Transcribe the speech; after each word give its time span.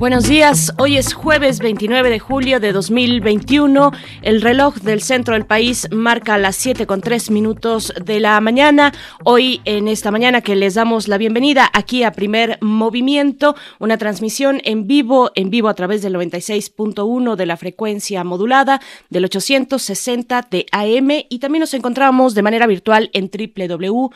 Buenos 0.00 0.26
días, 0.26 0.72
hoy 0.78 0.96
es 0.96 1.12
jueves 1.12 1.58
29 1.58 2.08
de 2.08 2.18
julio 2.18 2.58
de 2.58 2.72
2021. 2.72 3.90
El 4.22 4.40
reloj 4.40 4.76
del 4.76 5.02
centro 5.02 5.34
del 5.34 5.44
país 5.44 5.88
marca 5.90 6.38
las 6.38 6.56
7 6.56 6.86
con 6.86 7.02
3 7.02 7.30
minutos 7.30 7.92
de 8.02 8.18
la 8.18 8.40
mañana. 8.40 8.94
Hoy, 9.24 9.60
en 9.66 9.88
esta 9.88 10.10
mañana, 10.10 10.40
que 10.40 10.56
les 10.56 10.72
damos 10.72 11.06
la 11.06 11.18
bienvenida 11.18 11.68
aquí 11.74 12.02
a 12.02 12.12
Primer 12.12 12.56
Movimiento, 12.62 13.56
una 13.78 13.98
transmisión 13.98 14.62
en 14.64 14.86
vivo, 14.86 15.32
en 15.34 15.50
vivo 15.50 15.68
a 15.68 15.74
través 15.74 16.00
del 16.00 16.14
96.1 16.14 17.36
de 17.36 17.44
la 17.44 17.58
frecuencia 17.58 18.24
modulada, 18.24 18.80
del 19.10 19.26
860 19.26 20.48
de 20.50 20.64
AM 20.72 21.10
y 21.28 21.40
también 21.40 21.60
nos 21.60 21.74
encontramos 21.74 22.34
de 22.34 22.40
manera 22.40 22.66
virtual 22.66 23.10
en 23.12 23.30
www 23.30 24.08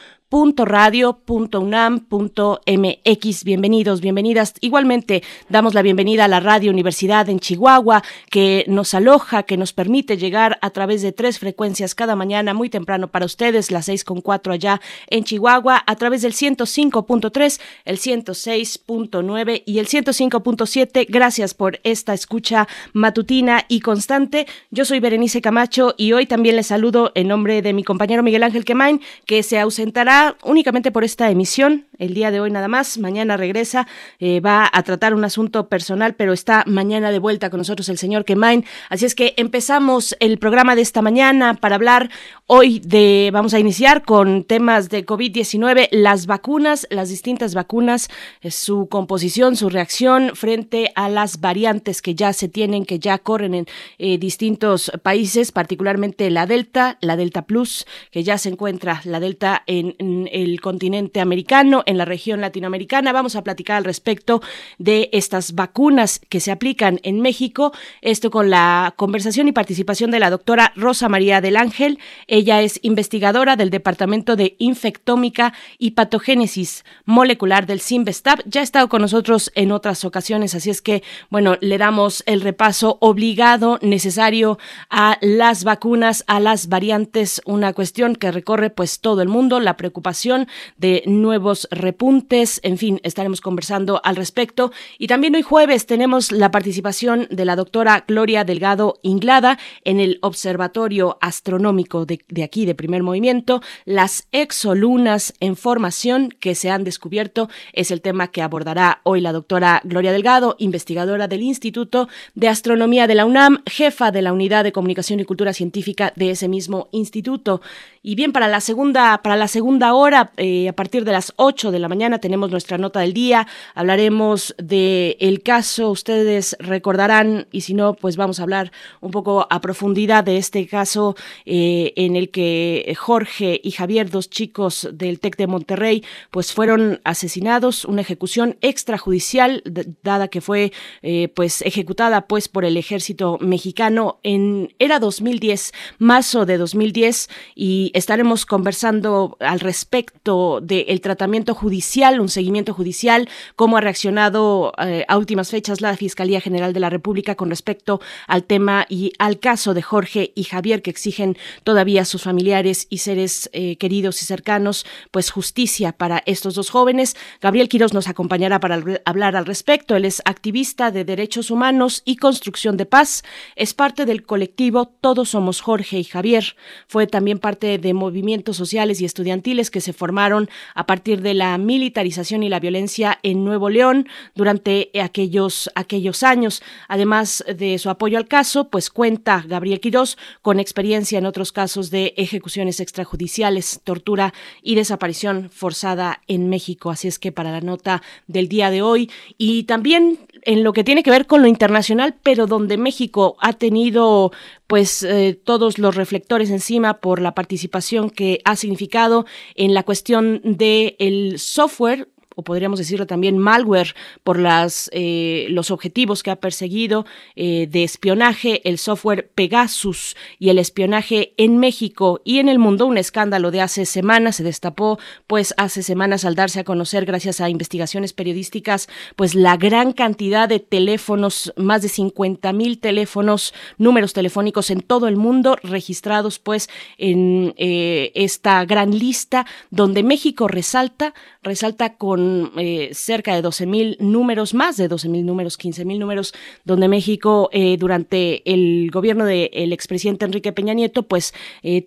radio.unam.mx. 0.56 3.45
Bienvenidos, 3.45 4.01
bienvenidas. 4.01 4.55
Igualmente 4.61 5.23
damos 5.48 5.73
la 5.74 5.83
bienvenida 5.83 6.24
a 6.24 6.28
la 6.28 6.41
Radio 6.41 6.70
Universidad 6.70 7.28
en 7.28 7.41
Chihuahua, 7.41 8.02
que 8.30 8.64
nos 8.69 8.95
aloja, 8.95 9.42
que 9.42 9.56
nos 9.56 9.73
permite 9.73 10.16
llegar 10.16 10.59
a 10.62 10.70
través 10.70 11.02
de 11.02 11.12
tres 11.12 11.38
frecuencias 11.38 11.95
cada 11.95 12.16
mañana, 12.16 12.55
muy 12.55 12.70
temprano 12.70 13.09
para 13.09 13.27
ustedes, 13.27 13.70
las 13.70 13.87
seis 13.87 14.05
con 14.05 14.20
cuatro 14.20 14.53
allá 14.53 14.81
en 15.08 15.25
Chihuahua, 15.25 15.83
a 15.84 15.97
través 15.97 16.22
del 16.22 16.33
105.3, 16.33 17.61
el 17.84 17.98
106.9 17.98 19.62
y 19.66 19.78
el 19.78 19.89
105.7. 19.89 21.06
Gracias 21.08 21.55
por 21.55 21.81
esta 21.83 22.14
escucha 22.14 22.69
matutina 22.92 23.64
y 23.69 23.81
constante. 23.81 24.47
Yo 24.70 24.84
soy 24.84 25.00
Berenice 25.00 25.42
Camacho 25.42 25.94
y 25.97 26.12
hoy 26.12 26.27
también 26.27 26.56
les 26.56 26.69
saludo 26.69 27.11
en 27.14 27.28
nombre 27.28 27.62
de 27.62 27.72
mi 27.72 27.83
compañero 27.83 28.22
Miguel 28.22 28.44
Ángel 28.44 28.64
Quemain, 28.64 29.00
que 29.27 29.42
se 29.42 29.59
ausentará 29.59 30.36
únicamente 30.44 30.92
por 30.92 31.05
esta 31.05 31.31
emisión, 31.31 31.86
el 31.98 32.14
día 32.14 32.31
de 32.31 32.41
hoy 32.41 32.50
nada 32.50 32.69
más, 32.69 32.98
mañana 32.98 33.36
regresa, 33.36 33.86
eh, 34.19 34.41
va 34.41 34.70
a 34.72 34.83
tratar 34.83 35.14
un 35.14 35.25
asunto 35.25 35.64
personal, 35.69 36.15
pero 36.15 36.33
está 36.33 36.65
mañana 36.67 37.11
de 37.11 37.19
vuelta 37.19 37.51
con 37.51 37.59
nosotros 37.59 37.89
el 37.89 37.98
señor 37.98 38.25
Kemain. 38.25 38.65
Así 38.89 39.05
es 39.07 39.15
que 39.15 39.34
empezamos 39.37 40.17
el 40.21 40.39
programa 40.39 40.77
de 40.77 40.83
esta 40.83 41.03
mañana 41.03 41.55
para 41.55 41.77
hablar 41.77 42.11
hoy 42.47 42.81
de, 42.81 43.31
vamos 43.33 43.55
a 43.55 43.59
iniciar 43.59 44.05
con 44.05 44.45
temas 44.45 44.91
de 44.91 45.06
COVID-19, 45.06 45.89
las 45.91 46.27
vacunas, 46.27 46.87
las 46.91 47.09
distintas 47.09 47.55
vacunas, 47.55 48.09
eh, 48.43 48.51
su 48.51 48.89
composición, 48.89 49.56
su 49.56 49.71
reacción 49.71 50.33
frente 50.34 50.93
a 50.95 51.09
las 51.09 51.41
variantes 51.41 52.03
que 52.03 52.15
ya 52.15 52.33
se 52.33 52.49
tienen, 52.49 52.84
que 52.84 52.99
ya 52.99 53.19
corren 53.19 53.55
en 53.55 53.67
eh, 53.99 54.19
distintos 54.19 54.93
países, 55.03 55.53
particularmente 55.53 56.31
la 56.31 56.47
Delta, 56.47 56.99
la 57.01 57.17
Delta 57.17 57.43
Plus, 57.43 57.87
que 58.11 58.23
ya 58.23 58.39
se 58.39 58.51
encuentra 58.51 59.01
la 59.05 59.21
Delta 59.21 59.62
en 59.67 59.95
el 60.31 60.61
continente 60.61 61.21
americano, 61.21 61.83
en 61.87 61.99
la 61.99 62.05
región 62.05 62.41
latinoamericana. 62.41 63.12
Vamos 63.12 63.37
a 63.37 63.43
platicar 63.43 63.77
al 63.77 63.84
respecto 63.84 64.43
de 64.78 65.09
estas 65.12 65.53
vacunas 65.55 66.20
que 66.28 66.41
se 66.41 66.52
aplican 66.52 67.00
en 67.02 67.20
México. 67.20 67.72
Esto 68.02 68.30
con 68.30 68.50
la 68.50 68.94
conversación 68.97 69.48
y 69.48 69.52
participación 69.52 70.10
de 70.10 70.20
la 70.20 70.30
doctora 70.30 70.72
Rosa 70.77 71.08
María 71.08 71.41
del 71.41 71.56
Ángel. 71.56 71.98
Ella 72.27 72.62
es 72.62 72.80
investigadora 72.83 73.56
del 73.56 73.70
Departamento 73.70 74.36
de 74.36 74.56
Infectómica 74.58 75.55
y 75.78 75.92
Patogénesis 75.92 76.84
Molecular 77.05 77.66
del 77.66 77.80
CIMBESTAB. 77.80 78.43
Ya 78.47 78.60
ha 78.60 78.64
estado 78.64 78.88
con 78.88 79.03
nosotros 79.03 79.53
en 79.54 79.72
otras 79.72 80.04
ocasiones, 80.04 80.54
así 80.54 80.70
es 80.70 80.82
que, 80.82 81.03
bueno, 81.31 81.56
le 81.60 81.78
damos 81.78 82.22
el 82.26 82.41
repaso 82.41 82.98
obligado, 83.00 83.78
necesario 83.82 84.59
a 84.91 85.19
las 85.20 85.64
vacunas, 85.64 86.25
a 86.26 86.41
las 86.41 86.69
variantes, 86.69 87.41
una 87.44 87.72
cuestión 87.72 88.16
que 88.16 88.32
recorre 88.32 88.70
pues 88.70 89.00
todo 89.00 89.22
el 89.22 89.28
mundo, 89.28 89.60
la 89.60 89.76
preocupación 89.76 90.48
de 90.76 91.03
nuevos 91.06 91.69
repuntes, 91.70 92.60
en 92.62 92.78
fin, 92.78 93.00
estaremos 93.03 93.41
conversando 93.41 94.00
al 94.04 94.16
respecto. 94.16 94.72
Y 94.98 95.06
también 95.06 95.34
hoy 95.34 95.43
jueves 95.44 95.87
tenemos 95.87 96.32
la 96.32 96.50
participación 96.50 97.28
de 97.31 97.44
la 97.44 97.55
doctora 97.55 98.05
Gloria 98.09 98.43
Delgado 98.43 98.99
Inglada 99.03 99.59
en 99.84 100.00
el 100.00 100.19
Observatorio 100.22 101.19
Astronómico 101.21 102.06
de, 102.06 102.43
aquí, 102.43 102.66
de 102.66 102.75
primer 102.75 103.03
movimiento. 103.03 103.60
Las 103.84 104.27
exolunas 104.32 105.34
en 105.41 105.55
formación 105.55 106.31
que 106.31 106.55
se 106.55 106.71
han 106.71 106.82
descubierto 106.82 107.49
es 107.72 107.91
el 107.91 108.00
tema 108.00 108.28
que 108.28 108.43
abordará 108.43 109.00
hoy 109.05 109.21
la 109.21 109.32
doctora 109.32 109.81
Gloria 109.84 110.12
Delgado, 110.12 110.56
investigadora 110.59 111.28
del 111.28 111.43
Instituto 111.43 112.09
de 112.34 112.49
Astronomía 112.49 113.06
de 113.06 113.15
la 113.15 113.26
UNAM, 113.26 113.62
jefa 113.66 114.11
de 114.11 114.22
la 114.22 114.32
Unidad 114.32 114.65
de 114.65 114.72
Comunicación 114.72 115.21
y 115.21 115.25
Cultura 115.25 115.53
Científica 115.53 116.12
de 116.16 116.31
ese 116.31 116.49
mismo 116.49 116.88
instituto. 116.91 117.61
Y 118.06 118.16
bien, 118.16 118.32
para 118.32 118.48
la 118.48 118.60
segunda, 118.60 119.22
para 119.22 119.34
la 119.34 119.48
segunda 119.48 119.94
hora, 119.94 120.31
eh, 120.37 120.69
a 120.69 120.75
partir 120.75 121.06
de 121.06 121.12
las 121.12 121.32
8 121.37 121.70
de 121.70 121.78
la 121.78 121.88
mañana, 121.88 122.19
tenemos 122.19 122.50
nuestra 122.50 122.76
nota 122.76 123.00
del 123.00 123.15
día. 123.15 123.47
Hablaremos 123.75 124.54
de 124.59 125.16
el 125.20 125.42
caso, 125.42 125.88
ustedes 125.88 126.54
recordarán, 126.59 127.47
y 127.50 127.62
si 127.62 127.72
no, 127.72 127.94
pues 127.94 128.19
vamos 128.19 128.41
a 128.41 128.43
hablar 128.43 128.72
un 129.00 129.10
poco 129.10 129.47
a 129.48 129.62
profundidad 129.62 130.22
de 130.22 130.37
este 130.37 130.66
caso 130.66 131.16
eh, 131.47 131.94
en 131.97 132.14
el 132.14 132.28
que 132.28 132.94
Jorge 132.94 133.59
y 133.64 133.70
Javier, 133.70 134.10
dos 134.10 134.28
chicos 134.28 134.87
del 134.93 135.19
TEC 135.19 135.38
de 135.38 135.47
Monterrey, 135.47 136.04
pues 136.31 136.53
fueron 136.53 137.00
asesinados, 137.04 137.87
una 137.87 138.03
ejecución 138.03 138.59
extrajudicial, 138.60 139.62
dada 140.03 140.28
que 140.28 140.43
fue 140.43 140.75
eh, 141.00 141.28
pues 141.28 141.62
ejecutada 141.62 142.26
pues 142.26 142.48
por 142.48 142.66
el 142.66 142.76
ejército 142.76 143.38
mexicano 143.41 144.20
en 144.25 144.75
era 144.78 144.98
2010, 144.98 145.72
marzo 145.97 146.44
de 146.44 146.59
2010, 146.59 147.31
y 147.54 147.93
estaremos 147.94 148.44
conversando 148.44 149.37
al 149.41 149.60
respecto 149.60 150.60
del 150.60 151.00
tratamiento 151.00 151.55
judicial, 151.55 152.21
un 152.21 152.28
seguimiento 152.28 152.75
judicial, 152.75 153.28
cómo 153.55 153.77
ha 153.77 153.81
reaccionado 153.81 154.72
eh, 154.78 155.05
a 155.06 155.16
últimas 155.16 155.50
fechas 155.50 155.81
la 155.81 155.97
Fiscalía 155.97 156.41
General 156.41 156.72
de 156.72 156.81
la 156.81 156.91
República 156.91 157.37
con 157.37 157.50
respecto 157.50 158.00
al 158.27 158.43
tema 158.43 158.84
y 158.88 159.12
al 159.19 159.38
caso 159.38 159.75
de 159.75 159.82
Jorge 159.82 160.32
y 160.34 160.43
Javier 160.43 160.82
que 160.82 160.91
exigen 160.91 161.38
todavía 161.62 162.05
sus 162.05 162.25
familiares 162.25 162.88
y 162.91 162.99
seres 162.99 163.49
eh, 163.53 163.77
queridos 163.77 164.21
y 164.22 164.25
cercanos, 164.25 164.84
pues 165.12 165.31
justicia 165.31 165.93
para 165.93 166.22
estos 166.26 166.56
dos 166.56 166.71
jóvenes. 166.71 167.16
Gabriel 167.41 167.69
Quiroz 167.69 167.94
nos 167.94 168.09
acompañará 168.09 168.59
para 168.59 168.82
hablar 169.05 169.37
al 169.37 169.47
respecto. 169.47 169.94
Él 169.94 170.05
es 170.05 170.21
activista 170.25 170.91
de 170.91 171.05
derechos 171.05 171.53
humanos 171.53 172.03
y 172.05 172.16
construcción 172.16 172.76
de 172.76 172.87
paz. 172.87 173.22
Es 173.55 173.72
parte 173.72 174.05
del 174.05 174.25
colectivo 174.25 174.87
Todos 175.00 175.31
Somos 175.31 175.61
Jorge 175.61 176.00
y 176.00 176.05
Javier. 176.05 176.56
Fue 176.88 177.06
también 177.06 177.38
parte 177.38 177.78
de 177.84 177.93
movimientos 177.93 178.56
sociales 178.56 179.00
y 179.00 179.05
estudiantiles 179.05 179.71
que 179.71 179.83
se 179.83 179.93
formaron 179.93 180.49
a 180.75 180.87
partir 180.87 181.21
de 181.21 181.34
la 181.34 181.59
militarización 181.59 182.43
y 182.43 182.49
la 182.49 182.59
violencia 182.59 183.19
en 183.22 183.45
Nuevo 183.45 183.69
León 183.69 184.09
durante 184.34 184.91
aquellos, 185.00 185.71
aquellos 185.75 186.23
años. 186.23 186.62
Además 186.89 187.44
de 187.47 187.78
su 187.78 187.91
apoyo 187.91 188.17
al 188.17 188.27
caso, 188.27 188.71
pues 188.71 188.89
cuenta 188.89 189.44
Gabriel 189.47 189.81
Quirós 189.81 190.17
con 190.41 190.61
experiencia 190.61 191.19
en 191.19 191.27
otros 191.27 191.53
casos 191.53 191.91
de 191.91 192.15
ejecuciones 192.17 192.81
extrajudiciales, 192.81 193.81
tortura 193.84 194.33
y 194.62 194.77
desaparición 194.77 195.50
forzada 195.50 196.23
en 196.27 196.49
México. 196.49 196.91
Así 196.91 197.06
es 197.06 197.19
que 197.19 197.33
para 197.33 197.53
la 197.53 197.61
nota 197.61 198.03
del 198.27 198.49
día 198.49 198.71
de 198.71 198.81
hoy 198.81 199.11
y 199.37 199.65
también 199.65 200.19
en 200.47 200.65
lo 200.65 200.72
que 200.72 200.84
tiene 200.84 201.03
que 201.03 201.10
ver 201.10 201.27
con 201.27 201.43
lo 201.43 201.49
internacional, 201.49 202.15
pero 202.22 202.47
donde 202.47 202.77
México 202.77 203.37
ha 203.41 203.53
tenido 203.53 204.32
pues 204.66 205.03
eh, 205.03 205.38
todos 205.44 205.78
los 205.78 205.94
reflectores 205.94 206.50
encima 206.50 206.94
por 206.94 207.20
la 207.20 207.35
participación 207.35 208.11
que 208.11 208.41
ha 208.44 208.56
significado 208.56 209.26
en 209.55 209.75
la 209.75 209.82
cuestión 209.82 210.41
del 210.43 210.96
el 210.99 211.38
software 211.38 212.08
o 212.34 212.42
podríamos 212.42 212.78
decirlo 212.78 213.06
también 213.06 213.38
malware 213.38 213.94
por 214.22 214.38
las 214.38 214.90
eh, 214.92 215.46
los 215.50 215.70
objetivos 215.70 216.22
que 216.22 216.31
ha 216.31 216.36
perseguido 216.36 217.06
eh, 217.36 217.69
de 217.70 217.84
espionaje 217.84 218.69
el 218.69 218.78
software 218.78 219.31
Pegasus 219.34 220.16
y 220.38 220.48
el 220.48 220.58
espionaje 220.58 221.34
en 221.36 221.58
México 221.58 222.20
y 222.25 222.38
en 222.38 222.48
el 222.48 222.58
mundo. 222.58 222.86
Un 222.86 222.98
escándalo 222.98 223.50
de 223.50 223.60
hace 223.60 223.86
semanas 223.86 224.36
se 224.36 224.42
destapó 224.42 224.98
pues 225.26 225.54
hace 225.56 225.82
semanas 225.82 226.25
al 226.25 226.34
darse 226.34 226.60
a 226.60 226.64
conocer 226.64 227.04
gracias 227.04 227.40
a 227.40 227.48
investigaciones 227.48 228.12
periodísticas 228.12 228.88
pues 229.16 229.34
la 229.34 229.56
gran 229.56 229.92
cantidad 229.92 230.48
de 230.48 230.60
teléfonos 230.60 231.52
más 231.56 231.82
de 231.82 231.88
50 231.88 232.52
mil 232.52 232.78
teléfonos 232.78 233.54
números 233.78 234.12
telefónicos 234.12 234.70
en 234.70 234.81
todo 234.81 235.08
el 235.08 235.16
mundo 235.16 235.56
registrados 235.62 236.38
pues 236.38 236.69
en 236.98 237.54
eh, 237.56 238.12
esta 238.14 238.64
gran 238.64 238.96
lista 238.96 239.46
donde 239.70 240.02
México 240.02 240.48
resalta 240.48 241.14
resalta 241.42 241.96
con 241.96 242.24
con 242.25 242.53
eh, 242.56 242.91
cerca 242.93 243.35
de 243.35 243.43
12 243.43 243.67
mil 243.67 243.97
números, 244.00 244.55
más 244.55 244.76
de 244.76 244.88
12 244.88 245.09
mil 245.09 245.26
números, 245.26 245.56
15 245.56 245.85
mil 245.85 245.99
números, 245.99 246.35
donde 246.65 246.88
México 246.88 247.50
eh, 247.53 247.76
durante 247.79 248.43
el 248.50 248.91
gobierno 248.91 249.25
del 249.25 249.73
expresidente 249.73 250.25
Enrique 250.25 250.53
Peña 250.53 250.75
Nieto, 250.75 251.05
pues 251.05 251.35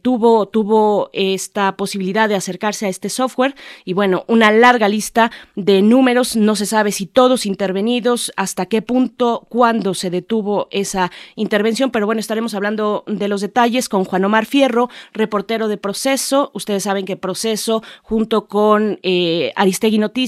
tuvo, 0.01 0.47
tuvo 0.47 1.09
esta 1.13 1.75
posibilidad 1.75 2.29
de 2.29 2.35
acercarse 2.35 2.85
a 2.85 2.89
este 2.89 3.09
software. 3.09 3.55
Y 3.85 3.93
bueno, 3.93 4.25
una 4.27 4.51
larga 4.51 4.89
lista 4.89 5.31
de 5.55 5.81
números, 5.81 6.35
no 6.35 6.55
se 6.55 6.65
sabe 6.65 6.91
si 6.91 7.05
todos 7.05 7.45
intervenidos, 7.45 8.31
hasta 8.35 8.65
qué 8.65 8.81
punto, 8.81 9.47
cuándo 9.49 9.93
se 9.93 10.09
detuvo 10.09 10.67
esa 10.71 11.11
intervención, 11.35 11.91
pero 11.91 12.05
bueno, 12.05 12.19
estaremos 12.19 12.53
hablando 12.53 13.03
de 13.07 13.27
los 13.27 13.41
detalles 13.41 13.89
con 13.89 14.05
Juan 14.05 14.25
Omar 14.25 14.45
Fierro, 14.45 14.89
reportero 15.13 15.67
de 15.67 15.77
Proceso. 15.77 16.51
Ustedes 16.53 16.83
saben 16.83 17.05
que 17.05 17.17
Proceso, 17.17 17.83
junto 18.03 18.47
con 18.47 18.99
eh, 19.03 19.51
Aristegui 19.55 19.97
Noticias, 19.97 20.26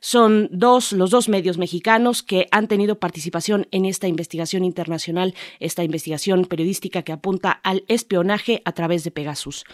son 0.00 0.48
dos, 0.52 0.92
los 0.92 1.10
dos 1.10 1.28
medios 1.28 1.58
mexicanos 1.58 2.22
que 2.22 2.46
han 2.50 2.68
tenido 2.68 2.98
participación 2.98 3.66
en 3.70 3.84
esta 3.84 4.08
investigación 4.08 4.64
internacional, 4.64 5.34
esta 5.60 5.84
investigación 5.84 6.44
periodística 6.44 7.02
que 7.02 7.12
apunta 7.12 7.50
al 7.50 7.84
espionaje 7.88 8.62
a 8.64 8.72
través 8.72 9.04
de 9.04 9.10
Pegasus. 9.10 9.64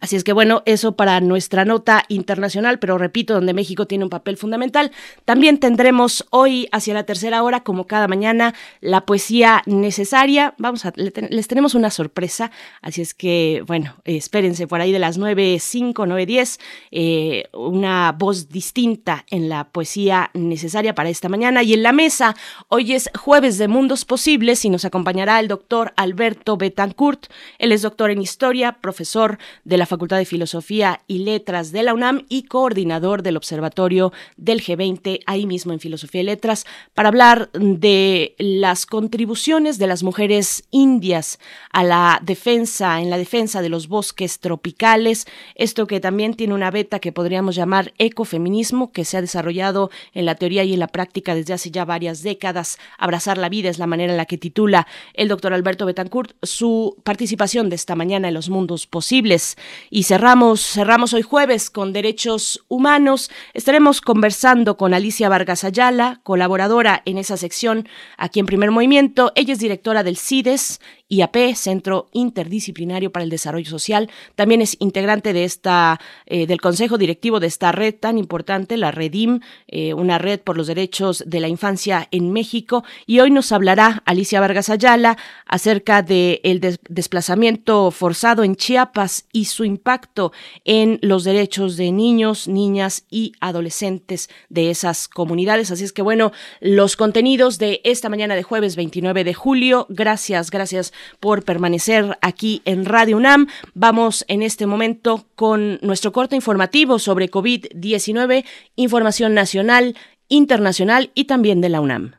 Así 0.00 0.16
es 0.16 0.24
que 0.24 0.32
bueno, 0.32 0.62
eso 0.64 0.96
para 0.96 1.20
nuestra 1.20 1.64
nota 1.64 2.04
internacional, 2.08 2.78
pero 2.78 2.96
repito, 2.96 3.34
donde 3.34 3.52
México 3.52 3.86
tiene 3.86 4.04
un 4.04 4.10
papel 4.10 4.38
fundamental. 4.38 4.92
También 5.26 5.58
tendremos 5.58 6.26
hoy, 6.30 6.68
hacia 6.72 6.94
la 6.94 7.04
tercera 7.04 7.42
hora, 7.42 7.62
como 7.64 7.86
cada 7.86 8.08
mañana, 8.08 8.54
la 8.80 9.04
poesía 9.04 9.62
necesaria. 9.66 10.54
Vamos 10.56 10.86
a, 10.86 10.92
les 10.96 11.48
tenemos 11.48 11.74
una 11.74 11.90
sorpresa, 11.90 12.50
así 12.80 13.02
es 13.02 13.12
que 13.12 13.62
bueno, 13.66 13.96
espérense 14.04 14.66
por 14.66 14.80
ahí 14.80 14.90
de 14.90 14.98
las 14.98 15.18
9.05, 15.18 15.92
9.10, 15.94 16.60
eh, 16.90 17.44
una 17.52 18.12
voz 18.12 18.48
distinta 18.48 19.26
en 19.30 19.50
la 19.50 19.64
poesía 19.64 20.30
necesaria 20.32 20.94
para 20.94 21.10
esta 21.10 21.28
mañana. 21.28 21.62
Y 21.62 21.74
en 21.74 21.82
la 21.82 21.92
mesa, 21.92 22.34
hoy 22.68 22.94
es 22.94 23.10
jueves 23.18 23.58
de 23.58 23.68
Mundos 23.68 24.06
Posibles 24.06 24.64
y 24.64 24.70
nos 24.70 24.86
acompañará 24.86 25.40
el 25.40 25.48
doctor 25.48 25.92
Alberto 25.96 26.56
Betancourt. 26.56 27.26
Él 27.58 27.72
es 27.72 27.82
doctor 27.82 28.10
en 28.10 28.22
historia, 28.22 28.72
profesor 28.80 29.38
de 29.64 29.73
de 29.74 29.78
la 29.78 29.86
Facultad 29.86 30.18
de 30.18 30.24
Filosofía 30.24 31.00
y 31.08 31.18
Letras 31.24 31.72
de 31.72 31.82
la 31.82 31.94
UNAM 31.94 32.26
y 32.28 32.44
coordinador 32.44 33.24
del 33.24 33.36
Observatorio 33.36 34.12
del 34.36 34.62
G20, 34.62 35.22
ahí 35.26 35.46
mismo 35.46 35.72
en 35.72 35.80
Filosofía 35.80 36.20
y 36.20 36.24
Letras, 36.24 36.64
para 36.94 37.08
hablar 37.08 37.50
de 37.54 38.36
las 38.38 38.86
contribuciones 38.86 39.78
de 39.78 39.88
las 39.88 40.04
mujeres 40.04 40.62
indias 40.70 41.40
a 41.72 41.82
la 41.82 42.20
defensa, 42.22 43.00
en 43.00 43.10
la 43.10 43.18
defensa 43.18 43.62
de 43.62 43.68
los 43.68 43.88
bosques 43.88 44.38
tropicales, 44.38 45.26
esto 45.56 45.88
que 45.88 45.98
también 45.98 46.34
tiene 46.34 46.54
una 46.54 46.70
beta 46.70 47.00
que 47.00 47.10
podríamos 47.10 47.56
llamar 47.56 47.94
ecofeminismo, 47.98 48.92
que 48.92 49.04
se 49.04 49.16
ha 49.16 49.22
desarrollado 49.22 49.90
en 50.12 50.24
la 50.24 50.36
teoría 50.36 50.62
y 50.62 50.74
en 50.74 50.78
la 50.78 50.86
práctica 50.86 51.34
desde 51.34 51.52
hace 51.52 51.72
ya 51.72 51.84
varias 51.84 52.22
décadas. 52.22 52.78
Abrazar 52.96 53.38
la 53.38 53.48
vida 53.48 53.70
es 53.70 53.80
la 53.80 53.88
manera 53.88 54.12
en 54.12 54.18
la 54.18 54.26
que 54.26 54.38
titula 54.38 54.86
el 55.14 55.26
doctor 55.26 55.52
Alberto 55.52 55.84
Betancourt 55.84 56.36
su 56.44 56.96
participación 57.02 57.70
de 57.70 57.74
esta 57.74 57.96
mañana 57.96 58.28
en 58.28 58.34
los 58.34 58.50
mundos 58.50 58.86
posibles. 58.86 59.56
Y 59.90 60.04
cerramos, 60.04 60.60
cerramos 60.60 61.12
hoy 61.14 61.22
jueves 61.22 61.70
con 61.70 61.92
derechos 61.92 62.64
humanos. 62.68 63.30
Estaremos 63.52 64.00
conversando 64.00 64.76
con 64.76 64.94
Alicia 64.94 65.28
Vargas 65.28 65.64
Ayala, 65.64 66.20
colaboradora 66.22 67.02
en 67.04 67.18
esa 67.18 67.36
sección 67.36 67.88
aquí 68.16 68.40
en 68.40 68.46
Primer 68.46 68.70
Movimiento. 68.70 69.32
Ella 69.34 69.52
es 69.52 69.58
directora 69.58 70.02
del 70.02 70.16
CIDES 70.16 70.80
IAP, 71.08 71.54
Centro 71.54 72.08
Interdisciplinario 72.12 73.12
para 73.12 73.24
el 73.24 73.30
Desarrollo 73.30 73.68
Social. 73.68 74.10
También 74.36 74.62
es 74.62 74.76
integrante 74.80 75.34
de 75.34 75.44
esta, 75.44 76.00
eh, 76.26 76.46
del 76.46 76.60
Consejo 76.60 76.96
Directivo 76.96 77.40
de 77.40 77.46
esta 77.46 77.72
red 77.72 77.94
tan 77.94 78.16
importante, 78.16 78.78
la 78.78 78.90
REDIM, 78.90 79.40
eh, 79.68 79.92
una 79.92 80.18
red 80.18 80.40
por 80.40 80.56
los 80.56 80.66
derechos 80.66 81.22
de 81.26 81.40
la 81.40 81.48
infancia 81.48 82.08
en 82.10 82.32
México. 82.32 82.84
Y 83.06 83.20
hoy 83.20 83.30
nos 83.30 83.52
hablará 83.52 84.02
Alicia 84.06 84.40
Vargas 84.40 84.70
Ayala 84.70 85.18
acerca 85.46 86.02
del 86.02 86.40
el 86.42 86.78
desplazamiento 86.88 87.90
forzado 87.90 88.42
en 88.42 88.56
Chiapas 88.56 89.26
y 89.32 89.44
su 89.46 89.64
impacto 89.64 90.32
en 90.64 90.98
los 91.02 91.24
derechos 91.24 91.76
de 91.76 91.92
niños, 91.92 92.48
niñas 92.48 93.04
y 93.10 93.32
adolescentes 93.40 94.30
de 94.48 94.70
esas 94.70 95.08
comunidades. 95.08 95.70
Así 95.70 95.84
es 95.84 95.92
que 95.92 96.02
bueno, 96.02 96.32
los 96.60 96.96
contenidos 96.96 97.58
de 97.58 97.82
esta 97.84 98.08
mañana 98.08 98.34
de 98.34 98.42
jueves 98.42 98.74
29 98.76 99.24
de 99.24 99.34
julio. 99.34 99.86
Gracias, 99.90 100.50
gracias 100.50 100.93
por 101.20 101.44
permanecer 101.44 102.18
aquí 102.20 102.62
en 102.64 102.84
Radio 102.84 103.16
UNAM. 103.16 103.48
Vamos 103.74 104.24
en 104.28 104.42
este 104.42 104.66
momento 104.66 105.26
con 105.34 105.78
nuestro 105.82 106.12
corte 106.12 106.36
informativo 106.36 106.98
sobre 106.98 107.30
COVID-19, 107.30 108.44
información 108.76 109.34
nacional, 109.34 109.96
internacional 110.28 111.10
y 111.14 111.24
también 111.24 111.60
de 111.60 111.68
la 111.68 111.80
UNAM. 111.80 112.14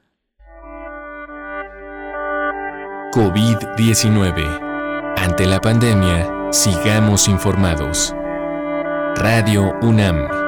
COVID-19. 3.14 5.16
Ante 5.18 5.46
la 5.46 5.62
pandemia, 5.62 6.50
sigamos 6.52 7.30
informados. 7.30 8.14
Radio 9.16 9.74
UNAM. 9.82 10.45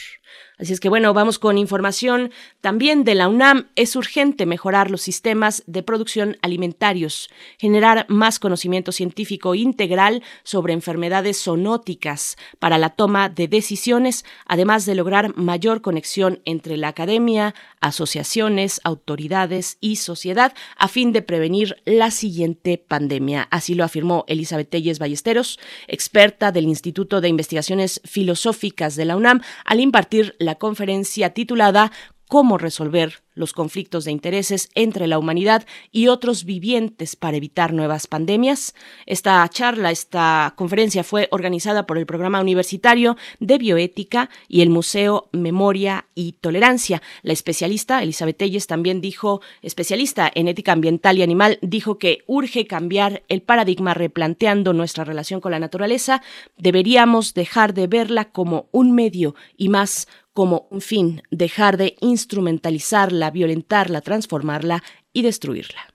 Así 0.60 0.74
es 0.74 0.82
que 0.82 0.90
bueno, 0.90 1.14
vamos 1.14 1.40
con 1.40 1.58
información 1.58 2.32
también 2.60 3.06
de 3.06 3.16
la 3.16 3.30
UNAM. 3.30 3.70
Es 3.78 3.96
urgente 3.96 4.46
mejorar 4.46 4.92
los 4.92 5.02
sistemas 5.02 5.64
de 5.68 5.84
producción 5.84 6.38
alimentarios, 6.42 7.30
generar 7.58 8.06
más 8.10 8.40
conocimiento 8.40 8.92
científico 8.92 9.56
integral 9.56 10.22
sobre 10.44 10.74
enfermedades 10.74 11.42
zoonóticas 11.42 12.36
para 12.60 12.78
la 12.78 12.90
toma 12.90 13.30
de 13.30 13.48
decisiones, 13.48 14.26
además 14.46 14.86
de 14.86 14.96
lograr 14.96 15.34
mayor 15.38 15.82
conexión 15.82 16.42
entre 16.44 16.76
la 16.76 16.90
academia, 16.90 17.56
asociaciones, 17.80 18.82
autoridades 18.84 19.78
y 19.80 19.96
sociedad 19.96 20.54
a 20.76 20.90
fin 20.90 21.14
de 21.14 21.22
prevenir 21.22 21.78
la 21.86 22.12
siguiente 22.12 22.78
pandemia. 22.78 23.48
Así 23.50 23.76
lo 23.76 23.86
afirmó 23.86 24.26
Elizabeth 24.28 24.70
Telles 24.70 25.00
Ballesteros, 25.00 25.58
experta 25.88 26.52
del 26.52 26.66
Instituto 26.66 27.22
de 27.22 27.30
Investigaciones 27.30 28.02
Filosóficas 28.04 28.98
de 28.98 29.06
la 29.06 29.16
UNAM, 29.16 29.42
al 29.64 29.80
impartir 29.80 30.36
la 30.38 30.49
conferencia 30.56 31.34
titulada 31.34 31.92
Cómo 32.28 32.58
resolver 32.60 33.24
los 33.40 33.54
conflictos 33.54 34.04
de 34.04 34.12
intereses 34.12 34.70
entre 34.76 35.08
la 35.08 35.18
humanidad 35.18 35.66
y 35.92 36.10
otros 36.10 36.44
vivientes 36.44 37.16
para 37.16 37.38
evitar 37.38 37.72
nuevas 37.74 38.06
pandemias. 38.06 38.76
Esta 39.06 39.48
charla, 39.48 39.92
esta 39.92 40.54
conferencia 40.58 41.06
fue 41.06 41.30
organizada 41.32 41.88
por 41.88 41.98
el 41.98 42.06
Programa 42.06 42.42
Universitario 42.42 43.16
de 43.40 43.58
Bioética 43.58 44.30
y 44.50 44.62
el 44.62 44.70
Museo 44.70 45.30
Memoria 45.32 46.06
y 46.16 46.34
Tolerancia. 46.34 47.02
La 47.24 47.32
especialista 47.32 48.04
Elizabeth 48.04 48.38
Telles 48.38 48.68
también 48.68 49.00
dijo, 49.00 49.42
especialista 49.62 50.30
en 50.36 50.50
ética 50.50 50.74
ambiental 50.74 51.18
y 51.18 51.24
animal, 51.24 51.60
dijo 51.62 51.98
que 51.98 52.20
urge 52.28 52.68
cambiar 52.68 53.24
el 53.30 53.42
paradigma 53.42 53.94
replanteando 53.94 54.74
nuestra 54.74 55.06
relación 55.06 55.40
con 55.40 55.54
la 55.54 55.60
naturaleza. 55.60 56.22
Deberíamos 56.58 57.34
dejar 57.34 57.74
de 57.74 57.88
verla 57.88 58.26
como 58.26 58.68
un 58.72 58.92
medio 58.92 59.34
y 59.56 59.70
más 59.70 60.08
como 60.40 60.68
un 60.70 60.80
fin, 60.80 61.22
dejar 61.32 61.76
de 61.76 61.98
instrumentalizarla, 62.00 63.29
violentarla, 63.30 64.02
transformarla 64.02 64.84
y 65.14 65.22
destruirla. 65.22 65.94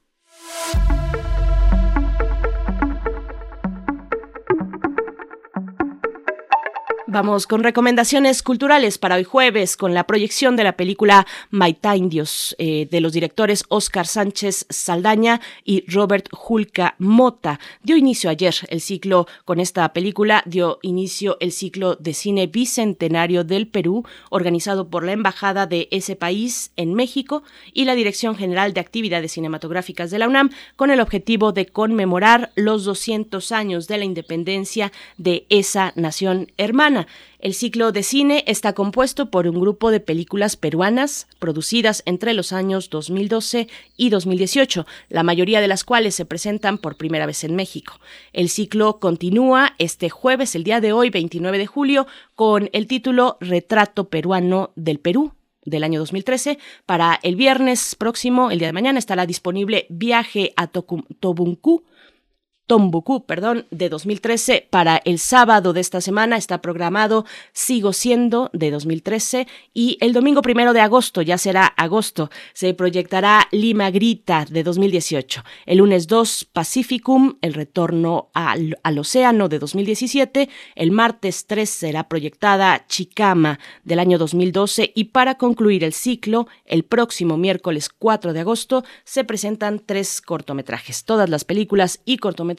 Vamos 7.15 7.47
con 7.47 7.63
recomendaciones 7.63 8.43
culturales 8.43 8.99
para 8.99 9.15
hoy 9.15 9.23
jueves 9.23 9.77
con 9.77 9.95
la 9.95 10.05
proyección 10.05 10.57
de 10.57 10.65
la 10.65 10.77
película 10.77 11.29
Maita 11.51 11.95
Indios 11.95 12.57
eh, 12.59 12.89
de 12.91 13.01
los 13.01 13.13
directores 13.13 13.63
Oscar 13.69 14.09
Sánchez 14.09 14.67
Saldaña 14.69 15.41
y 15.63 15.85
Robert 15.89 16.27
Julka 16.33 16.97
Mota. 16.99 17.61
Dio 17.85 17.97
inicio 17.97 18.31
ayer 18.31 18.57
el 18.67 18.81
ciclo 18.81 19.29
con 19.45 19.61
esta 19.61 19.93
película, 19.93 20.43
dio 20.45 20.81
inicio 20.83 21.37
el 21.39 21.53
ciclo 21.53 21.95
de 21.95 22.15
cine 22.15 22.49
bicentenario 22.49 23.45
del 23.45 23.69
Perú 23.69 24.05
organizado 24.31 24.89
por 24.91 25.05
la 25.05 25.13
Embajada 25.13 25.69
de 25.69 25.87
ese 25.93 26.17
país 26.17 26.73
en 26.75 26.95
México 26.95 27.45
y 27.73 27.85
la 27.85 27.95
Dirección 27.95 28.35
General 28.35 28.75
de 28.75 28.81
Actividades 28.81 29.31
Cinematográficas 29.31 30.11
de 30.11 30.19
la 30.19 30.27
UNAM 30.27 30.51
con 30.75 30.91
el 30.91 30.99
objetivo 30.99 31.53
de 31.53 31.67
conmemorar 31.67 32.51
los 32.57 32.85
200 32.85 33.53
años 33.53 33.87
de 33.87 33.99
la 33.99 34.05
independencia 34.05 34.91
de 35.17 35.47
esa 35.49 35.93
nación 35.95 36.51
hermana. 36.57 37.04
El 37.39 37.55
ciclo 37.55 37.93
de 37.93 38.03
cine 38.03 38.45
está 38.47 38.73
compuesto 38.73 39.31
por 39.31 39.47
un 39.47 39.61
grupo 39.61 39.91
de 39.91 40.01
películas 40.01 40.57
peruanas 40.57 41.27
producidas 41.39 42.03
entre 42.07 42.35
los 42.35 42.53
años 42.53 42.91
2012 42.91 43.69
y 43.97 44.11
2018, 44.11 44.87
la 45.09 45.23
mayoría 45.23 45.61
de 45.61 45.69
las 45.69 45.85
cuales 45.85 46.15
se 46.15 46.25
presentan 46.25 46.79
por 46.79 46.97
primera 46.97 47.27
vez 47.27 47.45
en 47.45 47.57
México. 47.57 48.01
El 48.33 48.49
ciclo 48.49 48.99
continúa 49.01 49.75
este 49.79 50.11
jueves, 50.11 50.55
el 50.55 50.65
día 50.65 50.81
de 50.81 50.93
hoy, 50.93 51.11
29 51.11 51.59
de 51.59 51.67
julio, 51.67 52.07
con 52.35 52.71
el 52.73 52.87
título 52.87 53.37
Retrato 53.41 54.09
peruano 54.09 54.73
del 54.77 54.99
Perú, 55.01 55.33
del 55.65 55.85
año 55.85 55.99
2013. 56.01 56.59
Para 56.87 57.19
el 57.23 57.37
viernes 57.37 57.95
próximo, 57.95 58.51
el 58.51 58.59
día 58.59 58.69
de 58.69 58.73
mañana, 58.73 58.99
estará 58.99 59.27
disponible 59.27 59.87
Viaje 59.89 60.53
a 60.57 60.67
Tobuncu, 60.67 61.85
Tombucú, 62.67 63.27
perdón, 63.27 63.67
de 63.71 63.91
2013 63.91 64.67
para 64.71 64.97
el 65.05 65.19
sábado 65.19 65.75
de 65.75 65.83
esta 65.83 66.01
semana 66.01 66.39
está 66.39 66.63
programado 66.63 67.27
Sigo 67.53 67.93
siendo 67.93 68.49
de 68.55 68.71
2013 68.71 69.47
y 69.75 69.99
el 70.01 70.15
domingo 70.15 70.41
primero 70.41 70.73
de 70.73 70.81
agosto, 70.81 71.21
ya 71.21 71.37
será 71.37 71.67
agosto, 71.67 72.31
se 72.55 72.73
proyectará 72.73 73.49
Lima 73.51 73.91
Grita 73.91 74.47
de 74.49 74.63
2018. 74.63 75.45
El 75.67 75.79
lunes 75.79 76.07
2 76.07 76.49
Pacificum, 76.55 77.37
el 77.43 77.53
retorno 77.53 78.31
al, 78.33 78.79
al 78.83 78.99
océano 78.99 79.51
de 79.51 79.59
2017. 79.59 80.49
El 80.75 80.91
martes 80.91 81.47
3 81.47 81.69
será 81.69 82.09
proyectada 82.09 82.87
Chicama 82.89 83.59
del 83.83 83.99
año 83.99 84.17
2012 84.17 84.91
y 84.95 85.05
para 85.05 85.35
concluir 85.35 85.85
el 85.85 85.93
ciclo, 85.93 86.49
el 86.65 86.85
próximo 86.85 87.37
miércoles 87.37 87.91
4 87.91 88.33
de 88.33 88.41
agosto 88.41 88.85
se 89.05 89.25
presentan 89.25 89.83
tres 89.85 90.23
cortometrajes. 90.23 91.05
Todas 91.05 91.29
las 91.29 91.45
películas 91.45 92.01
y 92.07 92.17
cortometrajes 92.17 92.54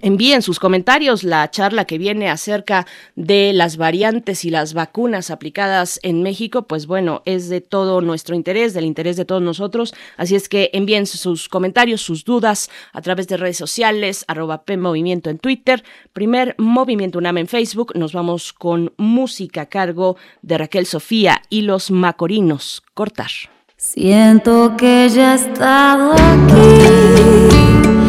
Envíen 0.00 0.42
sus 0.42 0.58
comentarios 0.58 1.22
la 1.22 1.50
charla 1.50 1.84
que 1.84 1.98
viene 1.98 2.30
acerca 2.30 2.86
de 3.14 3.52
las 3.52 3.76
variantes 3.76 4.44
y 4.44 4.50
las 4.50 4.72
vacunas 4.74 5.30
aplicadas 5.30 6.00
en 6.02 6.22
México, 6.22 6.62
pues 6.62 6.86
bueno, 6.86 7.22
es 7.26 7.48
de 7.48 7.60
todo 7.60 8.00
nuestro 8.00 8.34
interés, 8.34 8.72
del 8.74 8.86
interés 8.86 9.16
de 9.16 9.24
todos 9.24 9.42
nosotros. 9.42 9.94
Así 10.16 10.34
es 10.34 10.48
que 10.48 10.70
envíen 10.72 11.06
sus 11.06 11.48
comentarios, 11.48 12.00
sus 12.00 12.24
dudas 12.24 12.70
a 12.92 13.02
través 13.02 13.28
de 13.28 13.36
redes 13.36 13.58
sociales, 13.58 14.24
arroba 14.28 14.64
P 14.64 14.76
Movimiento 14.76 15.30
en 15.30 15.38
Twitter, 15.38 15.84
primer 16.12 16.54
Movimiento 16.58 17.18
UNAM 17.18 17.38
en 17.38 17.48
Facebook. 17.48 17.92
Nos 17.94 18.12
vamos 18.12 18.52
con 18.52 18.92
música 18.96 19.62
a 19.62 19.66
cargo 19.66 20.16
de 20.40 20.58
Raquel 20.58 20.86
Sofía 20.86 21.42
y 21.50 21.62
los 21.62 21.90
Macorinos. 21.90 22.82
Cortar. 22.94 23.30
Siento 23.76 24.76
que 24.76 25.08
ya 25.10 25.32
he 25.32 25.36
estado 25.36 26.12
aquí 26.12 28.01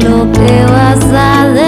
lo 0.00 0.30
que 0.32 0.64
vas 0.64 1.04
a 1.12 1.48
decir 1.48 1.65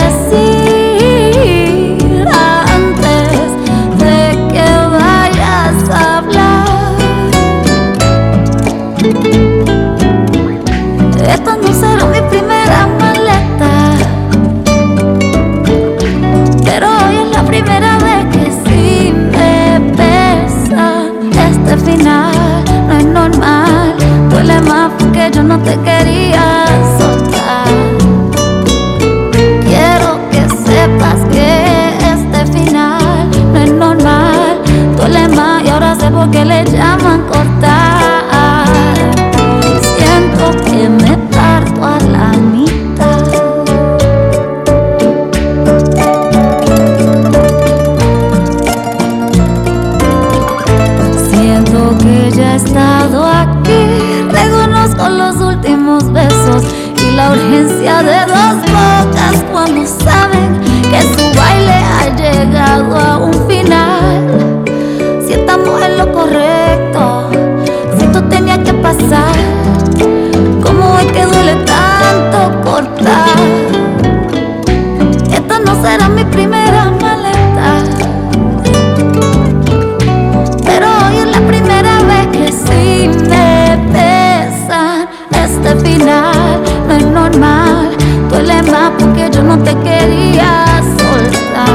No 86.08 86.94
es 86.94 87.04
normal. 87.04 87.90
Duele 88.30 88.62
más 88.62 88.92
porque 88.98 89.28
yo 89.30 89.42
no 89.42 89.58
te 89.58 89.74
quería 89.76 90.64
soltar. 90.98 91.68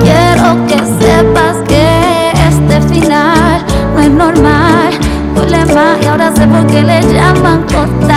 Quiero 0.00 0.66
que 0.66 0.76
sepas 1.02 1.56
que 1.66 2.32
este 2.48 2.82
final 2.82 3.64
no 3.94 4.00
es 4.02 4.10
normal. 4.10 4.90
Duele 5.34 5.64
más 5.74 5.96
y 6.02 6.06
ahora 6.06 6.32
sé 6.36 6.46
por 6.46 6.66
qué 6.66 6.82
le 6.82 7.00
llaman 7.14 7.62
cortar. 7.62 8.13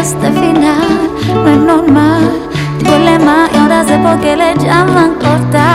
Este 0.00 0.32
final 0.32 1.10
no 1.34 1.46
es 1.46 1.58
normal, 1.58 2.22
duele 2.82 3.18
más 3.18 3.50
y 3.52 3.56
ahora 3.58 3.84
sé 3.84 3.98
por 3.98 4.18
qué 4.20 4.34
le 4.34 4.54
llaman 4.56 5.14
cortar. 5.16 5.69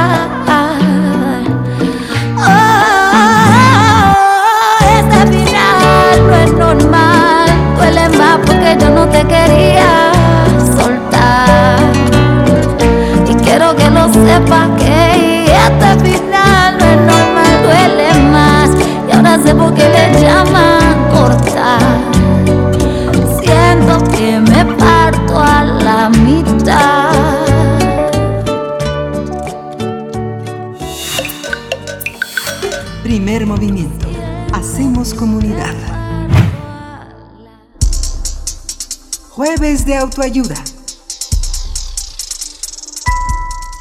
Autoayuda. 40.05 40.55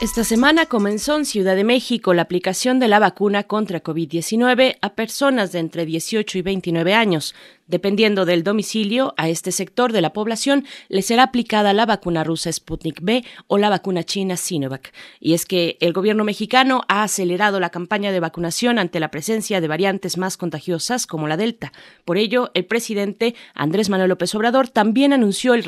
Esta 0.00 0.24
semana 0.24 0.66
comenzó 0.66 1.16
en 1.16 1.24
Ciudad 1.26 1.54
de 1.54 1.64
México 1.64 2.14
la 2.14 2.22
aplicación 2.22 2.78
de 2.78 2.88
la 2.88 2.98
vacuna 2.98 3.44
contra 3.44 3.82
COVID-19 3.82 4.76
a 4.80 4.94
personas 4.94 5.52
de 5.52 5.58
entre 5.58 5.84
18 5.84 6.38
y 6.38 6.42
29 6.42 6.94
años. 6.94 7.34
Dependiendo 7.66 8.26
del 8.26 8.44
domicilio, 8.44 9.14
a 9.16 9.30
este 9.30 9.50
sector 9.50 9.92
de 9.92 10.02
la 10.02 10.12
población 10.12 10.66
le 10.88 11.00
será 11.00 11.22
aplicada 11.22 11.72
la 11.72 11.86
vacuna 11.86 12.22
rusa 12.22 12.52
Sputnik 12.52 13.00
B 13.00 13.24
o 13.46 13.56
la 13.56 13.70
vacuna 13.70 14.04
china 14.04 14.36
Sinovac. 14.36 14.92
Y 15.18 15.32
es 15.32 15.46
que 15.46 15.78
el 15.80 15.94
gobierno 15.94 16.24
mexicano 16.24 16.82
ha 16.88 17.02
acelerado 17.02 17.60
la 17.60 17.70
campaña 17.70 18.12
de 18.12 18.20
vacunación 18.20 18.78
ante 18.78 19.00
la 19.00 19.10
presencia 19.10 19.62
de 19.62 19.68
variantes 19.68 20.18
más 20.18 20.36
contagiosas 20.36 21.06
como 21.06 21.26
la 21.26 21.38
Delta. 21.38 21.72
Por 22.04 22.18
ello, 22.18 22.50
el 22.52 22.66
presidente 22.66 23.34
Andrés 23.54 23.88
Manuel 23.88 24.10
López 24.10 24.34
Obrador 24.34 24.68
también 24.68 25.14
anunció 25.14 25.54
el, 25.54 25.64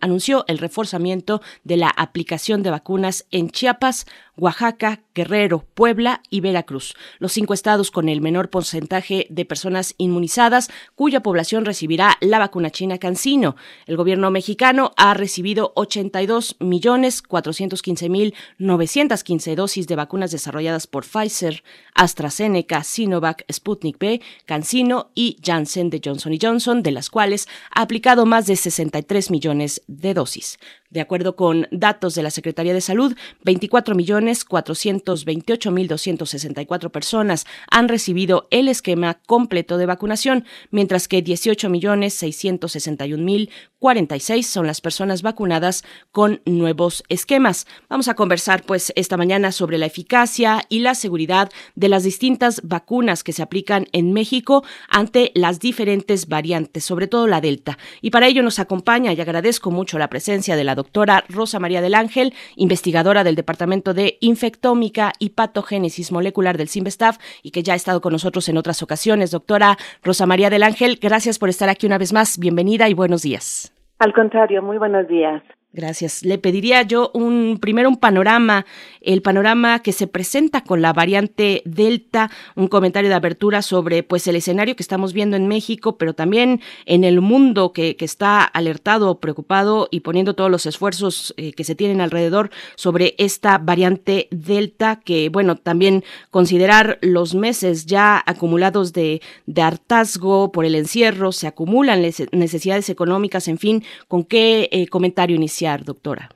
anunció 0.00 0.44
el 0.46 0.58
reforzamiento 0.58 1.42
de 1.64 1.78
la 1.78 1.88
aplicación 1.88 2.62
de 2.62 2.70
vacunas 2.70 3.26
en 3.32 3.50
Chiapas, 3.50 4.06
Oaxaca, 4.36 5.00
Guerrero, 5.14 5.64
Puebla 5.74 6.20
y 6.28 6.40
Veracruz, 6.40 6.94
los 7.18 7.32
cinco 7.32 7.54
estados 7.54 7.90
con 7.90 8.08
el 8.08 8.20
menor 8.20 8.50
porcentaje 8.50 9.26
de 9.30 9.44
personas 9.44 9.94
inmunizadas 9.96 10.70
cuya 10.96 11.22
población 11.22 11.64
recibirá 11.64 12.16
la 12.20 12.38
vacuna 12.38 12.70
china 12.70 12.98
Cancino. 12.98 13.54
El 13.86 13.96
gobierno 13.96 14.30
mexicano 14.30 14.90
ha 14.96 15.14
recibido 15.14 15.72
82 15.76 16.56
millones 16.58 17.22
415 17.22 18.08
mil 18.08 18.34
915 18.58 19.54
dosis 19.54 19.86
de 19.86 19.96
vacunas 19.96 20.32
desarrolladas 20.32 20.86
por 20.86 21.04
Pfizer, 21.04 21.62
AstraZeneca, 21.94 22.82
Sinovac, 22.82 23.44
Sputnik 23.52 23.98
B, 23.98 24.20
Cancino 24.46 25.10
y 25.14 25.36
Janssen 25.44 25.90
de 25.90 26.00
Johnson 26.04 26.36
Johnson, 26.40 26.82
de 26.82 26.90
las 26.90 27.08
cuales 27.08 27.46
ha 27.70 27.82
aplicado 27.82 28.26
más 28.26 28.46
de 28.46 28.56
63 28.56 29.30
millones 29.30 29.82
de 29.86 30.14
dosis. 30.14 30.58
De 30.90 31.00
acuerdo 31.00 31.34
con 31.34 31.66
datos 31.72 32.14
de 32.14 32.22
la 32.22 32.30
Secretaría 32.30 32.72
de 32.72 32.80
Salud, 32.80 33.16
24 33.42 33.94
millones 33.96 34.23
428 34.48 35.70
mil 35.70 35.88
264 35.88 36.90
personas 36.90 37.46
han 37.70 37.88
recibido 37.88 38.48
el 38.50 38.68
esquema 38.68 39.20
completo 39.26 39.76
de 39.76 39.86
vacunación, 39.86 40.44
mientras 40.70 41.08
que 41.08 41.22
18 41.22 41.68
millones 41.68 42.14
661 42.14 43.22
mil 43.22 43.50
46 43.84 44.46
son 44.46 44.66
las 44.66 44.80
personas 44.80 45.20
vacunadas 45.20 45.84
con 46.10 46.40
nuevos 46.46 47.04
esquemas. 47.10 47.66
Vamos 47.90 48.08
a 48.08 48.14
conversar 48.14 48.62
pues 48.62 48.94
esta 48.96 49.18
mañana 49.18 49.52
sobre 49.52 49.76
la 49.76 49.84
eficacia 49.84 50.64
y 50.70 50.78
la 50.78 50.94
seguridad 50.94 51.50
de 51.74 51.90
las 51.90 52.02
distintas 52.02 52.62
vacunas 52.64 53.22
que 53.22 53.34
se 53.34 53.42
aplican 53.42 53.86
en 53.92 54.14
México 54.14 54.64
ante 54.88 55.32
las 55.34 55.60
diferentes 55.60 56.28
variantes, 56.28 56.82
sobre 56.82 57.08
todo 57.08 57.26
la 57.26 57.42
Delta. 57.42 57.76
Y 58.00 58.08
para 58.08 58.26
ello 58.26 58.42
nos 58.42 58.58
acompaña 58.58 59.12
y 59.12 59.20
agradezco 59.20 59.70
mucho 59.70 59.98
la 59.98 60.08
presencia 60.08 60.56
de 60.56 60.64
la 60.64 60.74
doctora 60.74 61.26
Rosa 61.28 61.58
María 61.58 61.82
del 61.82 61.94
Ángel, 61.94 62.32
investigadora 62.56 63.22
del 63.22 63.34
Departamento 63.34 63.92
de 63.92 64.16
Infectómica 64.20 65.12
y 65.18 65.28
Patogénesis 65.28 66.10
Molecular 66.10 66.56
del 66.56 66.70
CIMBESTAF 66.70 67.18
y 67.42 67.50
que 67.50 67.62
ya 67.62 67.74
ha 67.74 67.76
estado 67.76 68.00
con 68.00 68.14
nosotros 68.14 68.48
en 68.48 68.56
otras 68.56 68.82
ocasiones. 68.82 69.30
Doctora 69.30 69.76
Rosa 70.02 70.24
María 70.24 70.48
del 70.48 70.62
Ángel, 70.62 70.98
gracias 71.02 71.38
por 71.38 71.50
estar 71.50 71.68
aquí 71.68 71.84
una 71.84 71.98
vez 71.98 72.14
más. 72.14 72.38
Bienvenida 72.38 72.88
y 72.88 72.94
buenos 72.94 73.20
días. 73.20 73.73
Al 73.98 74.12
contrario, 74.12 74.62
muy 74.62 74.78
buenos 74.78 75.06
días. 75.06 75.42
Gracias. 75.76 76.22
Le 76.22 76.38
pediría 76.38 76.82
yo 76.82 77.10
un 77.14 77.58
primero 77.60 77.88
un 77.88 77.96
panorama, 77.96 78.64
el 79.00 79.22
panorama 79.22 79.80
que 79.80 79.90
se 79.90 80.06
presenta 80.06 80.60
con 80.62 80.80
la 80.80 80.92
variante 80.92 81.62
Delta, 81.64 82.30
un 82.54 82.68
comentario 82.68 83.10
de 83.10 83.16
apertura 83.16 83.60
sobre 83.60 84.04
pues 84.04 84.28
el 84.28 84.36
escenario 84.36 84.76
que 84.76 84.84
estamos 84.84 85.12
viendo 85.12 85.36
en 85.36 85.48
México, 85.48 85.98
pero 85.98 86.14
también 86.14 86.60
en 86.86 87.02
el 87.02 87.20
mundo 87.20 87.72
que, 87.72 87.96
que 87.96 88.04
está 88.04 88.44
alertado, 88.44 89.18
preocupado 89.18 89.88
y 89.90 90.00
poniendo 90.00 90.34
todos 90.36 90.48
los 90.48 90.64
esfuerzos 90.64 91.34
eh, 91.38 91.52
que 91.52 91.64
se 91.64 91.74
tienen 91.74 92.00
alrededor 92.00 92.50
sobre 92.76 93.16
esta 93.18 93.58
variante 93.58 94.28
Delta, 94.30 95.00
que 95.04 95.28
bueno, 95.28 95.56
también 95.56 96.04
considerar 96.30 97.00
los 97.02 97.34
meses 97.34 97.86
ya 97.86 98.22
acumulados 98.24 98.92
de, 98.92 99.20
hartazgo 99.60 100.52
por 100.52 100.66
el 100.66 100.76
encierro, 100.76 101.32
se 101.32 101.48
acumulan 101.48 102.00
necesidades 102.00 102.88
económicas, 102.90 103.48
en 103.48 103.58
fin, 103.58 103.82
¿con 104.06 104.22
qué 104.22 104.68
eh, 104.70 104.86
comentario 104.86 105.34
inicial? 105.34 105.63
Doctora? 105.84 106.28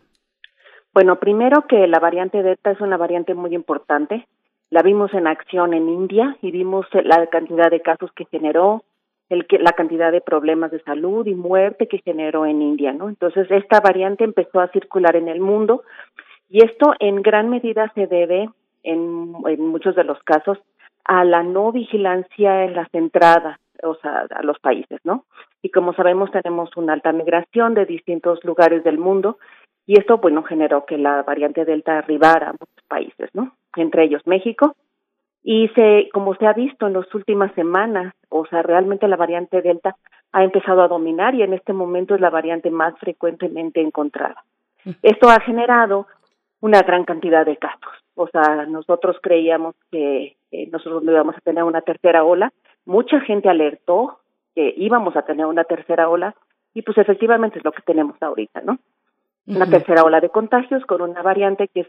Bueno, 0.94 1.20
primero 1.20 1.66
que 1.68 1.86
la 1.86 2.00
variante 2.00 2.42
Delta 2.42 2.70
es 2.70 2.80
una 2.80 2.96
variante 2.96 3.34
muy 3.34 3.54
importante. 3.54 4.26
La 4.70 4.82
vimos 4.82 5.12
en 5.14 5.26
acción 5.26 5.74
en 5.74 5.88
India 5.88 6.36
y 6.42 6.50
vimos 6.50 6.86
la 6.92 7.26
cantidad 7.28 7.70
de 7.70 7.80
casos 7.80 8.10
que 8.12 8.24
generó, 8.26 8.82
el 9.28 9.46
que, 9.46 9.58
la 9.58 9.72
cantidad 9.72 10.10
de 10.10 10.20
problemas 10.20 10.70
de 10.70 10.82
salud 10.82 11.26
y 11.26 11.34
muerte 11.34 11.86
que 11.86 11.98
generó 11.98 12.46
en 12.46 12.62
India, 12.62 12.92
¿no? 12.92 13.08
Entonces, 13.08 13.46
esta 13.50 13.80
variante 13.80 14.24
empezó 14.24 14.60
a 14.60 14.68
circular 14.68 15.16
en 15.16 15.28
el 15.28 15.40
mundo 15.40 15.82
y 16.48 16.64
esto 16.64 16.94
en 16.98 17.22
gran 17.22 17.48
medida 17.50 17.92
se 17.94 18.06
debe, 18.06 18.50
en, 18.82 19.34
en 19.46 19.66
muchos 19.66 19.94
de 19.94 20.04
los 20.04 20.22
casos, 20.22 20.58
a 21.04 21.24
la 21.24 21.42
no 21.42 21.72
vigilancia 21.72 22.64
en 22.64 22.74
las 22.74 22.92
entradas, 22.92 23.58
o 23.82 23.94
sea, 23.96 24.26
a 24.30 24.42
los 24.42 24.58
países, 24.58 25.00
¿no? 25.04 25.24
Y 25.62 25.70
como 25.70 25.92
sabemos 25.94 26.30
tenemos 26.30 26.76
una 26.76 26.92
alta 26.92 27.12
migración 27.12 27.74
de 27.74 27.86
distintos 27.86 28.42
lugares 28.44 28.84
del 28.84 28.98
mundo 28.98 29.38
y 29.86 29.98
esto 29.98 30.18
bueno 30.18 30.42
generó 30.42 30.84
que 30.84 30.98
la 30.98 31.22
variante 31.22 31.64
delta 31.64 31.98
arribara 31.98 32.50
a 32.50 32.52
muchos 32.52 32.84
países, 32.88 33.30
¿no? 33.32 33.52
Entre 33.76 34.04
ellos 34.04 34.22
México 34.26 34.76
y 35.42 35.68
se 35.68 36.08
como 36.12 36.34
se 36.34 36.46
ha 36.46 36.52
visto 36.52 36.86
en 36.86 36.94
las 36.94 37.14
últimas 37.14 37.52
semanas, 37.54 38.12
o 38.28 38.44
sea, 38.46 38.62
realmente 38.62 39.08
la 39.08 39.16
variante 39.16 39.62
delta 39.62 39.96
ha 40.32 40.44
empezado 40.44 40.82
a 40.82 40.88
dominar 40.88 41.34
y 41.34 41.42
en 41.42 41.54
este 41.54 41.72
momento 41.72 42.14
es 42.14 42.20
la 42.20 42.30
variante 42.30 42.70
más 42.70 42.98
frecuentemente 42.98 43.80
encontrada. 43.80 44.44
Esto 45.02 45.28
ha 45.28 45.40
generado 45.40 46.06
una 46.60 46.82
gran 46.82 47.04
cantidad 47.04 47.46
de 47.46 47.56
casos. 47.56 47.92
O 48.14 48.28
sea, 48.28 48.66
nosotros 48.66 49.16
creíamos 49.22 49.74
que 49.90 50.36
nosotros 50.70 51.02
no 51.02 51.12
íbamos 51.12 51.36
a 51.36 51.40
tener 51.40 51.64
una 51.64 51.82
tercera 51.82 52.24
ola. 52.24 52.52
Mucha 52.84 53.20
gente 53.20 53.48
alertó 53.48 54.18
que 54.58 54.74
íbamos 54.76 55.14
a 55.14 55.22
tener 55.22 55.46
una 55.46 55.62
tercera 55.62 56.08
ola 56.08 56.34
y 56.74 56.82
pues 56.82 56.98
efectivamente 56.98 57.60
es 57.60 57.64
lo 57.64 57.70
que 57.70 57.82
tenemos 57.82 58.20
ahorita, 58.20 58.60
¿no? 58.62 58.80
Una 59.46 59.70
tercera 59.70 60.02
ola 60.02 60.20
de 60.20 60.30
contagios 60.30 60.84
con 60.84 61.00
una 61.00 61.22
variante 61.22 61.68
que 61.68 61.82
es 61.82 61.86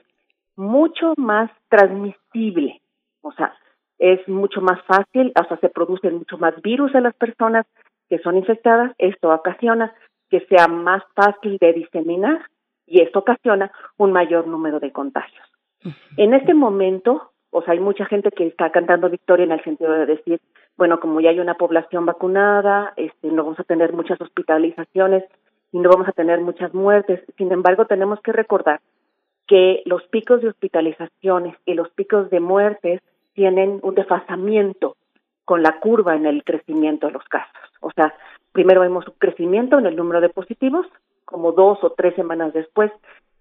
mucho 0.55 1.15
más 1.17 1.49
transmisible, 1.69 2.79
o 3.23 3.31
sea, 3.31 3.55
es 3.97 4.19
mucho 4.27 4.61
más 4.61 4.79
fácil, 4.83 5.33
o 5.35 5.43
sea, 5.45 5.57
se 5.57 5.69
producen 5.69 6.17
mucho 6.19 6.37
más 6.37 6.61
virus 6.61 6.93
en 6.93 7.01
las 7.01 7.15
personas 7.15 7.65
que 8.07 8.19
son 8.19 8.37
infectadas, 8.37 8.93
esto 8.99 9.33
ocasiona 9.33 9.91
que 10.29 10.41
sea 10.41 10.67
más 10.67 11.01
fácil 11.15 11.57
de 11.59 11.73
diseminar 11.73 12.39
y 12.85 13.01
esto 13.01 13.17
ocasiona 13.17 13.71
un 13.97 14.11
mayor 14.11 14.45
número 14.45 14.79
de 14.79 14.91
contagios. 14.91 15.47
En 16.17 16.35
este 16.35 16.53
momento, 16.53 17.31
o 17.49 17.63
sea, 17.63 17.73
hay 17.73 17.79
mucha 17.79 18.05
gente 18.05 18.29
que 18.29 18.45
está 18.45 18.71
cantando 18.71 19.09
victoria 19.09 19.45
en 19.45 19.53
el 19.53 19.63
sentido 19.63 19.91
de 19.91 20.05
decir, 20.05 20.39
bueno, 20.79 21.01
como 21.01 21.19
ya 21.19 21.31
hay 21.31 21.41
una 21.41 21.55
población 21.55 22.05
vacunada, 22.05 22.93
este, 22.95 23.27
no 23.27 23.43
vamos 23.43 23.59
a 23.59 23.65
tener 23.65 23.91
muchas 23.91 24.19
hospitalizaciones 24.21 25.25
y 25.73 25.79
no 25.79 25.89
vamos 25.89 26.07
a 26.07 26.13
tener 26.13 26.39
muchas 26.39 26.73
muertes. 26.73 27.19
Sin 27.37 27.51
embargo, 27.51 27.85
tenemos 27.85 28.21
que 28.21 28.31
recordar 28.31 28.79
que 29.45 29.83
los 29.83 30.03
picos 30.03 30.41
de 30.41 30.47
hospitalizaciones 30.47 31.57
y 31.65 31.73
los 31.73 31.89
picos 31.89 32.29
de 32.29 32.39
muertes 32.39 33.01
tienen 33.33 33.81
un 33.83 33.93
desfasamiento 33.93 34.95
con 35.43 35.63
la 35.63 35.81
curva 35.81 36.15
en 36.15 36.25
el 36.25 36.45
crecimiento 36.45 37.07
de 37.07 37.13
los 37.13 37.25
casos. 37.25 37.59
O 37.81 37.91
sea, 37.91 38.13
primero 38.53 38.79
vemos 38.79 39.05
un 39.05 39.15
crecimiento 39.17 39.79
en 39.79 39.85
el 39.85 39.97
número 39.97 40.21
de 40.21 40.29
positivos, 40.29 40.87
como 41.25 41.51
dos 41.51 41.83
o 41.83 41.89
tres 41.89 42.15
semanas 42.15 42.53
después 42.53 42.89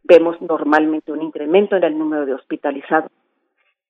vemos 0.02 0.42
normalmente 0.42 1.12
un 1.12 1.22
incremento 1.22 1.76
en 1.76 1.84
el 1.84 1.96
número 1.96 2.26
de 2.26 2.34
hospitalizados 2.34 3.12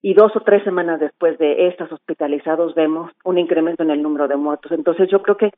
y 0.01 0.15
dos 0.15 0.35
o 0.37 0.41
tres 0.41 0.63
semanas 0.65 1.01
después 1.01 1.39
de 1.39 1.69
estas 1.69 1.91
hospitalizados 1.91 2.75
vemos 2.75 3.11
un 3.25 3.39
incremento 3.39 3.83
en 3.83 3.91
el 3.91 4.03
número 4.03 4.29
de 4.29 4.37
muertos. 4.37 4.73
Entonces 4.73 5.09
yo 5.11 5.23
creo 5.23 5.37
que 5.37 5.51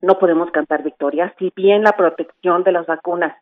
no 0.00 0.18
podemos 0.18 0.50
cantar 0.50 0.82
victoria. 0.82 1.34
Si 1.38 1.52
bien 1.54 1.82
la 1.82 1.92
protección 1.92 2.64
de 2.64 2.72
las 2.72 2.86
vacunas 2.86 3.36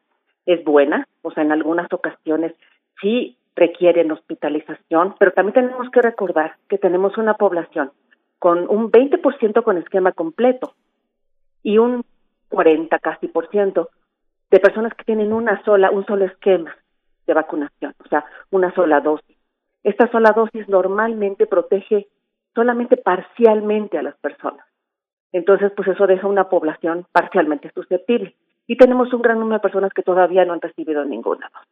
es 0.46 0.64
buena, 0.64 1.06
o 1.22 1.30
sea, 1.30 1.42
en 1.42 1.52
algunas 1.52 1.92
ocasiones 1.92 2.52
sí 3.00 3.36
requieren 3.56 4.10
hospitalización, 4.10 5.14
pero 5.18 5.32
también 5.32 5.54
tenemos 5.54 5.88
que 5.90 6.02
recordar 6.02 6.56
que 6.68 6.78
tenemos 6.78 7.16
una 7.16 7.34
población 7.34 7.92
con 8.38 8.68
un 8.68 8.90
20% 8.90 9.62
con 9.62 9.78
esquema 9.78 10.12
completo 10.12 10.74
y 11.62 11.78
un 11.78 12.04
40 12.48 12.98
casi 12.98 13.28
por 13.28 13.48
ciento 13.48 13.90
de 14.50 14.60
personas 14.60 14.92
que 14.94 15.04
tienen 15.04 15.32
una 15.32 15.62
sola, 15.64 15.90
un 15.90 16.04
solo 16.04 16.24
esquema 16.24 16.76
de 17.26 17.34
vacunación, 17.34 17.94
o 18.04 18.08
sea, 18.08 18.24
una 18.50 18.72
sola 18.74 19.00
dosis. 19.00 19.33
Esta 19.84 20.10
sola 20.10 20.32
dosis 20.32 20.66
normalmente 20.68 21.46
protege 21.46 22.08
solamente 22.54 22.96
parcialmente 22.96 23.98
a 23.98 24.02
las 24.02 24.16
personas. 24.16 24.66
Entonces, 25.30 25.72
pues 25.76 25.88
eso 25.88 26.06
deja 26.06 26.26
una 26.26 26.48
población 26.48 27.06
parcialmente 27.12 27.70
susceptible. 27.74 28.34
Y 28.66 28.76
tenemos 28.76 29.12
un 29.12 29.20
gran 29.20 29.38
número 29.38 29.58
de 29.58 29.62
personas 29.62 29.92
que 29.92 30.02
todavía 30.02 30.44
no 30.44 30.54
han 30.54 30.60
recibido 30.60 31.04
ninguna 31.04 31.50
dosis. 31.52 31.68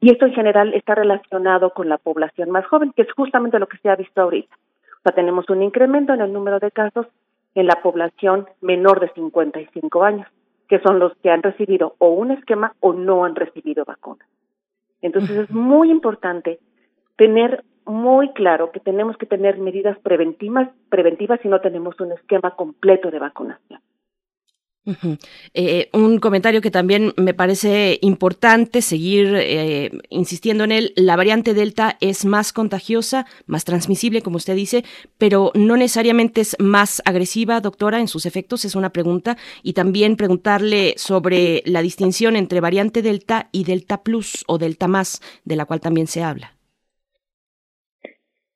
Y 0.00 0.10
esto 0.10 0.26
en 0.26 0.32
general 0.32 0.72
está 0.74 0.94
relacionado 0.94 1.70
con 1.70 1.88
la 1.88 1.98
población 1.98 2.50
más 2.50 2.66
joven, 2.66 2.92
que 2.92 3.02
es 3.02 3.12
justamente 3.12 3.58
lo 3.58 3.68
que 3.68 3.76
se 3.78 3.90
ha 3.90 3.96
visto 3.96 4.20
ahorita. 4.20 4.54
O 4.54 5.02
sea, 5.02 5.12
tenemos 5.12 5.48
un 5.50 5.62
incremento 5.62 6.14
en 6.14 6.22
el 6.22 6.32
número 6.32 6.58
de 6.58 6.70
casos 6.70 7.06
en 7.54 7.66
la 7.66 7.82
población 7.82 8.48
menor 8.62 9.00
de 9.00 9.10
55 9.10 10.04
años, 10.04 10.26
que 10.68 10.80
son 10.80 10.98
los 10.98 11.14
que 11.18 11.30
han 11.30 11.42
recibido 11.42 11.96
o 11.98 12.08
un 12.08 12.30
esquema 12.30 12.74
o 12.80 12.94
no 12.94 13.24
han 13.24 13.34
recibido 13.36 13.84
vacuna. 13.84 14.24
Entonces 15.02 15.36
es 15.36 15.50
muy 15.50 15.90
importante 15.90 16.60
tener 17.22 17.62
muy 17.86 18.32
claro 18.32 18.72
que 18.72 18.80
tenemos 18.80 19.16
que 19.16 19.26
tener 19.26 19.56
medidas 19.56 19.96
preventivas, 20.00 20.68
preventivas 20.88 21.38
si 21.40 21.46
no 21.46 21.60
tenemos 21.60 21.94
un 22.00 22.10
esquema 22.10 22.56
completo 22.56 23.12
de 23.12 23.20
vacunación. 23.20 23.80
Eh, 25.54 25.88
un 25.92 26.18
comentario 26.18 26.60
que 26.60 26.72
también 26.72 27.12
me 27.16 27.34
parece 27.34 28.00
importante 28.02 28.82
seguir 28.82 29.32
eh, 29.36 29.92
insistiendo 30.08 30.64
en 30.64 30.72
él. 30.72 30.92
La 30.96 31.14
variante 31.14 31.54
Delta 31.54 31.96
es 32.00 32.24
más 32.24 32.52
contagiosa, 32.52 33.24
más 33.46 33.64
transmisible, 33.64 34.22
como 34.22 34.38
usted 34.38 34.56
dice, 34.56 34.84
pero 35.16 35.52
no 35.54 35.76
necesariamente 35.76 36.40
es 36.40 36.56
más 36.58 37.00
agresiva, 37.04 37.60
doctora, 37.60 38.00
en 38.00 38.08
sus 38.08 38.26
efectos. 38.26 38.64
Es 38.64 38.74
una 38.74 38.90
pregunta. 38.90 39.36
Y 39.62 39.74
también 39.74 40.16
preguntarle 40.16 40.94
sobre 40.96 41.62
la 41.66 41.82
distinción 41.82 42.34
entre 42.34 42.58
variante 42.58 43.00
Delta 43.00 43.48
y 43.52 43.62
Delta 43.62 44.02
Plus 44.02 44.42
o 44.48 44.58
Delta 44.58 44.88
Más, 44.88 45.20
de 45.44 45.54
la 45.54 45.66
cual 45.66 45.80
también 45.80 46.08
se 46.08 46.24
habla. 46.24 46.56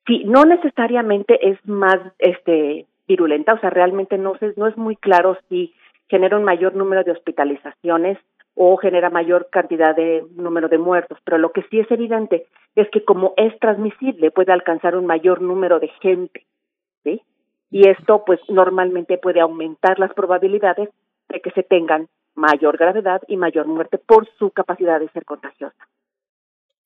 Sí, 0.07 0.23
no 0.25 0.45
necesariamente 0.45 1.49
es 1.49 1.59
más 1.67 1.97
este 2.17 2.85
virulenta, 3.07 3.53
o 3.53 3.59
sea, 3.59 3.69
realmente 3.69 4.17
no, 4.17 4.33
no 4.55 4.67
es 4.67 4.77
muy 4.77 4.95
claro 4.95 5.37
si 5.49 5.73
genera 6.07 6.37
un 6.37 6.43
mayor 6.43 6.75
número 6.75 7.03
de 7.03 7.11
hospitalizaciones 7.11 8.17
o 8.55 8.75
genera 8.77 9.09
mayor 9.09 9.49
cantidad 9.51 9.95
de 9.95 10.25
número 10.35 10.67
de 10.67 10.77
muertos, 10.77 11.19
pero 11.23 11.37
lo 11.37 11.51
que 11.51 11.61
sí 11.69 11.79
es 11.79 11.91
evidente 11.91 12.47
es 12.75 12.89
que 12.89 13.03
como 13.03 13.33
es 13.37 13.57
transmisible 13.59 14.31
puede 14.31 14.51
alcanzar 14.51 14.95
un 14.95 15.05
mayor 15.05 15.41
número 15.41 15.79
de 15.79 15.89
gente, 16.01 16.45
¿sí? 17.03 17.21
Y 17.69 17.87
esto 17.87 18.23
pues 18.25 18.39
normalmente 18.49 19.17
puede 19.17 19.41
aumentar 19.41 19.99
las 19.99 20.13
probabilidades 20.13 20.89
de 21.29 21.41
que 21.41 21.51
se 21.51 21.63
tengan 21.63 22.07
mayor 22.33 22.77
gravedad 22.77 23.21
y 23.27 23.35
mayor 23.35 23.67
muerte 23.67 23.97
por 23.97 24.27
su 24.39 24.51
capacidad 24.51 24.99
de 24.99 25.09
ser 25.09 25.25
contagiosa. 25.25 25.87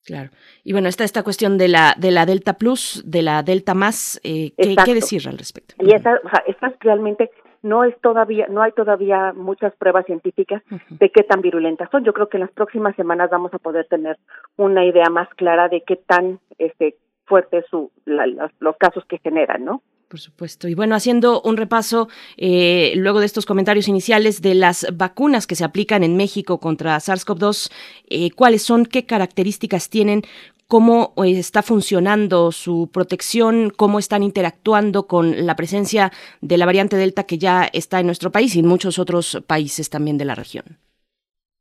Claro. 0.06 0.30
Y 0.64 0.74
bueno, 0.74 0.90
está 0.90 1.04
esta 1.04 1.24
cuestión 1.24 1.58
de 1.58 1.68
la 1.68 1.96
de 1.98 2.12
la 2.12 2.26
Delta 2.26 2.54
Plus, 2.54 3.04
de 3.06 3.22
la 3.22 3.44
Delta 3.44 3.74
Más, 3.74 4.20
eh, 4.24 4.52
¿qué, 4.58 4.94
decir 4.94 5.28
al 5.28 5.38
respecto? 5.38 5.76
Y 5.80 5.94
esa, 5.94 6.20
o 6.24 6.30
sea, 6.30 6.44
estas 6.48 6.74
realmente 6.80 7.30
no 7.62 7.84
es 7.84 8.00
todavía, 8.02 8.48
no 8.50 8.64
hay 8.64 8.72
todavía 8.72 9.34
muchas 9.34 9.76
pruebas 9.76 10.06
científicas 10.06 10.64
de 10.90 11.10
qué 11.12 11.24
tan 11.24 11.42
virulentas 11.42 11.90
son. 11.92 12.04
Yo 12.04 12.14
creo 12.14 12.30
que 12.30 12.38
en 12.38 12.42
las 12.42 12.52
próximas 12.52 12.96
semanas 12.96 13.30
vamos 13.30 13.54
a 13.54 13.60
poder 13.60 13.86
tener 13.88 14.18
una 14.58 14.84
idea 14.86 15.10
más 15.12 15.30
clara 15.36 15.70
de 15.70 15.84
qué 15.86 15.96
tan 15.96 16.40
este 16.58 16.96
fuertes 17.26 17.66
su, 17.70 17.92
los 18.06 18.78
casos 18.78 19.06
que 19.06 19.20
generan, 19.20 19.64
¿no? 19.64 19.82
Por 20.12 20.20
supuesto. 20.20 20.68
Y 20.68 20.76
bueno, 20.76 20.94
haciendo 20.94 21.42
un 21.42 21.56
repaso, 21.56 22.10
eh, 22.36 22.92
luego 22.98 23.22
de 23.22 23.26
estos 23.26 23.46
comentarios 23.46 23.88
iniciales 23.88 24.42
de 24.42 24.56
las 24.56 24.86
vacunas 24.94 25.48
que 25.48 25.56
se 25.56 25.64
aplican 25.64 26.04
en 26.04 26.18
México 26.18 26.60
contra 26.60 26.98
SARS-CoV-2, 26.98 27.72
eh, 28.10 28.32
¿cuáles 28.32 28.62
son, 28.62 28.86
qué 28.86 29.06
características 29.06 29.90
tienen? 29.90 30.24
cómo 30.68 31.14
eh, 31.18 31.38
está 31.38 31.64
funcionando 31.64 32.52
su 32.52 32.90
protección, 32.94 33.72
cómo 33.76 34.00
están 34.00 34.22
interactuando 34.24 35.08
con 35.08 35.46
la 35.46 35.56
presencia 35.56 36.12
de 36.42 36.58
la 36.58 36.66
variante 36.66 36.98
Delta 36.98 37.24
que 37.26 37.38
ya 37.38 37.64
está 37.72 38.00
en 38.02 38.06
nuestro 38.06 38.32
país 38.32 38.56
y 38.56 38.60
en 38.60 38.68
muchos 38.68 39.00
otros 39.00 39.42
países 39.48 39.90
también 39.90 40.18
de 40.18 40.26
la 40.26 40.36
región. 40.36 40.64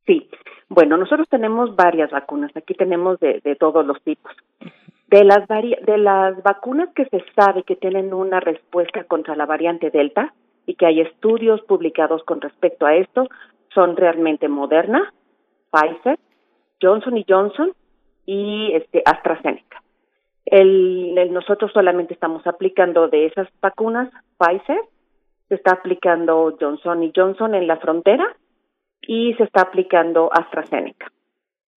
Sí, 0.06 0.28
bueno, 0.68 0.96
nosotros 0.96 1.28
tenemos 1.28 1.74
varias 1.74 2.12
vacunas, 2.12 2.56
aquí 2.56 2.74
tenemos 2.74 3.18
de, 3.18 3.40
todos 3.58 3.84
los 3.84 4.00
tipos. 4.02 4.32
De 5.10 5.24
las, 5.24 5.48
de 5.48 5.98
las 5.98 6.40
vacunas 6.44 6.88
que 6.94 7.04
se 7.06 7.24
sabe 7.34 7.64
que 7.64 7.74
tienen 7.74 8.14
una 8.14 8.38
respuesta 8.38 9.02
contra 9.02 9.34
la 9.34 9.44
variante 9.44 9.90
Delta 9.90 10.32
y 10.66 10.76
que 10.76 10.86
hay 10.86 11.00
estudios 11.00 11.60
publicados 11.62 12.22
con 12.22 12.40
respecto 12.40 12.86
a 12.86 12.94
esto, 12.94 13.26
son 13.74 13.96
realmente 13.96 14.46
Moderna, 14.46 15.12
Pfizer, 15.72 16.16
Johnson 16.80 17.16
y 17.16 17.24
Johnson 17.28 17.72
y 18.24 18.70
este 18.72 19.02
AstraZeneca. 19.04 19.82
El, 20.44 21.32
nosotros 21.32 21.72
solamente 21.72 22.14
estamos 22.14 22.46
aplicando 22.46 23.08
de 23.08 23.26
esas 23.26 23.48
vacunas 23.60 24.10
Pfizer, 24.38 24.80
se 25.48 25.56
está 25.56 25.72
aplicando 25.72 26.56
Johnson 26.60 27.02
y 27.02 27.12
Johnson 27.14 27.56
en 27.56 27.66
la 27.66 27.78
frontera 27.78 28.36
y 29.02 29.34
se 29.34 29.42
está 29.42 29.62
aplicando 29.62 30.30
AstraZeneca. 30.32 31.10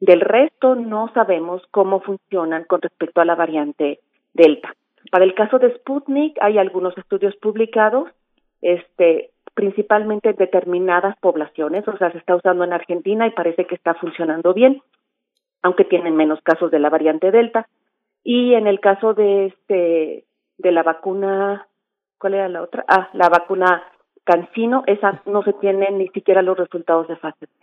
Del 0.04 0.20
resto 0.20 0.76
no 0.76 1.10
sabemos 1.13 1.62
cómo 1.72 2.02
funcionan 2.02 2.66
con 2.66 2.82
respecto 2.82 3.22
a 3.22 3.26
la 3.26 3.36
variante 3.36 4.00
Delta. 4.34 4.76
Para 5.10 5.24
el 5.24 5.34
caso 5.34 5.60
de 5.60 5.74
Sputnik 5.76 6.38
hay 6.42 6.58
algunos 6.58 6.98
estudios 6.98 7.34
publicados, 7.38 8.10
este, 8.62 9.30
principalmente 9.54 10.32
en 10.32 10.36
determinadas 10.36 11.18
poblaciones, 11.20 11.88
o 11.88 11.98
sea, 11.98 12.12
se 12.12 12.18
está 12.18 12.36
usando 12.36 12.66
en 12.66 12.74
Argentina 12.74 13.28
y 13.28 13.32
parece 13.32 13.66
que 13.66 13.76
está 13.76 13.94
funcionando 13.94 14.54
bien 14.54 14.82
aunque 15.62 15.86
tienen 15.86 16.18
menos 16.18 16.42
casos 16.42 16.70
de 16.70 16.80
la 16.80 16.89
variante 16.89 17.32
Delta. 17.32 17.70
Y 18.22 18.56
en 18.56 18.68
el 18.68 18.82
caso 18.82 19.13
de 19.13 19.46
este 19.46 20.26
de 20.58 20.72
la 20.74 20.84
vacuna, 20.84 21.68
¿cuál 22.20 22.34
era 22.34 22.50
la 22.50 22.62
otra? 22.62 22.84
Ah, 22.89 23.10
la 23.13 23.30
vacuna 23.30 23.82
Cancino, 24.26 24.84
esa 24.86 25.22
no 25.26 25.44
se 25.44 25.54
tienen 25.54 25.98
ni 25.98 26.10
siquiera 26.10 26.42
los 26.42 26.58
resultados 26.58 27.08
de 27.08 27.16
fase 27.16 27.48
3. 27.60 27.62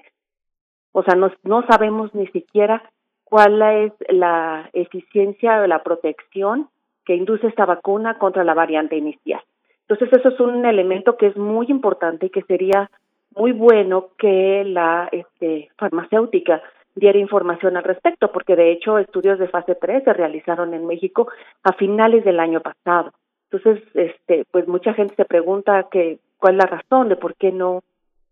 O 0.93 1.03
sea, 1.03 1.15
no, 1.15 1.31
no 1.45 1.65
sabemos 1.67 2.15
ni 2.15 2.27
siquiera 2.29 2.83
cuál 3.25 3.63
es 3.63 3.93
la 4.09 4.69
eficiencia 4.73 5.63
o 5.63 5.67
la 5.67 5.83
protección 5.83 6.69
que 7.05 7.15
induce 7.15 7.47
esta 7.47 7.65
vacuna 7.65 8.19
contra 8.19 8.45
la 8.45 8.55
variante 8.55 8.97
inicial. 8.97 9.41
Entonces, 9.89 10.19
eso 10.19 10.29
es 10.29 10.41
un 10.41 10.65
elemento 10.67 11.17
que 11.17 11.29
es 11.29 11.37
muy 11.37 11.67
importante 11.69 12.27
y 12.27 12.31
que 12.31 12.43
sería 12.43 12.91
muy 13.35 13.53
bueno 13.53 14.09
que 14.19 14.65
la 14.65 15.09
este, 15.13 15.71
farmacéutica 15.77 16.63
diera 16.95 17.19
información 17.19 17.77
al 17.77 17.85
respecto, 17.85 18.33
porque 18.33 18.57
de 18.57 18.73
hecho 18.73 18.99
estudios 18.99 19.39
de 19.39 19.49
fase 19.49 19.75
3 19.75 20.05
se 20.05 20.13
realizaron 20.13 20.75
en 20.75 20.87
México 20.87 21.29
a 21.63 21.73
finales 21.73 22.25
del 22.25 22.41
año 22.41 22.61
pasado. 22.61 23.13
Entonces, 23.51 23.83
este, 23.95 24.45
pues 24.51 24.69
mucha 24.69 24.95
gente 24.95 25.15
se 25.15 25.25
pregunta 25.25 25.89
que 25.91 26.19
cuál 26.39 26.55
es 26.55 26.59
la 26.59 26.79
razón 26.79 27.09
de 27.09 27.17
por 27.17 27.35
qué 27.35 27.53
no 27.53 27.83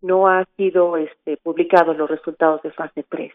no 0.03 0.29
ha 0.29 0.45
sido 0.57 0.97
este 0.97 1.37
publicados 1.37 1.97
los 1.97 2.09
resultados 2.09 2.63
de 2.63 2.71
fase 2.71 3.05
3. 3.09 3.33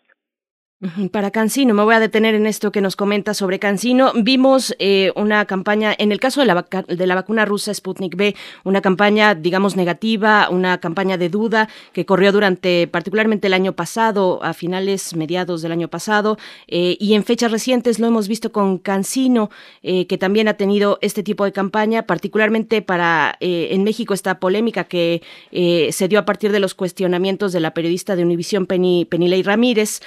Para 1.12 1.32
Cancino, 1.32 1.74
me 1.74 1.84
voy 1.84 1.96
a 1.96 2.02
detener 2.02 2.36
en 2.36 2.46
esto 2.46 2.74
que 2.74 2.82
nos 2.82 2.98
comenta 2.98 3.34
sobre 3.34 3.58
Cancino. 3.58 4.12
Vimos 4.16 4.76
eh, 4.80 5.14
una 5.16 5.46
campaña, 5.46 5.96
en 5.98 6.12
el 6.12 6.20
caso 6.20 6.42
de 6.42 6.48
la, 6.48 6.66
de 6.86 7.08
la 7.08 7.16
vacuna 7.16 7.46
rusa 7.46 7.74
Sputnik 7.74 8.18
B, 8.18 8.36
una 8.66 8.82
campaña, 8.82 9.34
digamos, 9.34 9.78
negativa, 9.78 10.50
una 10.50 10.80
campaña 10.80 11.18
de 11.18 11.30
duda 11.30 11.70
que 11.94 12.06
corrió 12.06 12.34
durante 12.34 12.88
particularmente 12.88 13.48
el 13.48 13.54
año 13.54 13.72
pasado, 13.72 14.44
a 14.44 14.54
finales, 14.54 15.16
mediados 15.16 15.62
del 15.62 15.72
año 15.72 15.88
pasado, 15.88 16.38
eh, 16.68 16.98
y 17.00 17.14
en 17.14 17.24
fechas 17.24 17.52
recientes 17.52 18.00
lo 18.00 18.08
hemos 18.08 18.28
visto 18.28 18.52
con 18.52 18.78
Cancino, 18.78 19.52
eh, 19.84 20.06
que 20.06 20.18
también 20.18 20.50
ha 20.50 20.56
tenido 20.56 21.00
este 21.02 21.24
tipo 21.24 21.46
de 21.46 21.54
campaña, 21.54 22.04
particularmente 22.04 22.82
para 22.82 23.38
en 23.40 23.84
México 23.84 24.14
esta 24.14 24.40
polémica 24.40 24.84
que 24.84 25.22
se 25.52 26.08
dio 26.08 26.20
a 26.20 26.26
partir 26.26 26.52
de 26.52 26.60
los 26.60 26.74
cuestionamientos 26.74 27.54
de 27.54 27.60
la 27.60 27.74
periodista 27.74 28.16
de 28.16 28.24
Univisión 28.24 28.66
Penilei 28.66 29.44
Ramírez 29.44 30.02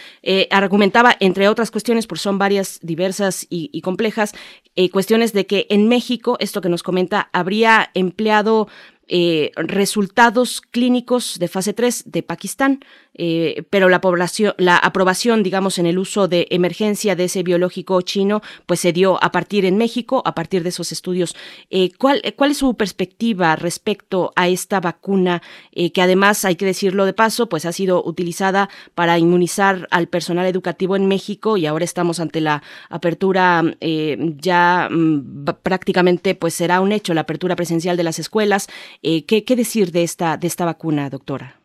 argumentaba, 0.66 1.16
entre 1.20 1.48
otras 1.48 1.70
cuestiones, 1.70 2.07
porque 2.07 2.22
son 2.22 2.38
varias, 2.38 2.79
diversas 2.83 3.46
y, 3.48 3.81
complejas, 3.81 4.35
eh, 4.74 4.90
cuestiones 4.90 5.33
de 5.33 5.46
que 5.46 5.66
en 5.70 5.88
México, 5.88 6.37
esto 6.40 6.61
que 6.61 6.68
nos 6.68 6.83
comenta, 6.83 7.31
habría 7.33 7.90
empleado 7.94 8.68
eh, 9.09 9.52
resultados 9.57 10.61
clínicos 10.61 11.38
de 11.38 11.48
fase 11.48 11.72
3 11.72 12.05
de 12.07 12.22
Pakistán, 12.22 12.81
eh, 13.16 13.64
pero 13.70 13.88
la 13.88 14.00
población, 14.00 14.55
la 14.59 14.76
aprobación, 14.76 15.42
digamos, 15.42 15.79
en 15.79 15.87
el 15.87 15.98
uso 15.98 16.29
de 16.29 16.46
emergencia 16.50 17.16
de 17.16 17.24
ese 17.24 17.42
biológico 17.42 18.00
chino, 18.02 18.42
pues 18.66 18.81
se 18.81 18.92
dio 18.92 19.22
a 19.22 19.33
partir 19.33 19.64
en 19.64 19.76
México, 19.76 20.22
a 20.24 20.35
partir 20.35 20.62
de 20.62 20.68
esos 20.68 20.92
estudios. 20.92 21.35
Eh, 21.70 21.90
¿cuál, 21.98 22.22
¿Cuál 22.37 22.52
es 22.52 22.59
su 22.59 22.74
perspectiva 22.74 23.57
respecto 23.57 24.33
a 24.37 24.48
esta 24.48 24.81
vacuna 24.81 25.42
que 25.72 26.02
además, 26.02 26.44
hay 26.44 26.57
que 26.57 26.64
decirlo 26.64 27.05
de 27.05 27.12
paso, 27.12 27.48
pues 27.48 27.66
ha 27.66 27.72
sido 27.72 28.02
utilizada 28.05 28.68
para 28.94 29.18
inmunizar 29.18 29.87
al 29.90 30.09
personal 30.09 30.46
educativo 30.46 30.96
en 30.96 31.07
México 31.07 31.57
y 31.57 31.66
ahora 31.66 31.85
estamos 31.85 32.20
ante 32.20 32.40
la 32.40 32.62
apertura 32.88 33.62
ya 33.81 34.88
mm, 34.90 35.44
prácticamente, 35.62 36.35
pues 36.35 36.55
será 36.55 36.81
un 36.81 36.92
hecho 36.92 37.14
la 37.14 37.22
apertura 37.22 37.57
presencial 37.57 37.96
de 37.96 38.05
las 38.05 38.18
escuelas. 38.18 38.68
Eh, 39.02 39.24
¿qué, 39.24 39.44
¿Qué 39.44 39.57
decir 39.57 39.92
de 39.92 40.02
esta 40.02 40.64
vacuna, 40.64 41.11
doctora? 41.11 41.55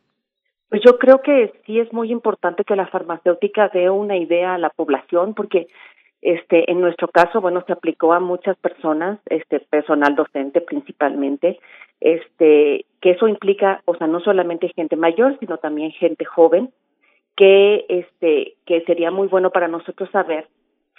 Pues 0.72 0.84
yo 0.86 0.98
creo 0.98 1.22
que 1.22 1.52
sí 1.66 1.82
es 1.82 1.92
muy 1.92 2.14
importante 2.14 2.64
que 2.64 2.78
la 2.78 2.88
farmacéutica 2.88 3.68
dé 3.74 3.90
una 3.90 4.16
idea 4.16 4.54
a 4.54 4.58
la 4.58 4.70
población, 4.70 5.34
porque 5.34 5.68
este, 6.22 6.72
en 6.72 6.80
nuestro 6.80 7.10
caso, 7.10 7.42
bueno, 7.42 7.62
se 7.68 7.74
aplicó 7.74 8.14
a 8.14 8.22
muchas 8.22 8.56
personas, 8.56 9.20
este, 9.26 9.60
personal 9.60 10.16
docente 10.16 10.62
principalmente, 10.62 11.60
este, 12.00 12.86
que 13.02 13.12
eso 13.12 13.28
implica, 13.28 13.82
o 13.84 13.98
sea, 13.98 14.08
no 14.08 14.22
solamente 14.22 14.72
gente 14.74 14.96
mayor, 14.96 15.38
sino 15.42 15.58
también 15.58 15.92
gente 15.92 16.24
joven, 16.24 16.72
que, 17.36 17.86
este, 17.90 18.54
que 18.66 18.80
sería 18.86 19.12
muy 19.12 19.28
bueno 19.28 19.50
para 19.50 19.68
nosotros 19.68 20.10
saber 20.12 20.48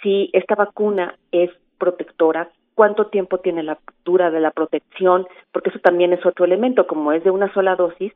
si 0.03 0.29
esta 0.33 0.53
vacuna 0.53 1.17
es 1.31 1.49
protectora 1.79 2.47
cuánto 2.75 3.07
tiempo 3.07 3.39
tiene 3.39 3.63
la 3.63 3.79
dura 4.05 4.29
de 4.29 4.39
la 4.39 4.51
protección, 4.51 5.25
porque 5.51 5.71
eso 5.71 5.79
también 5.79 6.13
es 6.13 6.23
otro 6.27 6.45
elemento, 6.45 6.85
como 6.85 7.11
es 7.11 7.23
de 7.23 7.31
una 7.31 7.51
sola 7.55 7.75
dosis, 7.75 8.13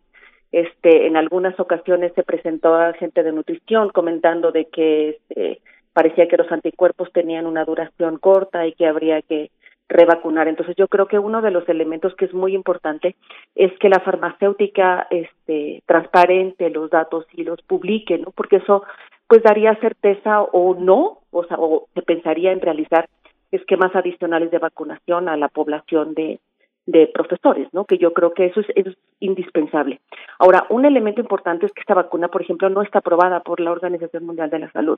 este, 0.51 1.07
en 1.07 1.17
algunas 1.17 1.59
ocasiones 1.59 2.13
se 2.15 2.23
presentó 2.23 2.75
a 2.75 2.93
gente 2.93 3.23
de 3.23 3.31
nutrición 3.31 3.89
comentando 3.89 4.51
de 4.51 4.65
que 4.65 5.09
este, 5.09 5.61
parecía 5.93 6.27
que 6.27 6.37
los 6.37 6.51
anticuerpos 6.51 7.11
tenían 7.11 7.45
una 7.45 7.65
duración 7.65 8.17
corta 8.17 8.65
y 8.65 8.73
que 8.73 8.87
habría 8.87 9.21
que 9.21 9.51
revacunar. 9.89 10.47
Entonces 10.47 10.75
yo 10.75 10.87
creo 10.87 11.07
que 11.07 11.19
uno 11.19 11.41
de 11.41 11.51
los 11.51 11.67
elementos 11.69 12.13
que 12.15 12.25
es 12.25 12.33
muy 12.33 12.53
importante 12.53 13.15
es 13.55 13.71
que 13.79 13.89
la 13.89 13.99
farmacéutica 14.01 15.07
este 15.09 15.81
transparente 15.85 16.69
los 16.69 16.89
datos 16.89 17.25
y 17.33 17.43
los 17.43 17.61
publique, 17.63 18.17
¿no? 18.17 18.31
Porque 18.31 18.57
eso 18.57 18.83
pues 19.27 19.43
daría 19.43 19.75
certeza 19.75 20.41
o 20.41 20.75
no, 20.75 21.19
o 21.31 21.43
sea, 21.45 21.57
o 21.59 21.87
se 21.93 22.01
pensaría 22.01 22.51
en 22.51 22.61
realizar 22.61 23.09
esquemas 23.51 23.95
adicionales 23.95 24.51
de 24.51 24.59
vacunación 24.59 25.29
a 25.29 25.37
la 25.37 25.47
población 25.47 26.13
de, 26.13 26.39
de 26.87 27.07
profesores, 27.07 27.67
¿no? 27.73 27.85
Que 27.85 27.97
yo 27.97 28.13
creo 28.13 28.33
que 28.33 28.45
eso 28.45 28.61
es, 28.61 28.67
es, 28.75 28.97
indispensable. 29.19 29.99
Ahora, 30.39 30.65
un 30.69 30.85
elemento 30.85 31.21
importante 31.21 31.65
es 31.65 31.73
que 31.73 31.81
esta 31.81 31.93
vacuna, 31.93 32.29
por 32.29 32.41
ejemplo, 32.41 32.69
no 32.69 32.81
está 32.81 32.99
aprobada 32.99 33.41
por 33.41 33.59
la 33.59 33.71
Organización 33.71 34.25
Mundial 34.25 34.49
de 34.49 34.59
la 34.59 34.71
Salud. 34.71 34.97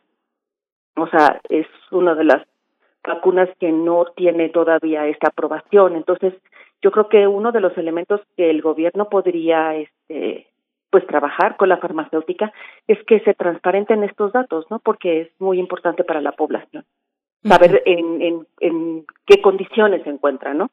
O 0.96 1.08
sea, 1.08 1.42
es 1.50 1.66
una 1.92 2.14
de 2.14 2.26
las 2.26 2.46
vacunas 3.04 3.50
que 3.60 3.72
no 3.72 4.06
tiene 4.16 4.50
todavía 4.50 5.08
esta 5.08 5.30
aprobación. 5.30 5.96
Entonces, 5.96 6.34
yo 6.82 6.92
creo 6.92 7.10
que 7.10 7.28
uno 7.28 7.52
de 7.52 7.62
los 7.62 7.76
elementos 7.78 8.22
que 8.38 8.52
el 8.52 8.62
gobierno 8.62 9.10
podría, 9.10 9.76
este, 9.76 10.48
pues, 10.92 11.08
trabajar 11.08 11.58
con 11.58 11.70
la 11.70 11.78
farmacéutica 11.78 12.54
es 12.88 13.04
que 13.06 13.20
se 13.22 13.34
transparenten 13.34 14.04
estos 14.04 14.32
datos, 14.32 14.66
¿no? 14.70 14.78
Porque 14.80 15.22
es 15.22 15.30
muy 15.40 15.60
importante 15.60 16.04
para 16.04 16.22
la 16.22 16.34
población 16.34 16.86
saber 17.42 17.82
en, 17.86 18.22
en, 18.22 18.48
en 18.60 19.06
qué 19.26 19.42
condiciones 19.42 20.04
se 20.04 20.10
encuentra, 20.10 20.54
¿no? 20.54 20.70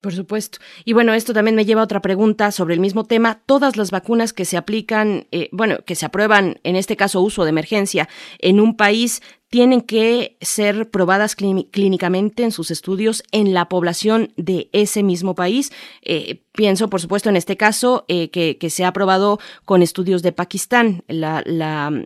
Por 0.00 0.14
supuesto. 0.14 0.58
Y 0.84 0.92
bueno, 0.92 1.12
esto 1.12 1.34
también 1.34 1.56
me 1.56 1.64
lleva 1.64 1.80
a 1.80 1.84
otra 1.84 2.00
pregunta 2.00 2.52
sobre 2.52 2.74
el 2.74 2.80
mismo 2.80 3.04
tema. 3.04 3.42
Todas 3.46 3.76
las 3.76 3.90
vacunas 3.90 4.32
que 4.32 4.44
se 4.44 4.56
aplican, 4.56 5.26
eh, 5.32 5.48
bueno, 5.50 5.78
que 5.84 5.96
se 5.96 6.06
aprueban, 6.06 6.60
en 6.62 6.76
este 6.76 6.96
caso 6.96 7.20
uso 7.20 7.42
de 7.42 7.50
emergencia, 7.50 8.08
en 8.38 8.60
un 8.60 8.76
país, 8.76 9.22
tienen 9.50 9.80
que 9.80 10.36
ser 10.40 10.90
probadas 10.90 11.34
clínicamente 11.34 12.42
en 12.42 12.52
sus 12.52 12.70
estudios 12.70 13.22
en 13.32 13.54
la 13.54 13.68
población 13.68 14.32
de 14.36 14.68
ese 14.72 15.02
mismo 15.02 15.34
país. 15.34 15.72
Eh, 16.02 16.42
pienso, 16.52 16.90
por 16.90 17.00
supuesto, 17.00 17.30
en 17.30 17.36
este 17.36 17.56
caso 17.56 18.04
eh, 18.08 18.30
que, 18.30 18.70
se 18.70 18.84
ha 18.84 18.92
probado 18.92 19.38
con 19.64 19.80
estudios 19.80 20.22
de 20.22 20.32
Pakistán, 20.32 21.02
la, 21.08 21.42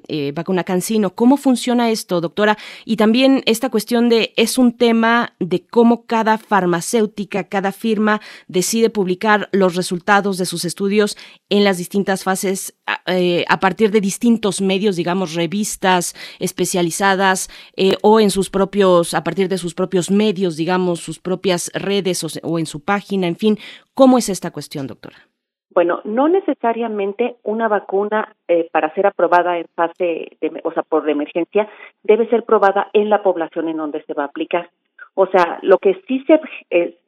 eh, 0.06 0.32
vacuna 0.32 0.62
Cancino. 0.62 1.14
¿Cómo 1.14 1.36
funciona 1.36 1.90
esto, 1.90 2.20
doctora? 2.20 2.56
Y 2.84 2.96
también 2.96 3.42
esta 3.46 3.70
cuestión 3.70 4.08
de, 4.08 4.32
es 4.36 4.58
un 4.58 4.76
tema 4.76 5.34
de 5.40 5.66
cómo 5.66 6.06
cada 6.06 6.38
farmacéutica, 6.38 7.48
cada 7.48 7.72
firma 7.72 8.20
decide 8.46 8.90
publicar 8.90 9.48
los 9.50 9.74
resultados 9.74 10.38
de 10.38 10.46
sus 10.46 10.64
estudios 10.64 11.16
en 11.48 11.64
las 11.64 11.78
distintas 11.78 12.22
fases 12.22 12.74
a 13.06 13.60
partir 13.60 13.90
de 13.90 14.00
distintos 14.00 14.60
medios, 14.60 14.96
digamos, 14.96 15.34
revistas 15.34 16.14
especializadas 16.38 17.48
eh, 17.76 17.96
o 18.02 18.20
en 18.20 18.30
sus 18.30 18.50
propios, 18.50 19.14
a 19.14 19.24
partir 19.24 19.48
de 19.48 19.58
sus 19.58 19.74
propios 19.74 20.10
medios, 20.10 20.56
digamos, 20.56 21.00
sus 21.00 21.18
propias 21.18 21.70
redes 21.74 22.24
o, 22.42 22.58
en 22.58 22.66
su 22.66 22.84
página, 22.84 23.26
en 23.26 23.36
fin. 23.36 23.58
¿Cómo 23.94 24.18
es 24.18 24.28
esta 24.28 24.50
cuestión, 24.50 24.86
doctora? 24.86 25.16
Bueno, 25.74 26.00
no 26.04 26.28
necesariamente 26.28 27.36
una 27.44 27.66
vacuna 27.66 28.36
eh, 28.46 28.68
para 28.72 28.92
ser 28.94 29.06
aprobada 29.06 29.58
en 29.58 29.66
fase, 29.74 30.36
de, 30.40 30.60
o 30.64 30.72
sea, 30.72 30.82
por 30.82 31.08
emergencia, 31.08 31.68
debe 32.02 32.28
ser 32.28 32.44
probada 32.44 32.90
en 32.92 33.08
la 33.08 33.22
población 33.22 33.68
en 33.68 33.78
donde 33.78 34.02
se 34.02 34.12
va 34.12 34.24
a 34.24 34.26
aplicar. 34.26 34.68
O 35.14 35.26
sea, 35.26 35.58
lo 35.62 35.78
que 35.78 36.02
sí 36.06 36.24
se, 36.26 36.40
eh, 36.70 36.98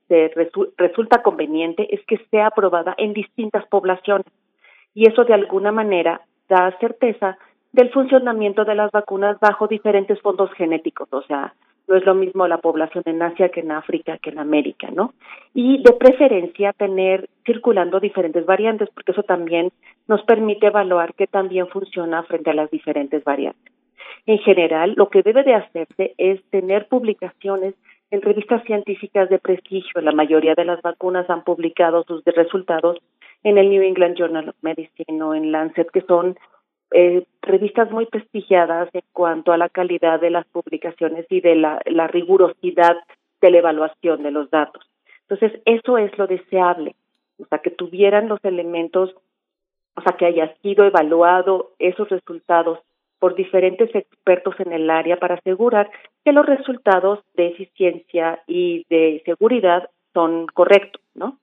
resulta 0.77 1.23
conveniente 1.23 1.94
es 1.94 2.05
que 2.07 2.18
sea 2.31 2.49
aprobada 2.49 2.94
en 2.97 3.12
distintas 3.12 3.66
poblaciones 3.66 4.27
y 4.95 5.09
eso 5.09 5.25
de 5.25 5.35
alguna 5.35 5.73
manera 5.73 6.23
da 6.49 6.77
certeza 6.79 7.37
del 7.73 7.91
funcionamiento 7.91 8.65
de 8.65 8.77
las 8.77 8.93
vacunas 8.93 9.39
bajo 9.41 9.67
diferentes 9.67 10.21
fondos 10.21 10.53
genéticos, 10.53 11.09
o 11.13 11.23
sea, 11.23 11.55
no 11.87 11.97
es 11.97 12.05
lo 12.07 12.15
mismo 12.15 12.47
la 12.49 12.59
población 12.59 13.03
en 13.07 13.21
Asia 13.23 13.51
que 13.51 13.61
en 13.61 13.73
África 13.73 14.19
que 14.19 14.31
en 14.31 14.39
América, 14.39 14.89
¿no? 14.91 15.13
Y 15.53 15.83
de 15.83 15.93
preferencia 15.93 16.73
tener 16.73 17.29
circulando 17.45 18.01
diferentes 18.01 18.47
variantes, 18.47 18.89
porque 18.95 19.13
eso 19.13 19.23
también 19.23 19.71
nos 20.09 20.23
permite 20.23 20.69
evaluar 20.69 21.15
qué 21.15 21.27
también 21.27 21.69
funciona 21.69 22.23
frente 22.23 22.51
a 22.51 22.55
las 22.55 22.71
diferentes 22.71 23.23
variantes. 23.25 23.73
En 24.27 24.39
general, 24.39 24.95
lo 24.97 25.11
que 25.11 25.23
debe 25.23 25.43
de 25.43 25.55
hacerse 25.55 26.15
es 26.17 26.43
tener 26.45 26.89
publicaciones 26.89 27.75
en 28.11 28.23
revistas 28.23 28.62
científicas 28.64 29.29
de 29.29 29.38
prestigio. 29.38 30.01
La 30.01 30.12
mayoría 30.12 30.55
de 30.55 30.64
las 30.64 30.81
vacunas 30.83 31.29
han 31.31 31.45
publicado 31.45 32.05
sus 32.05 32.25
resultados 32.25 32.99
en 33.43 33.59
el 33.59 33.71
New 33.71 33.83
England 33.83 34.17
Journal 34.17 34.49
of 34.49 34.57
Medicine 34.62 35.23
o 35.23 35.35
en 35.35 35.53
Lancet, 35.53 35.90
que 35.90 36.03
son 36.03 36.37
eh, 36.97 37.27
revistas 37.43 37.90
muy 37.90 38.07
prestigiadas 38.07 38.88
en 38.93 39.03
cuanto 39.12 39.53
a 39.53 39.59
la 39.59 39.69
calidad 39.69 40.21
de 40.21 40.31
las 40.31 40.47
publicaciones 40.47 41.27
y 41.29 41.40
de 41.40 41.57
la, 41.57 41.81
rigurosidad 42.07 42.97
de 43.40 43.51
la 43.51 43.59
evaluación 43.59 44.23
de 44.23 44.31
los 44.31 44.49
datos. 44.51 44.85
Entonces, 45.29 45.61
eso 45.64 45.99
es 45.99 46.17
lo 46.19 46.27
deseable, 46.27 46.95
o 47.38 47.47
sea, 47.47 47.59
que 47.59 47.71
tuvieran 47.71 48.29
los 48.29 48.38
elementos, 48.45 49.14
o 49.97 50.03
sea, 50.03 50.17
que 50.17 50.27
haya 50.27 50.55
sido 50.62 50.85
evaluado 50.85 51.73
esos 51.81 52.09
resultados 52.11 52.79
por 53.25 53.37
diferentes 53.37 53.89
expertos 53.95 54.55
en 54.61 54.71
el 54.75 54.91
área 54.91 55.17
para 55.17 55.37
asegurar 55.37 55.91
que 56.27 56.33
los 56.33 56.45
resultados 56.45 57.21
de 57.35 57.47
eficiencia 57.47 58.43
y 58.47 58.85
de 58.91 59.23
seguridad 59.25 59.89
son 60.13 60.47
correctos, 60.49 61.01
¿no? 61.15 61.39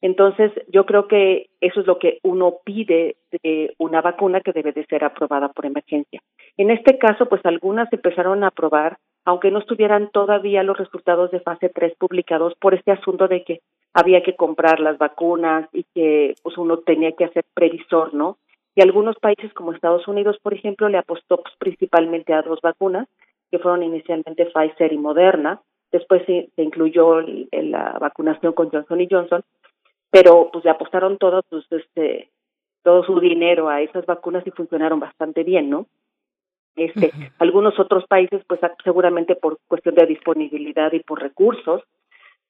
Entonces, 0.00 0.50
yo 0.68 0.86
creo 0.86 1.08
que 1.08 1.50
eso 1.60 1.80
es 1.80 1.86
lo 1.86 1.98
que 1.98 2.20
uno 2.22 2.54
pide 2.64 3.16
de 3.42 3.74
una 3.76 4.00
vacuna 4.00 4.40
que 4.40 4.54
debe 4.54 4.72
de 4.72 4.86
ser 4.86 5.04
aprobada 5.04 5.48
por 5.48 5.66
emergencia. 5.66 6.22
En 6.56 6.70
este 6.70 6.96
caso, 6.96 7.28
pues 7.28 7.44
algunas 7.44 7.92
empezaron 7.92 8.42
a 8.42 8.46
aprobar, 8.46 8.96
aunque 9.26 9.50
no 9.50 9.58
estuvieran 9.58 10.08
todavía 10.08 10.62
los 10.62 10.78
resultados 10.78 11.30
de 11.32 11.40
fase 11.40 11.68
3 11.68 11.96
publicados 11.98 12.54
por 12.54 12.72
este 12.72 12.92
asunto 12.92 13.28
de 13.28 13.44
que 13.44 13.60
había 13.92 14.22
que 14.22 14.36
comprar 14.36 14.80
las 14.80 14.96
vacunas 14.96 15.68
y 15.74 15.84
que 15.94 16.34
pues 16.42 16.56
uno 16.56 16.78
tenía 16.78 17.12
que 17.12 17.26
hacer 17.26 17.44
previsor, 17.52 18.14
¿no? 18.14 18.38
Y 18.76 18.82
algunos 18.82 19.16
países 19.16 19.52
como 19.54 19.72
Estados 19.72 20.06
Unidos, 20.06 20.38
por 20.42 20.54
ejemplo, 20.54 20.88
le 20.88 20.98
apostó 20.98 21.38
pues, 21.42 21.54
principalmente 21.58 22.32
a 22.34 22.42
dos 22.42 22.60
vacunas, 22.60 23.08
que 23.50 23.58
fueron 23.58 23.82
inicialmente 23.82 24.46
Pfizer 24.46 24.92
y 24.92 24.98
Moderna, 24.98 25.60
después 25.90 26.22
se, 26.26 26.50
se 26.54 26.62
incluyó 26.62 27.20
la 27.50 27.96
vacunación 27.98 28.52
con 28.52 28.70
Johnson 28.70 29.00
y 29.00 29.08
Johnson, 29.10 29.42
pero 30.10 30.50
pues 30.52 30.64
le 30.64 30.70
apostaron 30.70 31.16
todo 31.16 31.42
pues, 31.48 31.64
este 31.70 32.30
todo 32.82 33.02
su 33.02 33.18
dinero 33.18 33.68
a 33.68 33.80
esas 33.80 34.06
vacunas 34.06 34.46
y 34.46 34.52
funcionaron 34.52 35.00
bastante 35.00 35.42
bien, 35.42 35.70
¿no? 35.70 35.86
Este, 36.76 37.12
algunos 37.38 37.78
otros 37.80 38.06
países 38.06 38.42
pues 38.46 38.60
seguramente 38.84 39.34
por 39.34 39.58
cuestión 39.66 39.94
de 39.94 40.06
disponibilidad 40.06 40.92
y 40.92 41.00
por 41.00 41.20
recursos, 41.20 41.82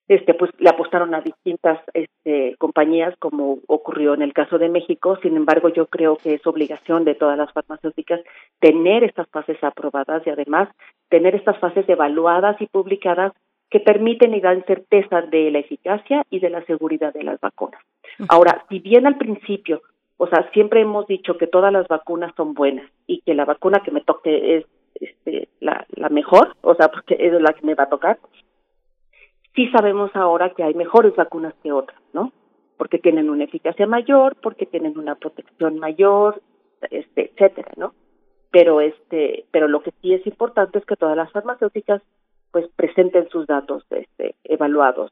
este 0.08 0.34
pues 0.34 0.50
le 0.58 0.70
apostaron 0.70 1.14
a 1.14 1.20
distintas 1.20 1.80
este 1.92 2.54
compañías 2.58 3.14
como 3.18 3.58
ocurrió 3.66 4.14
en 4.14 4.22
el 4.22 4.32
caso 4.32 4.58
de 4.58 4.68
México, 4.68 5.18
sin 5.22 5.36
embargo 5.36 5.68
yo 5.68 5.86
creo 5.86 6.16
que 6.16 6.34
es 6.34 6.46
obligación 6.46 7.04
de 7.04 7.14
todas 7.14 7.36
las 7.36 7.52
farmacéuticas 7.52 8.20
tener 8.60 9.04
estas 9.04 9.28
fases 9.28 9.62
aprobadas 9.62 10.26
y 10.26 10.30
además 10.30 10.68
tener 11.08 11.34
estas 11.34 11.58
fases 11.58 11.88
evaluadas 11.88 12.60
y 12.60 12.66
publicadas 12.66 13.32
que 13.70 13.80
permiten 13.80 14.34
y 14.34 14.40
dan 14.40 14.64
certeza 14.64 15.22
de 15.22 15.50
la 15.50 15.58
eficacia 15.58 16.24
y 16.30 16.38
de 16.38 16.50
la 16.50 16.64
seguridad 16.66 17.12
de 17.12 17.24
las 17.24 17.40
vacunas. 17.40 17.80
Ahora, 18.28 18.64
si 18.68 18.78
bien 18.78 19.06
al 19.06 19.18
principio, 19.18 19.82
o 20.18 20.28
sea, 20.28 20.48
siempre 20.52 20.82
hemos 20.82 21.06
dicho 21.08 21.36
que 21.36 21.48
todas 21.48 21.72
las 21.72 21.88
vacunas 21.88 22.32
son 22.36 22.54
buenas 22.54 22.88
y 23.08 23.22
que 23.22 23.34
la 23.34 23.44
vacuna 23.44 23.82
que 23.84 23.90
me 23.90 24.02
toque 24.02 24.56
es 24.56 24.66
este, 25.00 25.48
la, 25.60 25.84
la 25.90 26.08
mejor, 26.08 26.54
o 26.62 26.74
sea, 26.74 26.88
porque 26.88 27.16
es 27.18 27.32
la 27.40 27.52
que 27.52 27.66
me 27.66 27.74
va 27.74 27.84
a 27.84 27.88
tocar, 27.90 28.18
sí 29.56 29.68
sabemos 29.70 30.14
ahora 30.14 30.50
que 30.50 30.62
hay 30.62 30.74
mejores 30.74 31.16
vacunas 31.16 31.54
que 31.62 31.72
otras, 31.72 32.00
¿no? 32.12 32.32
Porque 32.76 32.98
tienen 32.98 33.30
una 33.30 33.44
eficacia 33.44 33.86
mayor, 33.86 34.36
porque 34.42 34.66
tienen 34.66 34.98
una 34.98 35.16
protección 35.16 35.78
mayor, 35.78 36.40
este, 36.90 37.30
etcétera, 37.30 37.72
¿no? 37.76 37.94
Pero 38.52 38.80
este, 38.80 39.46
pero 39.50 39.66
lo 39.66 39.82
que 39.82 39.92
sí 40.02 40.14
es 40.14 40.24
importante 40.26 40.78
es 40.78 40.84
que 40.84 40.96
todas 40.96 41.16
las 41.16 41.32
farmacéuticas 41.32 42.02
pues 42.52 42.68
presenten 42.76 43.28
sus 43.30 43.46
datos 43.46 43.84
este, 43.90 44.36
evaluados 44.44 45.10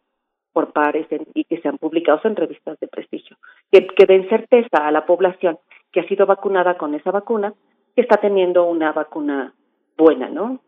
por 0.53 0.73
pares 0.73 1.07
y 1.35 1.45
que 1.45 1.61
sean 1.61 1.79
publicados 1.79 2.25
en 2.25 2.37
revistas 2.37 2.79
de 2.79 2.87
prestigio, 2.87 3.37
que, 3.73 3.87
que 3.89 4.07
den 4.07 4.29
certeza 4.29 4.87
a 4.87 4.93
la 4.93 5.05
población 5.05 5.59
que 5.91 6.01
ha 6.01 6.09
sido 6.09 6.27
vacunada 6.27 6.77
con 6.79 6.95
esa 6.95 7.11
vacuna, 7.11 7.55
que 7.97 8.03
está 8.03 8.19
teniendo 8.19 8.65
una 8.65 8.93
vacuna 8.93 9.53
buena, 9.97 10.29
¿no? 10.29 10.61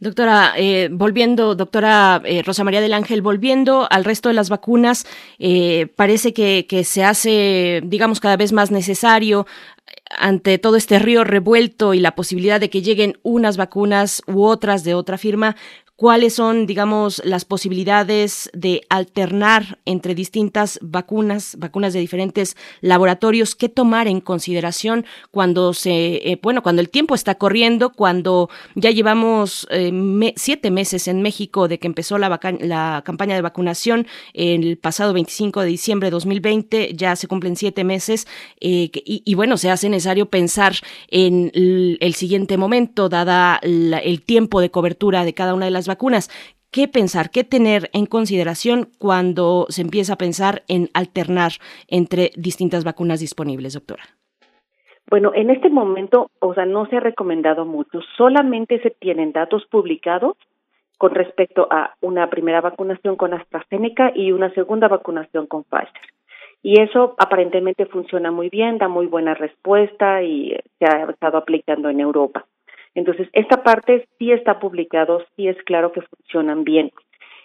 Doctora, 0.00 0.52
eh, 0.56 0.88
volviendo, 0.92 1.54
doctora 1.54 2.20
eh, 2.24 2.42
Rosa 2.42 2.64
María 2.64 2.80
del 2.80 2.92
Ángel, 2.92 3.22
volviendo 3.22 3.86
al 3.90 4.04
resto 4.04 4.28
de 4.28 4.34
las 4.34 4.50
vacunas, 4.50 5.06
eh, 5.38 5.86
parece 5.96 6.34
que, 6.34 6.66
que, 6.68 6.84
se 6.84 7.04
hace, 7.04 7.80
digamos, 7.84 8.20
cada 8.20 8.36
vez 8.36 8.52
más 8.52 8.70
necesario 8.70 9.46
ante 10.10 10.58
todo 10.58 10.76
este 10.76 10.98
río 10.98 11.24
revuelto 11.24 11.94
y 11.94 12.00
la 12.00 12.14
posibilidad 12.14 12.60
de 12.60 12.70
que 12.70 12.82
lleguen 12.82 13.18
unas 13.22 13.56
vacunas 13.56 14.22
u 14.26 14.44
otras 14.44 14.84
de 14.84 14.94
otra 14.94 15.18
firma, 15.18 15.56
cuáles 15.96 16.34
son, 16.34 16.66
digamos, 16.66 17.22
las 17.24 17.44
posibilidades 17.44 18.50
de 18.52 18.82
alternar 18.88 19.78
entre 19.84 20.14
distintas 20.14 20.78
vacunas, 20.82 21.56
vacunas 21.58 21.92
de 21.92 22.00
diferentes 22.00 22.56
laboratorios, 22.80 23.54
qué 23.54 23.68
tomar 23.68 24.08
en 24.08 24.20
consideración 24.20 25.06
cuando 25.30 25.72
se, 25.72 26.16
eh, 26.16 26.38
bueno, 26.42 26.62
cuando 26.62 26.82
el 26.82 26.90
tiempo 26.90 27.14
está 27.14 27.36
corriendo, 27.36 27.92
cuando 27.92 28.50
ya 28.74 28.90
llevamos 28.90 29.68
eh, 29.70 30.32
siete 30.36 30.70
meses 30.72 31.06
en 31.06 31.22
México 31.22 31.68
de 31.68 31.78
que 31.78 31.86
empezó 31.86 32.18
la, 32.18 32.40
la 32.60 33.02
campaña 33.04 33.36
de 33.36 33.42
vacunación 33.42 34.06
el 34.32 34.76
pasado 34.78 35.12
25 35.12 35.60
de 35.60 35.66
diciembre 35.66 36.06
de 36.08 36.10
2020, 36.10 36.92
ya 36.94 37.14
se 37.14 37.28
cumplen 37.28 37.54
siete 37.56 37.84
meses 37.84 38.26
eh, 38.60 38.90
y, 38.92 39.22
y, 39.24 39.34
bueno, 39.34 39.56
se 39.56 39.70
hace 39.70 39.88
necesario 39.88 40.26
pensar 40.26 40.74
en 41.08 41.52
el, 41.54 41.98
el 42.00 42.14
siguiente 42.14 42.56
momento, 42.56 43.08
dada 43.08 43.60
la, 43.62 43.98
el 43.98 44.22
tiempo 44.22 44.60
de 44.60 44.70
cobertura 44.70 45.24
de 45.24 45.34
cada 45.34 45.54
una 45.54 45.66
de 45.66 45.70
las 45.70 45.83
vacunas. 45.88 46.30
¿Qué 46.70 46.88
pensar, 46.88 47.30
qué 47.30 47.44
tener 47.44 47.88
en 47.92 48.06
consideración 48.06 48.88
cuando 48.98 49.66
se 49.68 49.82
empieza 49.82 50.14
a 50.14 50.18
pensar 50.18 50.62
en 50.68 50.88
alternar 50.92 51.52
entre 51.88 52.30
distintas 52.36 52.84
vacunas 52.84 53.20
disponibles, 53.20 53.74
doctora? 53.74 54.02
Bueno, 55.08 55.32
en 55.34 55.50
este 55.50 55.70
momento, 55.70 56.30
o 56.40 56.54
sea, 56.54 56.64
no 56.66 56.86
se 56.86 56.96
ha 56.96 57.00
recomendado 57.00 57.64
mucho, 57.64 58.00
solamente 58.16 58.80
se 58.80 58.90
tienen 58.90 59.32
datos 59.32 59.64
publicados 59.66 60.36
con 60.98 61.14
respecto 61.14 61.68
a 61.70 61.94
una 62.00 62.30
primera 62.30 62.60
vacunación 62.60 63.16
con 63.16 63.34
AstraZeneca 63.34 64.12
y 64.14 64.32
una 64.32 64.52
segunda 64.54 64.88
vacunación 64.88 65.46
con 65.46 65.64
Pfizer. 65.64 66.00
Y 66.62 66.80
eso 66.80 67.14
aparentemente 67.18 67.84
funciona 67.84 68.30
muy 68.30 68.48
bien, 68.48 68.78
da 68.78 68.88
muy 68.88 69.06
buena 69.06 69.34
respuesta 69.34 70.22
y 70.22 70.56
se 70.78 70.86
ha 70.86 71.10
estado 71.10 71.36
aplicando 71.36 71.90
en 71.90 72.00
Europa. 72.00 72.46
Entonces, 72.94 73.28
esta 73.32 73.62
parte 73.62 74.06
sí 74.18 74.32
está 74.32 74.58
publicado, 74.58 75.24
sí 75.36 75.48
es 75.48 75.56
claro 75.64 75.92
que 75.92 76.02
funcionan 76.02 76.64
bien. 76.64 76.92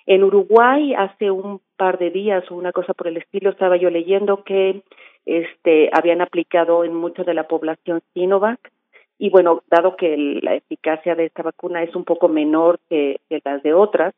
En 0.06 0.24
Uruguay, 0.24 0.94
hace 0.94 1.32
un 1.32 1.62
par 1.78 1.98
de 1.98 2.10
días 2.10 2.44
o 2.50 2.56
una 2.56 2.72
cosa 2.72 2.94
por 2.94 3.08
el 3.08 3.18
estilo, 3.18 3.50
estaba 3.50 3.78
yo 3.78 3.90
leyendo 3.90 4.44
que 4.44 4.82
este, 5.26 5.90
habían 5.94 6.22
aplicado 6.22 6.84
en 6.84 6.94
mucho 6.94 7.24
de 7.24 7.34
la 7.34 7.48
población 7.48 8.02
Sinovac. 8.14 8.60
Y 9.18 9.30
bueno, 9.30 9.64
dado 9.70 9.96
que 9.98 10.16
la 10.42 10.56
eficacia 10.56 11.16
de 11.16 11.26
esta 11.26 11.44
vacuna 11.44 11.84
es 11.84 11.96
un 11.96 12.06
poco 12.06 12.30
menor 12.30 12.80
que 12.90 13.20
las 13.44 13.62
de 13.64 13.74
otras, 13.74 14.14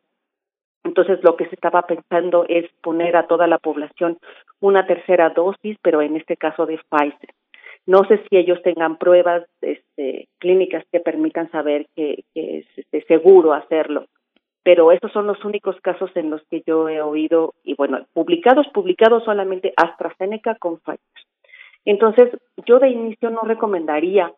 entonces 0.84 1.24
lo 1.24 1.36
que 1.36 1.48
se 1.48 1.56
estaba 1.56 1.84
pensando 1.84 2.46
es 2.48 2.70
poner 2.82 3.16
a 3.16 3.28
toda 3.28 3.48
la 3.48 3.60
población 3.60 4.18
una 4.60 4.86
tercera 4.88 5.30
dosis, 5.30 5.78
pero 5.82 6.02
en 6.02 6.16
este 6.16 6.38
caso 6.38 6.66
de 6.66 6.80
Pfizer. 6.90 7.30
No 7.86 8.04
sé 8.06 8.22
si 8.30 8.38
ellos 8.38 8.62
tengan 8.64 8.98
pruebas 8.98 9.44
este, 9.62 10.28
clínicas 10.38 10.84
que 10.92 11.00
permitan 11.00 11.50
saber 11.52 11.88
que, 11.96 12.24
es 12.36 12.66
este, 12.76 13.04
seguro 13.06 13.54
hacerlo, 13.54 14.06
pero 14.64 14.92
esos 14.92 15.12
son 15.12 15.28
los 15.28 15.44
únicos 15.44 15.76
casos 15.82 16.12
en 16.16 16.30
los 16.30 16.42
que 16.50 16.62
yo 16.66 16.88
he 16.90 17.02
oído, 17.02 17.54
y 17.64 17.74
bueno, 17.76 18.06
publicados, 18.14 18.68
publicados 18.74 19.24
solamente 19.24 19.74
AstraZeneca 19.76 20.56
con 20.56 20.78
Pfizer. 20.78 21.00
Entonces, 21.86 22.30
yo 22.68 22.80
de 22.80 22.90
inicio 22.90 23.32
no 23.32 23.42
recomendaría 23.42 24.32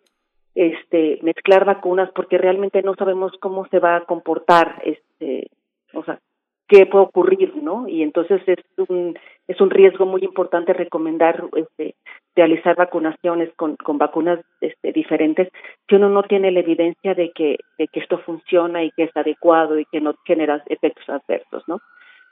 este 0.55 1.19
mezclar 1.23 1.65
vacunas 1.65 2.09
porque 2.13 2.37
realmente 2.37 2.81
no 2.83 2.93
sabemos 2.95 3.31
cómo 3.39 3.67
se 3.69 3.79
va 3.79 3.95
a 3.97 4.05
comportar 4.05 4.81
este 4.85 5.49
o 5.93 6.03
sea 6.03 6.19
qué 6.67 6.85
puede 6.85 7.05
ocurrir 7.05 7.55
no 7.55 7.87
y 7.87 8.03
entonces 8.03 8.41
es 8.45 8.59
un 8.87 9.17
es 9.47 9.59
un 9.59 9.69
riesgo 9.69 10.05
muy 10.05 10.23
importante 10.23 10.73
recomendar 10.73 11.43
este 11.55 11.95
realizar 12.35 12.75
vacunaciones 12.75 13.49
con, 13.55 13.77
vacunas 13.97 14.39
este, 14.59 14.91
diferentes 14.91 15.49
si 15.87 15.95
uno 15.95 16.09
no 16.09 16.23
tiene 16.23 16.51
la 16.51 16.61
evidencia 16.61 17.13
de 17.13 17.31
que, 17.31 17.57
de 17.77 17.87
que 17.87 17.99
esto 17.99 18.17
funciona 18.19 18.83
y 18.83 18.91
que 18.91 19.03
es 19.03 19.15
adecuado 19.15 19.77
y 19.77 19.85
que 19.85 20.01
no 20.01 20.15
genera 20.25 20.63
efectos 20.67 21.07
adversos, 21.09 21.63
¿no? 21.67 21.79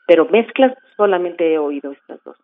Pero 0.07 0.25
mezclas 0.25 0.73
solamente 0.97 1.53
he 1.53 1.59
oído 1.59 1.91
estas 1.91 2.19
dos. 2.23 2.37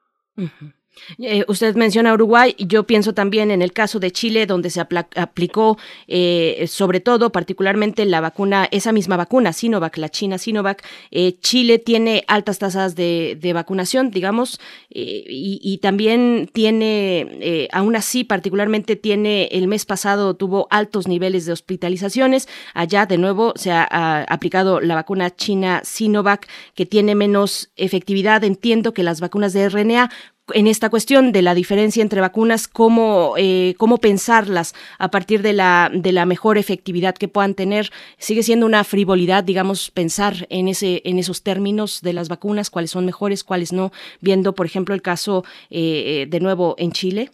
Eh, 1.20 1.46
usted 1.48 1.76
menciona 1.76 2.14
Uruguay, 2.14 2.56
yo 2.58 2.86
pienso 2.86 3.14
también 3.14 3.52
en 3.52 3.62
el 3.62 3.72
caso 3.74 4.00
de 4.00 4.12
Chile, 4.12 4.46
donde 4.46 4.70
se 4.70 4.82
aplicó 4.82 5.78
eh, 6.08 6.66
sobre 6.68 7.00
todo, 7.00 7.32
particularmente 7.32 8.06
la 8.06 8.22
vacuna, 8.22 8.68
esa 8.72 8.92
misma 8.92 9.18
vacuna, 9.18 9.54
Sinovac, 9.54 9.98
la 9.98 10.10
China 10.10 10.38
Sinovac. 10.38 10.84
Eh, 11.12 11.38
Chile 11.40 11.80
tiene 11.80 12.24
altas 12.28 12.60
tasas 12.60 12.96
de, 12.96 13.38
de 13.40 13.54
vacunación, 13.54 14.12
digamos, 14.12 14.60
eh, 15.00 15.26
y, 15.30 15.78
también 15.78 16.50
tiene, 16.52 17.28
eh, 17.40 17.68
aún 17.72 17.96
así, 17.96 18.24
particularmente 18.24 18.96
tiene, 18.96 19.48
el 19.52 19.68
mes 19.68 19.86
pasado 19.86 20.36
tuvo 20.36 20.68
altos 20.72 21.08
niveles 21.08 21.46
de 21.46 21.52
hospitalizaciones. 21.52 22.50
Allá, 22.74 23.06
de 23.06 23.20
nuevo, 23.20 23.54
se 23.58 23.70
ha, 23.70 23.88
ha 23.92 24.24
aplicado 24.24 24.82
la 24.82 24.96
vacuna 24.96 25.36
China 25.36 25.82
Sinovac, 25.84 26.48
que 26.74 26.88
tiene 26.88 27.14
menos 27.14 27.70
efectividad, 27.76 28.44
entiendo, 28.44 28.96
que 28.96 29.04
las 29.04 29.22
vacunas 29.22 29.54
de 29.54 29.70
RNA 29.70 30.10
en 30.54 30.68
esta 30.68 30.90
cuestión 30.90 31.32
de 31.32 31.42
la 31.42 31.54
diferencia 31.54 32.02
entre 32.02 32.22
vacunas, 32.22 32.68
cómo, 32.68 33.34
eh, 33.38 33.76
cómo 33.78 33.98
pensarlas 33.98 34.74
a 34.98 35.12
partir 35.12 35.42
de 35.42 35.54
la, 35.54 35.92
de 35.94 36.12
la 36.12 36.26
mejor 36.26 36.58
efectividad 36.58 37.16
que 37.16 37.28
puedan 37.28 37.54
tener. 37.54 37.92
Sigue 38.18 38.44
siendo 38.44 38.66
una 38.66 38.84
frivolidad, 38.84 39.44
digamos, 39.44 39.92
pensar 39.92 40.48
en, 40.50 40.68
ese, 40.68 41.02
en 41.06 41.20
esos 41.20 41.44
términos 41.44 42.02
de 42.02 42.14
las 42.14 42.30
vacunas, 42.30 42.70
cuáles 42.70 42.92
son 42.92 43.06
mejores, 43.06 43.44
cuáles 43.44 43.74
no, 43.74 43.92
viendo, 44.22 44.56
por 44.56 44.66
ejemplo, 44.66 44.87
el 44.96 45.02
caso 45.02 45.44
eh, 45.70 46.26
de 46.28 46.40
nuevo 46.40 46.76
en 46.78 46.92
Chile. 46.92 47.30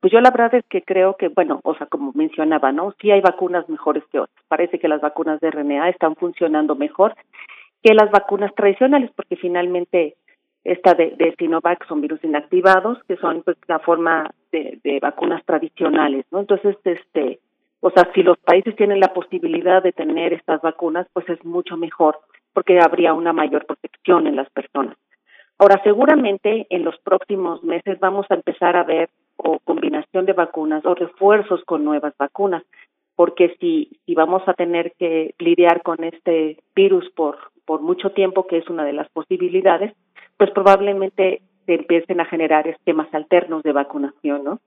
Pues 0.00 0.12
yo 0.12 0.20
la 0.20 0.30
verdad 0.30 0.54
es 0.54 0.64
que 0.66 0.82
creo 0.82 1.16
que, 1.16 1.28
bueno, 1.28 1.60
o 1.64 1.74
sea, 1.74 1.86
como 1.86 2.12
mencionaba, 2.14 2.70
¿no? 2.70 2.94
Sí 3.00 3.10
hay 3.10 3.20
vacunas 3.20 3.68
mejores 3.68 4.04
que 4.12 4.20
otras. 4.20 4.44
Parece 4.46 4.78
que 4.78 4.86
las 4.86 5.00
vacunas 5.00 5.40
de 5.40 5.50
RNA 5.50 5.88
están 5.88 6.14
funcionando 6.14 6.76
mejor 6.76 7.16
que 7.82 7.94
las 7.94 8.10
vacunas 8.10 8.54
tradicionales, 8.54 9.10
porque 9.14 9.36
finalmente 9.36 10.16
esta 10.64 10.94
de, 10.94 11.14
de 11.16 11.34
Sinovac 11.38 11.86
son 11.86 12.00
virus 12.00 12.22
inactivados, 12.22 13.02
que 13.04 13.16
son 13.16 13.42
pues 13.42 13.56
la 13.66 13.78
forma 13.78 14.30
de, 14.52 14.78
de 14.84 14.98
vacunas 15.00 15.44
tradicionales, 15.44 16.26
¿no? 16.30 16.40
Entonces, 16.40 16.76
este, 16.84 17.40
o 17.80 17.90
sea, 17.90 18.10
si 18.14 18.22
los 18.22 18.38
países 18.38 18.76
tienen 18.76 19.00
la 19.00 19.12
posibilidad 19.12 19.82
de 19.82 19.92
tener 19.92 20.32
estas 20.32 20.60
vacunas, 20.60 21.06
pues 21.12 21.28
es 21.28 21.44
mucho 21.44 21.76
mejor, 21.76 22.18
porque 22.52 22.80
habría 22.80 23.14
una 23.14 23.32
mayor 23.32 23.66
protección 23.66 24.26
en 24.26 24.36
las 24.36 24.50
personas. 24.50 24.96
Ahora, 25.58 25.80
seguramente 25.82 26.66
en 26.70 26.84
los 26.84 26.96
próximos 27.00 27.64
meses 27.64 27.98
vamos 27.98 28.26
a 28.30 28.34
empezar 28.34 28.76
a 28.76 28.84
ver 28.84 29.10
o 29.36 29.58
combinación 29.60 30.24
de 30.24 30.32
vacunas 30.32 30.84
o 30.86 30.94
refuerzos 30.94 31.64
con 31.64 31.84
nuevas 31.84 32.14
vacunas, 32.16 32.62
porque 33.16 33.56
si, 33.58 33.98
si 34.06 34.14
vamos 34.14 34.42
a 34.46 34.54
tener 34.54 34.92
que 34.98 35.34
lidiar 35.38 35.82
con 35.82 36.04
este 36.04 36.58
virus 36.76 37.10
por, 37.10 37.38
por 37.64 37.80
mucho 37.80 38.10
tiempo, 38.10 38.46
que 38.46 38.58
es 38.58 38.68
una 38.68 38.84
de 38.84 38.92
las 38.92 39.08
posibilidades, 39.10 39.92
pues 40.36 40.50
probablemente 40.52 41.42
se 41.66 41.74
empiecen 41.74 42.20
a 42.20 42.24
generar 42.26 42.68
esquemas 42.68 43.12
alternos 43.12 43.62
de 43.64 43.72
vacunación, 43.72 44.44
¿no? 44.44 44.60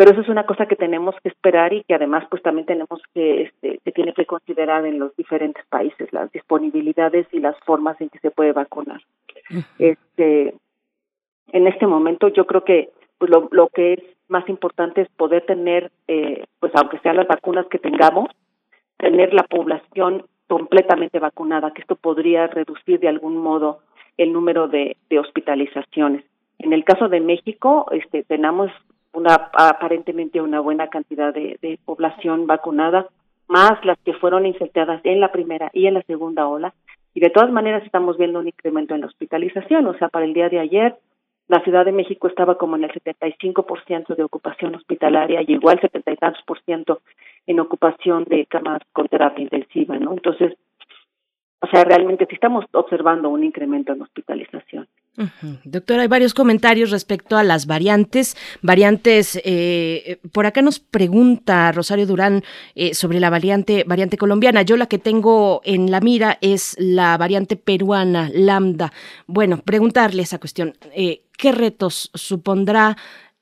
Pero 0.00 0.12
eso 0.12 0.22
es 0.22 0.30
una 0.30 0.46
cosa 0.46 0.64
que 0.64 0.76
tenemos 0.76 1.14
que 1.22 1.28
esperar 1.28 1.74
y 1.74 1.84
que 1.84 1.92
además 1.92 2.24
pues 2.30 2.42
también 2.42 2.64
tenemos 2.64 3.02
que 3.12 3.42
este, 3.42 3.80
se 3.84 3.92
tiene 3.92 4.14
que 4.14 4.24
considerar 4.24 4.86
en 4.86 4.98
los 4.98 5.14
diferentes 5.14 5.62
países 5.66 6.10
las 6.10 6.32
disponibilidades 6.32 7.26
y 7.32 7.38
las 7.38 7.54
formas 7.66 8.00
en 8.00 8.08
que 8.08 8.18
se 8.20 8.30
puede 8.30 8.52
vacunar. 8.52 9.02
Este 9.78 10.54
en 11.52 11.66
este 11.66 11.86
momento 11.86 12.28
yo 12.28 12.46
creo 12.46 12.64
que 12.64 12.88
pues 13.18 13.30
lo, 13.30 13.50
lo 13.52 13.68
que 13.68 13.92
es 13.92 14.00
más 14.28 14.48
importante 14.48 15.02
es 15.02 15.08
poder 15.18 15.44
tener 15.44 15.90
eh, 16.08 16.46
pues 16.60 16.72
aunque 16.76 16.98
sean 17.00 17.16
las 17.16 17.28
vacunas 17.28 17.66
que 17.66 17.78
tengamos 17.78 18.30
tener 18.96 19.34
la 19.34 19.42
población 19.42 20.24
completamente 20.48 21.18
vacunada, 21.18 21.72
que 21.72 21.82
esto 21.82 21.96
podría 21.96 22.46
reducir 22.46 23.00
de 23.00 23.08
algún 23.08 23.36
modo 23.36 23.80
el 24.16 24.32
número 24.32 24.66
de, 24.66 24.96
de 25.10 25.18
hospitalizaciones. 25.18 26.24
En 26.58 26.72
el 26.72 26.84
caso 26.84 27.10
de 27.10 27.20
México, 27.20 27.84
este, 27.92 28.22
tenemos 28.22 28.70
una 29.12 29.50
aparentemente 29.52 30.40
una 30.40 30.60
buena 30.60 30.88
cantidad 30.88 31.32
de, 31.32 31.58
de 31.60 31.78
población 31.84 32.46
vacunada, 32.46 33.08
más 33.48 33.84
las 33.84 33.98
que 34.04 34.14
fueron 34.14 34.46
infectadas 34.46 35.00
en 35.04 35.20
la 35.20 35.32
primera 35.32 35.70
y 35.72 35.86
en 35.86 35.94
la 35.94 36.02
segunda 36.02 36.46
ola. 36.46 36.72
Y 37.14 37.20
de 37.20 37.30
todas 37.30 37.50
maneras 37.50 37.84
estamos 37.84 38.16
viendo 38.16 38.38
un 38.38 38.46
incremento 38.46 38.94
en 38.94 39.00
la 39.00 39.08
hospitalización. 39.08 39.86
O 39.86 39.94
sea, 39.94 40.08
para 40.08 40.24
el 40.24 40.32
día 40.32 40.48
de 40.48 40.60
ayer, 40.60 40.96
la 41.50 41.60
Ciudad 41.64 41.84
de 41.84 41.90
México 41.90 42.28
estaba 42.28 42.56
como 42.56 42.76
en 42.76 42.84
el 42.84 42.92
75% 42.92 44.14
de 44.14 44.22
ocupación 44.22 44.76
hospitalaria, 44.76 45.42
llegó 45.42 45.70
al 45.70 45.80
70 45.80 46.12
y 46.12 46.16
tantos 46.16 46.42
por 46.44 46.60
ciento 46.62 47.00
en 47.44 47.58
ocupación 47.58 48.22
de 48.24 48.46
camas 48.46 48.80
con 48.92 49.08
terapia 49.08 49.42
intensiva, 49.42 49.98
¿no? 49.98 50.12
Entonces, 50.12 50.56
o 51.60 51.66
sea, 51.66 51.82
realmente 51.82 52.26
sí 52.26 52.36
estamos 52.36 52.64
observando 52.72 53.30
un 53.30 53.42
incremento 53.42 53.92
en 53.92 54.02
hospitalización. 54.02 54.86
Doctora, 55.64 56.02
hay 56.02 56.08
varios 56.08 56.34
comentarios 56.34 56.90
respecto 56.90 57.36
a 57.36 57.42
las 57.42 57.66
variantes. 57.66 58.36
Variantes, 58.62 59.38
eh, 59.44 60.18
por 60.32 60.46
acá 60.46 60.62
nos 60.62 60.78
pregunta 60.78 61.72
Rosario 61.72 62.06
Durán 62.06 62.42
eh, 62.74 62.94
sobre 62.94 63.20
la 63.20 63.28
variante, 63.28 63.84
variante 63.86 64.16
colombiana. 64.16 64.62
Yo 64.62 64.76
la 64.76 64.86
que 64.86 64.98
tengo 64.98 65.60
en 65.64 65.90
la 65.90 66.00
mira 66.00 66.38
es 66.40 66.74
la 66.78 67.16
variante 67.18 67.56
peruana, 67.56 68.30
lambda. 68.32 68.92
Bueno, 69.26 69.58
preguntarle 69.58 70.22
esa 70.22 70.38
cuestión. 70.38 70.74
Eh, 70.94 71.22
¿Qué 71.36 71.52
retos 71.52 72.10
supondrá 72.14 72.96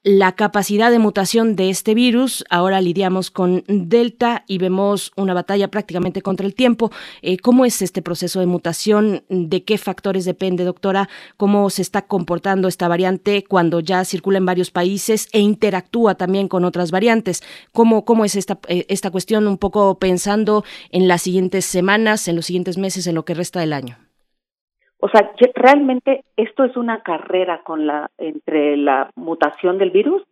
la 0.04 0.32
capacidad 0.32 0.90
de 0.90 0.98
mutación 0.98 1.56
de 1.56 1.70
este 1.70 1.94
virus. 1.94 2.44
Ahora 2.50 2.80
lidiamos 2.80 3.30
con 3.30 3.64
Delta 3.66 4.44
y 4.46 4.58
vemos 4.58 5.12
una 5.16 5.34
batalla 5.34 5.68
prácticamente 5.68 6.22
contra 6.22 6.46
el 6.46 6.54
tiempo. 6.54 6.90
Eh, 7.20 7.38
¿Cómo 7.38 7.64
es 7.64 7.82
este 7.82 8.00
proceso 8.00 8.40
de 8.40 8.46
mutación? 8.46 9.24
¿De 9.28 9.64
qué 9.64 9.76
factores 9.76 10.24
depende, 10.24 10.64
doctora? 10.64 11.08
¿Cómo 11.36 11.68
se 11.70 11.82
está 11.82 12.02
comportando 12.02 12.68
esta 12.68 12.88
variante 12.88 13.44
cuando 13.44 13.80
ya 13.80 14.04
circula 14.04 14.38
en 14.38 14.46
varios 14.46 14.70
países 14.70 15.28
e 15.32 15.40
interactúa 15.40 16.14
también 16.14 16.48
con 16.48 16.64
otras 16.64 16.90
variantes? 16.90 17.42
¿Cómo, 17.72 18.04
cómo 18.04 18.24
es 18.24 18.36
esta, 18.36 18.58
eh, 18.68 18.86
esta 18.88 19.10
cuestión 19.10 19.46
un 19.48 19.58
poco 19.58 19.98
pensando 19.98 20.64
en 20.90 21.08
las 21.08 21.22
siguientes 21.22 21.64
semanas, 21.64 22.28
en 22.28 22.36
los 22.36 22.46
siguientes 22.46 22.78
meses, 22.78 23.06
en 23.06 23.14
lo 23.14 23.24
que 23.24 23.34
resta 23.34 23.60
del 23.60 23.72
año? 23.72 24.07
O 25.00 25.08
sea, 25.08 25.32
realmente 25.54 26.24
esto 26.36 26.64
es 26.64 26.76
una 26.76 27.02
carrera 27.02 27.62
con 27.62 27.86
la 27.86 28.10
entre 28.18 28.76
la 28.76 29.10
mutación 29.14 29.78
del 29.78 29.90
virus 29.90 30.22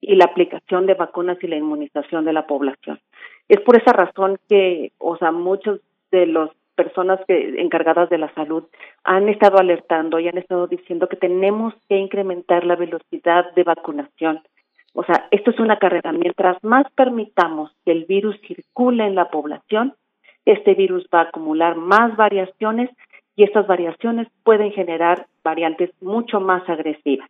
y 0.00 0.16
la 0.16 0.26
aplicación 0.26 0.86
de 0.86 0.94
vacunas 0.94 1.38
y 1.42 1.46
la 1.46 1.56
inmunización 1.56 2.24
de 2.24 2.32
la 2.32 2.46
población. 2.46 3.00
Es 3.48 3.60
por 3.60 3.76
esa 3.76 3.92
razón 3.92 4.38
que, 4.48 4.92
o 4.98 5.16
sea, 5.16 5.32
muchos 5.32 5.80
de 6.10 6.26
las 6.26 6.50
personas 6.74 7.20
que 7.26 7.60
encargadas 7.60 8.10
de 8.10 8.18
la 8.18 8.32
salud 8.34 8.64
han 9.04 9.28
estado 9.28 9.58
alertando 9.58 10.18
y 10.18 10.28
han 10.28 10.38
estado 10.38 10.66
diciendo 10.66 11.08
que 11.08 11.16
tenemos 11.16 11.74
que 11.88 11.96
incrementar 11.96 12.64
la 12.64 12.76
velocidad 12.76 13.52
de 13.54 13.62
vacunación. 13.62 14.40
O 14.94 15.04
sea, 15.04 15.28
esto 15.30 15.50
es 15.50 15.58
una 15.58 15.78
carrera. 15.78 16.12
Mientras 16.12 16.62
más 16.62 16.84
permitamos 16.92 17.72
que 17.84 17.92
el 17.92 18.04
virus 18.04 18.38
circule 18.46 19.06
en 19.06 19.14
la 19.14 19.30
población, 19.30 19.94
este 20.44 20.74
virus 20.74 21.06
va 21.14 21.20
a 21.20 21.24
acumular 21.24 21.76
más 21.76 22.16
variaciones 22.16 22.90
y 23.36 23.44
estas 23.44 23.66
variaciones 23.66 24.28
pueden 24.44 24.72
generar 24.72 25.26
variantes 25.42 25.90
mucho 26.00 26.40
más 26.40 26.68
agresivas. 26.68 27.28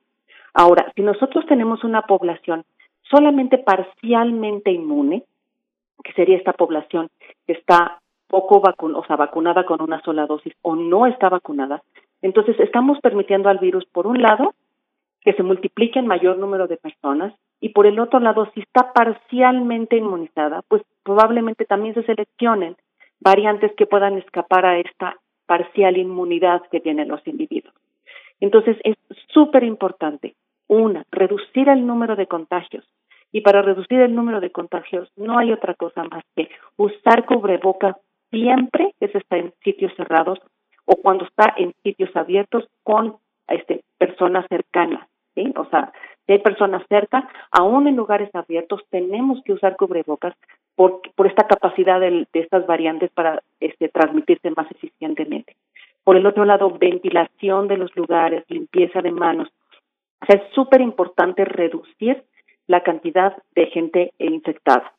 Ahora, 0.54 0.92
si 0.94 1.02
nosotros 1.02 1.46
tenemos 1.46 1.84
una 1.84 2.02
población 2.02 2.64
solamente 3.02 3.58
parcialmente 3.58 4.70
inmune, 4.70 5.24
que 6.02 6.12
sería 6.12 6.36
esta 6.36 6.52
población 6.52 7.08
que 7.46 7.52
está 7.52 8.00
poco 8.26 8.60
vacun 8.60 8.94
o 8.96 9.04
sea, 9.04 9.16
vacunada 9.16 9.64
con 9.64 9.80
una 9.82 10.00
sola 10.02 10.26
dosis 10.26 10.54
o 10.62 10.74
no 10.74 11.06
está 11.06 11.28
vacunada, 11.28 11.82
entonces 12.22 12.58
estamos 12.60 12.98
permitiendo 13.00 13.48
al 13.48 13.58
virus, 13.58 13.84
por 13.86 14.06
un 14.06 14.20
lado, 14.22 14.54
que 15.20 15.32
se 15.34 15.42
multiplique 15.42 15.98
en 15.98 16.06
mayor 16.06 16.38
número 16.38 16.66
de 16.66 16.76
personas 16.76 17.32
y 17.60 17.68
por 17.68 17.86
el 17.86 18.00
otro 18.00 18.18
lado, 18.18 18.50
si 18.54 18.60
está 18.60 18.92
parcialmente 18.92 19.96
inmunizada, 19.96 20.62
pues 20.66 20.82
probablemente 21.04 21.64
también 21.64 21.94
se 21.94 22.02
seleccionen 22.02 22.76
variantes 23.20 23.72
que 23.76 23.86
puedan 23.86 24.18
escapar 24.18 24.66
a 24.66 24.78
esta 24.78 25.16
parcial 25.52 25.98
inmunidad 25.98 26.62
que 26.70 26.80
tienen 26.80 27.08
los 27.08 27.20
individuos. 27.26 27.74
Entonces 28.40 28.78
es 28.84 28.96
súper 29.28 29.64
importante, 29.64 30.34
una, 30.66 31.04
reducir 31.10 31.68
el 31.68 31.86
número 31.86 32.16
de 32.16 32.26
contagios. 32.26 32.86
Y 33.32 33.42
para 33.42 33.60
reducir 33.60 34.00
el 34.00 34.14
número 34.14 34.40
de 34.40 34.50
contagios 34.50 35.12
no 35.14 35.36
hay 35.36 35.52
otra 35.52 35.74
cosa 35.74 36.04
más 36.04 36.24
que 36.34 36.48
usar 36.78 37.26
cubrebocas 37.26 37.96
siempre 38.30 38.94
que 38.98 39.08
se 39.08 39.18
está 39.18 39.36
en 39.36 39.52
sitios 39.62 39.92
cerrados 39.94 40.38
o 40.86 40.96
cuando 40.96 41.26
está 41.26 41.52
en 41.58 41.74
sitios 41.82 42.16
abiertos 42.16 42.64
con 42.82 43.18
este, 43.48 43.82
personas 43.98 44.46
cercanas. 44.48 45.06
¿sí? 45.34 45.52
O 45.54 45.66
sea, 45.66 45.92
si 46.26 46.32
hay 46.32 46.38
personas 46.38 46.82
cerca, 46.88 47.28
aún 47.50 47.86
en 47.88 47.96
lugares 47.96 48.34
abiertos, 48.34 48.82
tenemos 48.90 49.42
que 49.44 49.52
usar 49.52 49.76
cubrebocas 49.76 50.34
por, 50.74 51.00
por 51.14 51.26
esta 51.26 51.46
capacidad 51.46 52.00
de, 52.00 52.26
estas 52.32 52.66
variantes 52.66 53.10
para 53.10 53.42
este, 53.60 53.88
transmitirse 53.88 54.50
más 54.50 54.70
eficientemente. 54.70 55.56
Por 56.04 56.16
el 56.16 56.26
otro 56.26 56.44
lado, 56.44 56.70
ventilación 56.70 57.68
de 57.68 57.76
los 57.76 57.94
lugares, 57.96 58.44
limpieza 58.48 59.02
de 59.02 59.12
manos. 59.12 59.48
O 60.20 60.26
sea, 60.26 60.36
es 60.36 60.52
súper 60.54 60.80
importante 60.80 61.44
reducir 61.44 62.24
la 62.66 62.82
cantidad 62.82 63.36
de 63.54 63.66
gente 63.66 64.12
infectada. 64.18 64.92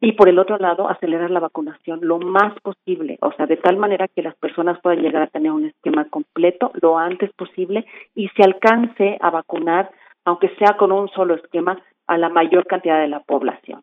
Y 0.00 0.12
por 0.12 0.28
el 0.28 0.40
otro 0.40 0.58
lado, 0.58 0.88
acelerar 0.88 1.30
la 1.30 1.38
vacunación 1.38 2.00
lo 2.02 2.18
más 2.18 2.58
posible, 2.60 3.18
o 3.20 3.30
sea, 3.32 3.46
de 3.46 3.56
tal 3.56 3.76
manera 3.76 4.08
que 4.08 4.22
las 4.22 4.34
personas 4.34 4.80
puedan 4.80 5.00
llegar 5.00 5.22
a 5.22 5.28
tener 5.28 5.52
un 5.52 5.66
esquema 5.66 6.06
completo 6.06 6.72
lo 6.80 6.98
antes 6.98 7.30
posible 7.34 7.86
y 8.16 8.26
se 8.30 8.42
alcance 8.42 9.16
a 9.20 9.30
vacunar, 9.30 9.92
aunque 10.24 10.54
sea 10.56 10.76
con 10.76 10.92
un 10.92 11.08
solo 11.08 11.34
esquema, 11.34 11.82
a 12.06 12.18
la 12.18 12.28
mayor 12.28 12.66
cantidad 12.66 13.00
de 13.00 13.08
la 13.08 13.20
población. 13.20 13.82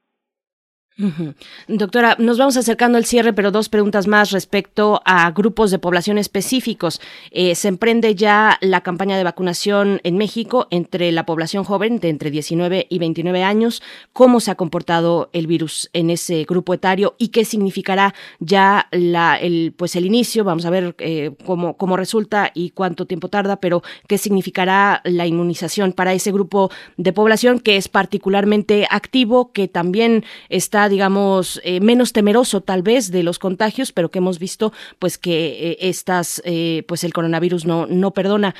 Doctora, 1.70 2.18
nos 2.20 2.38
vamos 2.38 2.58
acercando 2.58 2.98
al 2.98 3.06
cierre, 3.06 3.32
pero 3.32 3.52
dos 3.52 3.70
preguntas 3.70 4.06
más 4.08 4.32
respecto 4.32 5.02
a 5.06 5.32
grupos 5.32 5.72
de 5.72 5.80
población 5.80 6.18
específicos. 6.18 7.00
Eh, 7.32 7.56
se 7.56 7.70
emprende 7.70 8.16
ya 8.16 8.58
la 8.60 8.82
campaña 8.82 9.18
de 9.18 9.24
vacunación 9.24 10.02
en 10.04 10.18
México 10.18 10.68
entre 10.72 11.14
la 11.14 11.26
población 11.26 11.64
joven 11.64 12.00
de 12.00 12.10
entre 12.10 12.32
19 12.32 12.88
y 12.90 13.00
29 13.00 13.44
años. 13.44 13.82
¿Cómo 14.12 14.42
se 14.42 14.52
ha 14.52 14.56
comportado 14.56 15.30
el 15.32 15.48
virus 15.48 15.90
en 15.94 16.10
ese 16.10 16.44
grupo 16.44 16.74
etario 16.74 17.16
y 17.18 17.30
qué 17.30 17.46
significará 17.46 18.14
ya 18.40 18.88
la, 18.92 19.38
el, 19.38 19.74
pues 19.78 19.96
el 19.96 20.06
inicio? 20.06 20.44
Vamos 20.44 20.66
a 20.66 20.70
ver 20.70 20.96
eh, 21.00 21.32
cómo, 21.46 21.78
cómo 21.78 21.96
resulta 21.96 22.52
y 22.54 22.72
cuánto 22.72 23.06
tiempo 23.06 23.30
tarda, 23.30 23.62
pero 23.62 23.84
qué 24.08 24.18
significará 24.18 25.00
la 25.06 25.26
inmunización 25.26 25.94
para 25.94 26.14
ese 26.14 26.34
grupo 26.34 26.72
de 26.98 27.14
población 27.14 27.62
que 27.62 27.78
es 27.78 27.88
particularmente 27.88 28.86
activo, 28.90 29.54
que 29.54 29.70
también 29.70 30.26
está 30.50 30.89
digamos, 30.90 31.62
eh, 31.64 31.80
menos 31.80 32.12
temeroso 32.12 32.62
tal 32.62 32.82
vez 32.82 33.12
de 33.12 33.24
los 33.24 33.40
contagios, 33.40 33.92
pero 33.94 34.10
que 34.10 34.20
hemos 34.20 34.40
visto 34.40 34.72
pues 35.00 35.18
que 35.18 35.72
eh, 35.72 35.78
estas, 35.80 36.42
eh, 36.46 36.84
pues 36.88 37.04
el 37.04 37.14
coronavirus 37.14 37.66
no, 37.66 37.86
no 37.88 38.12
perdona. 38.12 38.54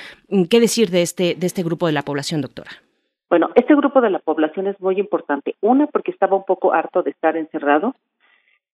¿Qué 0.50 0.60
decir 0.60 0.90
de 0.90 1.02
este, 1.02 1.36
de 1.36 1.46
este 1.46 1.64
grupo 1.64 1.88
de 1.88 1.94
la 1.94 2.04
población, 2.04 2.42
doctora? 2.42 2.72
Bueno, 3.30 3.50
este 3.56 3.76
grupo 3.76 4.02
de 4.02 4.10
la 4.10 4.20
población 4.20 4.68
es 4.68 4.80
muy 4.80 5.00
importante. 5.00 5.56
Una, 5.62 5.88
porque 5.88 6.12
estaba 6.12 6.38
un 6.38 6.46
poco 6.46 6.74
harto 6.74 7.04
de 7.04 7.12
estar 7.12 7.36
encerrado. 7.36 7.96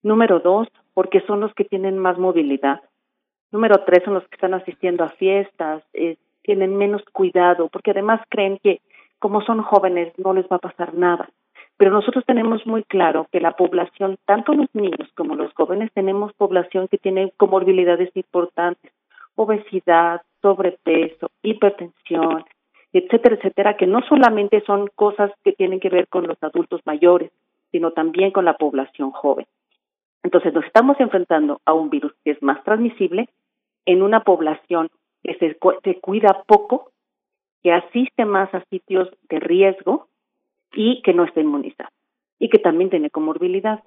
Número 0.03 0.39
dos, 0.39 0.67
porque 0.93 1.21
son 1.21 1.39
los 1.39 1.53
que 1.55 1.65
tienen 1.65 1.97
más 1.97 2.17
movilidad. 2.17 2.81
Número 3.51 3.83
tres, 3.85 4.03
son 4.05 4.13
los 4.13 4.23
que 4.27 4.35
están 4.35 4.53
asistiendo 4.53 5.03
a 5.03 5.09
fiestas, 5.09 5.83
tienen 6.43 6.77
menos 6.77 7.01
cuidado, 7.11 7.69
porque 7.69 7.91
además 7.91 8.21
creen 8.29 8.59
que 8.61 8.81
como 9.19 9.41
son 9.41 9.63
jóvenes 9.63 10.13
no 10.17 10.33
les 10.33 10.45
va 10.45 10.57
a 10.57 10.59
pasar 10.59 10.93
nada. 10.93 11.29
Pero 11.77 11.91
nosotros 11.91 12.23
tenemos 12.25 12.65
muy 12.65 12.83
claro 12.83 13.27
que 13.31 13.41
la 13.41 13.51
población, 13.51 14.17
tanto 14.25 14.53
los 14.53 14.73
niños 14.73 15.09
como 15.15 15.35
los 15.35 15.53
jóvenes, 15.53 15.91
tenemos 15.93 16.33
población 16.33 16.87
que 16.87 16.97
tiene 16.97 17.33
comorbilidades 17.37 18.15
importantes, 18.15 18.91
obesidad, 19.35 20.21
sobrepeso, 20.41 21.29
hipertensión, 21.43 22.45
etcétera, 22.93 23.35
etcétera, 23.35 23.75
que 23.75 23.87
no 23.87 24.01
solamente 24.07 24.61
son 24.61 24.89
cosas 24.95 25.31
que 25.43 25.51
tienen 25.51 25.81
que 25.81 25.89
ver 25.89 26.07
con 26.07 26.27
los 26.27 26.41
adultos 26.41 26.79
mayores, 26.85 27.31
sino 27.71 27.91
también 27.91 28.31
con 28.31 28.45
la 28.45 28.57
población 28.57 29.11
joven. 29.11 29.45
Entonces 30.23 30.53
nos 30.53 30.65
estamos 30.65 30.97
enfrentando 30.99 31.59
a 31.65 31.73
un 31.73 31.89
virus 31.89 32.13
que 32.23 32.31
es 32.31 32.41
más 32.41 32.63
transmisible 32.63 33.27
en 33.85 34.01
una 34.01 34.21
población 34.23 34.89
que 35.23 35.35
se, 35.35 35.57
se 35.83 35.99
cuida 35.99 36.43
poco, 36.47 36.91
que 37.61 37.73
asiste 37.73 38.23
más 38.23 38.53
a 38.53 38.63
sitios 38.69 39.09
de 39.29 39.39
riesgo 39.39 40.07
y 40.75 41.01
que 41.01 41.13
no 41.13 41.23
está 41.23 41.41
inmunizado 41.41 41.89
y 42.37 42.49
que 42.49 42.59
también 42.59 42.89
tiene 42.89 43.09
comorbilidad. 43.09 43.83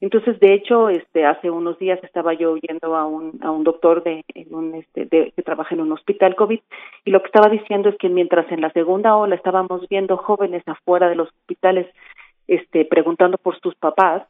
Entonces, 0.00 0.38
de 0.40 0.52
hecho, 0.52 0.90
este 0.90 1.24
hace 1.24 1.50
unos 1.50 1.78
días 1.78 1.98
estaba 2.04 2.34
yo 2.34 2.52
oyendo 2.52 2.94
a 2.94 3.06
un 3.06 3.40
a 3.42 3.50
un 3.50 3.64
doctor 3.64 4.02
de 4.02 4.22
un 4.50 4.74
este 4.74 5.06
de, 5.06 5.32
que 5.34 5.42
trabaja 5.42 5.74
en 5.74 5.80
un 5.80 5.92
hospital 5.92 6.36
COVID 6.36 6.60
y 7.06 7.10
lo 7.10 7.20
que 7.20 7.26
estaba 7.26 7.48
diciendo 7.48 7.88
es 7.88 7.96
que 7.96 8.10
mientras 8.10 8.50
en 8.52 8.60
la 8.60 8.70
segunda 8.72 9.16
ola 9.16 9.34
estábamos 9.34 9.88
viendo 9.88 10.18
jóvenes 10.18 10.62
afuera 10.66 11.08
de 11.08 11.16
los 11.16 11.28
hospitales 11.28 11.86
este 12.46 12.84
preguntando 12.84 13.38
por 13.38 13.58
sus 13.60 13.74
papás, 13.74 14.28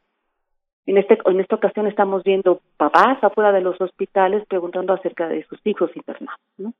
En, 0.85 0.97
este, 0.97 1.17
en 1.25 1.39
esta 1.41 1.55
ocasión 1.55 1.85
estamos 1.87 2.23
viendo 2.23 2.61
papás 2.77 3.21
afuera 3.21 3.51
de 3.51 3.59
los 3.59 3.75
hospitales 3.81 4.45
preguntando 4.47 4.93
acerca 4.93 5.27
de 5.27 5.43
sus 5.49 5.59
hijos 5.65 5.91
internados. 5.95 6.39
¿no? 6.57 6.73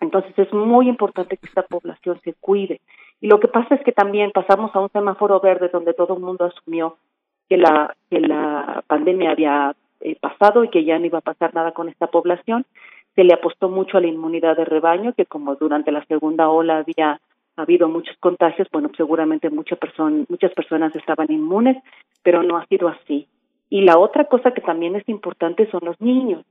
Entonces 0.00 0.38
es 0.38 0.52
muy 0.52 0.88
importante 0.88 1.36
que 1.36 1.46
esta 1.46 1.62
población 1.62 2.20
se 2.22 2.34
cuide. 2.34 2.80
Y 3.20 3.28
lo 3.28 3.40
que 3.40 3.48
pasa 3.48 3.74
es 3.74 3.82
que 3.82 3.92
también 3.92 4.30
pasamos 4.32 4.74
a 4.74 4.80
un 4.80 4.90
semáforo 4.90 5.40
verde 5.40 5.70
donde 5.72 5.94
todo 5.94 6.14
el 6.14 6.22
mundo 6.22 6.44
asumió 6.44 6.98
que 7.48 7.56
la, 7.56 7.96
que 8.10 8.20
la 8.20 8.84
pandemia 8.86 9.30
había 9.30 9.74
eh, 10.00 10.16
pasado 10.20 10.64
y 10.64 10.68
que 10.68 10.84
ya 10.84 10.98
no 10.98 11.06
iba 11.06 11.18
a 11.18 11.22
pasar 11.22 11.54
nada 11.54 11.72
con 11.72 11.88
esta 11.88 12.08
población. 12.08 12.66
Se 13.14 13.24
le 13.24 13.32
apostó 13.32 13.68
mucho 13.70 13.96
a 13.96 14.00
la 14.00 14.08
inmunidad 14.08 14.56
de 14.56 14.66
rebaño, 14.66 15.14
que 15.14 15.24
como 15.24 15.54
durante 15.54 15.90
la 15.90 16.04
segunda 16.04 16.50
ola 16.50 16.78
había 16.78 17.20
habido 17.56 17.88
muchos 17.88 18.16
contagios, 18.18 18.68
bueno, 18.70 18.90
seguramente 18.96 19.48
muchas 19.48 19.78
personas 19.78 20.28
muchas 20.28 20.52
personas 20.52 20.94
estaban 20.94 21.32
inmunes, 21.32 21.82
pero 22.22 22.42
no 22.42 22.58
ha 22.58 22.66
sido 22.66 22.88
así. 22.88 23.26
Y 23.70 23.80
la 23.82 23.98
otra 23.98 24.26
cosa 24.26 24.52
que 24.52 24.60
también 24.60 24.94
es 24.96 25.08
importante 25.08 25.68
son 25.70 25.80
los 25.84 26.00
niños. 26.00 26.44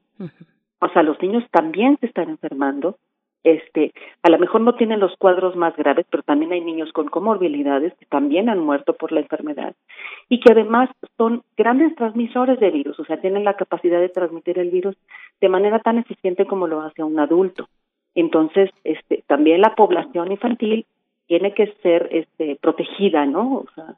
O 0.80 0.90
sea, 0.90 1.04
los 1.04 1.22
niños 1.22 1.44
también 1.52 1.98
se 2.00 2.08
están 2.08 2.30
enfermando. 2.30 2.98
Este, 3.46 3.94
a 4.24 4.32
lo 4.32 4.40
mejor 4.40 4.62
no 4.62 4.74
tienen 4.74 5.00
los 5.00 5.16
cuadros 5.18 5.56
más 5.56 5.76
graves, 5.78 6.08
pero 6.10 6.24
también 6.24 6.52
hay 6.52 6.62
niños 6.62 6.92
con 6.94 7.10
comorbilidades 7.10 7.94
que 7.94 8.08
también 8.08 8.50
han 8.50 8.58
muerto 8.58 8.94
por 8.94 9.12
la 9.12 9.20
enfermedad 9.20 9.76
y 10.30 10.40
que 10.40 10.52
además 10.52 10.90
son 11.16 11.44
grandes 11.56 11.96
transmisores 11.96 12.60
de 12.60 12.72
virus, 12.72 13.00
o 13.00 13.06
sea, 13.06 13.22
tienen 13.22 13.44
la 13.44 13.54
capacidad 13.54 14.00
de 14.00 14.10
transmitir 14.10 14.58
el 14.58 14.72
virus 14.72 14.98
de 15.42 15.50
manera 15.50 15.78
tan 15.78 16.00
eficiente 16.00 16.48
como 16.48 16.66
lo 16.66 16.82
hace 16.82 17.04
un 17.04 17.20
adulto. 17.20 17.70
Entonces, 18.16 18.72
este, 18.84 19.24
también 19.28 19.62
la 19.62 19.76
población 19.76 20.32
infantil 20.32 20.88
tiene 21.28 21.54
que 21.54 21.68
ser 21.84 22.10
este, 22.12 22.58
protegida, 22.60 23.28
¿no? 23.28 23.58
O 23.58 23.66
sea, 23.76 23.94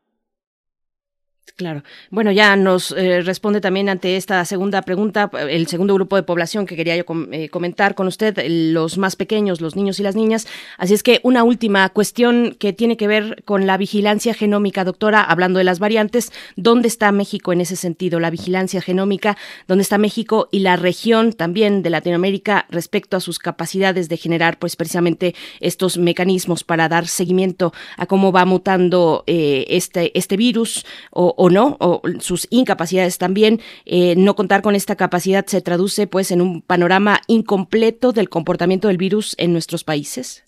Claro. 1.58 1.82
Bueno, 2.12 2.32
ya 2.32 2.56
nos 2.56 2.92
eh, 2.92 3.24
responde 3.24 3.62
también 3.62 3.90
ante 3.90 4.16
esta 4.16 4.46
segunda 4.46 4.84
pregunta 4.84 5.32
el 5.50 5.66
segundo 5.66 5.96
grupo 5.96 6.16
de 6.16 6.22
población 6.22 6.68
que 6.68 6.76
quería 6.76 6.96
yo 6.96 7.04
eh, 7.32 7.50
comentar 7.50 7.96
con 7.96 8.06
usted, 8.06 8.38
los 8.48 9.00
más 9.00 9.16
pequeños, 9.16 9.60
los 9.60 9.76
niños 9.76 10.00
y 10.00 10.04
las 10.04 10.16
niñas. 10.16 10.46
Así 10.78 10.94
es 10.94 11.02
que 11.02 11.20
una 11.24 11.44
última 11.44 11.90
cuestión 11.90 12.56
que 12.60 12.74
tiene 12.74 12.96
que 12.96 13.08
ver 13.08 13.42
con 13.44 13.66
la 13.66 13.78
vigilancia 13.78 14.36
genómica, 14.36 14.84
doctora, 14.84 15.24
hablando 15.24 15.58
de 15.58 15.64
las 15.64 15.80
variantes, 15.80 16.32
¿dónde 16.58 16.88
está 16.90 17.12
México 17.12 17.52
en 17.52 17.62
ese 17.62 17.76
sentido? 17.76 18.20
La 18.20 18.30
vigilancia 18.30 18.80
genómica, 18.80 19.36
¿dónde 19.68 19.82
está 19.82 19.98
México 19.98 20.50
y 20.52 20.60
la 20.60 20.76
región 20.76 21.34
también 21.34 21.82
de 21.82 21.90
Latinoamérica 21.90 22.68
respecto 22.70 23.18
a 23.18 23.20
sus 23.20 23.40
capacidades 23.40 24.10
de 24.10 24.18
generar, 24.18 24.60
pues 24.60 24.76
precisamente 24.76 25.34
estos 25.60 25.98
mecanismos 25.98 26.64
para 26.64 26.88
dar 26.88 27.08
seguimiento 27.08 27.74
a 27.98 28.06
cómo 28.06 28.32
va 28.32 28.46
mutando 28.46 29.24
eh, 29.26 29.66
este 29.70 30.12
este 30.14 30.38
virus 30.38 30.86
o 31.10 31.47
no, 31.50 31.78
o 31.80 32.02
sus 32.20 32.48
incapacidades 32.52 33.18
también. 33.18 33.60
Eh, 33.86 34.16
no 34.18 34.36
contar 34.36 34.62
con 34.62 34.76
esta 34.76 34.96
capacidad 34.96 35.46
se 35.46 35.62
traduce 35.62 36.08
pues 36.08 36.32
en 36.32 36.42
un 36.42 36.62
panorama 36.62 37.20
incompleto 37.28 38.12
del 38.12 38.30
comportamiento 38.30 38.88
del 38.88 38.98
virus 38.98 39.36
en 39.38 39.54
nuestros 39.54 39.84
países. 39.84 40.44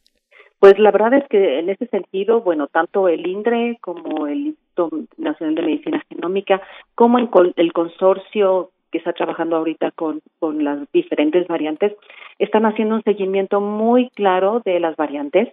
Pues 0.59 0.77
la 0.77 0.91
verdad 0.91 1.13
es 1.13 1.27
que 1.29 1.59
en 1.59 1.69
ese 1.69 1.87
sentido, 1.87 2.41
bueno, 2.41 2.67
tanto 2.67 3.07
el 3.07 3.25
INDRE 3.25 3.77
como 3.79 4.27
el 4.27 4.47
Instituto 4.47 4.89
Nacional 5.17 5.55
de 5.55 5.61
Medicina 5.61 6.03
Genómica, 6.09 6.61
como 6.95 7.17
el 7.17 7.73
consorcio 7.73 8.71
que 8.91 8.97
está 8.97 9.13
trabajando 9.13 9.55
ahorita 9.55 9.91
con 9.91 10.21
las 10.63 10.79
diferentes 10.91 11.47
variantes, 11.47 11.93
están 12.39 12.65
haciendo 12.65 12.95
un 12.95 13.03
seguimiento 13.03 13.61
muy 13.61 14.09
claro 14.09 14.61
de 14.65 14.79
las 14.79 14.97
variantes 14.97 15.49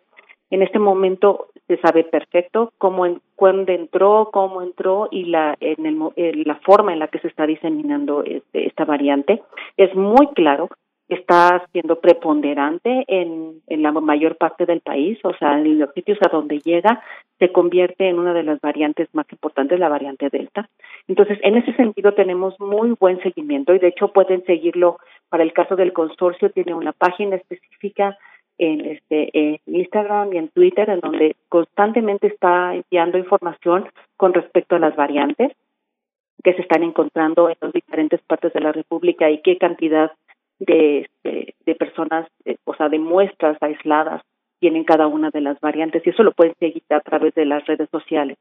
en 0.51 0.63
este 0.63 0.79
momento 0.79 1.49
se 1.67 1.77
sabe 1.79 2.05
perfecto 2.05 2.73
cómo, 2.79 3.07
en, 3.07 3.21
cuándo 3.35 3.73
entró, 3.73 4.31
cómo 4.33 4.63
entró 4.63 5.09
y 5.11 5.25
la, 5.25 5.57
en 5.61 5.87
el, 5.87 6.43
la 6.45 6.57
forma 6.57 6.93
en 6.93 7.01
la 7.01 7.09
que 7.09 7.19
se 7.19 7.29
está 7.29 7.47
diseminando 7.47 8.23
este, 8.23 8.67
esta 8.67 8.85
variante. 8.85 9.43
Es 9.77 9.95
muy 9.95 10.29
claro, 10.29 10.69
está 11.09 11.67
siendo 11.73 12.01
preponderante 12.01 13.05
en, 13.09 13.61
en 13.67 13.83
la 13.83 13.93
mayor 13.93 14.37
parte 14.37 14.67
del 14.67 14.81
país, 14.81 15.19
o 15.25 15.33
sea, 15.35 15.59
en 15.59 15.79
los 15.79 15.93
sitios 15.93 16.19
a 16.23 16.29
donde 16.29 16.59
llega 16.61 17.03
se 17.39 17.53
convierte 17.53 18.09
en 18.09 18.19
una 18.19 18.33
de 18.33 18.43
las 18.43 18.61
variantes 18.61 19.09
más 19.13 19.27
importantes, 19.31 19.79
la 19.79 19.91
variante 19.91 20.31
Delta. 20.31 20.69
Entonces, 21.07 21.39
en 21.43 21.57
ese 21.57 21.75
sentido 21.75 22.15
tenemos 22.15 22.59
muy 22.59 22.95
buen 22.99 23.21
seguimiento 23.21 23.75
y 23.75 23.79
de 23.79 23.89
hecho 23.89 24.09
pueden 24.09 24.45
seguirlo 24.45 24.99
para 25.29 25.43
el 25.43 25.53
caso 25.53 25.77
del 25.77 25.93
consorcio, 25.93 26.51
tiene 26.51 26.75
una 26.75 26.93
página 26.93 27.37
específica 27.37 28.17
en 28.59 28.85
este 28.87 29.31
en 29.33 29.61
Instagram 29.67 30.33
y 30.33 30.39
en 30.39 30.49
Twitter 30.49 30.89
en 30.89 31.01
donde 31.01 31.37
constantemente 31.49 32.29
está 32.29 32.75
enviando 32.75 33.19
información 33.19 33.89
con 34.17 34.33
respecto 34.33 34.77
a 34.77 34.79
las 34.79 34.97
variantes 34.97 35.53
que 36.43 36.55
se 36.55 36.63
están 36.63 36.83
encontrando 36.83 37.49
en 37.49 37.57
las 37.61 37.73
diferentes 37.73 38.21
partes 38.23 38.53
de 38.53 38.61
la 38.61 38.73
República 38.73 39.31
y 39.31 39.43
qué 39.43 39.59
cantidad 39.59 40.13
de, 40.59 41.01
este, 41.01 41.55
de, 41.65 41.75
personas, 41.75 42.29
eh, 42.45 42.57
o 42.65 42.75
sea, 42.75 42.89
de 42.89 42.99
muestras 42.99 43.61
aisladas 43.61 44.23
tienen 44.59 44.85
cada 44.85 45.07
una 45.07 45.31
de 45.31 45.41
las 45.41 45.61
variantes 45.61 46.07
y 46.07 46.11
eso 46.11 46.23
lo 46.23 46.33
pueden 46.33 46.55
seguir 46.59 46.83
a 46.91 47.01
través 47.01 47.35
de 47.35 47.45
las 47.45 47.67
redes 47.67 47.89
sociales. 47.91 48.39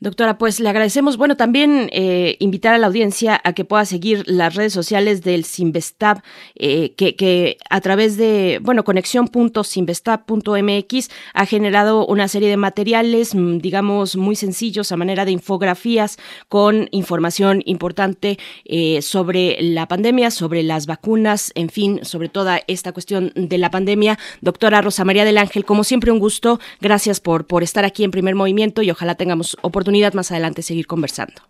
Doctora, 0.00 0.36
pues 0.36 0.58
le 0.58 0.68
agradecemos, 0.68 1.16
bueno, 1.16 1.36
también 1.36 1.88
eh, 1.92 2.36
invitar 2.40 2.74
a 2.74 2.78
la 2.78 2.88
audiencia 2.88 3.40
a 3.44 3.52
que 3.52 3.64
pueda 3.64 3.84
seguir 3.84 4.24
las 4.26 4.56
redes 4.56 4.72
sociales 4.72 5.22
del 5.22 5.44
Sinvestab, 5.44 6.24
eh, 6.56 6.94
que, 6.96 7.56
a 7.70 7.80
través 7.80 8.16
de, 8.16 8.58
bueno, 8.62 8.82
conexión.sinvestab.mx 8.82 11.08
ha 11.34 11.46
generado 11.46 12.04
una 12.04 12.26
serie 12.26 12.48
de 12.48 12.56
materiales, 12.56 13.36
mm, 13.36 13.58
digamos, 13.58 14.16
muy 14.16 14.34
sencillos 14.34 14.90
a 14.90 14.96
manera 14.96 15.24
de 15.24 15.30
infografías 15.30 16.18
con 16.48 16.88
información 16.90 17.62
importante 17.64 18.40
eh, 18.64 19.02
sobre 19.02 19.62
la 19.62 19.86
pandemia, 19.86 20.32
sobre 20.32 20.64
las 20.64 20.86
vacunas, 20.86 21.52
en 21.54 21.68
fin, 21.68 22.00
sobre 22.02 22.28
toda 22.28 22.60
esta 22.66 22.90
cuestión 22.90 23.30
de 23.36 23.58
la 23.58 23.70
pandemia. 23.70 24.18
Doctora 24.40 24.80
Rosa 24.80 25.04
María 25.04 25.24
del 25.24 25.38
Ángel, 25.38 25.64
como 25.64 25.84
siempre, 25.84 26.10
un 26.10 26.18
gusto. 26.18 26.58
Gracias 26.80 27.20
por, 27.20 27.46
por 27.46 27.62
estar 27.62 27.84
aquí 27.84 28.02
en 28.02 28.10
primer 28.10 28.34
movimiento 28.34 28.82
y 28.82 28.90
ojalá 28.90 29.11
tengamos 29.14 29.56
oportunidad 29.62 30.12
más 30.14 30.30
adelante 30.30 30.56
de 30.56 30.62
seguir 30.62 30.86
conversando. 30.86 31.42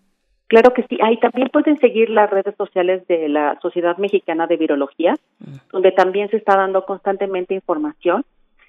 Claro 0.48 0.74
que 0.74 0.82
sí. 0.82 0.98
Ahí 1.02 1.18
también 1.18 1.48
pueden 1.48 1.80
seguir 1.80 2.10
las 2.10 2.28
redes 2.28 2.54
sociales 2.56 3.06
de 3.08 3.28
la 3.28 3.58
Sociedad 3.62 3.96
Mexicana 3.96 4.46
de 4.46 4.58
Virología, 4.58 5.14
mm. 5.38 5.70
donde 5.72 5.92
también 5.92 6.28
se 6.28 6.36
está 6.36 6.56
dando 6.56 6.84
constantemente 6.84 7.54
información. 7.54 8.24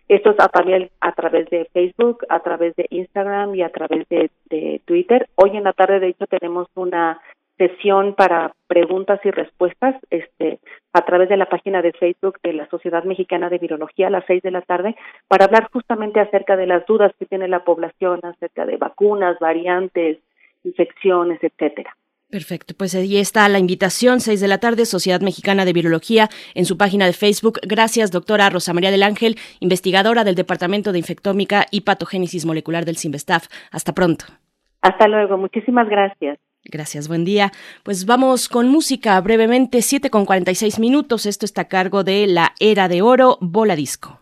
Esto 0.08 0.32
es 0.32 0.40
a, 0.40 0.48
también 0.48 0.90
a 1.02 1.12
través 1.12 1.50
de 1.50 1.66
Facebook, 1.74 2.26
a 2.30 2.40
través 2.40 2.76
de 2.76 2.88
Instagram 2.90 3.56
y 3.56 3.64
a 3.64 3.70
través 3.70 4.08
de, 4.10 4.32
de 4.50 4.82
Twitter. 4.86 5.28
Hoy 5.36 5.58
en 5.58 5.64
la 5.64 5.74
tarde, 5.74 6.00
de 6.00 6.10
hecho, 6.10 6.26
tenemos 6.28 6.68
una 6.76 7.20
sesión 7.58 8.16
para 8.16 8.54
preguntas 8.68 9.20
y 9.24 9.32
respuestas 9.32 9.96
este, 10.10 10.60
a 10.92 11.02
través 11.06 11.30
de 11.30 11.38
la 11.38 11.48
página 11.48 11.82
de 11.82 11.94
Facebook 11.94 12.40
de 12.44 12.54
la 12.54 12.68
Sociedad 12.70 13.04
Mexicana 13.04 13.50
de 13.50 13.60
Virología 13.60 14.08
a 14.08 14.10
las 14.12 14.26
seis 14.26 14.42
de 14.42 14.52
la 14.52 14.62
tarde 14.62 14.96
para 15.28 15.46
hablar 15.46 15.70
justamente 15.72 16.20
acerca 16.20 16.58
de 16.58 16.68
las 16.68 16.86
dudas 16.86 17.14
que 17.20 17.26
tiene 17.26 17.48
la 17.48 17.64
población 17.64 18.20
acerca 18.24 18.66
de 18.66 18.78
vacunas, 18.78 19.38
variantes, 19.40 20.18
infecciones, 20.64 21.40
etcétera. 21.44 21.96
Perfecto, 22.30 22.74
pues 22.76 22.96
ahí 22.96 23.18
está 23.18 23.48
la 23.48 23.60
invitación, 23.60 24.20
seis 24.20 24.42
de 24.42 24.48
la 24.48 24.58
tarde, 24.58 24.88
Sociedad 24.88 25.22
Mexicana 25.22 25.66
de 25.66 25.74
Virología, 25.74 26.30
en 26.56 26.66
su 26.66 26.80
página 26.80 27.06
de 27.06 27.14
Facebook. 27.14 27.60
Gracias, 27.62 28.10
doctora 28.10 28.50
Rosa 28.50 28.74
María 28.74 28.90
del 28.90 29.04
Ángel, 29.04 29.36
investigadora 29.60 30.24
del 30.24 30.34
Departamento 30.34 30.92
de 30.92 30.98
Infectómica 30.98 31.68
y 31.70 31.82
Patogénesis 31.82 32.48
Molecular 32.48 32.86
del 32.86 32.98
CIMBESTAF. 32.98 33.50
Hasta 33.72 33.94
pronto. 33.94 34.26
Hasta 34.82 35.08
luego, 35.08 35.38
muchísimas 35.38 35.88
gracias. 35.88 36.40
Gracias, 36.66 37.08
buen 37.08 37.26
día. 37.26 37.52
Pues 37.84 38.06
vamos 38.06 38.48
con 38.48 38.70
música 38.70 39.20
brevemente, 39.20 39.82
7 39.82 40.10
con 40.10 40.26
46 40.26 40.80
minutos. 40.80 41.26
Esto 41.26 41.46
está 41.46 41.64
a 41.64 41.68
cargo 41.68 42.04
de 42.04 42.26
la 42.28 42.54
Era 42.60 42.88
de 42.88 43.02
Oro, 43.02 43.38
Bola 43.42 43.76
Disco. 43.76 44.22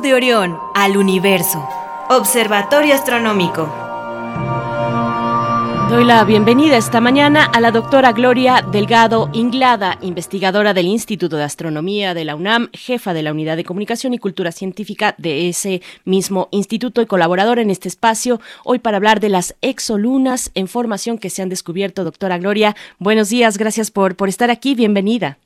De 0.00 0.12
Orión 0.12 0.58
al 0.74 0.98
universo. 0.98 1.66
Observatorio 2.10 2.92
Astronómico. 2.92 3.66
Doy 5.88 6.04
la 6.04 6.22
bienvenida 6.24 6.76
esta 6.76 7.00
mañana 7.00 7.46
a 7.46 7.60
la 7.60 7.70
doctora 7.70 8.12
Gloria 8.12 8.60
Delgado 8.60 9.30
Inglada, 9.32 9.96
investigadora 10.02 10.74
del 10.74 10.86
Instituto 10.86 11.36
de 11.36 11.44
Astronomía 11.44 12.12
de 12.12 12.26
la 12.26 12.36
UNAM, 12.36 12.68
jefa 12.74 13.14
de 13.14 13.22
la 13.22 13.32
Unidad 13.32 13.56
de 13.56 13.64
Comunicación 13.64 14.12
y 14.12 14.18
Cultura 14.18 14.52
Científica 14.52 15.14
de 15.16 15.48
ese 15.48 15.80
mismo 16.04 16.48
instituto 16.50 17.00
y 17.00 17.06
colaboradora 17.06 17.62
en 17.62 17.70
este 17.70 17.88
espacio, 17.88 18.38
hoy 18.64 18.78
para 18.78 18.98
hablar 18.98 19.20
de 19.20 19.30
las 19.30 19.56
exolunas 19.62 20.50
en 20.54 20.68
formación 20.68 21.16
que 21.16 21.30
se 21.30 21.40
han 21.40 21.48
descubierto. 21.48 22.04
Doctora 22.04 22.36
Gloria, 22.36 22.74
buenos 22.98 23.30
días, 23.30 23.56
gracias 23.56 23.90
por, 23.90 24.14
por 24.14 24.28
estar 24.28 24.50
aquí, 24.50 24.74
bienvenida. 24.74 25.38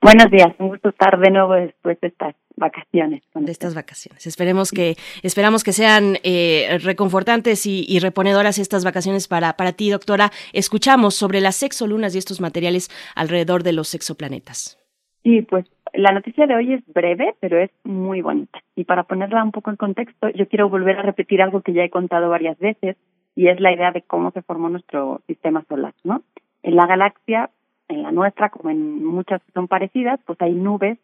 Buenos 0.00 0.30
días, 0.30 0.48
un 0.58 0.68
gusto 0.68 0.88
estar 0.88 1.18
de 1.20 1.30
nuevo 1.30 1.54
después 1.54 2.00
de 2.00 2.08
estar 2.08 2.34
vacaciones. 2.56 3.22
Estas 3.52 3.74
vacaciones. 3.74 4.26
Esperemos 4.26 4.70
que, 4.70 4.96
esperamos 5.22 5.64
que 5.64 5.72
sean 5.72 6.16
eh, 6.22 6.78
reconfortantes 6.82 7.66
y, 7.66 7.98
reponedoras 8.00 8.58
estas 8.58 8.84
vacaciones 8.84 9.28
para, 9.28 9.54
para 9.54 9.72
ti, 9.72 9.90
doctora. 9.90 10.30
Escuchamos 10.52 11.14
sobre 11.14 11.40
las 11.40 11.62
exolunas 11.62 12.14
y 12.14 12.18
estos 12.18 12.40
materiales 12.40 12.90
alrededor 13.14 13.62
de 13.62 13.72
los 13.72 13.94
exoplanetas. 13.94 14.78
Sí, 15.22 15.42
pues 15.42 15.66
la 15.92 16.12
noticia 16.12 16.46
de 16.46 16.54
hoy 16.54 16.74
es 16.74 16.86
breve, 16.86 17.34
pero 17.40 17.58
es 17.58 17.70
muy 17.84 18.20
bonita. 18.20 18.60
Y 18.76 18.84
para 18.84 19.04
ponerla 19.04 19.42
un 19.42 19.52
poco 19.52 19.70
en 19.70 19.76
contexto, 19.76 20.28
yo 20.30 20.48
quiero 20.48 20.68
volver 20.68 20.98
a 20.98 21.02
repetir 21.02 21.42
algo 21.42 21.62
que 21.62 21.72
ya 21.72 21.82
he 21.82 21.90
contado 21.90 22.30
varias 22.30 22.58
veces, 22.58 22.96
y 23.34 23.48
es 23.48 23.60
la 23.60 23.72
idea 23.72 23.92
de 23.92 24.02
cómo 24.02 24.30
se 24.32 24.42
formó 24.42 24.68
nuestro 24.68 25.22
sistema 25.26 25.64
solar, 25.68 25.94
¿no? 26.04 26.22
En 26.62 26.76
la 26.76 26.86
galaxia, 26.86 27.50
en 27.88 28.02
la 28.02 28.12
nuestra, 28.12 28.50
como 28.50 28.70
en 28.70 29.04
muchas 29.04 29.42
que 29.44 29.52
son 29.52 29.68
parecidas, 29.68 30.20
pues 30.26 30.40
hay 30.40 30.52
nubes 30.52 30.98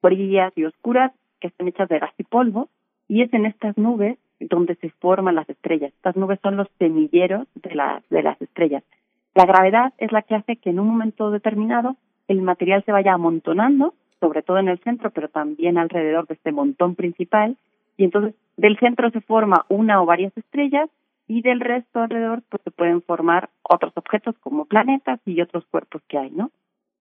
frías 0.00 0.52
y 0.56 0.64
oscuras 0.64 1.12
que 1.40 1.48
están 1.48 1.68
hechas 1.68 1.88
de 1.88 1.98
gas 1.98 2.12
y 2.18 2.24
polvo, 2.24 2.68
y 3.08 3.22
es 3.22 3.32
en 3.32 3.46
estas 3.46 3.76
nubes 3.76 4.18
donde 4.38 4.74
se 4.76 4.90
forman 4.90 5.34
las 5.34 5.48
estrellas. 5.48 5.92
Estas 5.96 6.16
nubes 6.16 6.38
son 6.42 6.56
los 6.56 6.68
semilleros 6.78 7.46
de, 7.54 7.74
las 7.74 8.40
estrellas. 8.40 8.82
La 9.34 9.44
gravedad 9.44 9.92
es 9.98 10.12
la 10.12 10.22
que 10.22 10.34
hace 10.34 10.56
que 10.56 10.70
en 10.70 10.80
un 10.80 10.88
momento 10.88 11.30
determinado 11.30 11.96
el 12.28 12.42
material 12.42 12.84
se 12.84 12.92
vaya 12.92 13.12
amontonando, 13.12 13.94
sobre 14.20 14.42
todo 14.42 14.58
en 14.58 14.68
el 14.68 14.78
centro, 14.80 15.10
pero 15.10 15.28
también 15.28 15.78
alrededor 15.78 16.26
de 16.26 16.34
este 16.34 16.52
montón 16.52 16.94
principal, 16.94 17.56
y 17.96 18.04
entonces 18.04 18.34
del 18.56 18.78
centro 18.78 19.10
se 19.10 19.20
forma 19.20 19.66
una 19.68 20.00
o 20.00 20.06
varias 20.06 20.36
estrellas 20.36 20.88
y 21.26 21.42
del 21.42 21.60
resto 21.60 22.00
alrededor 22.00 22.42
pues 22.48 22.62
se 22.62 22.70
pueden 22.70 23.02
formar 23.02 23.50
otros 23.62 23.92
objetos 23.96 24.36
como 24.40 24.64
planetas 24.64 25.20
y 25.26 25.40
otros 25.40 25.64
cuerpos 25.66 26.02
que 26.08 26.18
hay, 26.18 26.30
¿no? 26.30 26.50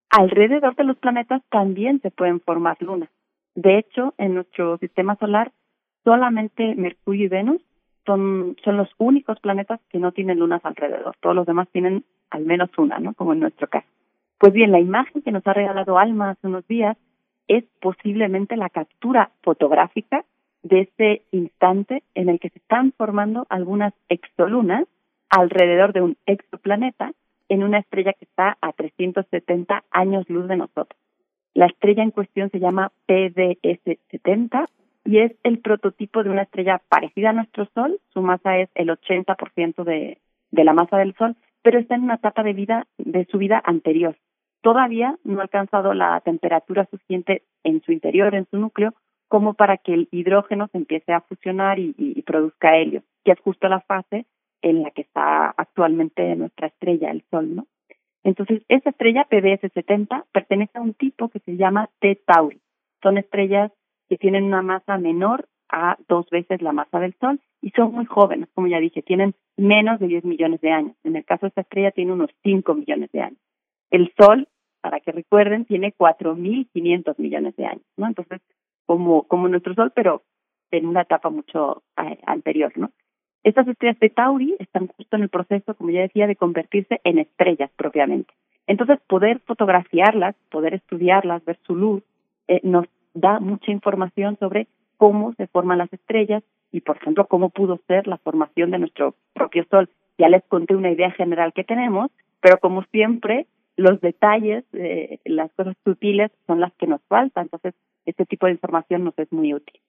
Alrededor 0.09 0.75
de 0.75 0.83
los 0.83 0.97
planetas 0.97 1.41
también 1.49 2.01
se 2.01 2.11
pueden 2.11 2.39
formar 2.39 2.77
lunas. 2.81 3.09
De 3.61 3.77
hecho, 3.77 4.13
en 4.17 4.35
nuestro 4.35 4.77
sistema 4.77 5.17
solar, 5.17 5.51
solamente 6.05 6.75
Mercurio 6.75 7.25
y 7.25 7.27
Venus 7.27 7.61
son, 8.05 8.55
son 8.63 8.77
los 8.77 8.87
únicos 8.97 9.37
planetas 9.41 9.81
que 9.89 9.99
no 9.99 10.13
tienen 10.13 10.39
lunas 10.39 10.61
alrededor. 10.63 11.17
Todos 11.19 11.35
los 11.35 11.45
demás 11.45 11.67
tienen 11.73 12.05
al 12.29 12.45
menos 12.45 12.69
una, 12.77 12.99
¿no? 12.99 13.13
Como 13.15 13.33
en 13.33 13.41
nuestro 13.41 13.67
caso. 13.67 13.85
Pues 14.37 14.53
bien, 14.53 14.71
la 14.71 14.79
imagen 14.79 15.21
que 15.21 15.33
nos 15.33 15.45
ha 15.45 15.51
regalado 15.51 15.97
Alma 15.97 16.29
hace 16.29 16.47
unos 16.47 16.65
días 16.69 16.95
es 17.49 17.65
posiblemente 17.81 18.55
la 18.55 18.69
captura 18.69 19.31
fotográfica 19.41 20.23
de 20.63 20.81
ese 20.83 21.23
instante 21.31 22.03
en 22.15 22.29
el 22.29 22.39
que 22.39 22.51
se 22.51 22.59
están 22.59 22.93
formando 22.93 23.45
algunas 23.49 23.93
exolunas 24.07 24.85
alrededor 25.29 25.91
de 25.91 26.01
un 26.01 26.15
exoplaneta 26.27 27.11
en 27.49 27.63
una 27.63 27.79
estrella 27.79 28.13
que 28.13 28.23
está 28.23 28.57
a 28.61 28.71
370 28.71 29.83
años 29.91 30.29
luz 30.29 30.47
de 30.47 30.55
nosotros. 30.55 30.97
La 31.59 31.65
estrella 31.65 32.03
en 32.03 32.11
cuestión 32.11 32.49
se 32.51 32.59
llama 32.61 32.93
PDS-70 33.05 34.65
y 35.03 35.19
es 35.19 35.33
el 35.43 35.59
prototipo 35.59 36.23
de 36.23 36.29
una 36.29 36.43
estrella 36.43 36.81
parecida 36.87 37.31
a 37.31 37.33
nuestro 37.33 37.65
Sol. 37.75 37.99
Su 38.13 38.21
masa 38.21 38.59
es 38.59 38.69
el 38.75 38.87
80% 38.87 39.83
de, 39.83 40.19
de 40.51 40.63
la 40.63 40.71
masa 40.71 40.95
del 40.95 41.13
Sol, 41.15 41.35
pero 41.61 41.77
está 41.77 41.95
en 41.95 42.03
una 42.03 42.15
etapa 42.15 42.43
de 42.43 42.53
vida 42.53 42.87
de 42.97 43.25
su 43.25 43.37
vida 43.37 43.61
anterior. 43.65 44.15
Todavía 44.61 45.17
no 45.25 45.39
ha 45.39 45.41
alcanzado 45.41 45.93
la 45.93 46.21
temperatura 46.21 46.87
suficiente 46.89 47.43
en 47.65 47.81
su 47.81 47.91
interior, 47.91 48.33
en 48.35 48.47
su 48.49 48.57
núcleo, 48.57 48.93
como 49.27 49.53
para 49.53 49.75
que 49.75 49.93
el 49.93 50.07
hidrógeno 50.11 50.69
se 50.71 50.77
empiece 50.77 51.11
a 51.11 51.19
fusionar 51.19 51.77
y, 51.77 51.93
y 51.97 52.21
produzca 52.21 52.77
helio, 52.77 53.03
que 53.25 53.33
es 53.33 53.39
justo 53.41 53.67
la 53.67 53.81
fase 53.81 54.25
en 54.61 54.81
la 54.81 54.91
que 54.91 55.01
está 55.01 55.49
actualmente 55.57 56.37
nuestra 56.37 56.67
estrella, 56.67 57.11
el 57.11 57.25
Sol, 57.29 57.53
¿no? 57.53 57.67
Entonces, 58.23 58.63
esa 58.67 58.89
estrella 58.89 59.25
PDS 59.29 59.71
70 59.73 60.25
pertenece 60.31 60.77
a 60.77 60.81
un 60.81 60.93
tipo 60.93 61.29
que 61.29 61.39
se 61.39 61.55
llama 61.55 61.89
T 61.99 62.21
Tauri. 62.25 62.59
Son 63.01 63.17
estrellas 63.17 63.71
que 64.09 64.17
tienen 64.17 64.43
una 64.43 64.61
masa 64.61 64.97
menor 64.97 65.47
a 65.69 65.97
dos 66.07 66.29
veces 66.29 66.61
la 66.61 66.73
masa 66.73 66.99
del 66.99 67.15
Sol 67.19 67.39
y 67.61 67.69
son 67.71 67.93
muy 67.93 68.05
jóvenes, 68.05 68.49
como 68.55 68.67
ya 68.67 68.79
dije, 68.79 69.01
tienen 69.01 69.35
menos 69.55 69.99
de 69.99 70.07
10 70.07 70.25
millones 70.25 70.61
de 70.61 70.71
años. 70.71 70.95
En 71.03 71.15
el 71.15 71.23
caso 71.25 71.45
de 71.45 71.49
esta 71.49 71.61
estrella 71.61 71.91
tiene 71.91 72.11
unos 72.11 72.31
5 72.43 72.73
millones 72.73 73.11
de 73.11 73.21
años. 73.21 73.39
El 73.91 74.11
Sol, 74.17 74.47
para 74.81 74.99
que 74.99 75.11
recuerden, 75.11 75.65
tiene 75.65 75.93
4.500 75.95 77.15
millones 77.19 77.55
de 77.55 77.65
años, 77.65 77.85
¿no? 77.97 78.07
Entonces, 78.07 78.41
como, 78.85 79.27
como 79.27 79.47
nuestro 79.47 79.75
Sol, 79.75 79.91
pero 79.93 80.23
en 80.71 80.87
una 80.87 81.01
etapa 81.01 81.29
mucho 81.29 81.83
eh, 81.97 82.19
anterior, 82.25 82.71
¿no? 82.75 82.91
Estas 83.43 83.67
estrellas 83.67 83.99
de 83.99 84.09
Tauri 84.09 84.55
están 84.59 84.87
justo 84.87 85.15
en 85.15 85.23
el 85.23 85.29
proceso, 85.29 85.73
como 85.75 85.91
ya 85.91 86.01
decía, 86.01 86.27
de 86.27 86.35
convertirse 86.35 86.99
en 87.03 87.19
estrellas 87.19 87.71
propiamente. 87.75 88.33
Entonces, 88.67 88.99
poder 89.07 89.39
fotografiarlas, 89.39 90.35
poder 90.51 90.73
estudiarlas, 90.73 91.43
ver 91.45 91.57
su 91.65 91.75
luz, 91.75 92.03
eh, 92.47 92.59
nos 92.63 92.85
da 93.13 93.39
mucha 93.39 93.71
información 93.71 94.37
sobre 94.39 94.67
cómo 94.97 95.33
se 95.33 95.47
forman 95.47 95.77
las 95.77 95.91
estrellas 95.93 96.43
y, 96.71 96.81
por 96.81 96.97
ejemplo, 96.97 97.25
cómo 97.25 97.49
pudo 97.49 97.79
ser 97.87 98.07
la 98.07 98.17
formación 98.17 98.71
de 98.71 98.79
nuestro 98.79 99.15
propio 99.33 99.65
Sol. 99.71 99.89
Ya 100.17 100.29
les 100.29 100.43
conté 100.43 100.75
una 100.75 100.91
idea 100.91 101.09
general 101.11 101.53
que 101.53 101.63
tenemos, 101.63 102.11
pero 102.41 102.59
como 102.59 102.83
siempre, 102.91 103.47
los 103.77 104.01
detalles, 104.01 104.65
eh, 104.73 105.19
las 105.25 105.51
cosas 105.53 105.75
sutiles 105.85 106.29
son 106.45 106.59
las 106.59 106.73
que 106.73 106.87
nos 106.87 107.01
faltan. 107.07 107.45
Entonces, 107.45 107.73
este 108.05 108.25
tipo 108.25 108.45
de 108.45 108.51
información 108.51 109.05
nos 109.05 109.17
es 109.17 109.31
muy 109.31 109.53
útil. 109.53 109.79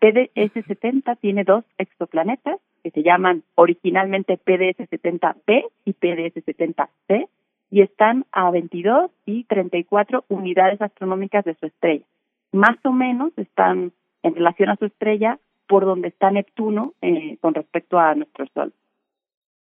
PDS-70 0.00 1.18
tiene 1.20 1.44
dos 1.44 1.64
exoplanetas 1.78 2.58
que 2.82 2.90
se 2.90 3.02
llaman 3.02 3.42
originalmente 3.54 4.38
PDS-70b 4.38 5.66
y 5.84 5.92
PDS-70c 5.92 7.28
y 7.70 7.80
están 7.80 8.26
a 8.32 8.50
22 8.50 9.10
y 9.24 9.44
34 9.44 10.24
unidades 10.28 10.80
astronómicas 10.82 11.44
de 11.44 11.54
su 11.54 11.66
estrella. 11.66 12.04
Más 12.52 12.76
o 12.84 12.92
menos 12.92 13.32
están 13.36 13.92
en 14.22 14.34
relación 14.34 14.68
a 14.68 14.76
su 14.76 14.84
estrella 14.84 15.38
por 15.66 15.84
donde 15.84 16.08
está 16.08 16.30
Neptuno 16.30 16.92
eh, 17.00 17.38
con 17.40 17.54
respecto 17.54 17.98
a 17.98 18.14
nuestro 18.14 18.46
Sol. 18.48 18.72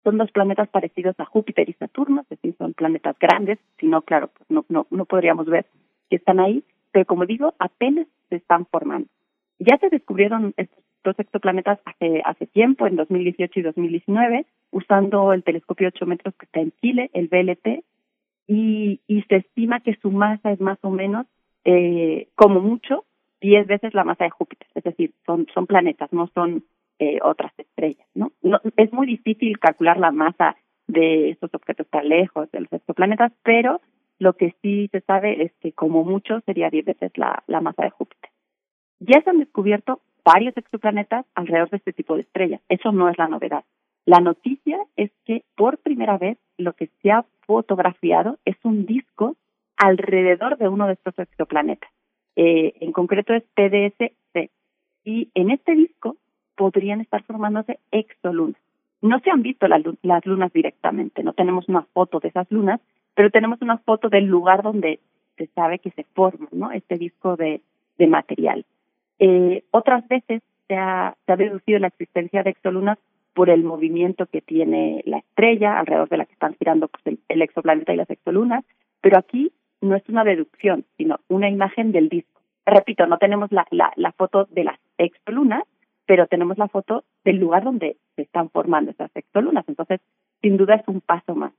Son 0.03 0.17
dos 0.17 0.31
planetas 0.31 0.67
parecidos 0.67 1.17
a 1.19 1.25
Júpiter 1.25 1.69
y 1.69 1.73
Saturno, 1.73 2.21
es 2.21 2.29
decir, 2.29 2.55
son 2.57 2.73
planetas 2.73 3.17
grandes, 3.19 3.59
si 3.77 3.87
no, 3.87 4.01
claro, 4.01 4.29
pues 4.35 4.49
no, 4.49 4.65
no, 4.67 4.87
no 4.89 5.05
podríamos 5.05 5.45
ver 5.45 5.65
que 6.09 6.15
están 6.15 6.39
ahí, 6.39 6.63
pero 6.91 7.05
como 7.05 7.25
digo, 7.25 7.53
apenas 7.59 8.07
se 8.29 8.37
están 8.37 8.65
formando. 8.65 9.07
Ya 9.59 9.77
se 9.77 9.89
descubrieron 9.89 10.53
estos 10.57 10.83
dos 11.03 11.17
exoplanetas 11.19 11.79
hace, 11.85 12.21
hace 12.25 12.47
tiempo, 12.47 12.87
en 12.87 12.95
2018 12.95 13.59
y 13.59 13.63
2019, 13.63 14.45
usando 14.71 15.33
el 15.33 15.43
telescopio 15.43 15.89
8 15.89 16.05
metros 16.05 16.35
que 16.35 16.45
está 16.45 16.59
en 16.59 16.71
Chile, 16.81 17.09
el 17.13 17.27
VLT, 17.27 17.83
y, 18.47 18.99
y 19.07 19.21
se 19.23 19.37
estima 19.37 19.79
que 19.79 19.95
su 20.01 20.11
masa 20.11 20.51
es 20.51 20.59
más 20.59 20.77
o 20.81 20.89
menos, 20.89 21.25
eh, 21.63 22.27
como 22.35 22.59
mucho, 22.59 23.05
10 23.41 23.67
veces 23.67 23.93
la 23.93 24.03
masa 24.03 24.25
de 24.25 24.29
Júpiter. 24.29 24.67
Es 24.75 24.83
decir, 24.83 25.13
son, 25.25 25.47
son 25.53 25.67
planetas, 25.67 26.11
no 26.13 26.27
son 26.33 26.63
eh, 26.99 27.19
otras 27.23 27.51
estrellas. 27.57 28.07
¿no? 28.13 28.31
¿no? 28.41 28.59
Es 28.77 28.93
muy 28.93 29.07
difícil 29.07 29.59
calcular 29.59 29.97
la 29.97 30.11
masa 30.11 30.55
de 30.87 31.31
estos 31.31 31.53
objetos 31.53 31.87
tan 31.89 32.07
lejos 32.07 32.51
de 32.51 32.61
los 32.61 32.73
exoplanetas, 32.73 33.31
pero 33.43 33.81
lo 34.19 34.33
que 34.33 34.55
sí 34.61 34.87
se 34.91 35.01
sabe 35.01 35.43
es 35.43 35.51
que 35.61 35.71
como 35.71 36.03
mucho 36.03 36.41
sería 36.41 36.69
10 36.69 36.85
veces 36.85 37.11
la, 37.15 37.43
la 37.47 37.61
masa 37.61 37.83
de 37.83 37.89
Júpiter. 37.89 38.29
Ya 38.99 39.21
se 39.21 39.29
han 39.31 39.39
descubierto 39.39 40.01
varios 40.23 40.55
exoplanetas 40.57 41.25
alrededor 41.35 41.69
de 41.69 41.77
este 41.77 41.93
tipo 41.93 42.15
de 42.15 42.21
estrellas. 42.21 42.61
Eso 42.69 42.91
no 42.91 43.09
es 43.09 43.17
la 43.17 43.27
novedad. 43.27 43.63
La 44.05 44.19
noticia 44.19 44.79
es 44.95 45.11
que 45.25 45.43
por 45.55 45.77
primera 45.77 46.17
vez 46.17 46.37
lo 46.57 46.73
que 46.73 46.89
se 47.01 47.11
ha 47.11 47.25
fotografiado 47.45 48.39
es 48.45 48.55
un 48.63 48.85
disco 48.85 49.35
alrededor 49.77 50.57
de 50.57 50.67
uno 50.67 50.87
de 50.87 50.93
estos 50.93 51.17
exoplanetas. 51.17 51.89
Eh, 52.35 52.73
en 52.79 52.91
concreto 52.91 53.33
es 53.33 53.43
PDS-C. 53.55 54.49
Y 55.03 55.29
en 55.33 55.51
este 55.51 55.75
disco 55.75 56.17
podrían 56.55 57.01
estar 57.01 57.23
formándose 57.23 57.79
exolunas. 57.91 58.61
No 59.01 59.19
se 59.19 59.31
han 59.31 59.41
visto 59.41 59.67
las, 59.67 59.83
lunas 60.25 60.53
directamente, 60.53 61.23
no 61.23 61.33
tenemos 61.33 61.67
una 61.67 61.81
foto 61.93 62.19
de 62.19 62.27
esas 62.27 62.49
lunas, 62.51 62.79
pero 63.15 63.31
tenemos 63.31 63.59
una 63.61 63.79
foto 63.79 64.09
del 64.09 64.25
lugar 64.25 64.61
donde 64.61 64.99
se 65.37 65.47
sabe 65.47 65.79
que 65.79 65.89
se 65.91 66.03
forma 66.03 66.47
¿no? 66.51 66.71
este 66.71 66.97
disco 66.97 67.35
de 67.35 67.61
material. 68.07 68.63
Eh, 69.23 69.63
otras 69.69 70.07
veces 70.07 70.41
se 70.67 70.75
ha, 70.75 71.15
deducido 71.27 71.77
la 71.77 71.87
existencia 71.87 72.41
de 72.41 72.49
exolunas 72.49 72.97
por 73.35 73.51
el 73.51 73.63
movimiento 73.63 74.25
que 74.25 74.41
tiene 74.41 75.03
la 75.05 75.19
estrella 75.19 75.77
alrededor 75.77 76.09
de 76.09 76.17
la 76.17 76.25
que 76.25 76.33
están 76.33 76.55
girando 76.55 76.87
pues, 76.87 77.19
el, 77.27 77.41
exoplaneta 77.43 77.93
y 77.93 77.97
las 77.97 78.09
exolunas, 78.09 78.65
pero 78.99 79.19
aquí 79.19 79.53
no 79.79 79.95
es 79.95 80.01
una 80.09 80.23
deducción, 80.23 80.85
sino 80.97 81.19
una 81.27 81.49
imagen 81.49 81.91
del 81.91 82.09
disco. 82.09 82.41
Repito, 82.65 83.05
no 83.05 83.19
tenemos 83.19 83.51
la, 83.51 83.67
la, 83.69 83.93
la 83.95 84.11
foto 84.11 84.45
de 84.45 84.63
las 84.63 84.79
exolunas, 84.97 85.65
pero 86.07 86.25
tenemos 86.25 86.57
la 86.57 86.67
foto 86.67 87.03
del 87.23 87.37
lugar 87.37 87.63
donde 87.63 87.97
se 88.15 88.23
están 88.23 88.49
formando 88.49 88.89
esas 88.89 89.11
exolunas. 89.15 89.65
Entonces, 89.67 90.01
sin 90.41 90.57
duda 90.57 90.75
es 90.75 90.87
un 90.87 90.99
paso 90.99 91.35
más. 91.35 91.53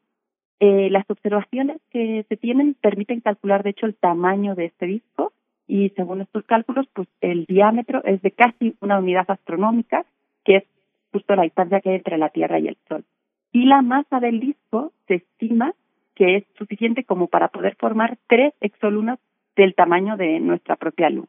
Eh, 0.58 0.90
las 0.90 1.08
observaciones 1.08 1.80
que 1.90 2.26
se 2.28 2.36
tienen 2.36 2.74
permiten 2.74 3.20
calcular, 3.20 3.62
de 3.62 3.70
hecho, 3.70 3.86
el 3.86 3.94
tamaño 3.94 4.56
de 4.56 4.64
este 4.64 4.86
disco 4.86 5.32
y 5.72 5.88
según 5.96 6.20
estos 6.20 6.44
cálculos, 6.44 6.86
pues 6.92 7.08
el 7.22 7.46
diámetro 7.46 8.04
es 8.04 8.20
de 8.20 8.30
casi 8.30 8.76
una 8.82 8.98
unidad 8.98 9.24
astronómica, 9.30 10.04
que 10.44 10.56
es 10.56 10.64
justo 11.12 11.34
la 11.34 11.44
distancia 11.44 11.80
que 11.80 11.88
hay 11.88 11.94
entre 11.96 12.18
la 12.18 12.28
Tierra 12.28 12.58
y 12.58 12.68
el 12.68 12.76
Sol. 12.90 13.04
Y 13.52 13.64
la 13.64 13.80
masa 13.80 14.20
del 14.20 14.38
disco 14.38 14.92
se 15.08 15.14
estima 15.14 15.72
que 16.14 16.36
es 16.36 16.44
suficiente 16.58 17.04
como 17.04 17.28
para 17.28 17.48
poder 17.48 17.74
formar 17.76 18.18
tres 18.26 18.52
exolunas 18.60 19.18
del 19.56 19.74
tamaño 19.74 20.18
de 20.18 20.40
nuestra 20.40 20.76
propia 20.76 21.08
luz. 21.08 21.28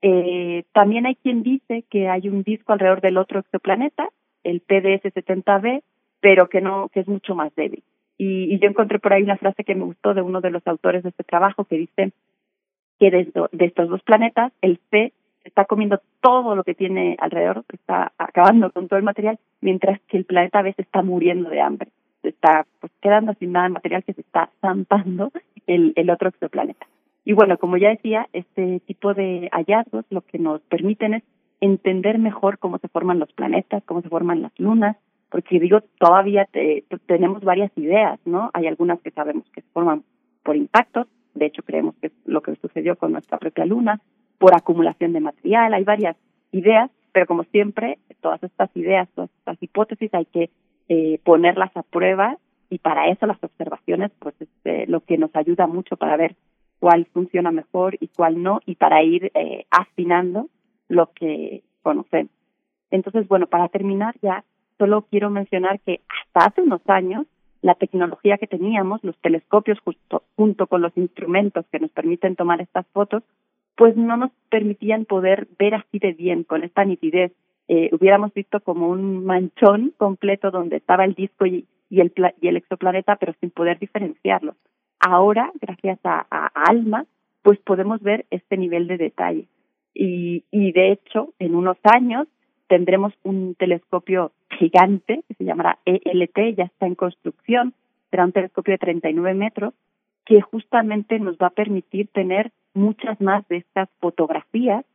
Eh, 0.00 0.64
también 0.72 1.04
hay 1.04 1.16
quien 1.16 1.42
dice 1.42 1.84
que 1.90 2.08
hay 2.08 2.30
un 2.30 2.44
disco 2.44 2.72
alrededor 2.72 3.02
del 3.02 3.18
otro 3.18 3.40
exoplaneta, 3.40 4.08
el 4.44 4.66
PDS-70b, 4.66 5.82
pero 6.20 6.48
que 6.48 6.62
no, 6.62 6.88
que 6.88 7.00
es 7.00 7.06
mucho 7.06 7.34
más 7.34 7.54
débil. 7.54 7.82
Y, 8.16 8.58
yo 8.58 8.68
encontré 8.68 8.98
por 8.98 9.12
ahí 9.12 9.22
una 9.22 9.36
frase 9.36 9.62
que 9.62 9.74
me 9.74 9.84
gustó 9.84 10.14
de 10.14 10.22
uno 10.22 10.40
de 10.40 10.50
los 10.50 10.66
autores 10.66 11.02
de 11.02 11.10
este 11.10 11.24
trabajo 11.24 11.66
que 11.66 11.76
dice 11.76 12.12
que 13.02 13.10
de, 13.10 13.66
estos 13.66 13.88
dos 13.88 14.00
planetas, 14.02 14.52
el 14.60 14.78
C 14.90 15.12
está 15.42 15.64
comiendo 15.64 16.00
todo 16.20 16.54
lo 16.54 16.62
que 16.62 16.74
tiene 16.74 17.16
alrededor, 17.18 17.64
está 17.72 18.12
acabando 18.16 18.70
con 18.70 18.86
todo 18.86 18.96
el 18.96 19.04
material, 19.04 19.40
mientras 19.60 20.00
que 20.02 20.18
el 20.18 20.24
planeta 20.24 20.62
B 20.62 20.72
se 20.74 20.82
está 20.82 21.02
muriendo 21.02 21.50
de 21.50 21.60
hambre, 21.60 21.88
se 22.22 22.28
está 22.28 22.64
pues, 22.78 22.92
quedando 23.00 23.34
sin 23.34 23.50
nada 23.50 23.66
de 23.66 23.74
material 23.74 24.04
que 24.04 24.12
se 24.12 24.20
está 24.20 24.50
zampando 24.60 25.32
el, 25.66 25.92
el 25.96 26.10
otro 26.10 26.28
exoplaneta. 26.28 26.86
Y 27.24 27.32
bueno, 27.32 27.58
como 27.58 27.76
ya 27.76 27.88
decía, 27.88 28.28
este 28.32 28.78
tipo 28.86 29.14
de 29.14 29.48
hallazgos 29.50 30.04
lo 30.10 30.20
que 30.20 30.38
nos 30.38 30.60
permiten 30.62 31.14
es 31.14 31.22
entender 31.60 32.20
mejor 32.20 32.58
cómo 32.58 32.78
se 32.78 32.86
forman 32.86 33.18
los 33.18 33.32
planetas, 33.32 33.82
cómo 33.84 34.02
se 34.02 34.08
forman 34.08 34.42
las 34.42 34.52
lunas, 34.60 34.96
porque 35.28 35.58
digo, 35.58 35.80
todavía 35.98 36.48
tenemos 37.06 37.42
varias 37.42 37.72
ideas, 37.76 38.20
¿no? 38.24 38.50
Hay 38.52 38.68
algunas 38.68 39.00
que 39.00 39.10
sabemos 39.10 39.44
que 39.52 39.62
se 39.62 39.68
forman 39.72 40.04
por 40.44 40.54
impactos, 40.56 41.08
de 41.34 41.46
hecho 41.46 41.62
creemos 41.62 41.94
que 41.96 42.08
es 42.08 42.12
lo 42.24 42.42
que 42.42 42.54
sucedió 42.56 42.96
con 42.96 43.12
nuestra 43.12 43.38
propia 43.38 43.64
luna, 43.64 44.00
por 44.38 44.54
acumulación 44.54 45.12
de 45.12 45.20
material, 45.20 45.74
hay 45.74 45.84
varias 45.84 46.16
ideas, 46.50 46.90
pero 47.12 47.26
como 47.26 47.44
siempre, 47.44 47.98
todas 48.20 48.42
estas 48.42 48.70
ideas, 48.76 49.08
todas 49.14 49.30
estas 49.38 49.62
hipótesis 49.62 50.12
hay 50.14 50.24
que 50.26 50.50
eh, 50.88 51.20
ponerlas 51.24 51.76
a 51.76 51.82
prueba 51.82 52.38
y 52.68 52.78
para 52.78 53.08
eso 53.08 53.26
las 53.26 53.42
observaciones, 53.42 54.10
pues 54.18 54.34
es 54.40 54.48
este, 54.48 54.86
lo 54.86 55.00
que 55.00 55.18
nos 55.18 55.34
ayuda 55.36 55.66
mucho 55.66 55.96
para 55.96 56.16
ver 56.16 56.36
cuál 56.78 57.06
funciona 57.06 57.50
mejor 57.52 57.96
y 58.00 58.08
cuál 58.08 58.42
no, 58.42 58.60
y 58.66 58.74
para 58.74 59.02
ir 59.02 59.30
eh, 59.34 59.66
afinando 59.70 60.48
lo 60.88 61.12
que 61.12 61.62
conocemos. 61.82 62.32
Entonces, 62.90 63.28
bueno, 63.28 63.46
para 63.46 63.68
terminar 63.68 64.14
ya, 64.22 64.44
solo 64.78 65.02
quiero 65.02 65.30
mencionar 65.30 65.80
que 65.80 66.00
hasta 66.08 66.48
hace 66.48 66.62
unos 66.62 66.80
años 66.88 67.26
la 67.62 67.76
tecnología 67.76 68.38
que 68.38 68.46
teníamos, 68.48 69.02
los 69.04 69.16
telescopios 69.18 69.78
justo, 69.80 70.24
junto 70.36 70.66
con 70.66 70.82
los 70.82 70.96
instrumentos 70.96 71.64
que 71.70 71.78
nos 71.78 71.90
permiten 71.92 72.36
tomar 72.36 72.60
estas 72.60 72.86
fotos, 72.88 73.22
pues 73.76 73.96
no 73.96 74.16
nos 74.16 74.30
permitían 74.50 75.04
poder 75.04 75.48
ver 75.58 75.76
así 75.76 75.98
de 75.98 76.12
bien, 76.12 76.44
con 76.44 76.64
esta 76.64 76.84
nitidez. 76.84 77.32
Eh, 77.68 77.88
hubiéramos 77.92 78.34
visto 78.34 78.60
como 78.60 78.88
un 78.88 79.24
manchón 79.24 79.94
completo 79.96 80.50
donde 80.50 80.76
estaba 80.76 81.04
el 81.04 81.14
disco 81.14 81.46
y, 81.46 81.64
y, 81.88 82.00
el, 82.00 82.12
y 82.40 82.48
el 82.48 82.56
exoplaneta, 82.56 83.16
pero 83.16 83.32
sin 83.40 83.50
poder 83.50 83.78
diferenciarlos. 83.78 84.56
Ahora, 84.98 85.50
gracias 85.60 85.98
a, 86.04 86.26
ALMA, 86.54 87.06
pues 87.42 87.58
podemos 87.60 88.02
ver 88.02 88.26
este 88.30 88.56
nivel 88.56 88.88
de 88.88 88.98
detalle. 88.98 89.46
Y, 89.94 90.44
y 90.50 90.72
de 90.72 90.92
hecho, 90.92 91.32
en 91.38 91.54
unos 91.54 91.76
años 91.84 92.26
tendremos 92.72 93.12
un 93.22 93.54
telescopio 93.54 94.32
gigante 94.48 95.22
que 95.28 95.34
se 95.34 95.44
llamará 95.44 95.78
ELT, 95.84 96.56
ya 96.56 96.64
está 96.64 96.86
en 96.86 96.94
construcción, 96.94 97.74
será 98.10 98.24
un 98.24 98.32
telescopio 98.32 98.72
de 98.72 98.78
39 98.78 99.38
metros, 99.38 99.74
que 100.24 100.40
justamente 100.40 101.18
nos 101.18 101.36
va 101.36 101.48
a 101.48 101.50
permitir 101.50 102.08
tener 102.08 102.50
muchas 102.72 103.20
más 103.20 103.46
de 103.48 103.58
estas 103.58 103.90
fotografías 104.00 104.86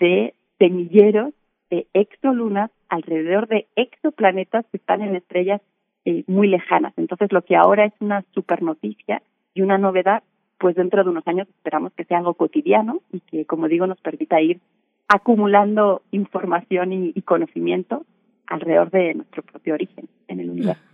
de 0.00 0.34
semilleros 0.58 1.32
de 1.70 1.86
exolunas 1.94 2.72
alrededor 2.88 3.46
de 3.46 3.68
exoplanetas 3.76 4.66
que 4.72 4.78
están 4.78 5.00
en 5.00 5.14
estrellas 5.14 5.60
eh, 6.06 6.24
muy 6.26 6.48
lejanas. 6.48 6.94
Entonces, 6.96 7.30
lo 7.30 7.42
que 7.42 7.54
ahora 7.54 7.84
es 7.84 7.92
una 8.00 8.24
super 8.34 8.60
noticia 8.60 9.22
y 9.54 9.62
una 9.62 9.78
novedad, 9.78 10.24
pues 10.58 10.74
dentro 10.74 11.04
de 11.04 11.10
unos 11.10 11.28
años 11.28 11.46
esperamos 11.46 11.92
que 11.92 12.06
sea 12.06 12.18
algo 12.18 12.34
cotidiano 12.34 13.02
y 13.12 13.20
que, 13.20 13.44
como 13.44 13.68
digo, 13.68 13.86
nos 13.86 14.00
permita 14.00 14.40
ir 14.40 14.58
acumulando 15.12 16.02
información 16.12 16.92
y, 16.92 17.12
y 17.14 17.22
conocimiento 17.22 18.06
alrededor 18.46 18.90
de 18.90 19.14
nuestro 19.14 19.42
propio 19.42 19.74
origen 19.74 20.08
en 20.28 20.40
el 20.40 20.50
universo. 20.50 20.89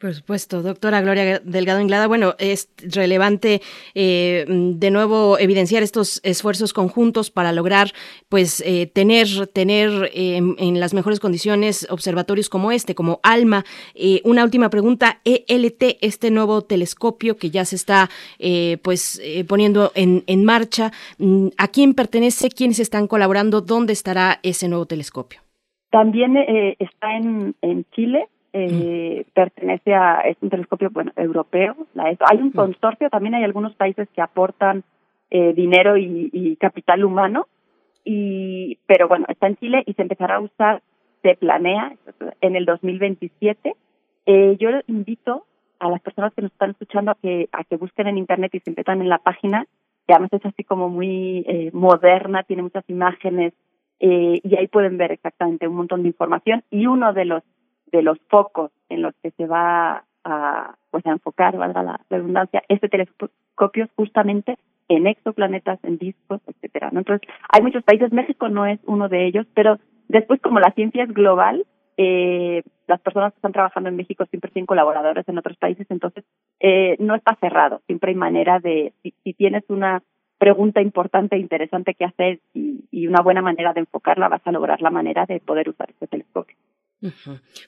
Por 0.00 0.14
supuesto, 0.14 0.62
doctora 0.62 1.02
Gloria 1.02 1.40
Delgado 1.44 1.78
Inglada. 1.78 2.06
Bueno, 2.06 2.34
es 2.38 2.72
relevante 2.78 3.60
eh, 3.94 4.46
de 4.48 4.90
nuevo 4.90 5.38
evidenciar 5.38 5.82
estos 5.82 6.22
esfuerzos 6.24 6.72
conjuntos 6.72 7.30
para 7.30 7.52
lograr, 7.52 7.88
pues, 8.30 8.62
eh, 8.64 8.86
tener, 8.86 9.26
tener 9.48 10.10
em, 10.14 10.56
en 10.58 10.80
las 10.80 10.94
mejores 10.94 11.20
condiciones 11.20 11.86
observatorios 11.90 12.48
como 12.48 12.72
este, 12.72 12.94
como 12.94 13.20
ALMA. 13.22 13.66
Eh, 13.94 14.22
una 14.24 14.42
última 14.42 14.70
pregunta: 14.70 15.20
ELT, 15.24 15.98
este 16.00 16.30
nuevo 16.30 16.62
telescopio 16.62 17.36
que 17.36 17.50
ya 17.50 17.66
se 17.66 17.76
está, 17.76 18.08
pues, 18.80 19.20
poniendo 19.48 19.92
en, 19.94 20.24
en 20.26 20.46
marcha, 20.46 20.92
mm, 21.18 21.48
¿a 21.58 21.68
quién 21.68 21.92
pertenece? 21.92 22.48
¿Quiénes 22.48 22.78
están 22.78 23.06
colaborando? 23.06 23.60
¿Dónde 23.60 23.92
estará 23.92 24.40
ese 24.42 24.66
nuevo 24.66 24.86
telescopio? 24.86 25.42
También 25.90 26.38
está 26.78 27.18
en, 27.18 27.54
en 27.60 27.84
Chile 27.94 28.26
eh, 28.52 29.24
pertenece 29.34 29.94
a, 29.94 30.20
es 30.20 30.36
un 30.40 30.50
telescopio 30.50 30.90
bueno, 30.90 31.12
europeo. 31.16 31.76
hay 31.96 32.38
un 32.38 32.50
consorcio, 32.50 33.10
también 33.10 33.34
hay 33.34 33.44
algunos 33.44 33.74
países 33.74 34.08
que 34.14 34.22
aportan 34.22 34.84
eh, 35.30 35.52
dinero 35.52 35.96
y, 35.96 36.56
capital 36.56 37.04
humano, 37.04 37.46
y, 38.04 38.78
pero 38.86 39.08
bueno, 39.08 39.26
está 39.28 39.46
en 39.46 39.56
Chile 39.56 39.82
y 39.86 39.94
se 39.94 40.02
empezará 40.02 40.36
a 40.36 40.40
usar, 40.40 40.82
se 41.22 41.36
planea 41.36 41.94
en 42.40 42.56
el 42.56 42.64
2027. 42.64 43.76
Eh, 44.26 44.56
yo 44.58 44.70
invito 44.86 45.44
a 45.78 45.88
las 45.88 46.00
personas 46.00 46.32
que 46.34 46.42
nos 46.42 46.52
están 46.52 46.70
escuchando 46.70 47.12
a 47.12 47.14
que, 47.14 47.48
a 47.52 47.64
que 47.64 47.76
busquen 47.76 48.06
en 48.06 48.18
internet 48.18 48.54
y 48.54 48.60
se 48.60 48.70
metan 48.70 49.00
en 49.00 49.08
la 49.08 49.18
página, 49.18 49.66
que 50.06 50.12
además 50.12 50.32
es 50.32 50.44
así 50.44 50.64
como 50.64 50.88
muy 50.88 51.44
eh, 51.46 51.70
moderna, 51.72 52.42
tiene 52.42 52.62
muchas 52.62 52.84
imágenes, 52.88 53.54
eh, 54.00 54.40
y 54.42 54.56
ahí 54.56 54.66
pueden 54.66 54.96
ver 54.96 55.12
exactamente 55.12 55.68
un 55.68 55.76
montón 55.76 56.02
de 56.02 56.08
información. 56.08 56.64
Y 56.70 56.86
uno 56.86 57.12
de 57.12 57.24
los 57.26 57.42
de 57.90 58.02
los 58.02 58.18
focos 58.28 58.70
en 58.88 59.02
los 59.02 59.14
que 59.22 59.30
se 59.32 59.46
va 59.46 60.04
a, 60.24 60.74
pues, 60.90 61.06
a 61.06 61.10
enfocar, 61.10 61.56
valga 61.56 61.82
la 61.82 62.00
redundancia, 62.10 62.62
este 62.68 62.88
telescopio 62.88 63.88
justamente 63.96 64.58
en 64.88 65.06
exoplanetas, 65.06 65.78
en 65.84 65.98
discos, 65.98 66.40
etcétera. 66.46 66.90
¿no? 66.92 67.00
Entonces, 67.00 67.28
hay 67.48 67.62
muchos 67.62 67.84
países, 67.84 68.12
México 68.12 68.48
no 68.48 68.66
es 68.66 68.80
uno 68.86 69.08
de 69.08 69.26
ellos, 69.26 69.46
pero 69.54 69.78
después 70.08 70.40
como 70.40 70.58
la 70.58 70.72
ciencia 70.72 71.04
es 71.04 71.14
global, 71.14 71.64
eh, 71.96 72.62
las 72.86 73.00
personas 73.00 73.32
que 73.32 73.36
están 73.36 73.52
trabajando 73.52 73.88
en 73.88 73.96
México 73.96 74.24
siempre 74.26 74.50
tienen 74.50 74.66
colaboradores 74.66 75.28
en 75.28 75.38
otros 75.38 75.56
países, 75.58 75.86
entonces 75.90 76.24
eh, 76.58 76.96
no 76.98 77.14
está 77.14 77.36
cerrado, 77.40 77.82
siempre 77.86 78.10
hay 78.10 78.16
manera 78.16 78.58
de, 78.58 78.92
si, 79.02 79.32
tienes 79.34 79.64
una 79.68 80.02
pregunta 80.38 80.80
importante 80.80 81.36
e 81.36 81.40
interesante 81.40 81.94
que 81.94 82.06
hacer 82.06 82.40
y, 82.54 82.86
y, 82.90 83.06
una 83.06 83.20
buena 83.22 83.42
manera 83.42 83.74
de 83.74 83.80
enfocarla, 83.80 84.28
vas 84.28 84.40
a 84.44 84.52
lograr 84.52 84.80
la 84.80 84.90
manera 84.90 85.26
de 85.26 85.40
poder 85.40 85.68
usar 85.68 85.90
este 85.90 86.06
telescopio. 86.06 86.56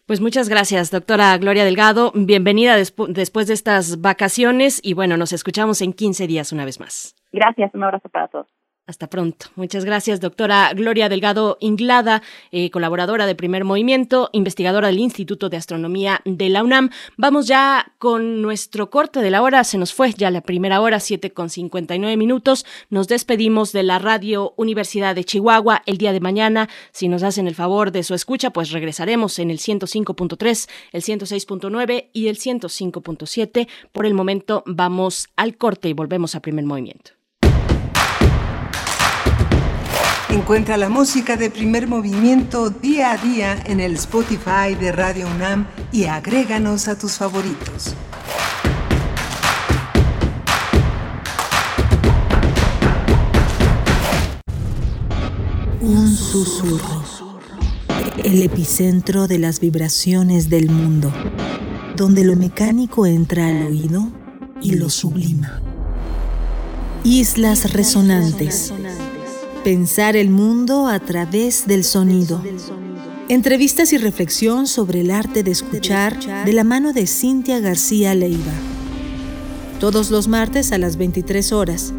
Pues 0.06 0.20
muchas 0.20 0.48
gracias, 0.48 0.90
doctora 0.90 1.36
Gloria 1.38 1.64
Delgado. 1.64 2.12
Bienvenida 2.14 2.76
después 2.76 3.46
de 3.46 3.54
estas 3.54 4.00
vacaciones 4.00 4.80
y 4.82 4.94
bueno, 4.94 5.16
nos 5.16 5.32
escuchamos 5.32 5.80
en 5.80 5.92
15 5.92 6.26
días 6.26 6.52
una 6.52 6.64
vez 6.64 6.80
más. 6.80 7.16
Gracias, 7.32 7.74
un 7.74 7.84
abrazo 7.84 8.08
para 8.08 8.28
todos. 8.28 8.46
Hasta 8.92 9.08
pronto. 9.08 9.46
Muchas 9.56 9.86
gracias, 9.86 10.20
doctora 10.20 10.70
Gloria 10.74 11.08
Delgado 11.08 11.56
Inglada, 11.60 12.22
eh, 12.50 12.70
colaboradora 12.70 13.24
de 13.24 13.34
Primer 13.34 13.64
Movimiento, 13.64 14.28
investigadora 14.34 14.88
del 14.88 14.98
Instituto 14.98 15.48
de 15.48 15.56
Astronomía 15.56 16.20
de 16.26 16.50
la 16.50 16.62
UNAM. 16.62 16.90
Vamos 17.16 17.46
ya 17.46 17.94
con 17.96 18.42
nuestro 18.42 18.90
corte 18.90 19.20
de 19.20 19.30
la 19.30 19.40
hora. 19.40 19.64
Se 19.64 19.78
nos 19.78 19.94
fue 19.94 20.12
ya 20.12 20.30
la 20.30 20.42
primera 20.42 20.82
hora, 20.82 21.00
7 21.00 21.30
con 21.30 21.48
59 21.48 22.18
minutos. 22.18 22.66
Nos 22.90 23.08
despedimos 23.08 23.72
de 23.72 23.82
la 23.82 23.98
Radio 23.98 24.52
Universidad 24.58 25.14
de 25.14 25.24
Chihuahua 25.24 25.82
el 25.86 25.96
día 25.96 26.12
de 26.12 26.20
mañana. 26.20 26.68
Si 26.90 27.08
nos 27.08 27.22
hacen 27.22 27.46
el 27.46 27.54
favor 27.54 27.92
de 27.92 28.02
su 28.02 28.12
escucha, 28.12 28.50
pues 28.50 28.72
regresaremos 28.72 29.38
en 29.38 29.50
el 29.50 29.56
105.3, 29.56 30.68
el 30.92 31.02
106.9 31.02 32.10
y 32.12 32.28
el 32.28 32.36
105.7. 32.36 33.68
Por 33.90 34.04
el 34.04 34.12
momento 34.12 34.62
vamos 34.66 35.28
al 35.34 35.56
corte 35.56 35.88
y 35.88 35.94
volvemos 35.94 36.34
a 36.34 36.42
Primer 36.42 36.66
Movimiento. 36.66 37.21
Encuentra 40.32 40.78
la 40.78 40.88
música 40.88 41.36
de 41.36 41.50
primer 41.50 41.86
movimiento 41.86 42.70
día 42.70 43.12
a 43.12 43.18
día 43.18 43.62
en 43.66 43.80
el 43.80 43.96
Spotify 43.96 44.74
de 44.80 44.90
Radio 44.90 45.26
UNAM 45.26 45.66
y 45.92 46.04
agréganos 46.04 46.88
a 46.88 46.98
tus 46.98 47.18
favoritos. 47.18 47.94
Un 55.82 56.16
susurro. 56.16 57.04
El 58.24 58.42
epicentro 58.42 59.28
de 59.28 59.38
las 59.38 59.60
vibraciones 59.60 60.48
del 60.48 60.70
mundo, 60.70 61.12
donde 61.94 62.24
lo 62.24 62.36
mecánico 62.36 63.04
entra 63.04 63.48
al 63.48 63.66
oído 63.66 64.08
y 64.62 64.76
lo 64.76 64.88
sublima. 64.88 65.60
Islas 67.04 67.70
resonantes. 67.74 68.72
Pensar 69.64 70.16
el 70.16 70.28
mundo 70.28 70.88
a 70.88 70.98
través 70.98 71.68
del 71.68 71.84
sonido. 71.84 72.42
Entrevistas 73.28 73.92
y 73.92 73.98
reflexión 73.98 74.66
sobre 74.66 75.02
el 75.02 75.12
arte 75.12 75.44
de 75.44 75.52
escuchar 75.52 76.18
de 76.44 76.52
la 76.52 76.64
mano 76.64 76.92
de 76.92 77.06
Cintia 77.06 77.60
García 77.60 78.12
Leiva. 78.16 78.52
Todos 79.78 80.10
los 80.10 80.26
martes 80.26 80.72
a 80.72 80.78
las 80.78 80.96
23 80.96 81.52
horas. 81.52 81.94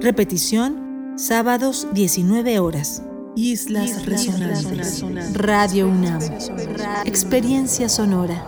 Repetición, 0.00 1.14
sábados 1.16 1.86
19 1.92 2.58
horas. 2.58 3.02
Islas, 3.36 4.04
Resonantes. 4.04 5.04
Radio 5.32 5.86
UNAM. 5.86 6.20
Experiencia 7.04 7.88
sonora. 7.88 8.44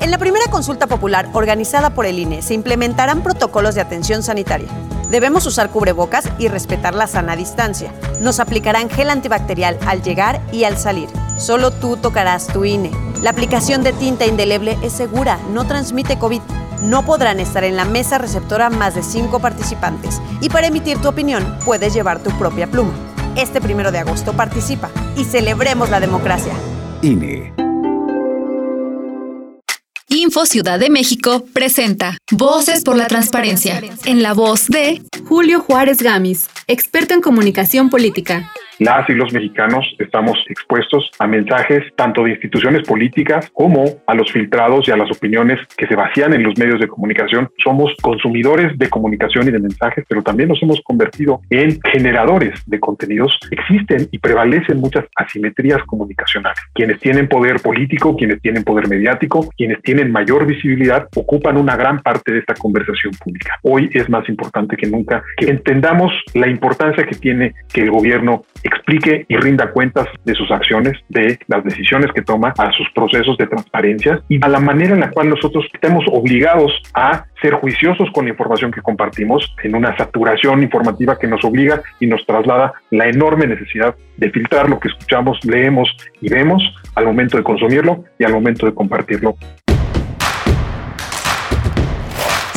En 0.00 0.10
la 0.10 0.16
primera 0.16 0.46
consulta 0.50 0.86
popular 0.86 1.28
organizada 1.34 1.94
por 1.94 2.06
el 2.06 2.18
INE 2.18 2.40
se 2.40 2.54
implementarán 2.54 3.22
protocolos 3.22 3.74
de 3.74 3.82
atención 3.82 4.22
sanitaria. 4.22 4.68
Debemos 5.10 5.44
usar 5.46 5.70
cubrebocas 5.70 6.24
y 6.38 6.48
respetar 6.48 6.94
la 6.94 7.08
sana 7.08 7.34
distancia. 7.34 7.92
Nos 8.20 8.38
aplicarán 8.38 8.88
gel 8.88 9.10
antibacterial 9.10 9.76
al 9.86 10.02
llegar 10.02 10.40
y 10.52 10.64
al 10.64 10.78
salir. 10.78 11.08
Solo 11.36 11.72
tú 11.72 11.96
tocarás 11.96 12.46
tu 12.46 12.64
INE. 12.64 12.92
La 13.20 13.30
aplicación 13.30 13.82
de 13.82 13.92
tinta 13.92 14.26
indeleble 14.26 14.78
es 14.82 14.92
segura, 14.92 15.38
no 15.52 15.66
transmite 15.66 16.18
COVID. 16.18 16.40
No 16.82 17.04
podrán 17.04 17.40
estar 17.40 17.64
en 17.64 17.76
la 17.76 17.84
mesa 17.84 18.18
receptora 18.18 18.70
más 18.70 18.94
de 18.94 19.02
cinco 19.02 19.40
participantes. 19.40 20.22
Y 20.40 20.48
para 20.48 20.68
emitir 20.68 20.98
tu 20.98 21.08
opinión, 21.08 21.58
puedes 21.64 21.92
llevar 21.92 22.22
tu 22.22 22.30
propia 22.38 22.68
pluma. 22.68 22.92
Este 23.36 23.60
primero 23.60 23.90
de 23.92 23.98
agosto 23.98 24.32
participa 24.32 24.90
y 25.16 25.24
celebremos 25.24 25.90
la 25.90 26.00
democracia. 26.00 26.52
INE. 27.02 27.69
Info 30.12 30.44
Ciudad 30.44 30.80
de 30.80 30.90
México 30.90 31.44
presenta 31.52 32.18
Voces 32.32 32.82
por 32.82 32.96
la 32.96 33.06
Transparencia, 33.06 33.80
en 34.04 34.24
la 34.24 34.34
voz 34.34 34.66
de 34.66 35.02
Julio 35.28 35.60
Juárez 35.60 36.02
Gamis, 36.02 36.48
experto 36.66 37.14
en 37.14 37.20
comunicación 37.20 37.90
política 37.90 38.52
las 38.80 39.08
y 39.10 39.12
los 39.12 39.32
mexicanos 39.32 39.84
estamos 39.98 40.42
expuestos 40.48 41.10
a 41.18 41.26
mensajes 41.26 41.84
tanto 41.96 42.24
de 42.24 42.30
instituciones 42.30 42.88
políticas 42.88 43.50
como 43.52 43.84
a 44.06 44.14
los 44.14 44.32
filtrados 44.32 44.88
y 44.88 44.90
a 44.90 44.96
las 44.96 45.10
opiniones 45.10 45.58
que 45.76 45.86
se 45.86 45.94
vacían 45.94 46.32
en 46.32 46.42
los 46.42 46.58
medios 46.58 46.80
de 46.80 46.88
comunicación. 46.88 47.50
Somos 47.62 47.94
consumidores 48.00 48.76
de 48.78 48.88
comunicación 48.88 49.48
y 49.48 49.50
de 49.50 49.58
mensajes, 49.58 50.04
pero 50.08 50.22
también 50.22 50.48
nos 50.48 50.62
hemos 50.62 50.80
convertido 50.80 51.42
en 51.50 51.78
generadores 51.92 52.58
de 52.66 52.80
contenidos. 52.80 53.38
Existen 53.50 54.08
y 54.10 54.18
prevalecen 54.18 54.78
muchas 54.80 55.04
asimetrías 55.14 55.82
comunicacionales. 55.84 56.60
Quienes 56.72 56.98
tienen 57.00 57.28
poder 57.28 57.60
político, 57.60 58.16
quienes 58.16 58.40
tienen 58.40 58.64
poder 58.64 58.88
mediático, 58.88 59.50
quienes 59.58 59.82
tienen 59.82 60.10
mayor 60.10 60.46
visibilidad, 60.46 61.06
ocupan 61.16 61.58
una 61.58 61.76
gran 61.76 62.00
parte 62.00 62.32
de 62.32 62.38
esta 62.38 62.54
conversación 62.54 63.12
pública. 63.22 63.58
Hoy 63.62 63.90
es 63.92 64.08
más 64.08 64.26
importante 64.30 64.74
que 64.78 64.86
nunca 64.86 65.22
que 65.36 65.50
entendamos 65.50 66.12
la 66.32 66.48
importancia 66.48 67.04
que 67.04 67.16
tiene 67.16 67.54
que 67.70 67.82
el 67.82 67.90
gobierno 67.90 68.44
explique 68.70 69.26
y 69.28 69.36
rinda 69.36 69.72
cuentas 69.72 70.06
de 70.24 70.34
sus 70.34 70.50
acciones, 70.50 70.94
de 71.08 71.38
las 71.46 71.64
decisiones 71.64 72.10
que 72.12 72.22
toma, 72.22 72.54
a 72.58 72.72
sus 72.72 72.88
procesos 72.94 73.36
de 73.38 73.46
transparencia 73.46 74.22
y 74.28 74.44
a 74.44 74.48
la 74.48 74.60
manera 74.60 74.94
en 74.94 75.00
la 75.00 75.10
cual 75.10 75.28
nosotros 75.28 75.66
estemos 75.72 76.04
obligados 76.10 76.72
a 76.94 77.24
ser 77.40 77.54
juiciosos 77.54 78.08
con 78.12 78.24
la 78.24 78.30
información 78.30 78.70
que 78.70 78.82
compartimos 78.82 79.54
en 79.62 79.74
una 79.74 79.96
saturación 79.96 80.62
informativa 80.62 81.18
que 81.18 81.26
nos 81.26 81.44
obliga 81.44 81.82
y 81.98 82.06
nos 82.06 82.24
traslada 82.26 82.72
la 82.90 83.08
enorme 83.08 83.46
necesidad 83.46 83.94
de 84.16 84.30
filtrar 84.30 84.68
lo 84.68 84.78
que 84.78 84.88
escuchamos, 84.88 85.38
leemos 85.44 85.88
y 86.20 86.28
vemos 86.28 86.62
al 86.94 87.06
momento 87.06 87.36
de 87.36 87.42
consumirlo 87.42 88.04
y 88.18 88.24
al 88.24 88.32
momento 88.32 88.66
de 88.66 88.74
compartirlo. 88.74 89.36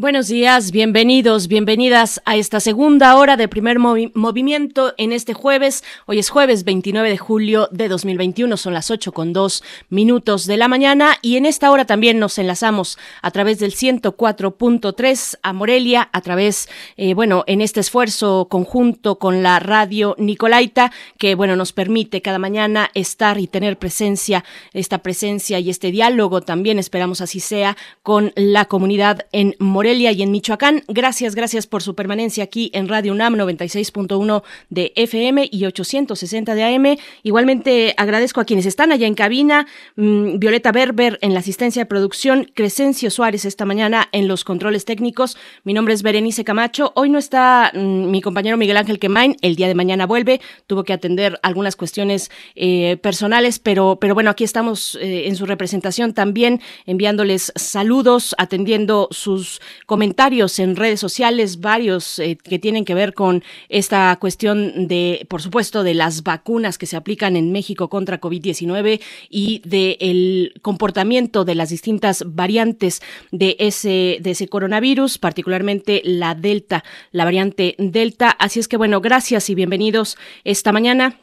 Buenos 0.00 0.28
días, 0.28 0.70
bienvenidos, 0.70 1.46
bienvenidas 1.46 2.22
a 2.24 2.36
esta 2.36 2.58
segunda 2.60 3.14
hora 3.16 3.36
de 3.36 3.48
primer 3.48 3.78
movimiento 3.78 4.94
en 4.96 5.12
este 5.12 5.34
jueves. 5.34 5.84
Hoy 6.06 6.18
es 6.18 6.30
jueves 6.30 6.64
29 6.64 7.10
de 7.10 7.18
julio 7.18 7.68
de 7.70 7.88
2021, 7.88 8.56
son 8.56 8.72
las 8.72 8.90
8 8.90 9.12
con 9.12 9.34
2 9.34 9.62
minutos 9.90 10.46
de 10.46 10.56
la 10.56 10.68
mañana 10.68 11.18
y 11.20 11.36
en 11.36 11.44
esta 11.44 11.70
hora 11.70 11.84
también 11.84 12.18
nos 12.18 12.38
enlazamos 12.38 12.96
a 13.20 13.30
través 13.30 13.58
del 13.58 13.74
104.3 13.74 15.38
a 15.42 15.52
Morelia, 15.52 16.08
a 16.14 16.22
través, 16.22 16.70
eh, 16.96 17.12
bueno, 17.12 17.44
en 17.46 17.60
este 17.60 17.80
esfuerzo 17.80 18.46
conjunto 18.48 19.18
con 19.18 19.42
la 19.42 19.58
radio 19.58 20.14
Nicolaita, 20.16 20.92
que, 21.18 21.34
bueno, 21.34 21.56
nos 21.56 21.74
permite 21.74 22.22
cada 22.22 22.38
mañana 22.38 22.90
estar 22.94 23.38
y 23.38 23.48
tener 23.48 23.78
presencia, 23.78 24.46
esta 24.72 25.02
presencia 25.02 25.58
y 25.58 25.68
este 25.68 25.90
diálogo 25.90 26.40
también, 26.40 26.78
esperamos 26.78 27.20
así 27.20 27.38
sea, 27.38 27.76
con 28.02 28.32
la 28.34 28.64
comunidad 28.64 29.26
en 29.32 29.56
Morelia 29.58 29.89
y 29.90 30.22
en 30.22 30.30
Michoacán. 30.30 30.84
Gracias, 30.86 31.34
gracias 31.34 31.66
por 31.66 31.82
su 31.82 31.96
permanencia 31.96 32.44
aquí 32.44 32.70
en 32.74 32.86
Radio 32.86 33.12
UNAM 33.12 33.34
96.1 33.34 34.44
de 34.68 34.92
FM 34.94 35.48
y 35.50 35.66
860 35.66 36.54
de 36.54 36.62
AM. 36.62 36.96
Igualmente 37.24 37.92
agradezco 37.96 38.40
a 38.40 38.44
quienes 38.44 38.66
están 38.66 38.92
allá 38.92 39.08
en 39.08 39.14
cabina, 39.14 39.66
mm, 39.96 40.38
Violeta 40.38 40.70
Berber 40.70 41.18
en 41.22 41.34
la 41.34 41.40
asistencia 41.40 41.82
de 41.82 41.86
producción, 41.86 42.52
Crescencio 42.54 43.10
Suárez 43.10 43.44
esta 43.44 43.64
mañana 43.64 44.08
en 44.12 44.28
los 44.28 44.44
controles 44.44 44.84
técnicos. 44.84 45.36
Mi 45.64 45.74
nombre 45.74 45.92
es 45.92 46.04
Berenice 46.04 46.44
Camacho. 46.44 46.92
Hoy 46.94 47.10
no 47.10 47.18
está 47.18 47.72
mm, 47.74 48.10
mi 48.12 48.20
compañero 48.20 48.56
Miguel 48.56 48.76
Ángel 48.76 49.00
Quemain, 49.00 49.36
el 49.42 49.56
día 49.56 49.66
de 49.66 49.74
mañana 49.74 50.06
vuelve, 50.06 50.40
tuvo 50.68 50.84
que 50.84 50.92
atender 50.92 51.40
algunas 51.42 51.74
cuestiones 51.74 52.30
eh, 52.54 52.96
personales, 53.02 53.58
pero, 53.58 53.98
pero 54.00 54.14
bueno, 54.14 54.30
aquí 54.30 54.44
estamos 54.44 54.96
eh, 55.00 55.26
en 55.26 55.34
su 55.34 55.46
representación 55.46 56.14
también 56.14 56.60
enviándoles 56.86 57.52
saludos, 57.56 58.36
atendiendo 58.38 59.08
sus 59.10 59.60
comentarios 59.90 60.60
en 60.60 60.76
redes 60.76 61.00
sociales, 61.00 61.58
varios 61.58 62.20
eh, 62.20 62.38
que 62.40 62.60
tienen 62.60 62.84
que 62.84 62.94
ver 62.94 63.12
con 63.12 63.42
esta 63.68 64.16
cuestión 64.20 64.86
de, 64.86 65.26
por 65.28 65.42
supuesto, 65.42 65.82
de 65.82 65.94
las 65.94 66.22
vacunas 66.22 66.78
que 66.78 66.86
se 66.86 66.96
aplican 66.96 67.34
en 67.34 67.50
México 67.50 67.88
contra 67.88 68.20
COVID-19 68.20 69.00
y 69.30 69.60
del 69.64 70.52
comportamiento 70.62 71.44
de 71.44 71.56
las 71.56 71.70
distintas 71.70 72.22
variantes 72.24 73.02
de 73.32 73.56
ese, 73.58 74.18
de 74.20 74.30
ese 74.30 74.46
coronavirus, 74.46 75.18
particularmente 75.18 76.02
la 76.04 76.36
Delta, 76.36 76.84
la 77.10 77.24
variante 77.24 77.74
Delta. 77.76 78.30
Así 78.30 78.60
es 78.60 78.68
que, 78.68 78.76
bueno, 78.76 79.00
gracias 79.00 79.50
y 79.50 79.56
bienvenidos 79.56 80.16
esta 80.44 80.70
mañana. 80.70 81.18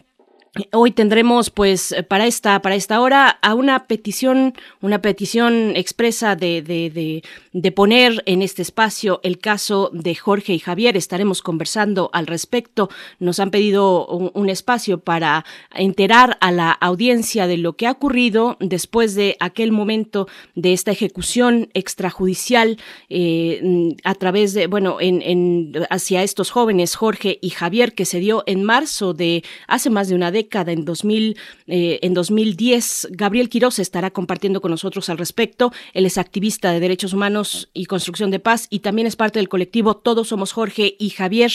Hoy 0.71 0.91
tendremos, 0.91 1.49
pues, 1.49 1.95
para 2.07 2.25
esta, 2.25 2.61
para 2.61 2.75
esta 2.75 3.01
hora, 3.01 3.29
a 3.41 3.53
una 3.53 3.85
petición, 3.85 4.53
una 4.81 5.01
petición 5.01 5.75
expresa 5.75 6.35
de, 6.35 6.61
de, 6.61 7.23
de, 7.53 7.71
poner 7.71 8.23
en 8.25 8.41
este 8.41 8.61
espacio 8.61 9.19
el 9.23 9.39
caso 9.39 9.91
de 9.93 10.15
Jorge 10.15 10.53
y 10.53 10.59
Javier. 10.59 10.97
Estaremos 10.97 11.41
conversando 11.41 12.09
al 12.13 12.27
respecto. 12.27 12.89
Nos 13.19 13.39
han 13.39 13.51
pedido 13.51 14.07
un, 14.07 14.47
espacio 14.47 14.99
para 14.99 15.43
enterar 15.75 16.37
a 16.39 16.51
la 16.53 16.71
audiencia 16.71 17.47
de 17.47 17.57
lo 17.57 17.73
que 17.73 17.85
ha 17.85 17.91
ocurrido 17.91 18.55
después 18.61 19.13
de 19.13 19.35
aquel 19.41 19.73
momento 19.73 20.27
de 20.55 20.71
esta 20.71 20.91
ejecución 20.91 21.69
extrajudicial 21.73 22.77
eh, 23.09 23.95
a 24.05 24.15
través 24.15 24.53
de, 24.53 24.67
bueno, 24.67 24.97
en, 25.01 25.21
en, 25.21 25.73
hacia 25.89 26.23
estos 26.23 26.49
jóvenes, 26.49 26.95
Jorge 26.95 27.37
y 27.41 27.49
Javier, 27.49 27.93
que 27.93 28.05
se 28.05 28.19
dio 28.19 28.43
en 28.47 28.63
marzo 28.63 29.13
de 29.13 29.43
hace 29.67 29.89
más 29.89 30.07
de 30.07 30.15
una 30.15 30.31
década 30.31 30.36
en, 30.39 30.85
2000, 30.85 31.37
eh, 31.67 31.99
en 32.01 32.13
2010. 32.13 33.09
Gabriel 33.11 33.49
Quiroz 33.49 33.79
estará 33.79 34.11
compartiendo 34.11 34.61
con 34.61 34.71
nosotros 34.71 35.09
al 35.09 35.17
respecto. 35.17 35.71
Él 35.93 36.05
es 36.05 36.17
activista 36.17 36.71
de 36.71 36.79
derechos 36.79 37.13
humanos 37.13 37.69
y 37.73 37.85
construcción 37.85 38.31
de 38.31 38.39
paz 38.39 38.67
y 38.69 38.79
también 38.79 39.07
es 39.07 39.15
parte 39.15 39.39
del 39.39 39.49
colectivo 39.49 39.97
Todos 39.97 40.29
Somos 40.29 40.51
Jorge 40.51 40.95
y 40.99 41.09
Javier, 41.09 41.51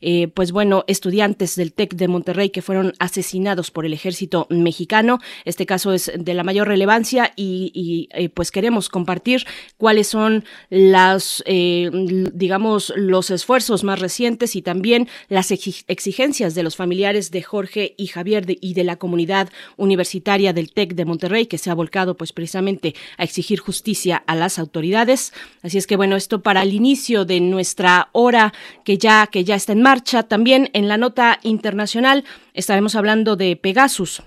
eh, 0.00 0.28
pues 0.28 0.52
bueno, 0.52 0.84
estudiantes 0.86 1.56
del 1.56 1.72
TEC 1.72 1.94
de 1.94 2.08
Monterrey 2.08 2.50
que 2.50 2.62
fueron 2.62 2.94
asesinados 2.98 3.70
por 3.70 3.86
el 3.86 3.92
ejército 3.92 4.46
mexicano. 4.50 5.18
Este 5.44 5.66
caso 5.66 5.92
es 5.92 6.10
de 6.16 6.34
la 6.34 6.44
mayor 6.44 6.68
relevancia 6.68 7.32
y, 7.36 8.08
eh, 8.12 8.28
pues 8.28 8.50
queremos 8.50 8.88
compartir 8.88 9.44
cuáles 9.76 10.08
son 10.08 10.44
las, 10.70 11.42
digamos, 11.46 12.92
los 12.96 13.30
esfuerzos 13.30 13.84
más 13.84 13.98
recientes 13.98 14.56
y 14.56 14.62
también 14.62 15.08
las 15.28 15.50
exigencias 15.50 16.54
de 16.54 16.62
los 16.62 16.76
familiares 16.76 17.30
de 17.30 17.42
Jorge 17.42 17.94
y 17.96 18.06
Javier 18.08 18.25
Y 18.60 18.74
de 18.74 18.84
la 18.84 18.96
comunidad 18.96 19.48
universitaria 19.76 20.52
del 20.52 20.72
TEC 20.72 20.94
de 20.94 21.04
Monterrey, 21.04 21.46
que 21.46 21.58
se 21.58 21.70
ha 21.70 21.74
volcado 21.74 22.16
pues 22.16 22.32
precisamente 22.32 22.94
a 23.18 23.24
exigir 23.24 23.60
justicia 23.60 24.22
a 24.26 24.34
las 24.34 24.58
autoridades. 24.58 25.32
Así 25.62 25.78
es 25.78 25.86
que 25.86 25.96
bueno, 25.96 26.16
esto 26.16 26.42
para 26.42 26.62
el 26.62 26.74
inicio 26.74 27.24
de 27.24 27.40
nuestra 27.40 28.08
hora 28.12 28.52
que 28.84 28.98
ya, 28.98 29.26
que 29.26 29.44
ya 29.44 29.54
está 29.54 29.72
en 29.72 29.82
marcha. 29.82 30.24
También 30.24 30.70
en 30.72 30.88
la 30.88 30.96
nota 30.96 31.38
internacional 31.42 32.24
estaremos 32.54 32.96
hablando 32.96 33.36
de 33.36 33.56
Pegasus, 33.56 34.22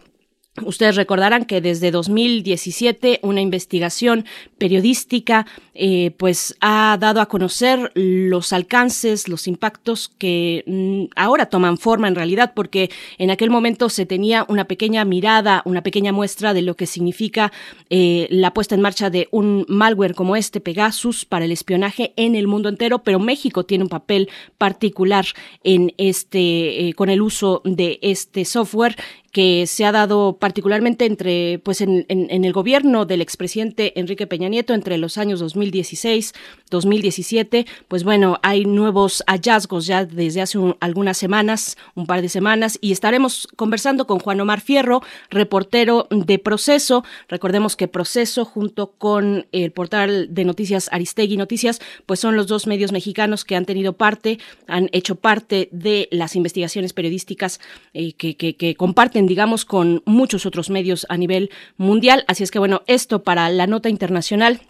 Ustedes 0.66 0.96
recordarán 0.96 1.46
que 1.46 1.62
desde 1.62 1.92
2017 1.92 3.20
una 3.24 3.42
investigación 3.42 4.26
periodística 4.58 5.46
eh, 5.74 6.12
pues 6.18 6.56
ha 6.62 6.98
dado 7.00 7.22
a 7.22 7.28
conocer 7.28 7.92
los 7.96 8.54
alcances, 8.54 9.28
los 9.28 9.48
impactos 9.48 10.10
que 10.18 10.64
mm, 10.68 11.14
ahora 11.16 11.48
toman 11.48 11.78
forma 11.78 12.08
en 12.08 12.16
realidad 12.16 12.54
porque 12.56 12.90
en 13.18 13.32
aquel 13.32 13.50
momento 13.50 13.90
se 13.90 14.06
tenía 14.06 14.46
una 14.50 14.66
pequeña 14.66 15.06
mirada, 15.06 15.62
una 15.66 15.84
pequeña 15.84 16.12
muestra 16.12 16.54
de 16.54 16.62
lo 16.62 16.76
que 16.76 16.86
significa 16.86 17.52
eh, 17.90 18.28
la 18.30 18.54
puesta 18.54 18.76
en 18.76 18.82
marcha 18.82 19.10
de 19.10 19.28
un 19.32 19.66
malware 19.68 20.16
como 20.16 20.36
este 20.36 20.60
Pegasus 20.60 21.26
para 21.26 21.46
el 21.46 21.52
espionaje 21.52 22.14
en 22.16 22.36
el 22.36 22.48
mundo 22.48 22.70
entero, 22.70 23.00
pero 23.00 23.20
México 23.20 23.66
tiene 23.66 23.84
un 23.84 23.90
papel 23.90 24.30
particular 24.58 25.26
en 25.64 25.94
este 25.98 26.90
eh, 26.90 26.94
con 26.94 27.10
el 27.10 27.22
uso 27.22 27.62
de 27.64 28.00
este 28.02 28.46
software 28.46 28.96
que 29.32 29.68
se 29.68 29.86
ha 29.86 29.92
dado 29.92 30.38
particularmente 30.40 31.06
entre, 31.06 31.60
pues 31.60 31.82
en, 31.82 32.06
en, 32.10 32.44
el 32.44 32.54
gobierno 32.54 33.06
del 33.06 33.22
expresidente 33.22 34.00
Enrique 34.00 34.28
Peña 34.28 34.50
Nieto 34.50 34.74
entre 34.74 34.98
los 34.98 35.18
años 35.18 35.40
2016, 35.40 36.34
2017, 36.70 37.66
pues 37.88 38.04
bueno, 38.04 38.40
hay 38.42 38.66
nuevos 38.66 39.24
hallazgos 39.28 39.86
ya 39.86 40.06
desde 40.06 40.42
hace 40.42 40.58
algunas 40.80 41.18
semanas, 41.18 41.78
un 41.96 42.08
par 42.08 42.22
de 42.22 42.30
semanas, 42.30 42.78
y 42.82 42.92
estaremos 42.92 43.48
conversando 43.56 44.08
con 44.08 44.20
Juan 44.20 44.42
Omar 44.42 44.62
Fierro, 44.62 45.02
reportero 45.30 46.08
de 46.10 46.40
Proceso. 46.40 47.04
Recordemos 47.28 47.76
que 47.76 47.88
Proceso, 47.88 48.46
junto 48.46 48.92
con 48.92 49.48
el 49.52 49.72
portal 49.72 50.34
de 50.34 50.46
noticias 50.46 50.90
Aristegui 50.92 51.38
Noticias, 51.38 51.82
pues 52.06 52.20
son 52.20 52.36
los 52.36 52.48
dos 52.48 52.68
medios 52.68 52.92
mexicanos 52.92 53.46
que 53.46 53.56
han 53.56 53.66
tenido 53.66 53.94
parte, 53.94 54.40
han 54.68 54.90
hecho 54.92 55.16
parte 55.16 55.70
de 55.72 56.08
las 56.12 56.36
investigaciones 56.36 56.94
periodísticas 56.94 57.60
eh, 57.94 58.14
que, 58.14 58.36
que 58.36 58.76
comparten 58.76 59.19
digamos, 59.28 59.66
con 59.66 60.02
muchos 60.06 60.46
otros 60.46 60.70
medios 60.70 61.06
a 61.10 61.18
nivel 61.18 61.50
mundial. 61.78 62.24
Así 62.28 62.44
es 62.44 62.52
que, 62.52 62.60
bueno, 62.60 62.82
esto 62.88 63.24
para 63.24 63.50
la 63.50 63.68
nota 63.68 63.90
internacional 63.90 64.62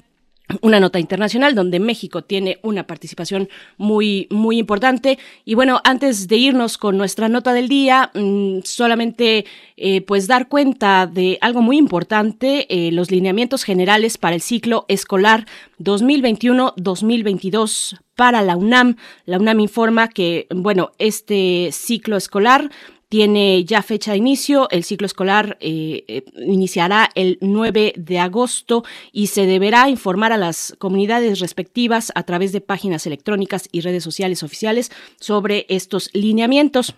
una 0.62 0.80
nota 0.80 1.00
internacional 1.00 1.56
donde 1.56 1.80
México 1.80 2.22
tiene 2.24 2.60
una 2.64 2.88
participación 2.88 3.50
muy 3.78 4.28
muy 4.32 4.58
importante 4.58 5.20
y 5.46 5.54
bueno 5.56 5.80
antes 5.84 6.28
de 6.28 6.38
irnos 6.38 6.78
con 6.78 6.98
nuestra 6.98 7.30
nota 7.30 7.54
del 7.54 7.68
día 7.68 8.12
mm, 8.14 8.60
solamente 8.64 9.46
eh, 9.78 10.02
pues 10.02 10.28
dar 10.28 10.50
cuenta 10.50 11.08
de 11.08 11.38
algo 11.42 11.62
muy 11.62 11.78
importante 11.78 12.66
eh, 12.70 12.92
los 12.92 13.12
lineamientos 13.12 13.64
generales 13.64 14.18
para 14.18 14.36
el 14.36 14.42
ciclo 14.42 14.86
escolar 14.88 15.46
2021-2022 15.80 18.00
para 18.16 18.42
la 18.42 18.58
UNAM 18.58 18.96
la 19.26 19.38
UNAM 19.38 19.60
informa 19.60 20.08
que 20.08 20.48
bueno 20.50 20.94
este 20.98 21.70
ciclo 21.72 22.18
escolar 22.18 22.72
tiene 23.10 23.66
ya 23.66 23.82
fecha 23.82 24.12
de 24.12 24.18
inicio. 24.18 24.70
El 24.70 24.84
ciclo 24.84 25.06
escolar 25.06 25.58
eh, 25.60 26.06
eh, 26.08 26.24
iniciará 26.46 27.10
el 27.16 27.40
9 27.42 27.94
de 27.98 28.20
agosto 28.20 28.84
y 29.12 29.28
se 29.28 29.48
deberá 29.48 29.90
informar 29.90 30.32
a 30.32 30.38
las 30.38 30.76
comunidades 30.78 31.40
respectivas 31.40 32.12
a 32.16 32.24
través 32.24 32.52
de 32.52 32.62
páginas 32.62 33.08
electrónicas 33.08 33.68
y 33.72 33.82
redes 33.82 34.04
sociales 34.04 34.44
oficiales 34.44 34.92
sobre 35.20 35.66
estos 35.70 36.12
lineamientos. 36.14 36.96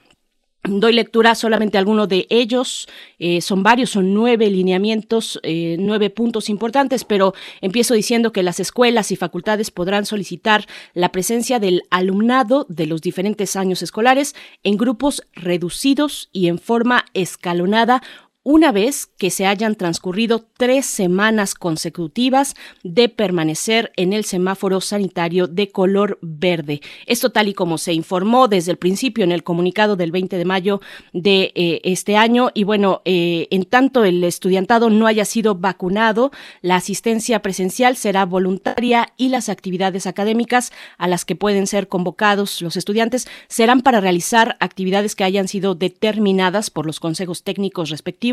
Doy 0.63 0.93
lectura 0.93 1.33
solamente 1.33 1.77
a 1.77 1.79
alguno 1.79 2.05
de 2.05 2.27
ellos. 2.29 2.87
Eh, 3.17 3.41
son 3.41 3.63
varios, 3.63 3.89
son 3.89 4.13
nueve 4.13 4.47
lineamientos, 4.51 5.39
eh, 5.41 5.75
nueve 5.79 6.11
puntos 6.11 6.49
importantes, 6.49 7.03
pero 7.03 7.33
empiezo 7.61 7.95
diciendo 7.95 8.31
que 8.31 8.43
las 8.43 8.59
escuelas 8.59 9.11
y 9.11 9.15
facultades 9.15 9.71
podrán 9.71 10.05
solicitar 10.05 10.67
la 10.93 11.11
presencia 11.11 11.59
del 11.59 11.81
alumnado 11.89 12.67
de 12.69 12.85
los 12.85 13.01
diferentes 13.01 13.55
años 13.55 13.81
escolares 13.81 14.35
en 14.61 14.77
grupos 14.77 15.23
reducidos 15.33 16.29
y 16.31 16.47
en 16.47 16.59
forma 16.59 17.05
escalonada 17.15 18.03
una 18.43 18.71
vez 18.71 19.05
que 19.05 19.29
se 19.29 19.45
hayan 19.45 19.75
transcurrido 19.75 20.47
tres 20.57 20.87
semanas 20.87 21.53
consecutivas 21.53 22.55
de 22.83 23.07
permanecer 23.07 23.91
en 23.97 24.13
el 24.13 24.25
semáforo 24.25 24.81
sanitario 24.81 25.47
de 25.47 25.69
color 25.69 26.17
verde. 26.21 26.81
Esto 27.05 27.31
tal 27.31 27.49
y 27.49 27.53
como 27.53 27.77
se 27.77 27.93
informó 27.93 28.47
desde 28.47 28.71
el 28.71 28.77
principio 28.77 29.23
en 29.23 29.31
el 29.31 29.43
comunicado 29.43 29.95
del 29.95 30.11
20 30.11 30.37
de 30.37 30.45
mayo 30.45 30.81
de 31.13 31.51
eh, 31.53 31.81
este 31.83 32.17
año. 32.17 32.49
Y 32.55 32.63
bueno, 32.63 33.03
eh, 33.05 33.47
en 33.51 33.63
tanto 33.65 34.05
el 34.05 34.23
estudiantado 34.23 34.89
no 34.89 35.05
haya 35.05 35.25
sido 35.25 35.53
vacunado, 35.53 36.31
la 36.61 36.77
asistencia 36.77 37.43
presencial 37.43 37.95
será 37.95 38.25
voluntaria 38.25 39.13
y 39.17 39.29
las 39.29 39.49
actividades 39.49 40.07
académicas 40.07 40.71
a 40.97 41.07
las 41.07 41.25
que 41.25 41.35
pueden 41.35 41.67
ser 41.67 41.87
convocados 41.87 42.59
los 42.63 42.75
estudiantes 42.75 43.27
serán 43.47 43.81
para 43.81 44.01
realizar 44.01 44.57
actividades 44.59 45.15
que 45.15 45.25
hayan 45.25 45.47
sido 45.47 45.75
determinadas 45.75 46.71
por 46.71 46.87
los 46.87 46.99
consejos 46.99 47.43
técnicos 47.43 47.91
respectivos 47.91 48.30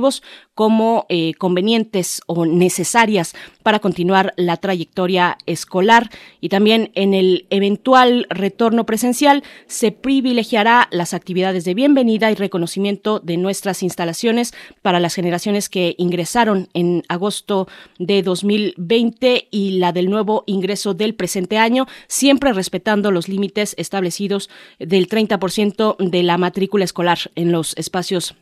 como 0.55 1.07
eh, 1.09 1.34
convenientes 1.34 2.20
o 2.26 2.46
necesarias 2.46 3.34
para 3.62 3.78
continuar 3.78 4.34
la 4.36 4.57
trayectoria 4.57 5.38
escolar. 5.46 6.11
Y 6.40 6.49
también 6.49 6.90
en 6.94 7.14
el 7.14 7.46
eventual 7.51 8.26
retorno 8.30 8.86
presencial 8.86 9.42
se 9.66 9.92
privilegiará 9.92 10.88
las 10.90 11.14
actividades 11.14 11.64
de 11.64 11.74
bienvenida 11.74 12.30
y 12.30 12.34
reconocimiento 12.34 13.20
de 13.20 13.36
nuestras 13.36 13.82
instalaciones 13.82 14.55
para 14.82 15.01
las 15.01 15.14
generaciones 15.14 15.68
que 15.68 15.94
ingresaron 15.99 16.68
en 16.74 17.03
agosto 17.09 17.68
de 17.99 18.22
2020 18.22 19.49
y 19.51 19.78
la 19.78 19.92
del 19.92 20.11
nuevo 20.11 20.44
ingreso 20.46 20.94
del 20.94 21.14
presente 21.14 21.59
año, 21.59 21.86
siempre 22.07 22.53
respetando 22.53 23.11
los 23.11 23.28
límites 23.28 23.74
establecidos 23.78 24.51
del 24.78 25.09
30% 25.09 25.96
de 25.99 26.22
la 26.22 26.38
matrícula 26.38 26.84
escolar 26.84 27.18
en 27.34 27.53
los 27.53 27.76
espacios 27.76 28.34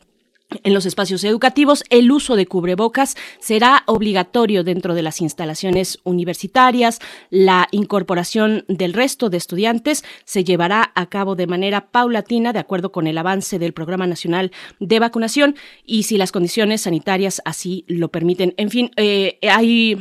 en 0.62 0.74
los 0.74 0.86
espacios 0.86 1.24
educativos, 1.24 1.84
el 1.90 2.10
uso 2.10 2.36
de 2.36 2.46
cubrebocas 2.46 3.16
será 3.40 3.82
obligatorio 3.86 4.62
dentro 4.62 4.94
de 4.94 5.02
las 5.02 5.20
instalaciones 5.20 5.98
universitarias. 6.04 7.00
La 7.30 7.66
incorporación 7.72 8.64
del 8.68 8.92
resto 8.92 9.28
de 9.28 9.38
estudiantes 9.38 10.04
se 10.24 10.44
llevará 10.44 10.92
a 10.94 11.06
cabo 11.06 11.34
de 11.34 11.48
manera 11.48 11.90
paulatina, 11.90 12.52
de 12.52 12.60
acuerdo 12.60 12.92
con 12.92 13.06
el 13.06 13.18
avance 13.18 13.58
del 13.58 13.72
Programa 13.72 14.06
Nacional 14.06 14.52
de 14.78 15.00
Vacunación 15.00 15.56
y 15.84 16.04
si 16.04 16.16
las 16.16 16.32
condiciones 16.32 16.82
sanitarias 16.82 17.42
así 17.44 17.84
lo 17.88 18.08
permiten. 18.08 18.54
En 18.56 18.70
fin, 18.70 18.90
eh, 18.96 19.38
hay 19.50 19.96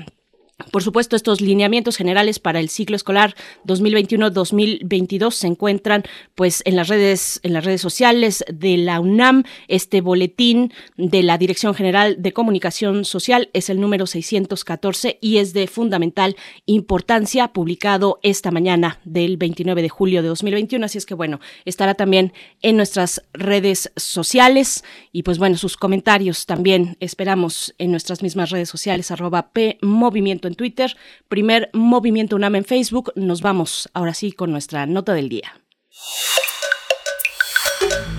por 0.72 0.84
supuesto, 0.84 1.18
estos 1.18 1.42
lineamientos 1.42 1.98
generales 1.98 2.40
para 2.40 2.62
el 2.62 2.70
ciclo 2.70 2.96
escolar 2.96 3.36
2021-2022 3.66 5.32
se 5.32 5.48
encuentran 5.48 6.04
pues 6.34 6.62
en 6.66 6.78
las 6.78 6.88
redes 6.88 7.42
en 7.44 7.52
las 7.52 7.66
redes 7.66 7.82
sociales 7.82 8.46
de 8.48 8.78
la 8.78 9.02
UNAM. 9.02 9.44
Este 9.68 10.00
boletín 10.00 10.72
de 10.96 11.24
la 11.24 11.38
Dirección 11.38 11.76
General 11.76 12.22
de 12.22 12.32
Comunicación 12.32 13.04
Social 13.04 13.50
es 13.52 13.70
el 13.70 13.82
número 13.82 14.08
614 14.08 15.18
y 15.20 15.40
es 15.40 15.52
de 15.52 15.68
fundamental 15.68 16.38
importancia, 16.66 17.50
publicado 17.50 18.20
esta 18.24 18.50
mañana 18.50 19.02
del 19.04 19.36
29 19.36 19.82
de 19.82 19.90
julio 19.90 20.22
de 20.22 20.30
2021, 20.30 20.86
así 20.86 20.98
es 20.98 21.06
que 21.06 21.16
bueno, 21.16 21.42
estará 21.66 21.96
también 21.96 22.32
en 22.62 22.78
nuestras 22.78 23.22
redes 23.34 23.92
sociales 23.98 24.86
y 25.12 25.24
pues 25.24 25.38
bueno, 25.38 25.58
sus 25.58 25.76
comentarios 25.76 26.46
también 26.46 26.96
esperamos 27.02 27.76
en 27.78 27.92
nuestras 27.92 28.24
mismas 28.24 28.52
redes 28.52 28.70
sociales 28.70 29.12
arroba 29.12 29.50
P 29.52 29.80
Movimiento 29.82 30.45
en 30.48 30.56
Twitter, 30.56 30.96
primer 31.28 31.70
Movimiento 31.74 32.36
UNAM 32.36 32.56
en 32.56 32.66
Facebook. 32.66 33.12
Nos 33.16 33.42
vamos 33.42 33.90
ahora 33.94 34.14
sí 34.14 34.32
con 34.32 34.52
nuestra 34.52 34.86
nota 34.86 35.14
del 35.14 35.30
día. 35.30 35.62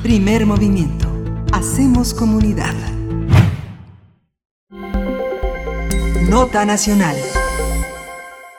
Primer 0.02 0.46
movimiento. 0.46 1.08
Hacemos 1.52 2.14
comunidad. 2.14 2.74
Nota 6.28 6.64
nacional. 6.64 7.16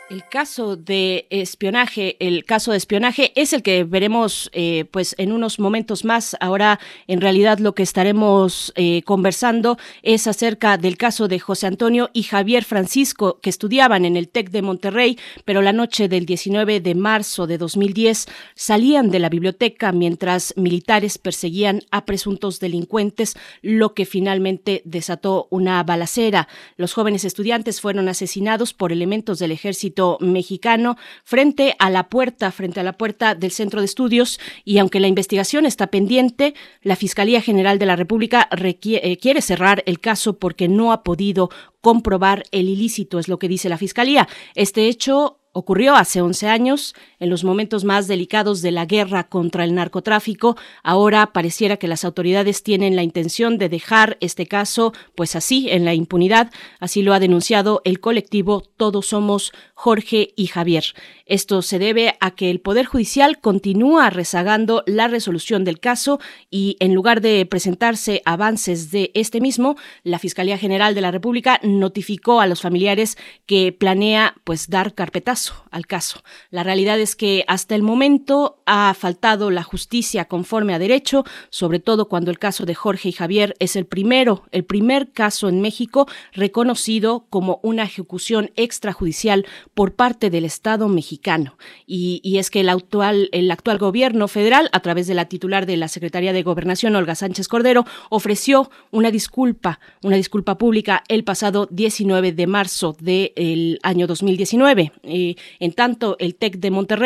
El 0.10 0.24
caso 0.24 0.78
de 0.78 1.28
espionaje, 1.32 2.16
el 2.26 2.46
caso 2.46 2.72
de 2.72 2.78
espionaje 2.78 3.34
es 3.36 3.52
el 3.52 3.62
que 3.62 3.84
veremos 3.84 4.50
eh, 4.54 4.86
pues 4.90 5.14
en 5.18 5.34
unos 5.34 5.60
momentos 5.60 6.06
más. 6.06 6.38
Ahora, 6.40 6.80
en 7.08 7.20
realidad, 7.20 7.60
lo 7.60 7.76
que 7.76 7.84
estaremos 7.84 8.72
eh, 8.78 9.02
conversando 9.04 9.78
es 10.04 10.26
acerca 10.28 10.78
del 10.78 10.96
caso 10.96 11.28
de 11.28 11.40
José 11.40 11.68
Antonio 11.68 12.10
y 12.14 12.24
Javier 12.24 12.64
Francisco, 12.64 13.42
que 13.42 13.50
estudiaban 13.50 14.06
en 14.06 14.16
el 14.16 14.30
TEC 14.30 14.50
de 14.50 14.62
Monterrey, 14.62 15.20
pero 15.44 15.62
la 15.62 15.74
noche 15.74 16.08
del 16.08 16.26
19 16.26 16.80
de 16.80 16.96
marzo 16.96 17.46
de 17.46 17.58
2010 17.58 18.28
salían 18.56 19.10
de 19.10 19.20
la 19.20 19.28
biblioteca 19.28 19.92
mientras 19.92 20.54
militares 20.56 21.18
perseguían 21.18 21.82
a 21.92 22.06
presuntos 22.06 22.62
delincuentes, 22.62 23.36
lo 23.62 23.94
que 23.94 24.06
finalmente 24.06 24.84
desató 24.86 25.50
una 25.52 25.84
balacera. 25.84 26.48
Los 26.78 26.94
jóvenes 26.94 27.26
estudiantes 27.26 27.82
fueron 27.82 28.08
asesinados 28.08 28.74
por 28.74 28.94
elementos 28.94 29.40
del 29.40 29.52
ejército 29.52 29.97
mexicano 30.20 30.98
frente 31.24 31.76
a 31.80 31.90
la 31.90 32.10
puerta, 32.10 32.52
frente 32.52 32.80
a 32.80 32.84
la 32.84 32.94
puerta 32.94 33.36
del 33.36 33.52
centro 33.52 33.82
de 33.82 33.86
estudios 33.86 34.40
y 34.64 34.78
aunque 34.78 35.00
la 35.00 35.08
investigación 35.08 35.66
está 35.66 35.88
pendiente, 35.88 36.54
la 36.82 36.96
Fiscalía 36.96 37.42
General 37.42 37.80
de 37.80 37.86
la 37.86 37.96
República 37.96 38.48
eh, 38.52 39.18
quiere 39.18 39.42
cerrar 39.42 39.84
el 39.86 40.00
caso 40.00 40.38
porque 40.40 40.68
no 40.68 40.92
ha 40.92 41.04
podido 41.04 41.50
comprobar 41.82 42.44
el 42.52 42.70
ilícito, 42.70 43.20
es 43.20 43.28
lo 43.28 43.40
que 43.40 43.48
dice 43.48 43.70
la 43.70 43.78
Fiscalía. 43.78 44.28
Este 44.56 44.88
hecho 44.88 45.40
Ocurrió 45.58 45.96
hace 45.96 46.22
11 46.22 46.50
años, 46.50 46.94
en 47.20 47.30
los 47.30 47.44
momentos 47.44 47.84
más 47.84 48.08
delicados 48.08 48.62
de 48.62 48.72
la 48.72 48.86
guerra 48.86 49.28
contra 49.28 49.64
el 49.64 49.76
narcotráfico. 49.76 50.58
Ahora 50.84 51.34
pareciera 51.34 51.78
que 51.78 51.88
las 51.88 52.06
autoridades 52.06 52.64
tienen 52.64 52.96
la 52.96 53.04
intención 53.04 53.58
de 53.58 53.70
dejar 53.70 54.18
este 54.22 54.46
caso, 54.46 54.94
pues 55.16 55.36
así, 55.36 55.70
en 55.70 55.86
la 55.86 55.94
impunidad. 55.94 56.52
Así 56.80 57.02
lo 57.02 57.14
ha 57.14 57.20
denunciado 57.20 57.82
el 57.86 58.00
colectivo 58.00 58.62
Todos 58.78 59.08
Somos 59.08 59.54
Jorge 59.74 60.34
y 60.36 60.48
Javier. 60.48 60.86
Esto 61.26 61.62
se 61.62 61.80
debe 61.80 62.16
a 62.20 62.32
que 62.32 62.50
el 62.50 62.62
Poder 62.62 62.86
Judicial 62.86 63.40
continúa 63.40 64.10
rezagando 64.10 64.84
la 64.86 65.08
resolución 65.08 65.64
del 65.64 65.80
caso 65.80 66.20
y 66.50 66.78
en 66.80 66.94
lugar 66.94 67.22
de 67.22 67.46
presentarse 67.46 68.22
avances 68.26 68.92
de 68.92 69.12
este 69.14 69.42
mismo, 69.42 69.76
la 70.04 70.20
Fiscalía 70.20 70.58
General 70.58 70.96
de 70.96 71.02
la 71.02 71.12
República 71.12 71.60
notificó 71.64 72.42
a 72.42 72.48
los 72.48 72.62
familiares 72.62 73.18
que 73.46 73.72
planea 73.72 74.36
pues 74.44 74.70
dar 74.70 74.94
carpetazo 74.94 75.66
al 75.72 75.86
caso. 75.86 76.24
La 76.50 76.64
realidad 76.64 77.00
es 77.00 77.07
que 77.16 77.44
hasta 77.48 77.76
el 77.76 77.84
momento 77.84 78.60
ha 78.66 78.94
faltado 78.94 79.52
la 79.52 79.64
justicia 79.64 80.26
conforme 80.26 80.74
a 80.74 80.80
derecho, 80.80 81.24
sobre 81.50 81.80
todo 81.80 82.08
cuando 82.08 82.32
el 82.32 82.40
caso 82.40 82.66
de 82.66 82.76
Jorge 82.76 83.10
y 83.10 83.12
Javier 83.12 83.56
es 83.60 83.76
el 83.76 83.86
primero, 83.86 84.44
el 84.52 84.66
primer 84.66 85.12
caso 85.12 85.50
en 85.50 85.62
México 85.62 86.08
reconocido 86.34 87.26
como 87.30 87.60
una 87.64 87.84
ejecución 87.84 88.52
extrajudicial 88.56 89.46
por 89.74 89.96
parte 89.96 90.30
del 90.30 90.46
Estado 90.46 90.88
mexicano. 90.88 91.58
Y, 91.86 92.38
es 92.38 92.52
que 92.52 92.60
el 92.60 92.70
actual, 92.70 93.30
el 93.32 93.50
actual 93.50 93.80
gobierno 93.80 94.28
federal, 94.28 94.70
a 94.74 94.82
través 94.82 95.08
de 95.08 95.16
la 95.16 95.26
titular 95.26 95.66
de 95.66 95.78
la 95.78 95.88
Secretaría 95.88 96.34
de 96.34 96.44
Gobernación, 96.44 96.96
Olga 96.96 97.16
Sánchez 97.16 97.48
Cordero, 97.48 97.86
ofreció 98.10 98.70
una 98.92 99.10
disculpa, 99.12 99.80
una 100.04 100.18
disculpa 100.18 100.58
pública 100.58 101.04
el 101.08 101.24
pasado 101.24 101.68
19 101.72 102.32
de 102.32 102.48
marzo 102.48 102.96
del 103.00 103.80
año 103.82 104.08
2019. 104.08 104.92
Eh, 105.04 105.36
en 105.60 105.74
tanto, 105.74 106.16
el 106.20 106.36
TEC 106.36 106.58
de 106.58 106.72
Monterrey 106.72 106.97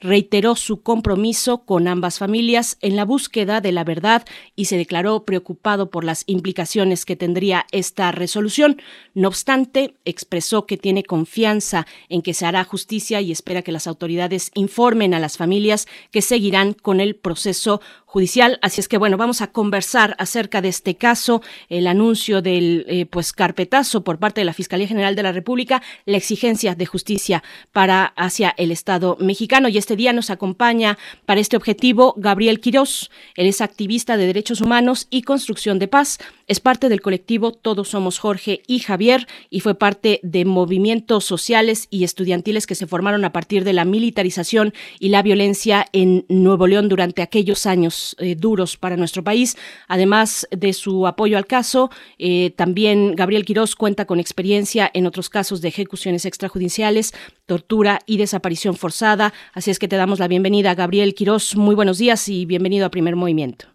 reiteró 0.00 0.54
su 0.56 0.82
compromiso 0.82 1.64
con 1.64 1.88
ambas 1.88 2.18
familias 2.18 2.78
en 2.80 2.96
la 2.96 3.04
búsqueda 3.04 3.60
de 3.60 3.72
la 3.72 3.84
verdad 3.84 4.24
y 4.56 4.66
se 4.66 4.76
declaró 4.76 5.24
preocupado 5.24 5.90
por 5.90 6.04
las 6.04 6.24
implicaciones 6.26 7.04
que 7.04 7.16
tendría 7.16 7.66
esta 7.72 8.12
resolución. 8.12 8.80
No 9.14 9.28
obstante, 9.28 9.94
expresó 10.04 10.66
que 10.66 10.76
tiene 10.76 11.04
confianza 11.04 11.86
en 12.08 12.22
que 12.22 12.34
se 12.34 12.46
hará 12.46 12.64
justicia 12.64 13.20
y 13.20 13.32
espera 13.32 13.62
que 13.62 13.72
las 13.72 13.86
autoridades 13.86 14.50
informen 14.54 15.14
a 15.14 15.20
las 15.20 15.36
familias 15.36 15.86
que 16.10 16.22
seguirán 16.22 16.72
con 16.72 17.00
el 17.00 17.16
proceso 17.16 17.80
judicial. 18.10 18.58
Así 18.60 18.80
es 18.80 18.88
que 18.88 18.98
bueno, 18.98 19.16
vamos 19.16 19.40
a 19.40 19.52
conversar 19.52 20.16
acerca 20.18 20.60
de 20.60 20.68
este 20.68 20.96
caso, 20.96 21.42
el 21.68 21.86
anuncio 21.86 22.42
del 22.42 22.84
eh, 22.88 23.06
pues 23.06 23.32
carpetazo 23.32 24.02
por 24.02 24.18
parte 24.18 24.40
de 24.40 24.44
la 24.44 24.52
Fiscalía 24.52 24.88
General 24.88 25.14
de 25.14 25.22
la 25.22 25.32
República, 25.32 25.80
la 26.06 26.16
exigencia 26.16 26.74
de 26.74 26.86
justicia 26.86 27.44
para 27.72 28.06
hacia 28.16 28.52
el 28.56 28.72
Estado 28.72 29.16
mexicano. 29.40 29.70
Y 29.70 29.78
este 29.78 29.96
día 29.96 30.12
nos 30.12 30.28
acompaña 30.28 30.98
para 31.24 31.40
este 31.40 31.56
objetivo 31.56 32.12
Gabriel 32.18 32.60
Quirós. 32.60 33.10
Él 33.36 33.46
es 33.46 33.62
activista 33.62 34.18
de 34.18 34.26
derechos 34.26 34.60
humanos 34.60 35.06
y 35.08 35.22
construcción 35.22 35.78
de 35.78 35.88
paz. 35.88 36.18
Es 36.46 36.60
parte 36.60 36.90
del 36.90 37.00
colectivo 37.00 37.52
Todos 37.52 37.88
Somos 37.88 38.18
Jorge 38.18 38.60
y 38.66 38.80
Javier 38.80 39.26
y 39.48 39.60
fue 39.60 39.74
parte 39.74 40.20
de 40.22 40.44
movimientos 40.44 41.24
sociales 41.24 41.86
y 41.88 42.04
estudiantiles 42.04 42.66
que 42.66 42.74
se 42.74 42.86
formaron 42.86 43.24
a 43.24 43.32
partir 43.32 43.64
de 43.64 43.72
la 43.72 43.86
militarización 43.86 44.74
y 44.98 45.08
la 45.08 45.22
violencia 45.22 45.86
en 45.94 46.26
Nuevo 46.28 46.66
León 46.66 46.90
durante 46.90 47.22
aquellos 47.22 47.64
años 47.64 48.16
eh, 48.18 48.34
duros 48.34 48.76
para 48.76 48.98
nuestro 48.98 49.24
país. 49.24 49.56
Además 49.88 50.46
de 50.50 50.74
su 50.74 51.06
apoyo 51.06 51.38
al 51.38 51.46
caso, 51.46 51.90
eh, 52.18 52.50
también 52.56 53.14
Gabriel 53.16 53.46
Quirós 53.46 53.74
cuenta 53.74 54.04
con 54.04 54.20
experiencia 54.20 54.90
en 54.92 55.06
otros 55.06 55.30
casos 55.30 55.62
de 55.62 55.68
ejecuciones 55.68 56.26
extrajudiciales, 56.26 57.14
tortura 57.46 58.00
y 58.04 58.18
desaparición 58.18 58.76
forzada. 58.76 59.29
Así 59.54 59.70
es 59.70 59.78
que 59.78 59.88
te 59.88 59.96
damos 59.96 60.18
la 60.20 60.28
bienvenida, 60.28 60.74
Gabriel 60.74 61.14
Quirós. 61.14 61.56
Muy 61.56 61.74
buenos 61.74 61.98
días 61.98 62.28
y 62.28 62.46
bienvenido 62.46 62.86
a 62.86 62.90
Primer 62.90 63.16
Movimiento. 63.16 63.66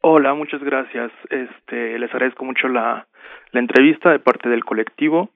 Hola, 0.00 0.34
muchas 0.34 0.62
gracias. 0.62 1.10
Este, 1.30 1.98
les 1.98 2.12
agradezco 2.12 2.44
mucho 2.44 2.68
la, 2.68 3.06
entrevista 3.52 4.10
de 4.10 4.18
parte 4.18 4.48
del 4.48 4.64
colectivo 4.64 5.30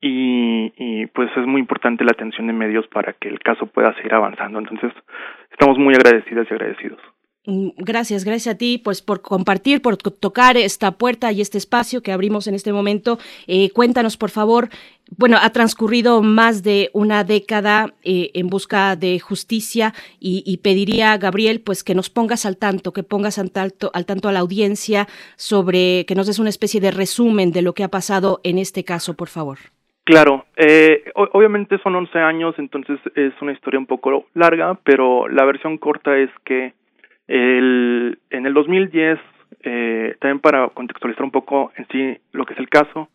y, 0.00 0.72
y 0.76 1.06
pues 1.06 1.30
es 1.36 1.46
muy 1.46 1.60
importante 1.60 2.02
la 2.02 2.12
atención 2.12 2.46
de 2.46 2.52
medios 2.52 2.86
para 2.88 3.12
que 3.12 3.28
el 3.28 3.38
caso 3.40 3.66
pueda 3.66 3.94
seguir 3.94 4.14
avanzando. 4.14 4.58
Entonces, 4.58 4.92
estamos 5.52 5.78
muy 5.78 5.94
agradecidas 5.94 6.46
y 6.50 6.54
agradecidos. 6.54 7.00
Mm, 7.48 7.70
gracias, 7.78 8.26
gracias 8.26 8.54
a 8.54 8.58
ti 8.58 8.76
pues 8.76 9.00
por 9.00 9.22
compartir, 9.22 9.80
por 9.80 9.96
tocar 9.96 10.58
esta 10.58 10.90
puerta 10.90 11.32
y 11.32 11.40
este 11.40 11.56
espacio 11.56 12.02
que 12.02 12.12
abrimos 12.12 12.46
en 12.46 12.54
este 12.54 12.74
momento. 12.74 13.16
Eh, 13.46 13.70
cuéntanos, 13.70 14.18
por 14.18 14.28
favor, 14.28 14.68
bueno, 15.16 15.38
ha 15.40 15.48
transcurrido 15.48 16.20
más 16.20 16.62
de 16.62 16.90
una 16.92 17.24
década 17.24 17.94
eh, 18.04 18.32
en 18.34 18.48
busca 18.48 18.96
de 18.96 19.18
justicia 19.18 19.94
y, 20.20 20.58
pediría 20.62 21.14
a 21.14 21.16
Gabriel 21.16 21.62
pues 21.64 21.82
que 21.82 21.94
nos 21.94 22.10
pongas 22.10 22.44
al 22.44 22.58
tanto, 22.58 22.92
que 22.92 23.02
pongas 23.02 23.38
al 23.38 23.50
tanto, 23.50 23.90
al 23.94 24.04
tanto 24.04 24.28
a 24.28 24.32
la 24.32 24.40
audiencia 24.40 25.06
sobre, 25.36 26.04
que 26.04 26.14
nos 26.14 26.26
des 26.26 26.38
una 26.38 26.50
especie 26.50 26.82
de 26.82 26.90
resumen 26.90 27.50
de 27.50 27.62
lo 27.62 27.72
que 27.72 27.82
ha 27.82 27.88
pasado 27.88 28.40
en 28.44 28.58
este 28.58 28.84
caso, 28.84 29.14
por 29.14 29.28
favor. 29.28 29.56
Claro, 30.04 30.44
eh, 30.56 31.04
obviamente 31.14 31.78
son 31.78 31.94
11 31.94 32.18
años, 32.18 32.54
entonces 32.58 32.98
es 33.14 33.32
una 33.40 33.52
historia 33.52 33.80
un 33.80 33.86
poco 33.86 34.26
larga, 34.34 34.78
pero 34.84 35.28
la 35.28 35.46
versión 35.46 35.78
corta 35.78 36.18
es 36.18 36.30
que 36.44 36.74
el, 37.28 38.18
en 38.30 38.46
el 38.46 38.54
2010, 38.54 39.18
eh, 39.62 40.16
también 40.20 40.40
para 40.40 40.68
contextualizar 40.70 41.24
un 41.24 41.30
poco 41.30 41.72
en 41.76 41.86
sí 41.88 42.20
lo 42.32 42.44
que 42.44 42.54
es 42.54 42.58
el 42.58 42.68
caso, 42.68 43.08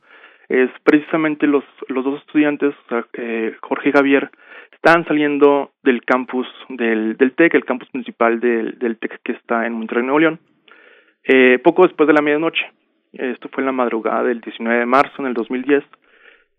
es 0.50 0.70
precisamente 0.84 1.48
los, 1.48 1.64
los 1.88 2.04
dos 2.04 2.20
estudiantes, 2.22 2.76
eh, 3.14 3.56
Jorge 3.62 3.90
y 3.90 3.92
Javier, 3.92 4.30
están 4.72 5.06
saliendo 5.06 5.72
del 5.82 6.04
campus 6.04 6.48
del, 6.70 7.16
del 7.18 7.32
TEC, 7.34 7.54
el 7.56 7.66
campus 7.66 7.90
principal 7.90 8.40
del, 8.40 8.78
del 8.80 8.98
TEC 8.98 9.22
que 9.24 9.32
está 9.34 9.66
en 9.66 9.74
Monterrey, 9.74 10.04
Nuevo 10.04 10.20
León, 10.20 10.40
eh, 11.24 11.60
poco 11.64 11.84
después 11.84 12.08
de 12.08 12.14
la 12.14 12.22
medianoche. 12.22 12.66
Esto 13.14 13.48
fue 13.50 13.62
en 13.62 13.68
la 13.68 13.72
madrugada 13.72 14.24
del 14.24 14.42
19 14.42 14.80
de 14.80 14.86
marzo 14.86 15.14
en 15.20 15.28
el 15.28 15.34
2010. 15.34 15.84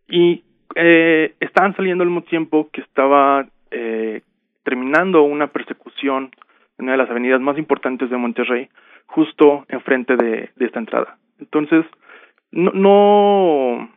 Y 0.09 0.43
eh, 0.75 1.35
estaban 1.41 1.75
saliendo 1.77 2.03
al 2.03 2.11
mismo 2.11 2.23
tiempo 2.23 2.71
que 2.73 2.81
estaba 2.81 3.47
eh, 3.71 4.23
terminando 4.63 5.23
una 5.23 5.49
persecución 5.49 6.31
en 6.79 6.85
una 6.85 6.93
de 6.93 6.99
las 6.99 7.11
avenidas 7.11 7.41
más 7.41 7.59
importantes 7.59 8.11
de 8.11 8.17
Monterrey, 8.17 8.69
justo 9.07 9.65
enfrente 9.69 10.17
de, 10.17 10.51
de 10.57 10.67
esta 10.67 10.79
entrada. 10.79 11.17
Entonces, 11.39 11.85
no, 12.51 12.71
no, 12.73 13.91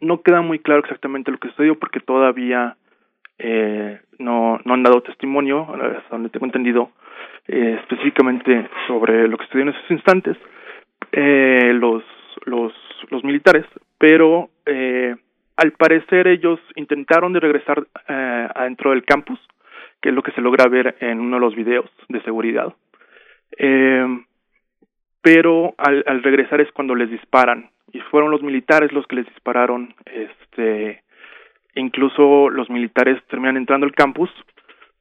no 0.00 0.22
queda 0.22 0.40
muy 0.42 0.58
claro 0.58 0.80
exactamente 0.80 1.30
lo 1.30 1.38
que 1.38 1.48
sucedió 1.48 1.78
porque 1.78 2.00
todavía 2.00 2.76
eh, 3.38 4.00
no, 4.18 4.60
no 4.64 4.74
han 4.74 4.82
dado 4.82 5.02
testimonio, 5.02 5.66
hasta 5.70 6.08
donde 6.10 6.30
tengo 6.30 6.46
entendido, 6.46 6.90
eh, 7.48 7.78
específicamente 7.80 8.68
sobre 8.86 9.28
lo 9.28 9.36
que 9.36 9.44
sucedió 9.46 9.62
en 9.64 9.74
esos 9.74 9.90
instantes, 9.90 10.36
eh, 11.12 11.72
los, 11.74 12.02
los, 12.44 12.72
los 13.10 13.24
militares, 13.24 13.64
pero 13.98 14.50
eh, 14.64 15.14
al 15.56 15.72
parecer 15.72 16.26
ellos 16.26 16.60
intentaron 16.74 17.32
de 17.32 17.40
regresar 17.40 17.86
eh, 18.08 18.48
adentro 18.54 18.90
del 18.90 19.04
campus, 19.04 19.38
es 20.08 20.14
lo 20.14 20.22
que 20.22 20.32
se 20.32 20.40
logra 20.40 20.68
ver 20.68 20.96
en 21.00 21.20
uno 21.20 21.36
de 21.36 21.40
los 21.40 21.54
videos 21.54 21.90
de 22.08 22.22
seguridad. 22.22 22.74
Eh, 23.58 24.06
pero 25.22 25.74
al, 25.78 26.04
al 26.06 26.22
regresar 26.22 26.60
es 26.60 26.70
cuando 26.72 26.94
les 26.94 27.10
disparan 27.10 27.70
y 27.92 28.00
fueron 28.10 28.30
los 28.30 28.42
militares 28.42 28.92
los 28.92 29.06
que 29.06 29.16
les 29.16 29.26
dispararon 29.26 29.94
este 30.04 31.02
incluso 31.74 32.48
los 32.50 32.68
militares 32.70 33.22
terminan 33.28 33.56
entrando 33.56 33.86
al 33.86 33.94
campus 33.94 34.30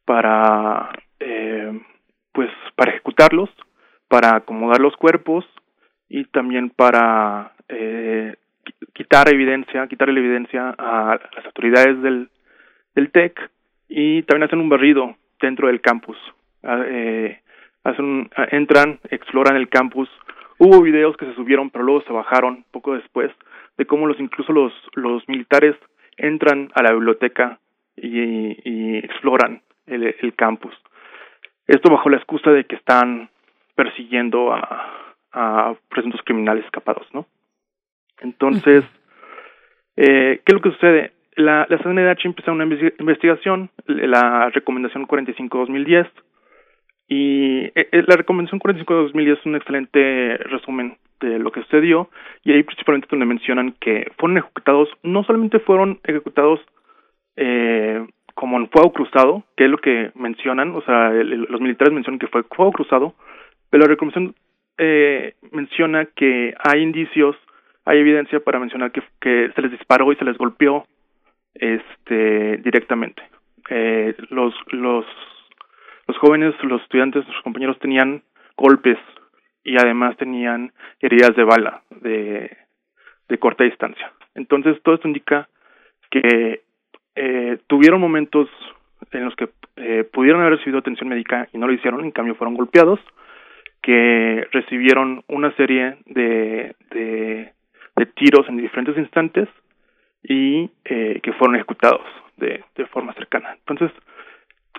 para 0.05 0.89
eh, 1.19 1.79
pues 2.31 2.49
para 2.75 2.91
ejecutarlos 2.91 3.49
para 4.07 4.37
acomodar 4.37 4.79
los 4.79 4.95
cuerpos 4.97 5.45
y 6.09 6.25
también 6.25 6.69
para 6.69 7.53
eh, 7.69 8.35
quitar 8.93 9.33
evidencia 9.33 9.87
quitar 9.87 10.09
la 10.09 10.19
evidencia 10.19 10.75
a 10.77 11.19
las 11.35 11.45
autoridades 11.45 12.01
del 12.01 12.29
del 12.93 13.11
TEC 13.11 13.51
y 13.87 14.23
también 14.23 14.47
hacen 14.47 14.59
un 14.59 14.69
barrido 14.69 15.15
dentro 15.39 15.67
del 15.67 15.81
campus 15.81 16.17
ah, 16.63 16.83
eh, 16.85 17.39
hacen, 17.85 18.29
entran, 18.51 18.99
exploran 19.09 19.55
el 19.55 19.69
campus. 19.69 20.09
Hubo 20.57 20.81
videos 20.81 21.15
que 21.17 21.25
se 21.25 21.35
subieron, 21.35 21.69
pero 21.69 21.85
luego 21.85 22.01
se 22.01 22.13
bajaron 22.13 22.65
poco 22.71 22.95
después, 22.95 23.31
de 23.77 23.85
cómo 23.85 24.07
los 24.07 24.19
incluso 24.19 24.51
los, 24.51 24.73
los 24.93 25.27
militares 25.29 25.75
entran 26.17 26.71
a 26.73 26.81
la 26.81 26.93
biblioteca 26.93 27.59
y, 27.95 28.57
y 28.63 28.97
exploran 28.97 29.61
el, 29.85 30.15
el 30.19 30.33
campus. 30.35 30.73
Esto 31.67 31.89
bajo 31.89 32.09
la 32.09 32.17
excusa 32.17 32.51
de 32.51 32.65
que 32.65 32.75
están 32.75 33.29
persiguiendo 33.75 34.53
a, 34.53 35.13
a 35.33 35.75
presuntos 35.89 36.21
criminales 36.23 36.65
escapados, 36.65 37.07
¿no? 37.13 37.25
Entonces, 38.21 38.85
eh, 39.97 40.41
¿qué 40.45 40.51
es 40.51 40.53
lo 40.53 40.61
que 40.61 40.71
sucede? 40.71 41.11
La, 41.35 41.65
la 41.69 41.77
CNDH 41.77 42.25
empezó 42.25 42.51
una 42.51 42.65
investigación, 42.65 43.69
la 43.87 44.49
recomendación 44.49 45.07
45-2010, 45.07 46.09
y 47.07 47.65
eh, 47.65 47.89
eh, 47.91 48.03
la 48.07 48.15
recomendación 48.15 48.59
45-2010 48.59 49.37
es 49.39 49.45
un 49.45 49.55
excelente 49.55 50.37
resumen 50.37 50.97
de 51.19 51.39
lo 51.39 51.51
que 51.51 51.61
sucedió, 51.63 52.09
y 52.43 52.53
ahí 52.53 52.63
principalmente 52.63 53.07
donde 53.09 53.25
mencionan 53.25 53.75
que 53.79 54.11
fueron 54.17 54.37
ejecutados, 54.37 54.89
no 55.03 55.23
solamente 55.23 55.59
fueron 55.59 55.99
ejecutados 56.03 56.59
eh, 57.35 58.05
como 58.33 58.57
en 58.57 58.69
fuego 58.69 58.91
cruzado, 58.93 59.43
que 59.55 59.65
es 59.65 59.69
lo 59.69 59.77
que 59.77 60.11
mencionan, 60.15 60.75
o 60.75 60.81
sea, 60.81 61.09
los 61.11 61.61
militares 61.61 61.93
mencionan 61.93 62.19
que 62.19 62.27
fue 62.27 62.43
fuego 62.43 62.71
cruzado, 62.71 63.13
pero 63.69 63.83
la 63.83 63.89
recomendación 63.89 64.35
eh, 64.77 65.35
menciona 65.51 66.05
que 66.05 66.53
hay 66.59 66.81
indicios, 66.81 67.35
hay 67.85 67.99
evidencia 67.99 68.39
para 68.39 68.59
mencionar 68.59 68.91
que, 68.91 69.01
que 69.21 69.51
se 69.53 69.61
les 69.61 69.71
disparó 69.71 70.11
y 70.11 70.15
se 70.15 70.25
les 70.25 70.37
golpeó 70.37 70.85
este 71.55 72.57
directamente. 72.57 73.23
Eh, 73.69 74.15
los 74.29 74.53
los 74.71 75.05
los 76.07 76.17
jóvenes, 76.17 76.53
los 76.63 76.81
estudiantes, 76.83 77.27
los 77.27 77.41
compañeros 77.41 77.79
tenían 77.79 78.21
golpes 78.57 78.97
y 79.63 79.77
además 79.77 80.15
tenían 80.17 80.71
heridas 80.99 81.35
de 81.35 81.43
bala 81.43 81.81
de, 81.89 82.55
de 83.27 83.37
corta 83.39 83.63
distancia. 83.63 84.11
Entonces 84.35 84.81
todo 84.83 84.95
esto 84.95 85.07
indica 85.07 85.49
que 86.11 86.61
eh, 87.15 87.57
tuvieron 87.67 87.99
momentos 87.99 88.49
en 89.11 89.25
los 89.25 89.35
que 89.35 89.49
eh, 89.77 90.03
pudieron 90.11 90.41
haber 90.41 90.57
recibido 90.57 90.79
atención 90.79 91.09
médica 91.09 91.47
y 91.51 91.57
no 91.57 91.67
lo 91.67 91.73
hicieron, 91.73 92.03
en 92.03 92.11
cambio 92.11 92.35
fueron 92.35 92.55
golpeados, 92.55 92.99
que 93.81 94.47
recibieron 94.51 95.23
una 95.27 95.55
serie 95.55 95.97
de, 96.05 96.75
de 96.91 98.05
tiros 98.15 98.47
en 98.47 98.57
diferentes 98.57 98.97
instantes 98.97 99.47
y 100.27 100.69
eh, 100.85 101.19
que 101.21 101.33
fueron 101.33 101.55
ejecutados 101.55 102.05
de, 102.37 102.63
de 102.75 102.85
forma 102.87 103.13
cercana. 103.13 103.55
Entonces, 103.59 103.91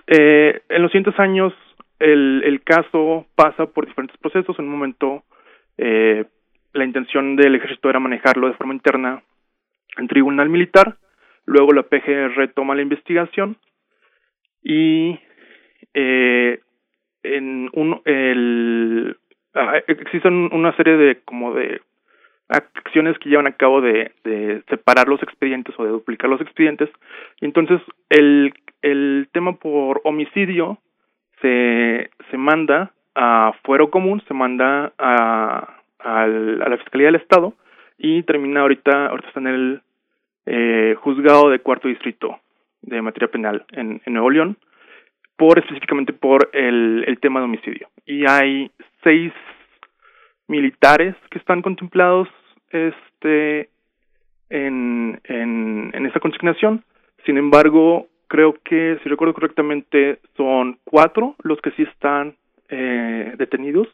eh, 0.07 0.61
en 0.69 0.81
los 0.81 0.91
siguientes 0.91 1.19
años 1.19 1.53
el, 1.99 2.43
el 2.45 2.61
caso 2.61 3.25
pasa 3.35 3.65
por 3.65 3.85
diferentes 3.85 4.17
procesos. 4.17 4.57
En 4.59 4.65
un 4.65 4.71
momento 4.71 5.23
eh, 5.77 6.25
la 6.73 6.85
intención 6.85 7.35
del 7.35 7.55
ejército 7.55 7.89
era 7.89 7.99
manejarlo 7.99 8.47
de 8.47 8.53
forma 8.53 8.73
interna 8.73 9.23
en 9.97 10.07
tribunal 10.07 10.49
militar, 10.49 10.97
luego 11.45 11.73
la 11.73 11.83
PGR 11.83 12.49
toma 12.53 12.75
la 12.75 12.83
investigación 12.83 13.57
y 14.63 15.19
eh, 15.93 16.59
en 17.23 17.69
un, 17.73 18.01
el, 18.05 19.17
ah, 19.55 19.77
existen 19.87 20.53
una 20.53 20.75
serie 20.75 20.97
de 20.97 21.19
como 21.25 21.53
de 21.53 21.81
acciones 22.49 23.17
que 23.19 23.29
llevan 23.29 23.47
a 23.47 23.53
cabo 23.53 23.81
de, 23.81 24.11
de 24.23 24.63
separar 24.69 25.07
los 25.07 25.21
expedientes 25.21 25.75
o 25.77 25.83
de 25.83 25.91
duplicar 25.91 26.29
los 26.29 26.41
expedientes 26.41 26.89
y 27.41 27.45
entonces 27.45 27.81
el, 28.09 28.53
el 28.81 29.27
tema 29.33 29.53
por 29.53 30.01
homicidio 30.03 30.77
se, 31.41 32.09
se 32.31 32.37
manda 32.37 32.91
a 33.15 33.53
fuero 33.63 33.89
común, 33.89 34.21
se 34.27 34.33
manda 34.33 34.93
a, 34.97 35.77
a, 35.99 36.27
la 36.27 36.77
Fiscalía 36.77 37.07
del 37.07 37.15
Estado 37.15 37.53
y 37.97 38.23
termina 38.23 38.61
ahorita, 38.61 39.07
ahorita 39.07 39.27
está 39.27 39.39
en 39.39 39.47
el 39.47 39.81
eh, 40.45 40.95
juzgado 41.01 41.49
de 41.49 41.59
cuarto 41.59 41.87
distrito 41.87 42.39
de 42.81 43.01
materia 43.01 43.27
penal 43.27 43.65
en, 43.71 44.01
en 44.05 44.13
Nuevo 44.13 44.29
León, 44.29 44.57
por 45.35 45.59
específicamente 45.59 46.13
por 46.13 46.49
el, 46.53 47.03
el 47.07 47.19
tema 47.19 47.39
de 47.39 47.45
homicidio. 47.45 47.89
Y 48.05 48.25
hay 48.27 48.71
seis 49.03 49.33
militares 50.47 51.15
que 51.29 51.39
están 51.39 51.61
contemplados 51.61 52.27
este 52.71 53.69
en, 54.49 55.19
en, 55.25 55.91
en 55.93 56.05
esta 56.05 56.19
consignación. 56.19 56.83
Sin 57.25 57.37
embargo, 57.37 58.07
creo 58.27 58.55
que, 58.63 58.99
si 59.03 59.09
recuerdo 59.09 59.33
correctamente, 59.33 60.19
son 60.35 60.79
cuatro 60.83 61.35
los 61.43 61.59
que 61.61 61.71
sí 61.71 61.83
están 61.83 62.35
eh, 62.69 63.33
detenidos 63.37 63.87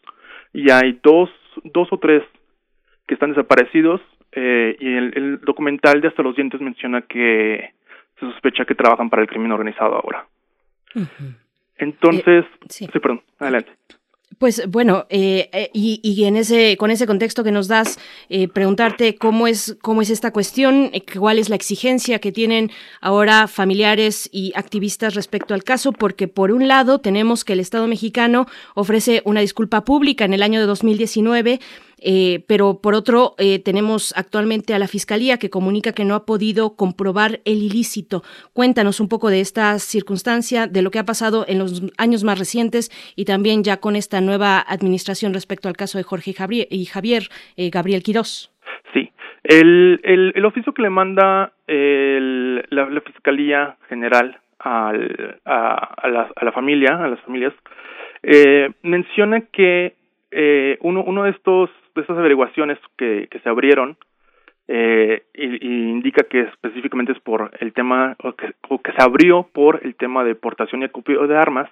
y 0.54 0.70
hay 0.72 1.00
dos, 1.04 1.30
dos 1.64 1.88
o 1.92 1.98
tres 1.98 2.24
que 3.08 3.16
están 3.16 3.32
desaparecidos 3.32 4.02
eh, 4.32 4.76
y 4.80 4.94
el, 4.94 5.18
el 5.18 5.42
documental 5.42 6.02
de 6.02 6.08
Hasta 6.08 6.24
los 6.24 6.36
Dientes 6.36 6.62
menciona 6.62 7.02
que 7.02 7.74
se 8.20 8.26
sospecha 8.32 8.66
que 8.66 8.76
trabajan 8.76 9.10
para 9.10 9.22
el 9.22 9.28
crimen 9.28 9.52
organizado 9.52 9.96
ahora. 9.96 10.26
Entonces, 11.78 12.46
eh, 12.46 12.66
sí. 12.70 12.88
sí, 12.92 13.00
perdón, 13.00 13.22
adelante. 13.40 13.72
Pues 14.38 14.64
bueno, 14.70 15.06
eh, 15.10 15.50
eh, 15.52 15.70
y, 15.74 16.00
y, 16.02 16.24
en 16.24 16.38
ese, 16.38 16.78
con 16.78 16.92
ese 16.92 17.06
contexto 17.06 17.44
que 17.44 17.52
nos 17.52 17.68
das, 17.68 18.00
eh, 18.30 18.48
preguntarte 18.48 19.16
cómo 19.16 19.48
es, 19.48 19.78
cómo 19.82 20.02
es 20.02 20.10
esta 20.10 20.32
cuestión, 20.32 20.90
eh, 20.94 21.04
cuál 21.06 21.40
es 21.40 21.50
la 21.50 21.56
exigencia 21.56 22.20
que 22.20 22.32
tienen 22.32 22.72
ahora 23.02 23.48
familiares 23.48 24.30
y 24.32 24.54
activistas 24.56 25.16
respecto 25.16 25.54
al 25.54 25.64
caso, 25.64 25.92
porque 25.92 26.28
por 26.28 26.52
un 26.52 26.68
lado 26.68 27.00
tenemos 27.00 27.44
que 27.44 27.54
el 27.54 27.60
Estado 27.60 27.86
mexicano 27.88 28.48
ofrece 28.76 29.22
una 29.26 29.42
disculpa 29.42 29.84
pública 29.84 30.26
en 30.26 30.34
el 30.34 30.42
año 30.42 30.62
de 30.62 30.68
2019 30.68 31.60
eh, 32.04 32.44
pero 32.48 32.80
por 32.82 32.94
otro, 32.96 33.36
eh, 33.38 33.60
tenemos 33.60 34.14
actualmente 34.18 34.74
a 34.74 34.80
la 34.80 34.88
Fiscalía 34.88 35.38
que 35.38 35.50
comunica 35.50 35.94
que 35.94 36.06
no 36.06 36.16
ha 36.16 36.26
podido 36.26 36.76
comprobar 36.76 37.40
el 37.46 37.64
ilícito. 37.64 38.22
Cuéntanos 38.54 39.00
un 39.00 39.10
poco 39.10 39.30
de 39.30 39.40
esta 39.40 39.80
circunstancia, 39.80 40.68
de 40.68 40.82
lo 40.82 40.92
que 40.92 41.00
ha 41.00 41.06
pasado 41.06 41.46
en 41.48 41.60
los 41.60 41.82
años 41.98 42.24
más 42.24 42.38
recientes 42.38 42.92
y 43.16 43.26
también 43.26 43.64
ya 43.64 43.78
con 43.78 43.96
esta 43.96 44.22
nueva 44.22 44.60
administración 44.60 45.34
respecto 45.34 45.70
al 45.70 45.78
caso 45.78 45.98
de 45.98 46.04
Jorge 46.04 46.34
y 46.70 46.86
Javier, 46.86 47.24
eh, 47.58 47.70
Gabriel 47.70 48.04
Quirós. 48.04 48.52
Sí, 48.94 49.12
el, 49.44 50.00
el, 50.04 50.34
el, 50.36 50.46
oficio 50.46 50.74
que 50.74 50.82
le 50.82 50.90
manda 50.90 51.54
la, 51.68 53.02
Fiscalía 53.06 53.78
General 53.90 54.38
al, 54.60 55.40
a, 55.46 55.76
a, 56.02 56.08
la, 56.10 56.30
a 56.36 56.46
la 56.46 56.52
familia, 56.52 56.96
a 57.04 57.08
las 57.08 57.20
familias, 57.22 57.54
eh, 58.24 58.72
menciona 58.84 59.42
que 59.52 59.96
eh, 60.32 60.78
uno, 60.82 61.04
uno 61.04 61.24
de 61.24 61.32
estos 61.32 61.70
de 61.96 62.02
estas 62.02 62.18
averiguaciones 62.18 62.78
que, 62.98 63.28
que 63.30 63.40
se 63.40 63.50
abrieron 63.50 63.98
eh, 64.68 65.24
y, 65.34 65.90
indica 65.90 66.24
que 66.24 66.42
específicamente 66.42 67.12
es 67.12 67.20
por 67.20 67.52
el 67.60 67.74
tema 67.74 68.16
o 68.24 68.34
que, 68.34 68.54
o 68.70 68.82
que 68.82 68.94
se 68.94 69.04
abrió 69.04 69.44
por 69.52 69.82
el 69.84 69.96
tema 69.96 70.24
de 70.24 70.36
portación 70.36 70.82
y 70.82 70.86
acopio 70.86 71.28
de 71.28 71.38
armas 71.38 71.70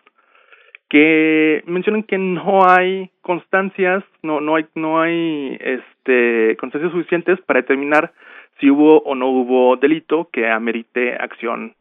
que 0.90 1.64
mencionan 1.68 2.04
que 2.04 2.18
no 2.18 2.68
hay 2.70 3.10
constancias 3.22 4.04
no 4.24 4.42
no 4.42 4.58
hay 4.58 4.66
no 4.76 5.00
hay 5.02 5.58
este 5.62 6.58
constancias 6.58 6.92
suficientes 6.92 7.40
para 7.42 7.62
determinar 7.62 8.12
si 8.60 8.70
hubo 8.70 9.00
o 9.00 9.16
no 9.16 9.30
hubo 9.30 9.78
delito 9.78 10.28
que 10.32 10.50
amerite 10.50 11.16
acción 11.16 11.76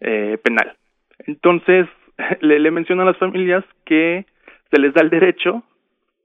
eh, 0.00 0.38
penal. 0.42 0.74
Entonces 1.26 1.86
le, 2.40 2.58
le 2.58 2.70
mencionan 2.72 3.06
a 3.06 3.10
las 3.12 3.18
familias 3.18 3.64
que 3.84 4.26
se 4.72 4.80
les 4.80 4.92
da 4.92 5.02
el 5.02 5.10
derecho 5.10 5.62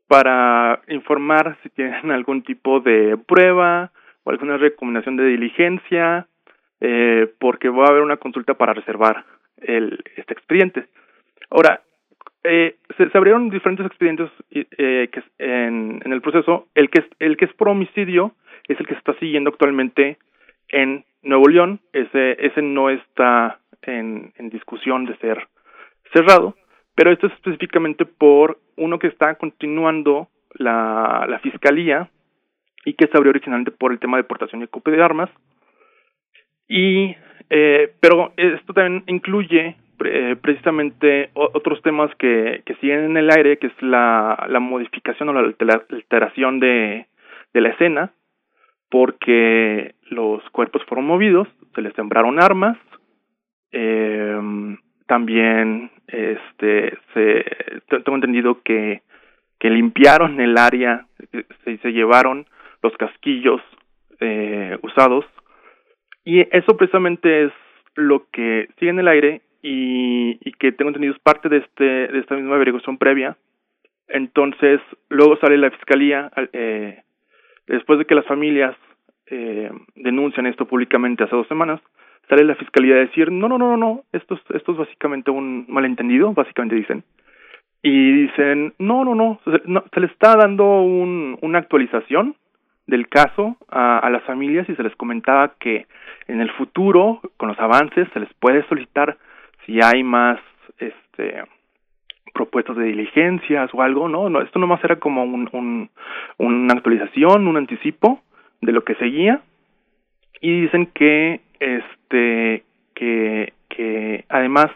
para 0.08 0.82
informar 0.88 1.58
si 1.64 1.70
tienen 1.70 2.12
algún 2.12 2.44
tipo 2.44 2.80
de 2.80 3.18
prueba 3.18 3.92
o 4.24 4.32
alguna 4.32 4.58
recomendación 4.58 5.18
de 5.18 5.26
diligencia, 5.26 6.28
eh, 6.80 7.32
porque 7.40 7.70
va 7.70 7.86
a 7.86 7.90
haber 7.90 8.02
una 8.02 8.18
consulta 8.18 8.54
para 8.54 8.74
reservar 8.74 9.26
el, 9.58 10.04
este 10.16 10.34
expediente. 10.34 10.86
Ahora, 11.50 11.82
eh, 12.44 12.76
se, 12.98 13.18
abrieron 13.18 13.50
diferentes 13.50 13.86
expedientes 13.86 14.30
eh, 14.52 15.10
que 15.12 15.24
en, 15.40 16.02
en 16.04 16.14
el 16.14 16.22
proceso. 16.22 16.68
El 16.76 16.90
que, 16.90 17.00
es, 17.02 17.06
el 17.20 17.38
que 17.38 17.46
es 17.46 17.54
por 17.54 17.70
homicidio 17.70 18.34
es 18.68 18.80
el 18.80 18.86
que 18.86 18.94
se 18.94 19.00
está 19.00 19.14
siguiendo 19.16 19.50
actualmente 19.50 20.18
en 20.70 21.06
Nuevo 21.22 21.48
León. 21.48 21.80
Ese, 21.94 22.46
ese 22.46 22.62
no 22.62 22.90
está 22.90 23.60
en 23.86 24.32
discusión 24.50 25.06
de 25.06 25.18
ser 25.18 25.48
cerrado 26.14 26.56
pero 26.95 27.11
esto 27.11 27.28
es 27.28 27.34
específicamente 27.34 28.06
por 28.06 28.60
uno 28.78 28.99
que 28.99 29.07
está 29.07 29.36
continuando 29.36 30.28
la, 30.53 31.26
la 31.28 31.40
fiscalía 31.40 32.10
y 32.86 32.94
que 32.94 33.07
se 33.07 33.18
abrió 33.18 33.32
originalmente 33.32 33.72
por 33.72 33.91
el 33.91 33.99
tema 33.99 34.18
de 34.18 34.24
deportación 34.24 34.61
y 34.61 34.65
acopio 34.65 34.94
de 34.94 35.03
armas. 35.03 35.30
Y, 36.68 37.15
eh, 37.49 37.94
pero 37.99 38.34
esto 38.38 38.74
también 38.74 39.03
incluye 39.07 39.76
eh, 40.06 40.36
precisamente 40.41 41.30
otros 41.34 41.82
temas 41.82 42.14
que, 42.15 42.61
que 42.65 42.76
siguen 42.76 43.06
en 43.06 43.18
el 43.18 43.30
aire, 43.32 43.57
que 43.57 43.68
es 43.68 43.82
la, 43.82 44.45
la 44.49 44.60
modificación 44.60 45.30
o 45.30 45.34
la 45.34 45.53
alteración 45.90 46.60
de, 46.60 47.07
de 47.53 47.61
la 47.61 47.70
escena, 47.70 48.11
porque 48.90 49.95
los 50.10 50.44
cuerpos 50.49 50.84
fueron 50.86 51.06
movidos, 51.06 51.48
se 51.74 51.82
les 51.82 51.94
sembraron 51.94 52.41
armas, 52.41 52.78
eh, 53.72 54.40
también 55.07 55.91
este 56.08 56.98
se 57.14 57.46
tengo 57.88 58.16
entendido 58.16 58.62
que 58.62 59.02
limpiaron 59.62 60.42
el 60.42 60.58
área 60.58 61.06
se, 61.64 61.78
se 61.78 61.94
llevaron 61.94 62.46
los 62.82 62.96
casquillos 62.98 63.62
eh, 64.20 64.78
usados. 64.82 65.26
Y 66.26 66.42
eso 66.56 66.78
precisamente 66.78 67.46
es 67.46 67.52
lo 67.96 68.28
que 68.32 68.70
sigue 68.78 68.92
en 68.92 69.00
el 69.00 69.08
aire 69.08 69.42
y, 69.62 70.38
y 70.42 70.52
que 70.54 70.72
tengo 70.72 70.90
entendido 70.90 71.14
es 71.14 71.20
parte 71.22 71.50
de 71.50 71.58
este 71.58 71.84
de 71.84 72.20
esta 72.20 72.36
misma 72.36 72.56
averiguación 72.56 72.98
previa. 72.98 73.38
Entonces 74.08 74.82
luego 75.10 75.38
sale 75.38 75.58
la 75.58 75.72
fiscalía 75.72 76.32
eh, 76.54 77.02
después 77.68 78.00
de 78.00 78.06
que 78.06 78.16
las 78.16 78.26
familias 78.26 78.76
eh, 79.28 79.72
denuncian 79.96 80.46
esto 80.46 80.66
públicamente 80.66 81.24
hace 81.24 81.36
dos 81.36 81.48
semanas 81.48 81.82
sale 82.30 82.44
la 82.44 82.56
fiscalía 82.56 82.95
a 82.95 83.00
decir, 83.00 83.32
no, 83.32 83.48
no, 83.48 83.58
no, 83.58 83.72
no, 83.72 83.78
no, 83.78 84.02
esto 84.12 84.36
es, 84.36 84.41
esto 84.56 84.72
es 84.74 84.78
básicamente 84.78 85.32
un 85.32 85.66
malentendido, 85.68 86.34
básicamente 86.34 86.76
dicen. 86.76 87.04
Y 87.82 88.14
dicen, 88.14 88.74
no, 88.80 89.04
no, 89.04 89.14
no, 89.14 89.40
se, 89.44 90.00
le 90.00 90.08
está 90.08 90.36
dando 90.38 90.64
un, 90.82 91.38
una 91.41 91.60
actualización 91.60 92.36
del 92.88 93.08
caso 93.10 93.58
a, 93.70 94.00
a, 94.00 94.10
las 94.10 94.24
familias 94.24 94.68
y 94.70 94.76
se 94.76 94.84
les 94.84 94.95
comentaba 94.95 95.54
que 95.60 95.86
en 96.28 96.40
el 96.40 96.50
futuro, 96.52 97.20
con 97.38 97.50
los 97.50 97.60
avances, 97.60 98.08
se 98.14 98.20
les 98.20 98.34
puede 98.36 98.66
solicitar 98.68 99.18
si 99.66 99.80
hay 99.82 100.04
más 100.04 100.40
este 100.78 101.44
propuestas 102.34 102.76
de 102.76 102.86
diligencias 102.86 103.70
o 103.74 103.82
algo, 103.84 104.10
no, 104.10 104.28
no, 104.28 104.41
esto 104.41 104.58
nomás 104.58 104.84
era 104.84 104.95
como 104.95 105.24
un, 105.24 105.48
un, 105.52 105.90
una 106.40 106.74
actualización, 106.74 107.48
un 107.48 107.58
anticipo 107.58 108.22
de 108.62 108.72
lo 108.72 108.84
que 108.84 108.95
seguía 108.95 109.41
y 110.44 110.64
dicen 110.64 110.88
que 110.88 111.40
este 111.60 112.64
que 112.94 113.53
que 113.70 114.26
además 114.28 114.68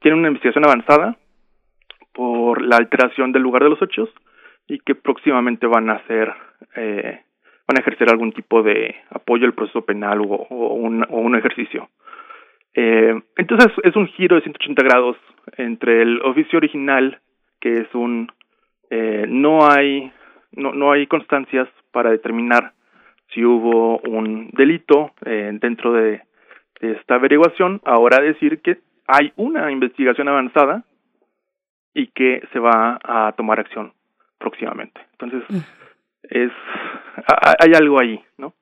tienen 0.00 0.20
una 0.20 0.28
investigación 0.28 0.64
avanzada 0.64 1.16
por 2.14 2.62
la 2.62 2.76
alteración 2.76 3.32
del 3.32 3.42
lugar 3.42 3.64
de 3.64 3.70
los 3.70 3.82
hechos 3.82 4.08
y 4.68 4.78
que 4.78 4.94
próximamente 4.94 5.66
van 5.66 5.90
a 5.90 5.94
hacer 5.94 6.32
eh, 6.76 7.20
van 7.66 7.76
a 7.76 7.80
ejercer 7.80 8.10
algún 8.10 8.32
tipo 8.32 8.62
de 8.62 8.94
apoyo 9.10 9.44
al 9.44 9.54
proceso 9.54 9.84
penal 9.84 10.20
o, 10.20 10.46
un, 10.48 11.04
o 11.10 11.18
un 11.18 11.36
ejercicio. 11.36 11.88
Eh, 12.74 13.20
entonces 13.36 13.72
es 13.82 13.96
un 13.96 14.06
giro 14.06 14.36
de 14.36 14.42
180 14.42 14.82
grados 14.84 15.16
entre 15.56 16.02
el 16.02 16.22
oficio 16.22 16.58
original, 16.58 17.18
que 17.60 17.74
es 17.74 17.92
un 17.92 18.30
eh, 18.88 19.26
no 19.28 19.68
hay 19.68 20.12
no, 20.52 20.72
no 20.72 20.92
hay 20.92 21.08
constancias 21.08 21.68
para 21.90 22.10
determinar 22.10 22.72
si 23.32 23.44
hubo 23.44 23.98
un 23.98 24.50
delito 24.52 25.12
eh, 25.24 25.50
dentro 25.60 25.92
de, 25.92 26.22
esta 26.80 27.14
averiguación, 27.14 27.80
ahora 27.84 28.20
decir 28.20 28.60
que 28.60 28.80
hay 29.06 29.32
una 29.36 29.70
investigación 29.70 30.26
avanzada 30.26 30.82
y 31.94 32.08
que 32.08 32.42
se 32.52 32.58
va 32.58 32.98
a 33.04 33.32
tomar 33.36 33.60
acción 33.60 33.92
próximamente. 34.38 35.00
Entonces, 35.12 35.44
mm. 35.48 35.60
es 36.24 36.50
hay 37.60 37.72
algo 37.74 38.00
ahí, 38.00 38.20
¿no? 38.36 38.54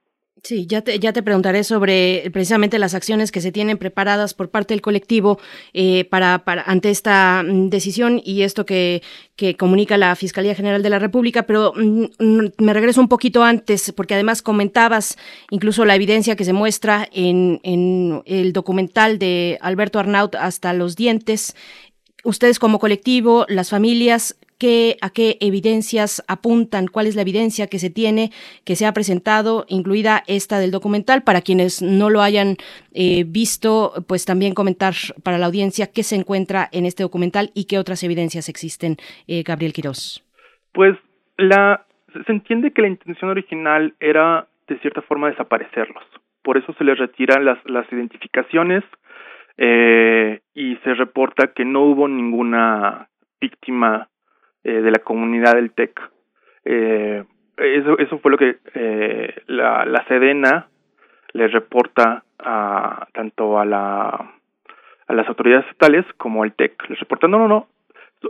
Sí, 0.42 0.66
ya 0.66 0.80
te, 0.80 0.98
ya 0.98 1.12
te 1.12 1.22
preguntaré 1.22 1.64
sobre 1.64 2.30
precisamente 2.32 2.78
las 2.78 2.94
acciones 2.94 3.30
que 3.30 3.42
se 3.42 3.52
tienen 3.52 3.76
preparadas 3.76 4.32
por 4.32 4.48
parte 4.48 4.72
del 4.72 4.80
colectivo 4.80 5.38
eh, 5.74 6.06
para, 6.06 6.44
para, 6.44 6.62
ante 6.62 6.88
esta 6.88 7.42
mm, 7.42 7.68
decisión 7.68 8.22
y 8.24 8.42
esto 8.42 8.64
que, 8.64 9.02
que 9.36 9.56
comunica 9.56 9.98
la 9.98 10.16
Fiscalía 10.16 10.54
General 10.54 10.82
de 10.82 10.88
la 10.88 10.98
República, 10.98 11.42
pero 11.42 11.74
mm, 11.76 12.04
mm, 12.18 12.52
me 12.58 12.72
regreso 12.72 13.02
un 13.02 13.08
poquito 13.08 13.42
antes, 13.42 13.92
porque 13.92 14.14
además 14.14 14.40
comentabas 14.40 15.18
incluso 15.50 15.84
la 15.84 15.94
evidencia 15.94 16.36
que 16.36 16.44
se 16.44 16.54
muestra 16.54 17.06
en, 17.12 17.60
en 17.62 18.22
el 18.24 18.54
documental 18.54 19.18
de 19.18 19.58
Alberto 19.60 19.98
Arnaut 19.98 20.34
hasta 20.36 20.72
los 20.72 20.96
dientes. 20.96 21.54
Ustedes 22.24 22.58
como 22.58 22.78
colectivo, 22.78 23.44
las 23.48 23.68
familias, 23.68 24.36
a 25.00 25.10
qué 25.10 25.38
evidencias 25.40 26.22
apuntan, 26.28 26.86
cuál 26.86 27.06
es 27.06 27.16
la 27.16 27.22
evidencia 27.22 27.66
que 27.66 27.78
se 27.78 27.90
tiene, 27.90 28.30
que 28.64 28.76
se 28.76 28.86
ha 28.86 28.92
presentado, 28.92 29.64
incluida 29.68 30.22
esta 30.26 30.58
del 30.58 30.70
documental. 30.70 31.22
Para 31.22 31.40
quienes 31.40 31.82
no 31.82 32.10
lo 32.10 32.20
hayan 32.20 32.56
eh, 32.92 33.24
visto, 33.26 33.92
pues 34.08 34.24
también 34.26 34.54
comentar 34.54 34.94
para 35.24 35.38
la 35.38 35.46
audiencia 35.46 35.90
qué 35.92 36.02
se 36.02 36.16
encuentra 36.16 36.68
en 36.72 36.86
este 36.86 37.02
documental 37.02 37.50
y 37.54 37.66
qué 37.66 37.78
otras 37.78 38.02
evidencias 38.02 38.48
existen, 38.48 38.96
eh, 39.26 39.42
Gabriel 39.42 39.72
Quirós. 39.72 40.24
Pues 40.72 40.96
la, 41.36 41.84
se 42.26 42.32
entiende 42.32 42.72
que 42.72 42.82
la 42.82 42.88
intención 42.88 43.30
original 43.30 43.94
era 44.00 44.46
de 44.68 44.78
cierta 44.80 45.02
forma 45.02 45.30
desaparecerlos. 45.30 46.04
Por 46.42 46.56
eso 46.56 46.72
se 46.74 46.84
les 46.84 46.98
retiran 46.98 47.44
las, 47.44 47.58
las 47.66 47.90
identificaciones 47.92 48.84
eh, 49.56 50.40
y 50.54 50.76
se 50.76 50.94
reporta 50.94 51.52
que 51.52 51.64
no 51.64 51.82
hubo 51.82 52.08
ninguna 52.08 53.08
víctima 53.40 54.08
eh, 54.64 54.80
de 54.80 54.90
la 54.90 54.98
comunidad 54.98 55.54
del 55.54 55.72
TEC. 55.72 56.00
Eh, 56.64 57.24
eso, 57.56 57.98
eso 57.98 58.18
fue 58.18 58.30
lo 58.30 58.38
que 58.38 58.56
eh, 58.74 59.42
la, 59.46 59.84
la 59.84 60.04
Sedena 60.06 60.68
le 61.32 61.48
reporta 61.48 62.24
a 62.38 63.06
tanto 63.12 63.58
a 63.58 63.64
la 63.64 64.34
a 65.10 65.12
las 65.12 65.28
autoridades 65.28 65.66
estatales 65.66 66.06
como 66.16 66.44
al 66.44 66.52
TEC. 66.52 66.88
Les 66.88 67.00
reporta, 67.00 67.26
no, 67.26 67.38
no, 67.38 67.48
no, 67.48 67.66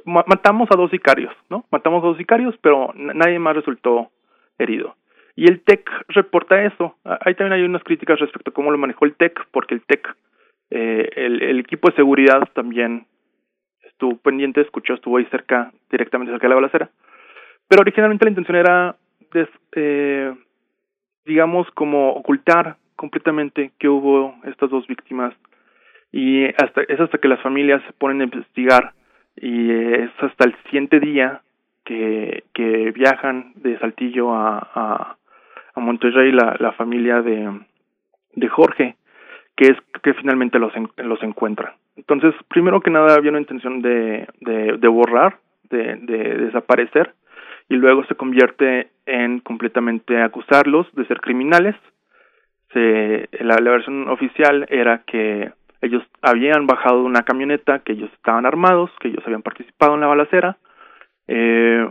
matamos 0.05 0.69
a 0.73 0.77
dos 0.77 0.91
sicarios, 0.91 1.35
¿no? 1.51 1.67
Matamos 1.71 2.03
a 2.03 2.07
dos 2.07 2.17
sicarios, 2.17 2.55
pero 2.63 2.93
nadie 2.95 3.39
más 3.39 3.55
resultó 3.55 4.11
herido. 4.59 4.97
Y 5.37 5.45
el 5.45 5.61
TEC 5.61 5.89
reporta 6.09 6.65
eso. 6.65 6.97
Ahí 7.05 7.35
también 7.35 7.53
hay 7.53 7.63
unas 7.63 7.85
críticas 7.85 8.19
respecto 8.19 8.51
a 8.51 8.55
cómo 8.55 8.71
lo 8.71 8.79
manejó 8.79 9.05
el 9.05 9.15
TEC, 9.15 9.47
porque 9.51 9.75
el 9.75 9.83
TEC, 9.83 10.09
eh, 10.71 11.11
el, 11.17 11.43
el 11.43 11.61
equipo 11.61 11.89
de 11.91 11.97
seguridad 11.97 12.49
también 12.55 13.07
estuvo 14.01 14.17
pendiente, 14.17 14.63
escuchó, 14.63 14.95
estuvo 14.95 15.19
ahí 15.19 15.27
cerca, 15.27 15.71
directamente 15.91 16.33
cerca 16.33 16.47
de 16.47 16.49
la 16.49 16.55
balacera. 16.55 16.91
Pero 17.69 17.83
originalmente 17.83 18.25
la 18.25 18.31
intención 18.31 18.57
era, 18.57 18.97
eh, 19.77 20.35
digamos, 21.27 21.71
como 21.73 22.13
ocultar 22.13 22.77
completamente 22.97 23.73
que 23.79 23.89
hubo 23.89 24.35
estas 24.45 24.71
dos 24.71 24.87
víctimas 24.87 25.35
y 26.13 26.47
hasta 26.47 26.83
es 26.89 26.99
hasta 26.99 27.19
que 27.19 27.29
las 27.29 27.41
familias 27.41 27.83
se 27.87 27.93
ponen 27.93 28.21
a 28.21 28.25
investigar 28.25 28.93
y 29.37 29.71
es 29.71 30.11
hasta 30.19 30.45
el 30.45 30.57
siguiente 30.65 30.99
día 30.99 31.43
que, 31.85 32.45
que 32.53 32.91
viajan 32.91 33.53
de 33.57 33.79
Saltillo 33.79 34.35
a, 34.35 34.59
a, 34.75 35.17
a 35.75 35.81
Monterrey 35.81 36.33
la, 36.33 36.57
la 36.59 36.73
familia 36.73 37.23
de, 37.23 37.61
de 38.35 38.49
Jorge 38.49 38.97
que 39.57 39.67
es 39.67 39.77
que 40.03 40.15
finalmente 40.15 40.59
los, 40.59 40.73
los 40.97 41.23
encuentran. 41.23 41.75
Entonces, 42.01 42.35
primero 42.49 42.81
que 42.81 42.91
nada 42.91 43.15
había 43.15 43.31
una 43.31 43.41
intención 43.41 43.83
de, 43.83 44.27
de, 44.41 44.89
borrar, 44.89 45.39
de, 45.69 45.97
de 45.97 46.35
desaparecer, 46.47 47.13
y 47.69 47.75
luego 47.77 48.05
se 48.07 48.15
convierte 48.15 48.89
en 49.05 49.41
completamente 49.41 50.21
acusarlos 50.21 50.87
de 50.95 51.07
ser 51.07 51.21
criminales. 51.21 51.77
Se, 52.73 53.29
la, 53.41 53.57
versión 53.61 54.09
oficial 54.09 54.67
era 54.71 55.03
que 55.07 55.53
ellos 55.83 56.03
habían 56.23 56.67
bajado 56.67 57.05
una 57.05 57.23
camioneta, 57.23 57.81
que 57.81 57.93
ellos 57.93 58.11
estaban 58.15 58.47
armados, 58.47 58.91
que 58.99 59.09
ellos 59.09 59.23
habían 59.27 59.43
participado 59.43 59.95
en 59.95 60.01
la 60.01 60.07
balacera, 60.07 60.57
eh, 61.29 61.87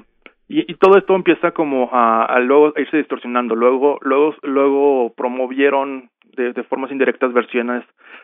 y, 0.48 0.74
todo 0.76 0.98
esto 0.98 1.16
empieza 1.16 1.52
como 1.52 1.92
a, 1.94 2.26
a 2.26 2.40
luego 2.40 2.74
a 2.76 2.82
irse 2.82 2.98
distorsionando. 2.98 3.54
Luego, 3.54 4.00
luego, 4.02 4.34
luego 4.42 5.14
promovieron 5.14 6.10
de, 6.36 6.54
de 6.54 6.64
formas 6.64 6.92
indirectas 6.92 7.32
versiones 7.34 7.84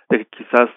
de 0.09 0.25
que 0.25 0.25
quizás 0.25 0.71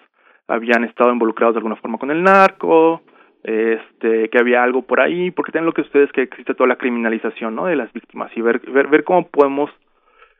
habían 0.49 0.83
estado 0.83 1.11
involucrados 1.11 1.55
de 1.55 1.59
alguna 1.59 1.77
forma 1.77 1.97
con 1.97 2.11
el 2.11 2.23
narco, 2.23 3.01
este, 3.43 4.29
que 4.29 4.37
había 4.37 4.63
algo 4.63 4.81
por 4.81 4.99
ahí, 4.99 5.31
porque 5.31 5.51
tienen 5.51 5.65
lo 5.65 5.73
que 5.73 5.81
ustedes 5.81 6.11
que 6.11 6.23
existe 6.23 6.55
toda 6.55 6.67
la 6.67 6.75
criminalización, 6.75 7.55
¿no? 7.55 7.67
De 7.67 7.75
las 7.75 7.91
víctimas 7.93 8.35
y 8.35 8.41
ver 8.41 8.59
ver, 8.59 8.87
ver 8.87 9.03
cómo 9.03 9.27
podemos 9.27 9.71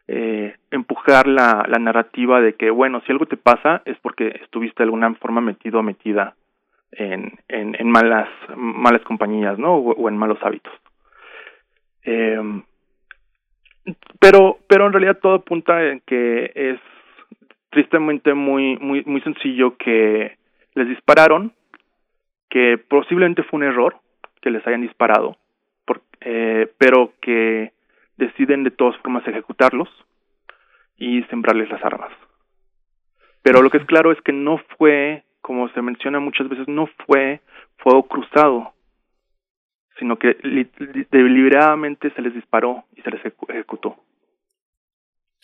eh, 0.08 0.56
empujar 0.72 1.28
la, 1.28 1.66
la 1.68 1.80
narrativa 1.80 2.42
de 2.42 2.54
que 2.54 2.72
bueno, 2.72 3.02
si 3.06 3.12
algo 3.12 3.26
te 3.26 3.38
pasa 3.38 3.82
es 3.86 3.98
porque 4.00 4.40
estuviste 4.44 4.84
de 4.84 4.86
alguna 4.86 5.14
forma 5.16 5.40
metido 5.40 5.80
o 5.80 5.84
metida 5.84 6.36
en, 6.92 7.38
en, 7.48 7.76
en 7.80 7.90
malas 7.90 8.28
malas 8.56 9.02
compañías, 9.04 9.58
¿no? 9.58 9.76
O, 9.76 10.10
en 10.10 10.18
malos 10.18 10.40
hábitos. 10.42 10.74
Eh, 12.04 12.42
pero 14.20 14.58
pero 14.68 14.88
en 14.88 14.94
realidad 14.94 15.20
todo 15.22 15.36
apunta 15.36 15.84
en 15.84 16.02
que 16.06 16.52
es 16.54 16.80
tristemente 17.70 18.34
muy 18.34 18.78
muy 18.78 19.04
muy 19.06 19.22
sencillo 19.22 19.78
que 19.78 20.38
les 20.76 20.88
dispararon 20.88 21.54
que 22.50 22.78
posiblemente 22.78 23.44
fue 23.44 23.58
un 23.58 23.64
error 23.64 23.98
que 24.42 24.50
les 24.50 24.66
hayan 24.66 24.82
disparado 24.82 25.38
eh, 26.22 26.72
pero 26.78 27.14
que 27.22 27.72
deciden 28.18 28.64
de 28.64 28.72
todas 28.72 28.98
formas 28.98 29.26
ejecutarlos 29.28 29.88
y 30.98 31.24
sembrarles 31.24 31.70
las 31.70 31.84
armas. 31.84 32.12
Pero 33.42 33.62
lo 33.62 33.70
que 33.70 33.78
es 33.78 33.86
claro 33.86 34.12
es 34.12 34.22
que 34.22 34.34
no 34.34 34.58
fue 34.78 35.24
como 35.42 35.70
se 35.70 35.82
menciona 35.82 36.20
muchas 36.20 36.50
veces 36.50 36.68
no 36.68 36.88
fue 37.06 37.40
fuego 37.78 38.04
cruzado 38.08 38.74
sino 39.98 40.18
que 40.18 40.38
deliberadamente 41.12 42.10
se 42.12 42.22
les 42.22 42.34
disparó 42.34 42.84
y 42.96 43.02
se 43.02 43.12
les 43.12 43.22
ejecutó 43.26 43.98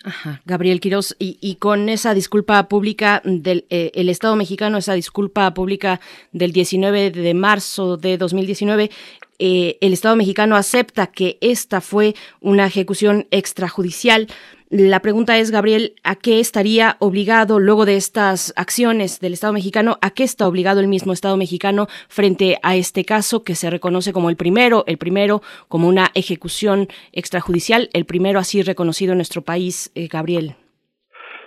Ajá, 0.03 0.41
Gabriel 0.45 0.81
Quiroz, 0.81 1.15
y, 1.17 1.37
y, 1.41 1.55
con 1.55 1.89
esa 1.89 2.13
disculpa 2.13 2.67
pública 2.67 3.21
del 3.23 3.65
eh, 3.69 3.91
el 3.95 4.09
Estado 4.09 4.35
mexicano, 4.35 4.77
esa 4.77 4.93
disculpa 4.93 5.53
pública 5.53 5.99
del 6.31 6.51
19 6.51 7.11
de 7.11 7.33
marzo 7.33 7.97
de 7.97 8.17
2019, 8.17 8.91
eh, 9.39 9.77
el 9.81 9.93
Estado 9.93 10.15
mexicano 10.15 10.55
acepta 10.55 11.07
que 11.07 11.37
esta 11.41 11.81
fue 11.81 12.15
una 12.39 12.67
ejecución 12.67 13.27
extrajudicial. 13.31 14.27
La 14.77 14.99
pregunta 14.99 15.37
es, 15.37 15.51
Gabriel, 15.51 15.93
¿a 16.03 16.15
qué 16.15 16.41
estaría 16.41 16.97
obligado 16.99 17.61
luego 17.61 17.85
de 17.85 17.95
estas 17.95 18.53
acciones 18.57 19.21
del 19.21 19.31
Estado 19.31 19.53
mexicano? 19.53 19.95
¿A 20.01 20.09
qué 20.09 20.23
está 20.23 20.49
obligado 20.49 20.81
el 20.81 20.89
mismo 20.89 21.13
Estado 21.13 21.37
mexicano 21.37 21.87
frente 22.09 22.57
a 22.61 22.75
este 22.75 23.05
caso 23.05 23.45
que 23.45 23.55
se 23.55 23.69
reconoce 23.69 24.11
como 24.11 24.29
el 24.29 24.35
primero, 24.35 24.83
el 24.85 24.97
primero 24.97 25.39
como 25.69 25.87
una 25.87 26.07
ejecución 26.13 26.87
extrajudicial, 27.13 27.87
el 27.93 28.03
primero 28.05 28.37
así 28.37 28.63
reconocido 28.63 29.13
en 29.13 29.19
nuestro 29.19 29.43
país, 29.43 29.93
eh, 29.95 30.09
Gabriel? 30.11 30.55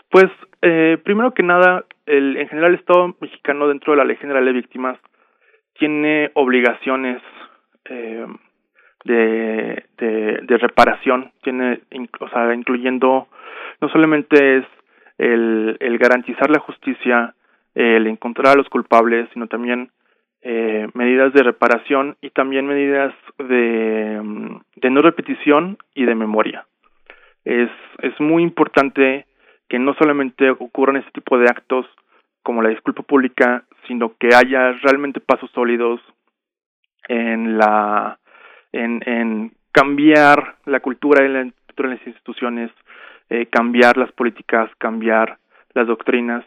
Pues 0.09 0.30
eh, 0.62 0.96
primero 1.05 1.34
que 1.34 1.42
nada, 1.42 1.84
el, 2.06 2.34
en 2.34 2.48
general 2.48 2.72
el 2.72 2.80
Estado 2.80 3.14
mexicano 3.20 3.68
dentro 3.68 3.92
de 3.92 3.98
la 3.98 4.06
Ley 4.06 4.16
General 4.16 4.42
de 4.42 4.52
Víctimas 4.52 4.98
tiene 5.78 6.30
obligaciones 6.32 7.20
eh, 7.90 8.24
de, 9.05 9.85
de, 9.99 10.59
reparación, 10.59 11.33
tiene, 11.43 11.81
o 12.20 12.29
sea, 12.29 12.53
incluyendo, 12.55 13.29
no 13.81 13.89
solamente 13.89 14.59
es 14.59 14.65
el, 15.19 15.77
el 15.81 15.99
garantizar 15.99 16.51
la 16.51 16.61
justicia, 16.61 17.35
el 17.75 18.07
encontrar 18.07 18.55
a 18.55 18.57
los 18.57 18.69
culpables, 18.69 19.29
sino 19.33 19.47
también 19.47 19.91
eh, 20.43 20.89
medidas 20.95 21.33
de 21.33 21.43
reparación 21.43 22.16
y 22.20 22.31
también 22.31 22.66
medidas 22.66 23.15
de, 23.39 24.20
de 24.77 24.91
no 24.91 25.03
repetición 25.03 25.79
y 25.95 26.05
de 26.05 26.15
memoria. 26.15 26.66
Es, 27.45 27.70
es 28.03 28.19
muy 28.20 28.43
importante 28.43 29.27
que 29.69 29.79
no 29.79 29.95
solamente 29.95 30.51
ocurran 30.51 30.97
este 30.97 31.11
tipo 31.12 31.39
de 31.39 31.49
actos 31.49 31.87
como 32.43 32.62
la 32.62 32.70
disculpa 32.70 33.03
pública, 33.03 33.65
sino 33.87 34.15
que 34.19 34.35
haya 34.35 34.73
realmente 34.73 35.20
pasos 35.20 35.51
sólidos 35.51 36.01
en 37.09 37.59
la 37.59 38.19
en, 38.73 39.01
en 39.07 39.53
cambiar 39.73 40.57
la 40.66 40.81
cultura 40.81 41.24
y 41.24 41.28
la 41.28 41.45
de 41.82 41.89
las 41.89 42.07
instituciones, 42.07 42.70
eh, 43.31 43.47
cambiar 43.47 43.97
las 43.97 44.11
políticas, 44.12 44.70
cambiar 44.78 45.39
las 45.74 45.86
doctrinas 45.86 46.45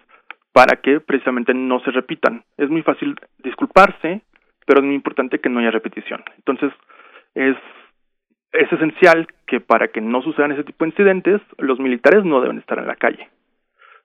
para 0.51 0.81
que 0.81 0.99
precisamente 0.99 1.53
no 1.53 1.79
se 1.81 1.91
repitan. 1.91 2.43
Es 2.57 2.69
muy 2.69 2.81
fácil 2.81 3.15
disculparse, 3.39 4.21
pero 4.65 4.81
es 4.81 4.85
muy 4.85 4.95
importante 4.95 5.39
que 5.39 5.49
no 5.49 5.59
haya 5.59 5.71
repetición. 5.71 6.21
Entonces, 6.37 6.73
es, 7.35 7.55
es 8.51 8.71
esencial 8.73 9.27
que 9.47 9.61
para 9.61 9.87
que 9.87 10.01
no 10.01 10.21
sucedan 10.21 10.51
ese 10.51 10.63
tipo 10.63 10.83
de 10.83 10.89
incidentes, 10.89 11.41
los 11.57 11.79
militares 11.79 12.25
no 12.25 12.41
deben 12.41 12.57
estar 12.57 12.79
en 12.79 12.87
la 12.87 12.95
calle. 12.95 13.29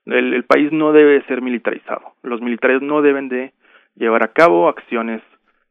El, 0.05 0.35
el 0.35 0.45
país 0.45 0.71
no 0.71 0.93
debe 0.93 1.23
ser 1.25 1.43
militarizado. 1.43 2.13
Los 2.23 2.41
militares 2.41 2.81
no 2.83 3.03
deben 3.03 3.29
de 3.29 3.53
llevar 3.97 4.23
a 4.23 4.33
cabo 4.33 4.69
acciones 4.69 5.23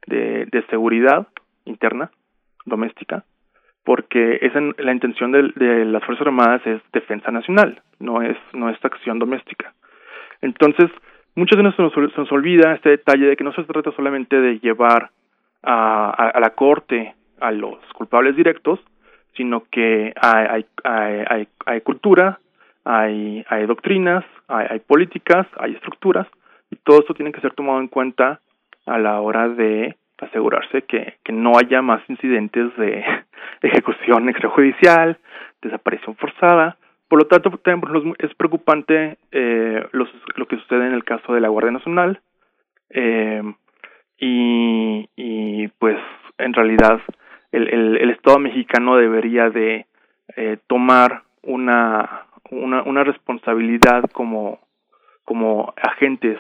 de, 0.08 0.46
de 0.48 0.66
seguridad 0.68 1.28
interna, 1.64 2.12
doméstica, 2.66 3.24
porque 3.84 4.40
esa, 4.42 4.60
la 4.78 4.92
intención 4.92 5.32
de, 5.32 5.52
de, 5.56 5.86
las 5.86 6.04
Fuerzas 6.04 6.28
Armadas 6.28 6.62
es 6.66 6.82
defensa 6.92 7.32
nacional, 7.32 7.82
no 8.00 8.22
es, 8.22 8.38
no 8.54 8.70
es 8.70 8.84
acción 8.84 9.20
doméstica. 9.20 9.74
Entonces, 10.42 10.90
muchas 11.36 11.58
veces 11.62 11.80
nos, 11.80 11.94
se 11.94 12.20
nos 12.22 12.32
olvida 12.32 12.74
este 12.74 12.90
detalle 12.90 13.28
de 13.28 13.36
que 13.38 13.44
no 13.44 13.54
se 13.54 13.64
trata 13.64 13.92
solamente 13.92 14.40
de 14.40 14.60
llevar 14.60 15.12
a, 15.64 16.10
a, 16.10 16.40
la 16.40 16.50
corte 16.52 17.14
a 17.40 17.52
los 17.52 17.78
culpables 17.94 18.36
directos, 18.36 18.80
sino 19.36 19.64
que 19.70 20.14
hay, 20.20 20.66
hay, 20.84 21.26
hay, 21.28 21.48
hay 21.66 21.82
cultura, 21.82 22.40
hay, 22.84 23.46
hay 23.50 23.66
doctrinas, 23.66 24.24
hay, 24.48 24.68
hay 24.70 24.80
políticas, 24.80 25.48
hay 25.58 25.74
estructuras, 25.74 26.28
y 26.72 26.78
todo 26.78 27.00
esto 27.00 27.14
tiene 27.14 27.32
que 27.32 27.42
ser 27.42 27.54
tomado 27.54 27.80
en 27.80 27.88
cuenta 27.88 28.40
a 28.86 28.98
la 28.98 29.20
hora 29.22 29.50
de 29.50 29.96
asegurarse 30.20 30.84
que, 30.84 31.16
que 31.24 31.32
no 31.32 31.54
haya 31.58 31.82
más 31.82 32.02
incidentes 32.10 32.76
de 32.78 33.04
ejecución 33.62 34.30
extrajudicial, 34.30 35.18
desaparición 35.62 36.16
forzada. 36.16 36.78
Por 37.08 37.20
lo 37.20 37.28
tanto, 37.28 37.52
también 37.64 38.16
es 38.20 38.34
preocupante 38.36 39.18
eh, 39.32 39.86
los, 39.92 40.10
lo 40.36 40.48
que 40.48 40.58
sucede 40.58 40.88
en 40.88 40.94
el 40.94 41.04
caso 41.04 41.34
de 41.34 41.42
la 41.42 41.50
Guardia 41.50 41.72
Nacional 41.72 42.20
eh, 42.90 43.44
y, 44.18 45.10
y 45.16 45.68
pues 45.80 45.98
en 46.38 46.54
realidad 46.54 47.02
el, 47.52 47.68
el, 47.70 47.98
el 47.98 48.10
Estado 48.10 48.40
mexicano 48.40 48.98
debería 48.98 49.50
de 49.50 49.86
eh, 50.36 50.58
tomar 50.68 51.24
una, 51.44 52.26
una, 52.50 52.84
una 52.84 53.04
responsabilidad 53.04 54.10
como, 54.12 54.60
como 55.24 55.74
agentes 55.78 56.40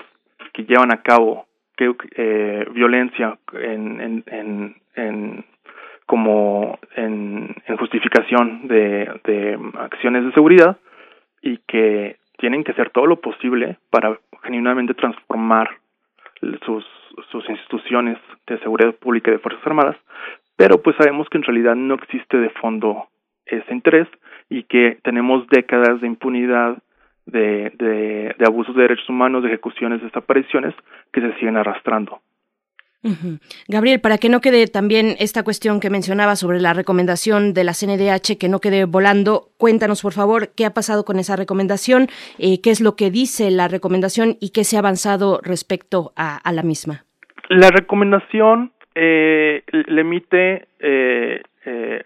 que 0.53 0.63
llevan 0.63 0.91
a 0.91 1.01
cabo 1.01 1.45
que, 1.75 1.93
eh, 2.15 2.65
violencia 2.73 3.37
en, 3.53 4.01
en, 4.01 4.23
en, 4.27 4.75
en 4.95 5.45
como 6.05 6.77
en, 6.95 7.55
en 7.65 7.77
justificación 7.77 8.67
de, 8.67 9.09
de 9.23 9.59
acciones 9.79 10.23
de 10.23 10.31
seguridad 10.33 10.77
y 11.41 11.57
que 11.67 12.17
tienen 12.37 12.63
que 12.63 12.71
hacer 12.71 12.91
todo 12.91 13.07
lo 13.07 13.21
posible 13.21 13.77
para 13.89 14.19
genuinamente 14.43 14.93
transformar 14.93 15.69
sus, 16.65 16.85
sus 17.31 17.49
instituciones 17.49 18.17
de 18.47 18.59
seguridad 18.59 18.93
pública 18.95 19.31
y 19.31 19.35
de 19.35 19.39
Fuerzas 19.39 19.65
Armadas, 19.65 19.95
pero 20.55 20.81
pues 20.81 20.95
sabemos 20.97 21.27
que 21.29 21.37
en 21.37 21.43
realidad 21.43 21.75
no 21.75 21.95
existe 21.95 22.37
de 22.37 22.49
fondo 22.49 23.07
ese 23.45 23.73
interés 23.73 24.07
y 24.49 24.63
que 24.63 24.97
tenemos 25.03 25.47
décadas 25.47 26.01
de 26.01 26.07
impunidad 26.07 26.77
de, 27.25 27.71
de, 27.77 28.35
de 28.37 28.45
abusos 28.45 28.75
de 28.75 28.83
derechos 28.83 29.09
humanos, 29.09 29.43
de 29.43 29.49
ejecuciones, 29.49 29.99
de 29.99 30.07
desapariciones 30.07 30.73
que 31.11 31.21
se 31.21 31.33
siguen 31.35 31.57
arrastrando. 31.57 32.21
Gabriel, 33.67 34.01
para 34.01 34.17
que 34.17 34.29
no 34.29 34.41
quede 34.41 34.67
también 34.67 35.15
esta 35.19 35.43
cuestión 35.43 35.79
que 35.79 35.89
mencionaba 35.89 36.35
sobre 36.35 36.59
la 36.59 36.73
recomendación 36.73 37.53
de 37.53 37.63
la 37.63 37.73
CNDH, 37.73 38.37
que 38.39 38.49
no 38.49 38.59
quede 38.59 38.85
volando, 38.85 39.49
cuéntanos 39.57 40.01
por 40.01 40.13
favor 40.13 40.49
qué 40.55 40.65
ha 40.65 40.73
pasado 40.73 41.05
con 41.05 41.19
esa 41.19 41.35
recomendación, 41.35 42.07
eh, 42.39 42.61
qué 42.61 42.71
es 42.71 42.81
lo 42.81 42.95
que 42.95 43.11
dice 43.11 43.51
la 43.51 43.67
recomendación 43.67 44.37
y 44.41 44.51
qué 44.51 44.63
se 44.63 44.77
ha 44.77 44.79
avanzado 44.79 45.39
respecto 45.43 46.13
a, 46.15 46.37
a 46.37 46.51
la 46.51 46.63
misma. 46.63 47.05
La 47.49 47.69
recomendación 47.69 48.71
eh, 48.95 49.63
le 49.71 50.01
emite 50.01 50.67
eh, 50.79 51.43
eh, 51.65 52.03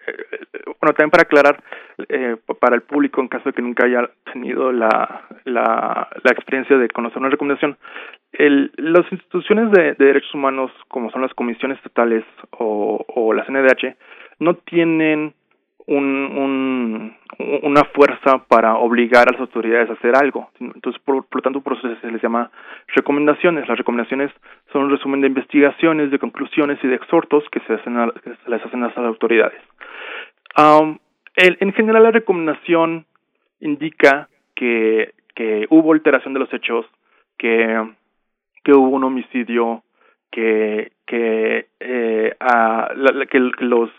bueno, 0.79 0.93
también 0.93 1.09
para 1.11 1.23
aclarar 1.23 1.61
eh, 2.07 2.37
para 2.59 2.75
el 2.75 2.81
público, 2.81 3.21
en 3.21 3.27
caso 3.27 3.49
de 3.49 3.53
que 3.53 3.61
nunca 3.61 3.85
haya 3.85 4.09
tenido 4.31 4.71
la, 4.71 5.25
la, 5.45 6.09
la 6.23 6.31
experiencia 6.31 6.77
de 6.77 6.87
conocer 6.89 7.19
una 7.19 7.29
recomendación, 7.29 7.77
el, 8.33 8.71
las 8.77 9.11
instituciones 9.11 9.71
de, 9.71 9.95
de, 9.95 10.05
derechos 10.05 10.33
humanos, 10.33 10.71
como 10.87 11.11
son 11.11 11.21
las 11.21 11.33
comisiones 11.33 11.77
estatales 11.77 12.23
o, 12.51 13.03
o 13.07 13.33
la 13.33 13.45
CNDH, 13.45 13.95
no 14.39 14.55
tienen 14.55 15.33
un, 15.89 16.05
un, 16.05 17.15
una 17.63 17.83
fuerza 17.85 18.45
para 18.47 18.75
obligar 18.75 19.27
a 19.27 19.31
las 19.31 19.41
autoridades 19.41 19.89
a 19.89 19.93
hacer 19.93 20.15
algo. 20.15 20.49
Entonces, 20.59 21.01
por, 21.03 21.25
por 21.25 21.37
lo 21.37 21.41
tanto, 21.41 21.61
por 21.61 21.73
eso 21.73 21.95
se 21.99 22.11
les 22.11 22.21
llama 22.21 22.51
recomendaciones. 22.95 23.67
Las 23.67 23.77
recomendaciones 23.77 24.31
son 24.71 24.83
un 24.83 24.91
resumen 24.91 25.21
de 25.21 25.27
investigaciones, 25.27 26.11
de 26.11 26.19
conclusiones 26.19 26.77
y 26.83 26.87
de 26.87 26.95
exhortos 26.95 27.43
que 27.51 27.59
se, 27.61 27.73
hacen 27.73 27.97
a, 27.97 28.11
que 28.11 28.53
hacen 28.53 28.81
las 28.81 28.97
autoridades. 28.97 29.59
Um, 30.57 30.99
el, 31.35 31.57
en 31.59 31.73
general, 31.73 32.03
la 32.03 32.11
recomendación 32.11 33.05
indica 33.59 34.29
que, 34.55 35.13
que 35.33 35.65
hubo 35.71 35.93
alteración 35.93 36.33
de 36.35 36.41
los 36.41 36.53
hechos, 36.53 36.85
que, 37.37 37.83
que 38.63 38.73
hubo 38.73 38.89
un 38.89 39.05
homicidio, 39.05 39.81
que, 40.29 40.91
que, 41.07 41.65
eh, 41.79 42.35
la, 42.39 43.25
que 43.25 43.39
los 43.39 43.89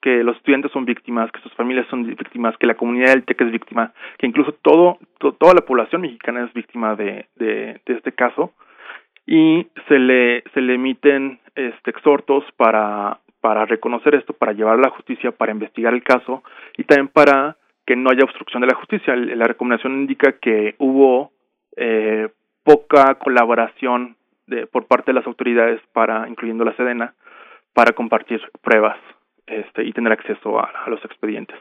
que 0.00 0.22
los 0.22 0.36
estudiantes 0.36 0.70
son 0.72 0.84
víctimas, 0.84 1.30
que 1.32 1.40
sus 1.40 1.52
familias 1.54 1.86
son 1.88 2.04
víctimas, 2.06 2.56
que 2.58 2.66
la 2.66 2.76
comunidad 2.76 3.10
del 3.10 3.24
TEC 3.24 3.40
es 3.42 3.52
víctima, 3.52 3.92
que 4.18 4.26
incluso 4.26 4.52
todo, 4.62 4.98
toda 5.18 5.54
la 5.54 5.62
población 5.62 6.02
mexicana 6.02 6.44
es 6.44 6.52
víctima 6.52 6.94
de, 6.94 7.26
de, 7.36 7.80
de, 7.84 7.94
este 7.94 8.12
caso 8.12 8.52
y 9.26 9.66
se 9.88 9.98
le 9.98 10.42
se 10.54 10.60
le 10.60 10.74
emiten 10.74 11.40
este 11.54 11.90
exhortos 11.90 12.44
para 12.56 13.18
para 13.40 13.66
reconocer 13.66 14.14
esto, 14.14 14.32
para 14.32 14.52
llevar 14.52 14.78
a 14.78 14.82
la 14.82 14.90
justicia, 14.90 15.30
para 15.32 15.52
investigar 15.52 15.94
el 15.94 16.02
caso 16.02 16.42
y 16.76 16.84
también 16.84 17.08
para 17.08 17.56
que 17.86 17.96
no 17.96 18.10
haya 18.10 18.24
obstrucción 18.24 18.60
de 18.60 18.66
la 18.66 18.74
justicia. 18.74 19.14
La 19.16 19.46
recomendación 19.46 19.94
indica 19.94 20.32
que 20.32 20.74
hubo 20.78 21.32
eh, 21.76 22.28
poca 22.64 23.14
colaboración 23.14 24.16
de, 24.46 24.66
por 24.66 24.86
parte 24.86 25.12
de 25.12 25.14
las 25.14 25.26
autoridades 25.26 25.80
para, 25.92 26.28
incluyendo 26.28 26.64
la 26.64 26.76
Sedena, 26.76 27.14
para 27.72 27.92
compartir 27.92 28.40
pruebas 28.60 28.98
este, 29.48 29.84
y 29.84 29.92
tener 29.92 30.12
acceso 30.12 30.58
a, 30.58 30.88
los 30.88 31.04
expedientes. 31.04 31.58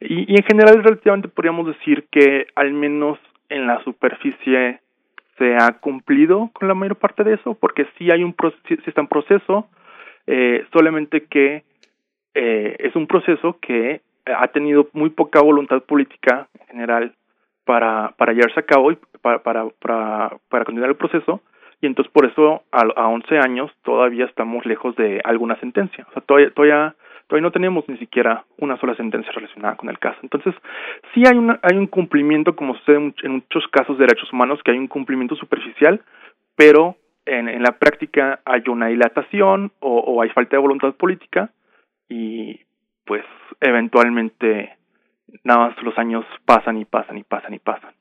Y, 0.00 0.32
y, 0.32 0.36
en 0.36 0.44
general 0.44 0.82
relativamente 0.82 1.28
podríamos 1.28 1.66
decir 1.66 2.06
que 2.10 2.46
al 2.54 2.72
menos 2.72 3.18
en 3.48 3.66
la 3.66 3.82
superficie 3.84 4.80
se 5.38 5.56
ha 5.56 5.78
cumplido 5.78 6.50
con 6.52 6.68
la 6.68 6.74
mayor 6.74 6.96
parte 6.96 7.24
de 7.24 7.34
eso, 7.34 7.54
porque 7.54 7.86
sí 7.96 8.10
hay 8.10 8.22
un 8.22 8.34
sí 8.68 8.78
está 8.86 9.00
en 9.00 9.08
proceso, 9.08 9.68
eh, 10.26 10.64
solamente 10.72 11.24
que 11.24 11.64
eh, 12.34 12.76
es 12.78 12.94
un 12.96 13.06
proceso 13.06 13.58
que 13.60 14.00
ha 14.26 14.48
tenido 14.48 14.88
muy 14.92 15.10
poca 15.10 15.40
voluntad 15.40 15.82
política 15.82 16.48
en 16.60 16.66
general 16.68 17.14
para, 17.64 18.14
para 18.16 18.32
llevarse 18.32 18.60
a 18.60 18.66
cabo 18.66 18.92
y 18.92 18.98
para, 19.20 19.42
para, 19.42 19.68
para, 19.80 20.36
para 20.48 20.64
continuar 20.64 20.90
el 20.90 20.96
proceso 20.96 21.40
y 21.82 21.86
entonces 21.86 22.12
por 22.12 22.24
eso 22.24 22.62
a, 22.70 22.82
a 22.96 23.08
11 23.08 23.38
años 23.38 23.70
todavía 23.82 24.24
estamos 24.24 24.64
lejos 24.64 24.94
de 24.94 25.20
alguna 25.24 25.56
sentencia. 25.56 26.06
O 26.08 26.12
sea, 26.12 26.22
todavía, 26.22 26.50
todavía, 26.54 26.94
todavía 27.26 27.42
no 27.42 27.50
tenemos 27.50 27.88
ni 27.88 27.98
siquiera 27.98 28.44
una 28.58 28.78
sola 28.78 28.94
sentencia 28.94 29.32
relacionada 29.32 29.74
con 29.74 29.90
el 29.90 29.98
caso. 29.98 30.18
Entonces, 30.22 30.54
sí 31.12 31.24
hay, 31.26 31.36
una, 31.36 31.58
hay 31.60 31.76
un 31.76 31.88
cumplimiento, 31.88 32.54
como 32.54 32.76
sucede 32.76 33.12
en 33.24 33.32
muchos 33.32 33.66
casos 33.72 33.98
de 33.98 34.06
derechos 34.06 34.32
humanos, 34.32 34.60
que 34.64 34.70
hay 34.70 34.78
un 34.78 34.86
cumplimiento 34.86 35.34
superficial, 35.34 36.00
pero 36.54 36.94
en, 37.26 37.48
en 37.48 37.62
la 37.64 37.72
práctica 37.72 38.38
hay 38.44 38.62
una 38.68 38.86
dilatación 38.86 39.72
o, 39.80 39.98
o 39.98 40.22
hay 40.22 40.30
falta 40.30 40.56
de 40.56 40.62
voluntad 40.62 40.94
política 40.94 41.50
y 42.08 42.60
pues 43.04 43.24
eventualmente 43.60 44.76
nada 45.42 45.66
más 45.66 45.82
los 45.82 45.98
años 45.98 46.24
pasan 46.44 46.78
y 46.78 46.84
pasan 46.84 47.18
y 47.18 47.24
pasan 47.24 47.54
y 47.54 47.58
pasan. 47.58 47.92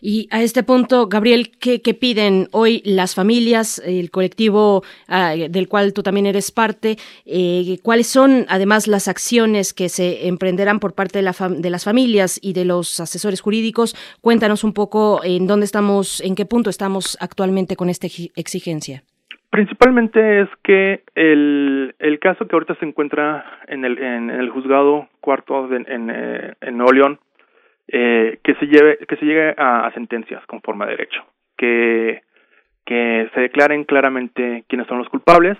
Y 0.00 0.28
a 0.30 0.42
este 0.42 0.62
punto, 0.62 1.08
Gabriel, 1.08 1.50
¿qué, 1.58 1.94
piden 1.94 2.48
hoy 2.52 2.82
las 2.84 3.14
familias, 3.14 3.78
el 3.84 4.10
colectivo 4.10 4.82
ah, 5.08 5.34
del 5.34 5.68
cual 5.68 5.92
tú 5.94 6.02
también 6.02 6.26
eres 6.26 6.50
parte? 6.50 6.96
Eh, 7.24 7.78
¿Cuáles 7.82 8.08
son, 8.08 8.44
además, 8.48 8.86
las 8.86 9.08
acciones 9.08 9.72
que 9.72 9.88
se 9.88 10.28
emprenderán 10.28 10.80
por 10.80 10.94
parte 10.94 11.18
de, 11.18 11.22
la 11.22 11.34
de, 11.48 11.70
las 11.70 11.84
familias 11.84 12.38
y 12.42 12.52
de 12.52 12.66
los 12.66 13.00
asesores 13.00 13.40
jurídicos? 13.40 13.96
Cuéntanos 14.20 14.64
un 14.64 14.74
poco 14.74 15.22
en 15.24 15.46
dónde 15.46 15.64
estamos, 15.64 16.20
en 16.20 16.34
qué 16.34 16.44
punto 16.44 16.68
estamos 16.68 17.16
actualmente 17.20 17.76
con 17.76 17.88
esta 17.88 18.06
exigencia. 18.06 19.02
Principalmente 19.48 20.42
es 20.42 20.48
que 20.62 21.04
el, 21.14 21.94
el 21.98 22.18
caso 22.18 22.46
que 22.46 22.54
ahorita 22.54 22.74
se 22.74 22.84
encuentra 22.84 23.60
en 23.68 23.84
el, 23.86 23.96
en 23.98 24.28
el 24.28 24.50
juzgado 24.50 25.08
cuarto 25.20 25.74
en, 25.74 26.10
eh, 26.10 26.52
en 26.60 26.76
Nuevo 26.76 26.92
eh, 27.88 28.38
que 28.42 28.54
se 28.56 28.66
lleve 28.66 28.98
que 29.06 29.16
se 29.16 29.24
llegue 29.24 29.54
a, 29.56 29.90
sentencias 29.94 30.44
conforme 30.46 30.84
a 30.84 30.88
derecho 30.88 31.24
que 31.56 32.22
que 32.84 33.28
se 33.34 33.40
declaren 33.40 33.84
claramente 33.84 34.64
quiénes 34.68 34.86
son 34.86 34.98
los 34.98 35.08
culpables. 35.08 35.58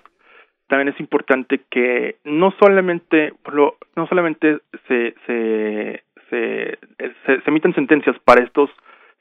También 0.68 0.88
es 0.88 1.00
importante 1.00 1.60
que 1.70 2.16
no 2.24 2.52
solamente 2.58 3.32
no 3.96 4.06
solamente 4.08 4.58
se 4.88 5.14
se, 5.26 6.02
se 6.30 6.78
se, 7.26 7.40
se 7.40 7.50
emiten 7.50 7.74
sentencias 7.74 8.16
para 8.24 8.42
estos 8.42 8.70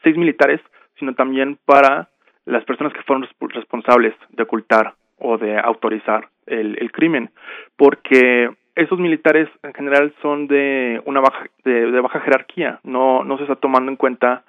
seis 0.03 0.17
militares 0.17 0.61
sino 0.97 1.13
también 1.13 1.57
para 1.65 2.09
las 2.45 2.63
personas 2.63 2.93
que 2.93 3.01
fueron 3.03 3.27
responsables 3.49 4.13
de 4.29 4.43
ocultar 4.43 4.93
o 5.17 5.37
de 5.37 5.57
autorizar 5.57 6.29
el 6.47 6.91
crimen 6.91 7.31
porque 7.75 8.49
esos 8.75 8.99
militares 8.99 9.49
en 9.63 9.73
general 9.73 10.13
son 10.21 10.47
de 10.47 11.01
una 11.05 11.21
baja 11.21 11.45
de, 11.63 11.99
baja 12.01 12.19
jerarquía. 12.19 12.79
No 12.83 13.23
no 13.23 13.37
se 13.37 13.43
está 13.43 13.55
tomando 13.55 13.91
en 13.91 13.97
cuenta 13.97 14.43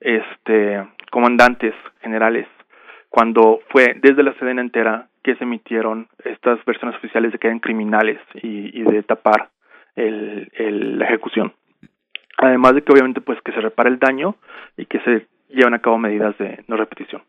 este 0.00 0.86
comandantes 1.10 1.74
generales. 2.00 2.46
Cuando 3.08 3.60
fue 3.70 3.96
desde 4.00 4.22
la 4.22 4.34
Sedena 4.34 4.60
entera 4.60 5.08
que 5.22 5.36
se 5.36 5.44
emitieron 5.44 6.08
estas 6.24 6.64
versiones 6.64 6.96
oficiales 6.96 7.32
de 7.32 7.38
que 7.38 7.46
eran 7.46 7.60
criminales 7.60 8.20
y, 8.34 8.78
y 8.78 8.82
de 8.82 9.02
tapar 9.02 9.50
el, 9.96 10.50
el, 10.54 10.98
la 10.98 11.06
ejecución. 11.06 11.52
Además 12.38 12.74
de 12.74 12.82
que 12.82 12.92
obviamente 12.92 13.20
pues 13.20 13.40
que 13.42 13.52
se 13.52 13.60
repare 13.60 13.90
el 13.90 13.98
daño 13.98 14.36
y 14.76 14.86
que 14.86 15.00
se 15.00 15.26
lleven 15.48 15.74
a 15.74 15.78
cabo 15.78 15.98
medidas 15.98 16.36
de 16.38 16.64
no 16.66 16.76
repetición 16.76 17.22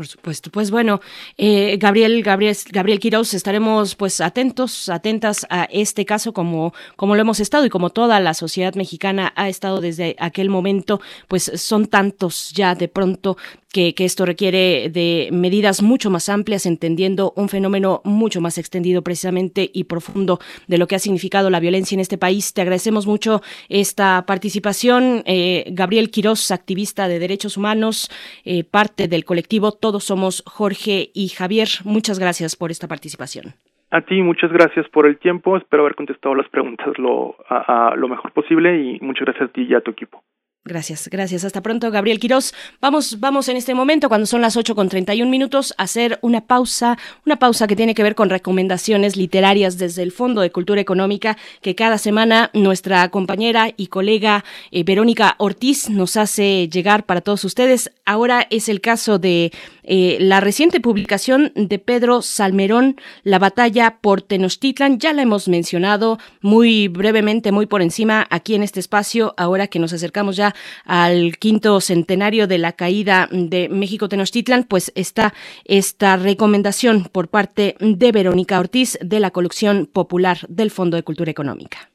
por 0.00 0.06
supuesto. 0.06 0.50
Pues 0.50 0.70
bueno, 0.70 1.02
eh, 1.36 1.76
Gabriel, 1.78 2.22
Gabriel, 2.22 2.56
Gabriel 2.72 3.00
Quiroz, 3.00 3.34
estaremos 3.34 3.96
pues 3.96 4.22
atentos, 4.22 4.88
atentas 4.88 5.46
a 5.50 5.64
este 5.64 6.06
caso 6.06 6.32
como, 6.32 6.72
como 6.96 7.14
lo 7.16 7.20
hemos 7.20 7.38
estado 7.38 7.66
y 7.66 7.68
como 7.68 7.90
toda 7.90 8.18
la 8.18 8.32
sociedad 8.32 8.74
mexicana 8.76 9.30
ha 9.36 9.50
estado 9.50 9.82
desde 9.82 10.16
aquel 10.18 10.48
momento, 10.48 11.02
pues 11.28 11.52
son 11.56 11.84
tantos 11.84 12.52
ya 12.54 12.74
de 12.74 12.88
pronto 12.88 13.36
que, 13.72 13.94
esto 13.98 14.26
requiere 14.26 14.90
de 14.90 15.28
medidas 15.32 15.82
mucho 15.82 16.10
más 16.10 16.28
amplias, 16.28 16.66
entendiendo 16.66 17.32
un 17.36 17.48
fenómeno 17.48 18.00
mucho 18.04 18.40
más 18.40 18.58
extendido 18.58 19.02
precisamente 19.02 19.70
y 19.72 19.84
profundo 19.84 20.38
de 20.66 20.78
lo 20.78 20.86
que 20.86 20.96
ha 20.96 20.98
significado 20.98 21.50
la 21.50 21.60
violencia 21.60 21.94
en 21.94 22.00
este 22.00 22.18
país. 22.18 22.52
Te 22.52 22.62
agradecemos 22.62 23.06
mucho 23.06 23.40
esta 23.68 24.24
participación. 24.26 25.22
Eh, 25.26 25.64
Gabriel 25.72 26.10
Quiroz, 26.10 26.50
activista 26.50 27.08
de 27.08 27.18
derechos 27.18 27.56
humanos, 27.56 28.10
eh, 28.44 28.64
parte 28.64 29.08
del 29.08 29.24
colectivo 29.24 29.72
Todos 29.72 30.04
Somos 30.04 30.42
Jorge 30.46 31.10
y 31.14 31.28
Javier. 31.28 31.68
Muchas 31.84 32.18
gracias 32.18 32.56
por 32.56 32.70
esta 32.70 32.88
participación. 32.88 33.54
A 33.92 34.02
ti, 34.02 34.22
muchas 34.22 34.52
gracias 34.52 34.88
por 34.88 35.06
el 35.06 35.18
tiempo. 35.18 35.56
Espero 35.56 35.82
haber 35.82 35.96
contestado 35.96 36.34
las 36.34 36.48
preguntas 36.48 36.96
lo, 36.96 37.36
a 37.48 37.94
lo 37.96 38.08
mejor 38.08 38.32
posible 38.32 38.80
y 38.80 39.00
muchas 39.00 39.26
gracias 39.26 39.50
a 39.50 39.52
ti 39.52 39.62
y 39.68 39.74
a 39.74 39.80
tu 39.80 39.90
equipo. 39.90 40.22
Gracias, 40.62 41.08
gracias. 41.08 41.44
Hasta 41.44 41.62
pronto, 41.62 41.90
Gabriel 41.90 42.20
Quirós. 42.20 42.52
Vamos, 42.82 43.18
vamos 43.18 43.48
en 43.48 43.56
este 43.56 43.74
momento, 43.74 44.10
cuando 44.10 44.26
son 44.26 44.42
las 44.42 44.58
8 44.58 44.74
con 44.74 44.90
31 44.90 45.30
minutos, 45.30 45.72
a 45.78 45.84
hacer 45.84 46.18
una 46.20 46.42
pausa, 46.42 46.98
una 47.24 47.38
pausa 47.38 47.66
que 47.66 47.76
tiene 47.76 47.94
que 47.94 48.02
ver 48.02 48.14
con 48.14 48.28
recomendaciones 48.28 49.16
literarias 49.16 49.78
desde 49.78 50.02
el 50.02 50.12
Fondo 50.12 50.42
de 50.42 50.52
Cultura 50.52 50.82
Económica, 50.82 51.38
que 51.62 51.74
cada 51.74 51.96
semana 51.96 52.50
nuestra 52.52 53.08
compañera 53.08 53.72
y 53.74 53.86
colega 53.86 54.44
eh, 54.70 54.84
Verónica 54.84 55.34
Ortiz 55.38 55.88
nos 55.88 56.18
hace 56.18 56.68
llegar 56.68 57.06
para 57.06 57.22
todos 57.22 57.42
ustedes. 57.44 57.90
Ahora 58.04 58.46
es 58.50 58.68
el 58.68 58.82
caso 58.82 59.18
de 59.18 59.52
eh, 59.92 60.18
la 60.20 60.38
reciente 60.38 60.78
publicación 60.78 61.50
de 61.56 61.80
Pedro 61.80 62.22
Salmerón, 62.22 62.94
La 63.24 63.40
batalla 63.40 63.98
por 64.00 64.22
Tenochtitlan. 64.22 65.00
Ya 65.00 65.12
la 65.12 65.22
hemos 65.22 65.48
mencionado 65.48 66.20
muy 66.40 66.86
brevemente, 66.86 67.50
muy 67.50 67.66
por 67.66 67.82
encima 67.82 68.24
aquí 68.30 68.54
en 68.54 68.62
este 68.62 68.78
espacio, 68.78 69.34
ahora 69.36 69.66
que 69.66 69.80
nos 69.80 69.92
acercamos 69.92 70.36
ya 70.36 70.54
al 70.84 71.38
quinto 71.38 71.80
centenario 71.80 72.46
de 72.46 72.58
la 72.58 72.70
caída 72.70 73.28
de 73.32 73.68
México 73.68 74.08
Tenochtitlan, 74.08 74.62
pues 74.62 74.92
está 74.94 75.34
esta 75.64 76.16
recomendación 76.16 77.08
por 77.10 77.26
parte 77.26 77.74
de 77.80 78.12
Verónica 78.12 78.60
Ortiz 78.60 78.96
de 79.02 79.18
la 79.18 79.32
colección 79.32 79.86
popular 79.92 80.38
del 80.48 80.70
Fondo 80.70 80.98
de 80.98 81.02
Cultura 81.02 81.32
Económica. 81.32 81.89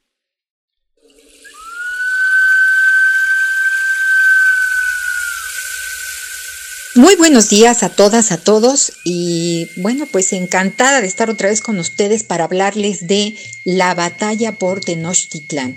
Muy 6.96 7.18
buenos 7.18 7.50
días 7.50 7.84
a 7.84 7.90
todas, 7.90 8.32
a 8.32 8.38
todos 8.38 8.94
y 9.04 9.68
bueno, 9.76 10.06
pues 10.10 10.32
encantada 10.32 11.02
de 11.02 11.08
estar 11.08 11.30
otra 11.30 11.50
vez 11.50 11.60
con 11.60 11.78
ustedes 11.78 12.24
para 12.24 12.46
hablarles 12.46 13.06
de 13.06 13.36
la 13.66 13.94
batalla 13.94 14.58
por 14.58 14.80
Tenochtitlan. 14.80 15.76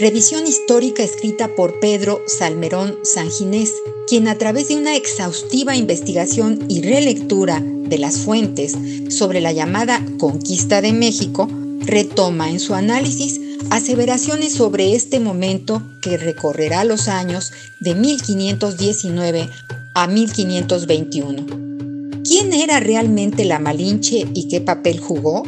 Revisión 0.00 0.46
histórica 0.46 1.02
escrita 1.02 1.48
por 1.48 1.78
Pedro 1.78 2.24
Salmerón 2.26 2.96
Sanginés, 3.02 3.70
quien 4.08 4.28
a 4.28 4.38
través 4.38 4.68
de 4.68 4.76
una 4.76 4.96
exhaustiva 4.96 5.76
investigación 5.76 6.64
y 6.70 6.80
relectura 6.80 7.62
de 7.62 7.98
las 7.98 8.20
fuentes 8.20 8.78
sobre 9.10 9.42
la 9.42 9.52
llamada 9.52 10.02
conquista 10.18 10.80
de 10.80 10.94
México, 10.94 11.50
retoma 11.80 12.50
en 12.50 12.60
su 12.60 12.72
análisis 12.72 13.42
aseveraciones 13.68 14.54
sobre 14.54 14.94
este 14.94 15.20
momento 15.20 15.82
que 16.00 16.16
recorrerá 16.16 16.84
los 16.84 17.08
años 17.08 17.52
de 17.78 17.94
1519 17.94 19.50
a 19.96 20.06
1521. 20.06 22.22
¿Quién 22.22 22.52
era 22.52 22.80
realmente 22.80 23.46
la 23.46 23.58
Malinche 23.58 24.26
y 24.34 24.46
qué 24.46 24.60
papel 24.60 25.00
jugó? 25.00 25.42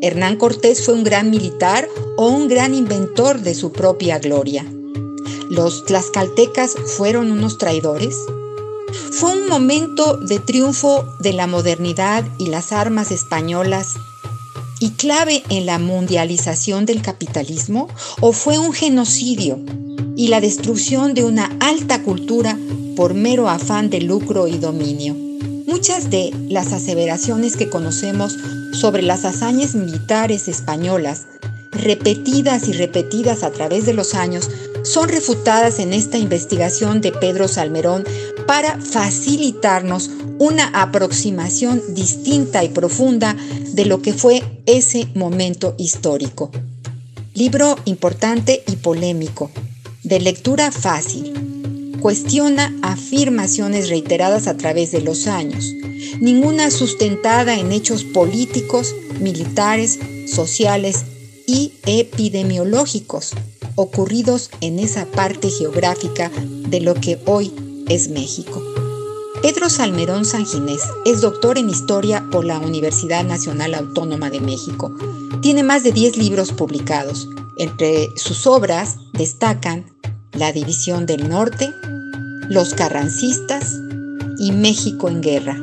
¿Hernán 0.00 0.36
Cortés 0.36 0.84
fue 0.84 0.94
un 0.94 1.02
gran 1.02 1.28
militar 1.28 1.88
o 2.16 2.28
un 2.28 2.46
gran 2.46 2.72
inventor 2.72 3.40
de 3.40 3.56
su 3.56 3.72
propia 3.72 4.20
gloria? 4.20 4.64
¿Los 5.50 5.84
tlaxcaltecas 5.86 6.76
fueron 6.96 7.32
unos 7.32 7.58
traidores? 7.58 8.16
¿Fue 9.10 9.32
un 9.32 9.48
momento 9.48 10.18
de 10.18 10.38
triunfo 10.38 11.04
de 11.18 11.32
la 11.32 11.48
modernidad 11.48 12.24
y 12.38 12.46
las 12.46 12.70
armas 12.70 13.10
españolas 13.10 13.94
y 14.78 14.90
clave 14.90 15.42
en 15.48 15.66
la 15.66 15.80
mundialización 15.80 16.86
del 16.86 17.02
capitalismo? 17.02 17.88
¿O 18.20 18.32
fue 18.32 18.56
un 18.56 18.72
genocidio 18.72 19.58
y 20.16 20.28
la 20.28 20.40
destrucción 20.40 21.14
de 21.14 21.24
una 21.24 21.50
alta 21.60 22.02
cultura 22.02 22.58
por 22.96 23.14
mero 23.14 23.48
afán 23.48 23.90
de 23.90 24.00
lucro 24.00 24.48
y 24.48 24.58
dominio? 24.58 25.14
Muchas 25.66 26.10
de 26.10 26.30
las 26.48 26.72
aseveraciones 26.72 27.56
que 27.56 27.68
conocemos 27.68 28.36
sobre 28.72 29.02
las 29.02 29.24
hazañas 29.24 29.74
militares 29.74 30.48
españolas, 30.48 31.26
repetidas 31.72 32.68
y 32.68 32.72
repetidas 32.72 33.42
a 33.42 33.50
través 33.50 33.86
de 33.86 33.94
los 33.94 34.14
años, 34.14 34.50
son 34.84 35.08
refutadas 35.08 35.78
en 35.78 35.92
esta 35.92 36.18
investigación 36.18 37.00
de 37.00 37.10
Pedro 37.10 37.48
Salmerón 37.48 38.04
para 38.46 38.78
facilitarnos 38.78 40.10
una 40.38 40.66
aproximación 40.68 41.82
distinta 41.94 42.62
y 42.64 42.68
profunda 42.68 43.36
de 43.72 43.86
lo 43.86 44.02
que 44.02 44.12
fue 44.12 44.42
ese 44.66 45.08
momento 45.14 45.74
histórico. 45.78 46.50
Libro 47.34 47.76
importante 47.84 48.62
y 48.66 48.76
polémico, 48.76 49.50
de 50.04 50.20
lectura 50.20 50.70
fácil, 50.70 51.96
cuestiona 52.00 52.76
afirmaciones 52.82 53.88
reiteradas 53.88 54.46
a 54.46 54.56
través 54.56 54.92
de 54.92 55.00
los 55.00 55.26
años, 55.26 55.72
ninguna 56.20 56.70
sustentada 56.70 57.58
en 57.58 57.72
hechos 57.72 58.04
políticos, 58.04 58.94
militares, 59.20 59.98
sociales 60.26 61.04
y 61.46 61.72
epidemiológicos 61.86 63.32
ocurridos 63.76 64.50
en 64.60 64.78
esa 64.78 65.06
parte 65.06 65.48
geográfica 65.50 66.30
de 66.68 66.80
lo 66.80 66.94
que 66.94 67.18
hoy 67.24 67.52
es 67.88 68.08
México. 68.08 68.73
Pedro 69.44 69.68
Salmerón 69.68 70.24
Sanginés 70.24 70.80
es 71.04 71.20
doctor 71.20 71.58
en 71.58 71.68
historia 71.68 72.24
por 72.30 72.46
la 72.46 72.58
Universidad 72.58 73.24
Nacional 73.24 73.74
Autónoma 73.74 74.30
de 74.30 74.40
México. 74.40 74.90
Tiene 75.42 75.62
más 75.62 75.82
de 75.82 75.92
10 75.92 76.16
libros 76.16 76.50
publicados. 76.50 77.28
Entre 77.58 78.08
sus 78.16 78.46
obras 78.46 78.96
destacan 79.12 79.84
La 80.32 80.50
División 80.50 81.04
del 81.04 81.28
Norte, 81.28 81.70
los 82.48 82.72
carrancistas 82.72 83.74
y 84.38 84.52
México 84.52 85.10
en 85.10 85.20
guerra. 85.20 85.62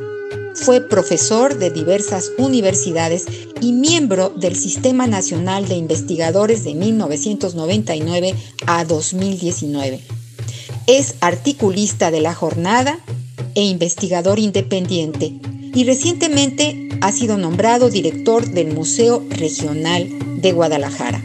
Fue 0.53 0.81
profesor 0.81 1.57
de 1.57 1.71
diversas 1.71 2.29
universidades 2.37 3.25
y 3.61 3.73
miembro 3.73 4.29
del 4.29 4.55
Sistema 4.55 5.07
Nacional 5.07 5.67
de 5.67 5.73
Investigadores 5.73 6.63
de 6.63 6.75
1999 6.75 8.35
a 8.67 8.85
2019. 8.85 10.01
Es 10.85 11.15
articulista 11.21 12.11
de 12.11 12.21
la 12.21 12.35
jornada 12.35 12.99
e 13.55 13.63
investigador 13.63 14.39
independiente 14.39 15.33
y 15.73 15.83
recientemente 15.83 16.89
ha 17.01 17.11
sido 17.11 17.37
nombrado 17.37 17.89
director 17.89 18.45
del 18.45 18.73
Museo 18.73 19.23
Regional 19.29 20.07
de 20.41 20.51
Guadalajara. 20.51 21.23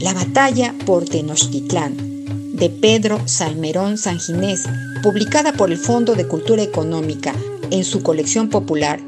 La 0.00 0.12
batalla 0.12 0.74
por 0.84 1.04
Tenochtitlán, 1.04 1.96
de 2.52 2.70
Pedro 2.70 3.20
Salmerón 3.26 3.98
Sanginés, 3.98 4.64
publicada 5.02 5.52
por 5.52 5.70
el 5.70 5.78
Fondo 5.78 6.14
de 6.14 6.26
Cultura 6.26 6.62
Económica 6.62 7.34
en 7.70 7.84
su 7.84 8.02
colección 8.02 8.48
popular, 8.48 9.00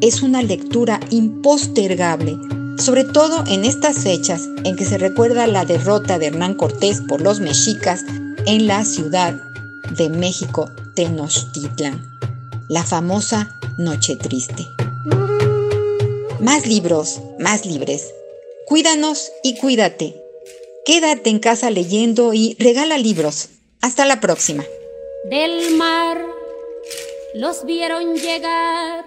es 0.00 0.22
una 0.22 0.42
lectura 0.42 1.00
impostergable, 1.10 2.36
sobre 2.78 3.04
todo 3.04 3.44
en 3.46 3.64
estas 3.64 3.98
fechas 3.98 4.42
en 4.64 4.76
que 4.76 4.84
se 4.84 4.98
recuerda 4.98 5.46
la 5.46 5.64
derrota 5.64 6.18
de 6.18 6.26
Hernán 6.26 6.54
Cortés 6.54 7.00
por 7.00 7.20
los 7.20 7.40
mexicas 7.40 8.04
en 8.46 8.66
la 8.66 8.84
ciudad 8.84 9.34
de 9.96 10.08
México, 10.08 10.70
Tenochtitlan, 10.96 12.02
la 12.70 12.82
famosa 12.82 13.60
Noche 13.76 14.16
Triste. 14.16 14.66
Más 16.40 16.66
libros, 16.66 17.20
más 17.38 17.66
libres. 17.66 18.14
Cuídanos 18.64 19.30
y 19.42 19.58
cuídate. 19.58 20.16
Quédate 20.86 21.28
en 21.28 21.38
casa 21.38 21.68
leyendo 21.68 22.32
y 22.32 22.56
regala 22.58 22.96
libros. 22.96 23.50
Hasta 23.82 24.06
la 24.06 24.20
próxima. 24.22 24.64
Del 25.28 25.76
mar 25.76 26.24
los 27.34 27.66
vieron 27.66 28.14
llegar. 28.14 29.04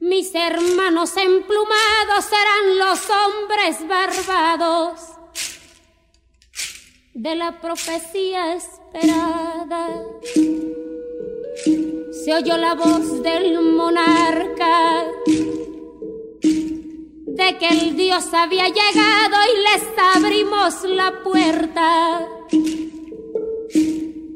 Mis 0.00 0.34
hermanos 0.34 1.16
emplumados 1.16 2.24
serán 2.24 2.76
los 2.76 2.98
hombres 3.08 3.88
barbados 3.88 5.00
de 7.14 7.36
la 7.36 7.60
profecía 7.60 8.54
se 12.12 12.34
oyó 12.34 12.56
la 12.56 12.74
voz 12.74 13.22
del 13.22 13.60
monarca 13.62 15.04
de 17.26 17.58
que 17.58 17.68
el 17.68 17.96
Dios 17.96 18.32
había 18.34 18.66
llegado 18.68 19.36
y 19.52 19.56
les 19.62 19.84
abrimos 20.16 20.84
la 20.84 21.22
puerta 21.22 22.28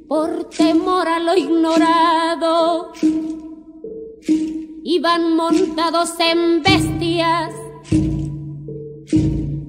por 0.08 0.48
temor 0.50 1.08
a 1.08 1.18
lo 1.18 1.36
ignorado. 1.36 2.92
Iban 4.84 5.34
montados 5.36 6.14
en 6.20 6.62
bestias 6.62 7.54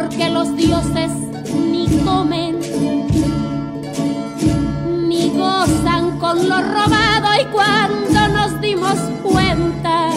porque 0.00 0.30
los 0.30 0.56
dioses 0.56 1.10
ni 1.54 1.86
comen 2.04 2.58
ni 5.08 5.28
gozan 5.28 6.18
con 6.18 6.48
lo 6.48 6.62
robado. 6.62 7.28
Y 7.40 7.44
cuando 7.46 8.28
nos 8.28 8.60
dimos 8.60 8.94
cuenta 9.22 10.10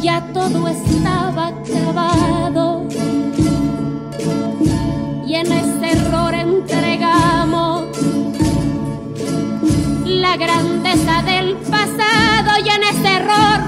ya 0.00 0.20
todo 0.32 0.66
estaba 0.68 1.48
acabado. 1.48 2.88
Y 5.24 5.34
en 5.34 5.52
ese 5.52 5.92
error 5.92 6.34
entregamos 6.34 7.84
la 10.04 10.36
grandeza 10.36 11.22
del 11.22 11.54
pasado. 11.58 12.50
Y 12.64 12.68
en 12.70 12.82
ese 12.82 13.08
error 13.08 13.67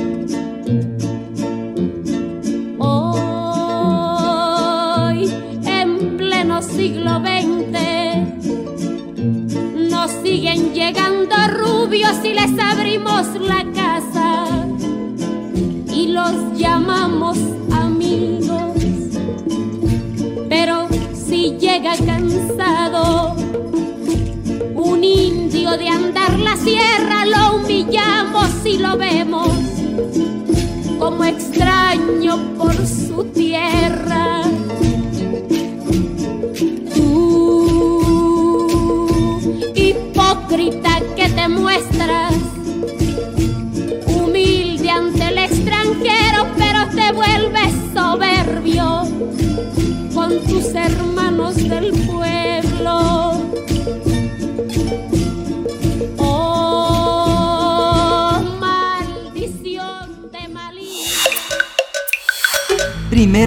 llegando 10.81 11.35
rubios 11.47 12.17
y 12.23 12.33
les 12.33 12.57
abrimos 12.59 13.27
la 13.39 13.63
casa 13.71 14.47
y 15.93 16.07
los 16.07 16.57
llamamos 16.57 17.37
amigos. 17.71 18.73
Pero 20.49 20.87
si 21.13 21.51
llega 21.59 21.93
cansado 22.03 23.35
un 24.73 25.03
indio 25.03 25.77
de 25.77 25.87
andar 25.87 26.39
la 26.39 26.57
sierra, 26.57 27.27
lo 27.27 27.57
humillamos 27.57 28.49
y 28.65 28.79
lo 28.79 28.97
vemos 28.97 29.49
como 30.97 31.23
extraño 31.25 32.39
por 32.57 32.73
su 32.87 33.23
tierra. 33.25 34.41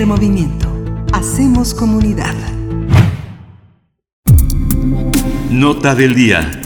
Movimiento. 0.02 0.68
Hacemos 1.12 1.72
comunidad. 1.72 2.34
Nota 5.50 5.94
del 5.94 6.16
día. 6.16 6.63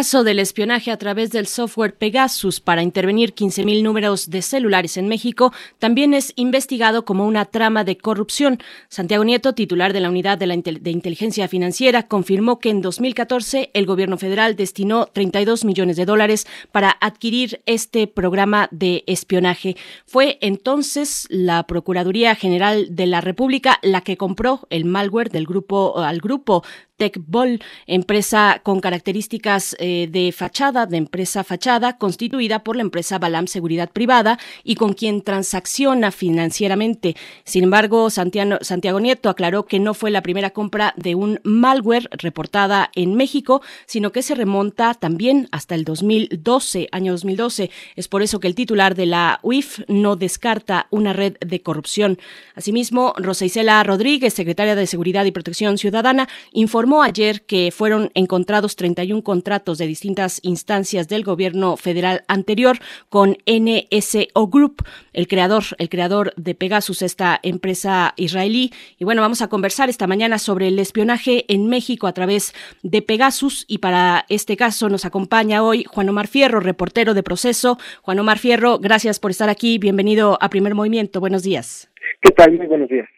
El 0.00 0.04
caso 0.06 0.24
del 0.24 0.38
espionaje 0.38 0.90
a 0.90 0.96
través 0.96 1.30
del 1.30 1.46
software 1.46 1.94
Pegasus 1.94 2.58
para 2.58 2.82
intervenir 2.82 3.34
15.000 3.34 3.82
números 3.82 4.30
de 4.30 4.40
celulares 4.40 4.96
en 4.96 5.08
México 5.08 5.52
también 5.78 6.14
es 6.14 6.32
investigado 6.36 7.04
como 7.04 7.26
una 7.26 7.44
trama 7.44 7.84
de 7.84 7.98
corrupción. 7.98 8.62
Santiago 8.88 9.24
Nieto, 9.24 9.52
titular 9.52 9.92
de 9.92 10.00
la 10.00 10.08
Unidad 10.08 10.38
de, 10.38 10.90
Inteligencia 10.90 11.48
Financiera, 11.48 12.04
confirmó 12.04 12.60
que 12.60 12.70
en 12.70 12.80
2014 12.80 13.72
el 13.74 13.84
gobierno 13.84 14.16
federal 14.16 14.56
destinó 14.56 15.04
32 15.04 15.66
millones 15.66 15.98
de 15.98 16.06
dólares 16.06 16.46
para 16.72 16.96
adquirir 17.02 17.60
este 17.66 18.06
programa 18.06 18.70
de 18.70 19.04
espionaje. 19.06 19.76
Fue 20.06 20.38
entonces 20.40 21.26
la 21.28 21.64
Procuraduría 21.64 22.34
General 22.36 22.86
de 22.96 23.04
la 23.04 23.20
República 23.20 23.78
la 23.82 24.00
que 24.00 24.16
compró 24.16 24.66
el 24.70 24.86
malware 24.86 25.28
del 25.28 25.44
grupo 25.44 25.98
al 25.98 26.20
grupo 26.20 26.64
Techbol, 27.00 27.60
empresa 27.86 28.60
con 28.62 28.80
características 28.80 29.74
eh, 29.78 30.06
de 30.12 30.32
fachada, 30.32 30.84
de 30.84 30.98
empresa 30.98 31.42
fachada, 31.44 31.96
constituida 31.96 32.62
por 32.62 32.76
la 32.76 32.82
empresa 32.82 33.18
Balam 33.18 33.46
Seguridad 33.46 33.88
Privada 33.88 34.38
y 34.64 34.74
con 34.74 34.92
quien 34.92 35.22
transacciona 35.22 36.10
financieramente. 36.10 37.16
Sin 37.44 37.64
embargo, 37.64 38.10
Santiago, 38.10 38.58
Santiago 38.60 39.00
Nieto 39.00 39.30
aclaró 39.30 39.64
que 39.64 39.78
no 39.78 39.94
fue 39.94 40.10
la 40.10 40.20
primera 40.20 40.50
compra 40.50 40.92
de 40.98 41.14
un 41.14 41.40
malware 41.42 42.06
reportada 42.12 42.90
en 42.94 43.14
México, 43.14 43.62
sino 43.86 44.12
que 44.12 44.20
se 44.20 44.34
remonta 44.34 44.92
también 44.92 45.48
hasta 45.52 45.74
el 45.76 45.84
2012, 45.84 46.88
año 46.92 47.12
2012. 47.12 47.70
Es 47.96 48.08
por 48.08 48.20
eso 48.20 48.40
que 48.40 48.46
el 48.46 48.54
titular 48.54 48.94
de 48.94 49.06
la 49.06 49.40
UIF 49.42 49.80
no 49.88 50.16
descarta 50.16 50.86
una 50.90 51.14
red 51.14 51.38
de 51.40 51.62
corrupción. 51.62 52.18
Asimismo, 52.54 53.14
Rosa 53.16 53.46
Isela 53.46 53.82
Rodríguez, 53.84 54.34
secretaria 54.34 54.74
de 54.74 54.86
Seguridad 54.86 55.24
y 55.24 55.32
Protección 55.32 55.78
Ciudadana, 55.78 56.28
informó 56.52 56.89
ayer 56.98 57.42
que 57.42 57.70
fueron 57.70 58.10
encontrados 58.14 58.74
31 58.74 59.22
contratos 59.22 59.78
de 59.78 59.86
distintas 59.86 60.40
instancias 60.42 61.08
del 61.08 61.22
gobierno 61.22 61.76
federal 61.76 62.24
anterior 62.26 62.78
con 63.08 63.36
NSO 63.46 64.48
Group, 64.48 64.82
el 65.12 65.28
creador, 65.28 65.62
el 65.78 65.88
creador 65.88 66.32
de 66.36 66.54
Pegasus, 66.54 67.02
esta 67.02 67.38
empresa 67.42 68.12
israelí. 68.16 68.72
Y 68.98 69.04
bueno, 69.04 69.22
vamos 69.22 69.42
a 69.42 69.48
conversar 69.48 69.88
esta 69.88 70.06
mañana 70.06 70.38
sobre 70.38 70.68
el 70.68 70.78
espionaje 70.78 71.44
en 71.48 71.68
México 71.68 72.06
a 72.06 72.12
través 72.12 72.52
de 72.82 73.02
Pegasus 73.02 73.64
y 73.68 73.78
para 73.78 74.26
este 74.28 74.56
caso 74.56 74.88
nos 74.88 75.04
acompaña 75.04 75.62
hoy 75.62 75.84
Juan 75.84 76.08
Omar 76.08 76.26
Fierro, 76.26 76.58
reportero 76.60 77.14
de 77.14 77.22
Proceso. 77.22 77.78
Juan 78.02 78.18
Omar 78.18 78.38
Fierro, 78.38 78.78
gracias 78.78 79.20
por 79.20 79.30
estar 79.30 79.48
aquí. 79.48 79.78
Bienvenido 79.78 80.38
a 80.40 80.50
Primer 80.50 80.74
Movimiento. 80.74 81.20
Buenos 81.20 81.44
días. 81.44 81.90
¿Qué 82.20 82.30
tal? 82.32 82.52
Muy 82.52 82.66
buenos 82.66 82.88
días. 82.88 83.08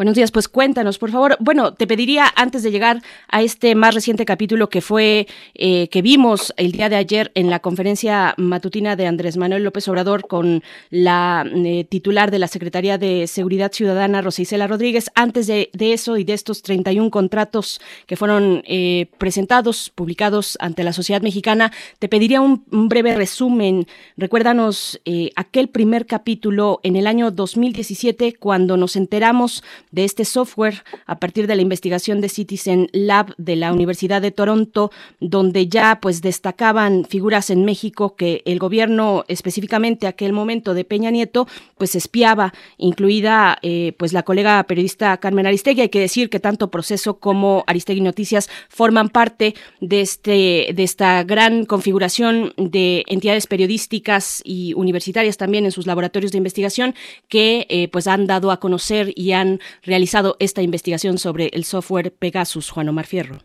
Buenos 0.00 0.14
días, 0.14 0.30
pues 0.30 0.48
cuéntanos, 0.48 0.96
por 0.96 1.10
favor. 1.10 1.36
Bueno, 1.40 1.74
te 1.74 1.86
pediría 1.86 2.24
antes 2.34 2.62
de 2.62 2.70
llegar 2.70 3.02
a 3.28 3.42
este 3.42 3.74
más 3.74 3.94
reciente 3.94 4.24
capítulo 4.24 4.70
que 4.70 4.80
fue 4.80 5.26
eh, 5.52 5.88
que 5.88 6.00
vimos 6.00 6.54
el 6.56 6.72
día 6.72 6.88
de 6.88 6.96
ayer 6.96 7.30
en 7.34 7.50
la 7.50 7.58
conferencia 7.58 8.32
matutina 8.38 8.96
de 8.96 9.06
Andrés 9.06 9.36
Manuel 9.36 9.62
López 9.62 9.86
Obrador 9.88 10.26
con 10.26 10.62
la 10.88 11.44
eh, 11.54 11.84
titular 11.84 12.30
de 12.30 12.38
la 12.38 12.48
Secretaría 12.48 12.96
de 12.96 13.26
Seguridad 13.26 13.72
Ciudadana, 13.72 14.22
Rosicela 14.22 14.66
Rodríguez. 14.66 15.10
Antes 15.14 15.46
de, 15.46 15.68
eso 15.78 16.16
y 16.16 16.24
de 16.24 16.32
estos 16.32 16.62
31 16.62 17.10
contratos 17.10 17.78
que 18.06 18.16
fueron 18.16 18.62
eh, 18.66 19.10
presentados, 19.18 19.90
publicados 19.90 20.56
ante 20.62 20.82
la 20.82 20.94
sociedad 20.94 21.20
mexicana, 21.20 21.72
te 21.98 22.08
pediría 22.08 22.40
un, 22.40 22.64
breve 22.70 23.14
resumen. 23.16 23.86
Recuérdanos 24.16 24.98
aquel 25.36 25.68
primer 25.68 26.06
capítulo 26.06 26.80
en 26.84 26.96
el 26.96 27.06
año 27.06 27.30
2017 27.30 28.36
cuando 28.36 28.78
nos 28.78 28.96
enteramos 28.96 29.62
de 29.90 30.04
este 30.04 30.24
software 30.24 30.84
a 31.06 31.18
partir 31.18 31.46
de 31.46 31.56
la 31.56 31.62
investigación 31.62 32.20
de 32.20 32.28
Citizen 32.28 32.88
Lab 32.92 33.34
de 33.36 33.56
la 33.56 33.72
Universidad 33.72 34.22
de 34.22 34.30
Toronto, 34.30 34.90
donde 35.20 35.68
ya 35.68 35.98
pues 36.00 36.22
destacaban 36.22 37.04
figuras 37.04 37.50
en 37.50 37.64
México 37.64 38.16
que 38.16 38.42
el 38.44 38.58
gobierno, 38.58 39.24
específicamente 39.28 40.06
aquel 40.06 40.32
momento 40.32 40.74
de 40.74 40.84
Peña 40.84 41.10
Nieto, 41.10 41.46
pues 41.76 41.94
espiaba, 41.94 42.52
incluida 42.78 43.58
eh, 43.62 43.94
pues 43.98 44.12
la 44.12 44.22
colega 44.22 44.62
periodista 44.64 45.16
Carmen 45.18 45.46
Aristegui. 45.46 45.82
Hay 45.82 45.88
que 45.88 46.00
decir 46.00 46.30
que 46.30 46.40
tanto 46.40 46.70
Proceso 46.70 47.18
como 47.18 47.64
Aristegui 47.66 48.00
Noticias 48.00 48.48
forman 48.68 49.08
parte 49.08 49.54
de 49.80 50.00
este 50.00 50.72
de 50.74 50.82
esta 50.82 51.22
gran 51.24 51.64
configuración 51.64 52.52
de 52.56 53.04
entidades 53.06 53.46
periodísticas 53.46 54.42
y 54.44 54.74
universitarias 54.74 55.36
también 55.36 55.64
en 55.64 55.72
sus 55.72 55.86
laboratorios 55.86 56.32
de 56.32 56.38
investigación 56.38 56.94
que 57.28 57.66
eh, 57.68 57.88
pues 57.88 58.06
han 58.06 58.26
dado 58.26 58.50
a 58.50 58.60
conocer 58.60 59.12
y 59.16 59.32
han 59.32 59.60
realizado 59.82 60.36
esta 60.38 60.62
investigación 60.62 61.18
sobre 61.18 61.50
el 61.52 61.64
software 61.64 62.12
Pegasus, 62.12 62.70
Juan 62.70 62.88
Omar 62.88 63.06
Fierro. 63.06 63.36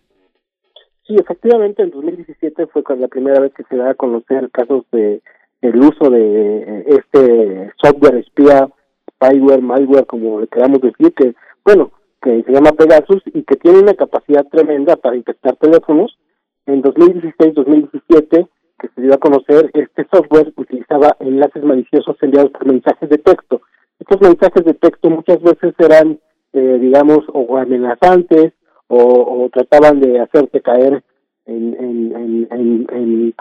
Sí, 1.07 1.15
efectivamente, 1.15 1.83
en 1.83 1.91
2017 1.91 2.67
fue 2.67 2.83
la 2.97 3.07
primera 3.07 3.39
vez 3.39 3.53
que 3.53 3.63
se 3.69 3.77
da 3.77 3.91
a 3.91 3.93
conocer 3.93 4.49
casos 4.51 4.85
de 4.91 5.21
el 5.61 5.77
uso 5.77 6.09
de 6.09 6.57
eh, 6.57 6.85
este 6.87 7.71
software 7.81 8.17
espía, 8.17 8.67
spyware, 9.11 9.61
malware, 9.61 10.05
como 10.05 10.41
le 10.41 10.47
queramos 10.47 10.81
decir, 10.81 11.13
que, 11.13 11.35
bueno, 11.63 11.91
que 12.21 12.43
se 12.43 12.51
llama 12.51 12.71
Pegasus 12.71 13.21
y 13.33 13.43
que 13.43 13.55
tiene 13.55 13.79
una 13.79 13.93
capacidad 13.93 14.45
tremenda 14.47 14.95
para 14.95 15.15
infectar 15.15 15.55
teléfonos. 15.57 16.17
En 16.65 16.81
2016-2017, 16.81 18.47
que 18.79 18.87
se 18.95 19.01
dio 19.01 19.13
a 19.13 19.19
conocer, 19.19 19.69
este 19.73 20.07
software 20.11 20.51
utilizaba 20.55 21.15
enlaces 21.19 21.63
maliciosos 21.63 22.17
enviados 22.21 22.51
por 22.51 22.65
mensajes 22.65 23.09
de 23.09 23.19
texto 23.19 23.61
estos 23.99 24.21
mensajes 24.21 24.65
de 24.65 24.73
texto 24.73 25.09
muchas 25.09 25.41
veces 25.41 25.73
eran, 25.79 26.19
eh, 26.53 26.77
digamos, 26.79 27.19
o 27.33 27.57
amenazantes 27.57 28.53
o, 28.87 29.49
trataban 29.51 29.99
de 29.99 30.19
hacerte 30.19 30.61
caer 30.61 31.03
en, 31.45 31.75
en, 31.75 32.47
en, 32.51 33.33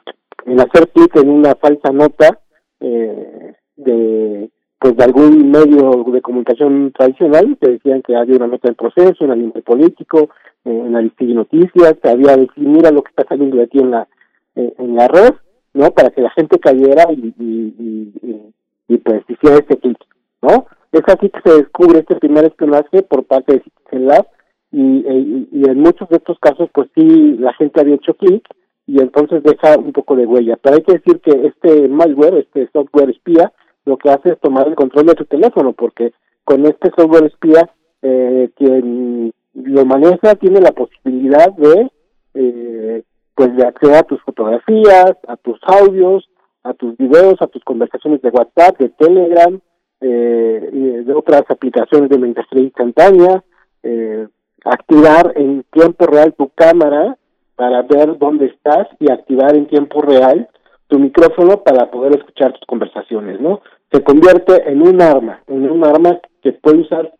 en, 0.46 0.60
hacer 0.60 0.88
clic 0.88 1.14
en 1.16 1.28
una 1.28 1.54
falsa 1.54 1.92
nota 1.92 2.40
eh, 2.80 3.54
de 3.76 4.50
pues 4.78 4.96
de 4.96 5.04
algún 5.04 5.50
medio 5.50 6.04
de 6.12 6.20
comunicación 6.20 6.92
tradicional 6.92 7.56
que 7.58 7.70
decían 7.70 8.02
que 8.02 8.16
había 8.16 8.36
una 8.36 8.48
nota 8.48 8.68
en 8.68 8.74
proceso, 8.74 9.24
en 9.24 9.30
ambiente 9.30 9.62
político, 9.62 10.28
eh, 10.64 10.70
en 10.70 10.92
la 10.92 11.00
de 11.00 11.34
noticias, 11.34 11.94
que 12.02 12.08
había 12.10 12.36
decir 12.36 12.68
mira 12.68 12.90
lo 12.90 13.02
que 13.02 13.10
está 13.10 13.24
saliendo 13.26 13.56
de 13.56 13.64
aquí 13.64 13.78
en 13.78 13.90
la 13.90 14.08
en 14.56 14.94
la 14.94 15.08
red, 15.08 15.34
¿no? 15.72 15.90
Para 15.90 16.10
que 16.10 16.20
la 16.20 16.30
gente 16.30 16.58
cayera 16.60 17.10
y, 17.10 17.34
y, 17.38 18.12
y, 18.22 18.52
y 18.88 18.98
pues 18.98 19.24
hiciera 19.28 19.56
ese 19.56 19.76
clic. 19.78 19.98
¿No? 20.44 20.66
Es 20.92 21.02
así 21.06 21.28
que 21.28 21.40
se 21.44 21.56
descubre 21.56 21.98
este 21.98 22.16
primer 22.16 22.44
espionaje 22.44 23.02
por 23.02 23.24
parte 23.24 23.54
de 23.54 23.62
Citizen 23.62 24.06
Lab 24.06 24.26
y, 24.70 25.48
y, 25.52 25.64
en 25.68 25.80
muchos 25.80 26.08
de 26.08 26.16
estos 26.16 26.38
casos 26.38 26.68
pues 26.72 26.88
sí 26.94 27.36
la 27.38 27.52
gente 27.54 27.80
había 27.80 27.96
hecho 27.96 28.14
clic 28.14 28.46
y 28.86 29.00
entonces 29.00 29.42
deja 29.42 29.78
un 29.78 29.92
poco 29.92 30.14
de 30.16 30.26
huella. 30.26 30.56
Pero 30.62 30.76
hay 30.76 30.82
que 30.82 30.94
decir 30.94 31.20
que 31.20 31.46
este 31.46 31.88
malware, 31.88 32.38
este 32.38 32.68
software 32.72 33.10
espía, 33.10 33.52
lo 33.84 33.96
que 33.96 34.10
hace 34.10 34.30
es 34.30 34.40
tomar 34.40 34.68
el 34.68 34.74
control 34.74 35.06
de 35.06 35.14
tu 35.14 35.24
teléfono 35.24 35.72
porque 35.72 36.12
con 36.44 36.64
este 36.66 36.90
software 36.96 37.24
espía 37.24 37.70
eh, 38.02 38.50
quien 38.56 39.32
lo 39.54 39.84
maneja 39.84 40.34
tiene 40.34 40.60
la 40.60 40.72
posibilidad 40.72 41.50
de 41.52 41.90
eh, 42.34 43.02
pues 43.34 43.56
de 43.56 43.66
acceder 43.66 43.96
a 43.96 44.02
tus 44.02 44.20
fotografías, 44.22 45.16
a 45.26 45.36
tus 45.36 45.58
audios, 45.62 46.28
a 46.62 46.74
tus 46.74 46.96
videos, 46.96 47.40
a 47.40 47.46
tus 47.46 47.62
conversaciones 47.64 48.22
de 48.22 48.30
WhatsApp, 48.30 48.78
de 48.78 48.88
Telegram, 48.90 49.60
eh, 50.06 51.02
de 51.06 51.14
otras 51.14 51.44
aplicaciones 51.48 52.10
de 52.10 52.18
mensajería 52.18 52.64
instantánea, 52.64 53.42
eh, 53.82 54.28
activar 54.64 55.32
en 55.36 55.64
tiempo 55.70 56.06
real 56.06 56.34
tu 56.34 56.50
cámara 56.50 57.16
para 57.56 57.82
ver 57.82 58.18
dónde 58.18 58.46
estás 58.46 58.86
y 59.00 59.10
activar 59.10 59.56
en 59.56 59.66
tiempo 59.66 60.02
real 60.02 60.48
tu 60.88 60.98
micrófono 60.98 61.62
para 61.62 61.90
poder 61.90 62.18
escuchar 62.18 62.52
tus 62.52 62.66
conversaciones, 62.66 63.40
¿no? 63.40 63.62
Se 63.90 64.02
convierte 64.02 64.70
en 64.70 64.82
un 64.82 65.00
arma, 65.00 65.42
en 65.46 65.70
un 65.70 65.84
arma 65.84 66.20
que 66.42 66.52
puede 66.52 66.80
usar, 66.80 67.10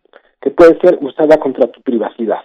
que 0.41 0.51
puede 0.51 0.79
ser 0.79 0.99
usada 1.01 1.37
contra 1.37 1.67
tu 1.67 1.81
privacidad. 1.81 2.41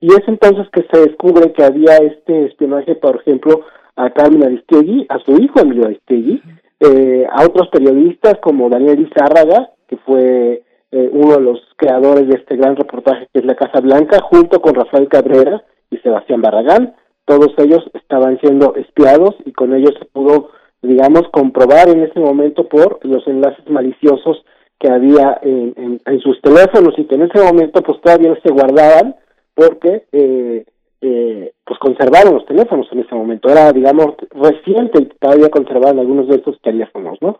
Y 0.00 0.08
es 0.08 0.22
entonces 0.26 0.66
que 0.72 0.84
se 0.90 1.00
descubre 1.00 1.52
que 1.52 1.62
había 1.62 1.96
este 1.98 2.46
espionaje, 2.46 2.96
por 2.96 3.20
ejemplo, 3.20 3.64
a 3.94 4.10
Carmen 4.10 4.44
Aristegui, 4.44 5.06
a 5.08 5.18
su 5.20 5.32
hijo 5.40 5.60
Emilio 5.60 5.86
Aristegui, 5.86 6.42
eh, 6.80 7.26
a 7.30 7.44
otros 7.44 7.68
periodistas 7.68 8.34
como 8.42 8.68
Daniel 8.68 9.00
Izárraga, 9.00 9.70
que 9.88 9.96
fue 9.98 10.62
eh, 10.92 11.10
uno 11.12 11.34
de 11.34 11.40
los 11.40 11.60
creadores 11.76 12.28
de 12.28 12.36
este 12.38 12.56
gran 12.56 12.76
reportaje 12.76 13.28
que 13.32 13.40
es 13.40 13.44
La 13.44 13.54
Casa 13.54 13.80
Blanca, 13.80 14.20
junto 14.22 14.60
con 14.60 14.74
Rafael 14.74 15.08
Cabrera 15.08 15.64
y 15.90 15.98
Sebastián 15.98 16.42
Barragán. 16.42 16.94
Todos 17.24 17.52
ellos 17.58 17.82
estaban 17.94 18.38
siendo 18.40 18.74
espiados 18.76 19.34
y 19.44 19.52
con 19.52 19.74
ellos 19.74 19.94
se 19.98 20.04
pudo, 20.06 20.50
digamos, 20.82 21.22
comprobar 21.32 21.88
en 21.88 22.02
ese 22.02 22.20
momento 22.20 22.68
por 22.68 23.04
los 23.04 23.26
enlaces 23.26 23.68
maliciosos 23.68 24.44
que 24.78 24.90
había 24.90 25.38
en, 25.42 26.00
sus 26.20 26.40
teléfonos 26.40 26.94
y 26.98 27.04
que 27.04 27.14
en 27.14 27.22
ese 27.22 27.42
momento 27.42 27.82
pues 27.82 28.00
todavía 28.00 28.36
se 28.44 28.52
guardaban 28.52 29.16
porque 29.54 30.04
eh, 30.12 30.64
eh, 31.00 31.52
pues 31.64 31.78
conservaron 31.78 32.34
los 32.34 32.46
teléfonos 32.46 32.86
en 32.92 33.00
ese 33.00 33.14
momento. 33.14 33.48
Era, 33.48 33.72
digamos, 33.72 34.14
reciente 34.30 35.02
y 35.02 35.06
todavía 35.18 35.48
conservaban 35.50 35.98
algunos 35.98 36.28
de 36.28 36.36
estos 36.36 36.60
teléfonos, 36.60 37.18
¿no? 37.20 37.38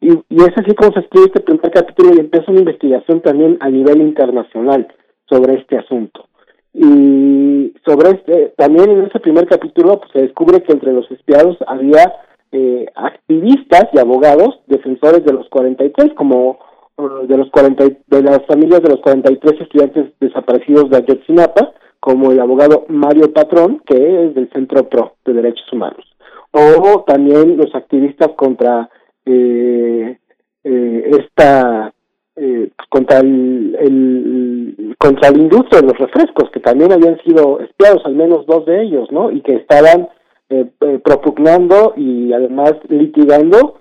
Y, 0.00 0.10
y 0.10 0.42
es 0.42 0.52
así 0.56 0.74
como 0.74 0.92
se 0.92 1.00
escribe 1.00 1.26
este 1.26 1.40
primer 1.40 1.70
capítulo 1.70 2.14
y 2.14 2.20
empieza 2.20 2.50
una 2.50 2.60
investigación 2.60 3.20
también 3.20 3.56
a 3.60 3.70
nivel 3.70 4.00
internacional 4.00 4.88
sobre 5.28 5.54
este 5.54 5.78
asunto. 5.78 6.28
Y 6.72 7.72
sobre 7.86 8.10
este, 8.10 8.52
también 8.56 8.90
en 8.90 9.04
ese 9.04 9.20
primer 9.20 9.46
capítulo 9.46 10.00
pues, 10.00 10.10
se 10.12 10.22
descubre 10.22 10.62
que 10.62 10.72
entre 10.72 10.92
los 10.92 11.08
espiados 11.10 11.56
había 11.68 12.12
eh, 12.50 12.86
activistas 12.96 13.84
y 13.92 13.98
abogados 13.98 14.60
defensores 14.66 15.24
de 15.24 15.32
los 15.32 15.48
43, 15.50 16.14
como 16.14 16.58
uh, 16.96 17.26
de 17.26 17.36
los 17.36 17.48
40, 17.50 17.84
de 18.06 18.22
las 18.22 18.44
familias 18.46 18.82
de 18.82 18.90
los 18.90 19.00
43 19.00 19.60
estudiantes 19.60 20.12
desaparecidos 20.20 20.90
de 20.90 20.96
Ayotzinapa, 20.96 21.72
como 22.00 22.32
el 22.32 22.40
abogado 22.40 22.84
Mario 22.88 23.32
Patrón, 23.32 23.80
que 23.86 23.94
es 23.94 24.34
del 24.34 24.50
Centro 24.52 24.88
PRO 24.88 25.14
de 25.24 25.32
Derechos 25.32 25.72
Humanos, 25.72 26.04
o 26.52 27.04
también 27.06 27.56
los 27.56 27.74
activistas 27.74 28.30
contra 28.36 28.90
eh, 29.26 30.18
eh, 30.64 31.10
esta 31.20 31.94
eh, 32.36 32.70
contra 32.88 33.20
el, 33.20 34.96
contra 34.98 35.30
la 35.30 35.38
industria 35.38 35.80
de 35.80 35.86
los 35.86 35.98
refrescos 35.98 36.50
que 36.50 36.58
también 36.58 36.90
habían 36.90 37.16
sido 37.22 37.60
espiados, 37.60 38.04
al 38.04 38.16
menos 38.16 38.44
dos 38.46 38.66
de 38.66 38.82
ellos, 38.82 39.08
¿no? 39.12 39.30
Y 39.30 39.40
que 39.42 39.54
estaban 39.54 40.08
eh, 40.48 40.66
eh, 40.80 41.00
propugnando 41.04 41.94
y 41.96 42.32
además 42.32 42.72
litigando 42.88 43.80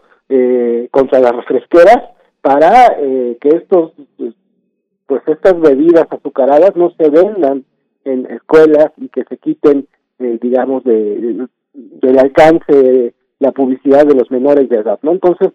contra 0.89 1.19
las 1.19 1.35
refresqueras 1.35 1.99
para 2.41 2.97
que 2.97 3.49
estos 3.49 3.91
pues 5.05 5.21
estas 5.27 5.59
bebidas 5.59 6.07
azucaradas 6.09 6.75
no 6.75 6.89
se 6.97 7.07
vendan 7.07 7.65
en 8.03 8.25
escuelas 8.31 8.91
y 8.97 9.09
que 9.09 9.25
se 9.25 9.37
quiten 9.37 9.87
digamos 10.17 10.83
de, 10.85 11.45
del 11.73 12.17
alcance 12.17 13.13
la 13.43 13.51
publicidad 13.51 14.05
de 14.05 14.15
los 14.15 14.31
menores 14.31 14.67
de 14.69 14.77
edad 14.77 14.99
no 15.01 15.11
entonces 15.11 15.49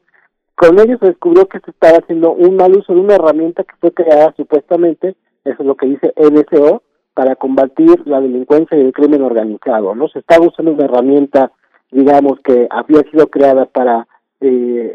con 0.55 0.79
ellos 0.81 0.99
se 1.01 1.09
descubrió 1.09 1.47
que 1.47 1.61
se 1.61 1.71
estaba 1.71 1.99
haciendo 1.99 2.33
un 2.33 2.57
mal 2.57 2.77
uso 2.77 2.93
de 2.93 3.01
una 3.01 3.15
herramienta 3.15 3.65
que 3.65 3.75
fue 3.81 3.93
creada 3.93 4.35
supuestamente 4.37 5.17
eso 5.45 5.63
es 5.63 5.67
lo 5.67 5.77
que 5.77 5.87
dice 5.87 6.13
NSO 6.17 6.83
para 7.15 7.35
combatir 7.37 8.07
la 8.07 8.21
delincuencia 8.21 8.77
y 8.77 8.81
el 8.81 8.93
crimen 8.93 9.23
organizado, 9.23 9.95
¿no? 9.95 10.09
Se 10.09 10.21
está 10.21 10.41
usando 10.41 10.73
una 10.73 10.85
herramienta, 10.85 11.51
digamos, 11.91 12.39
que 12.45 12.69
había 12.71 13.03
sido 13.11 13.27
creada 13.29 13.65
para 13.65 14.07
eh, 14.41 14.95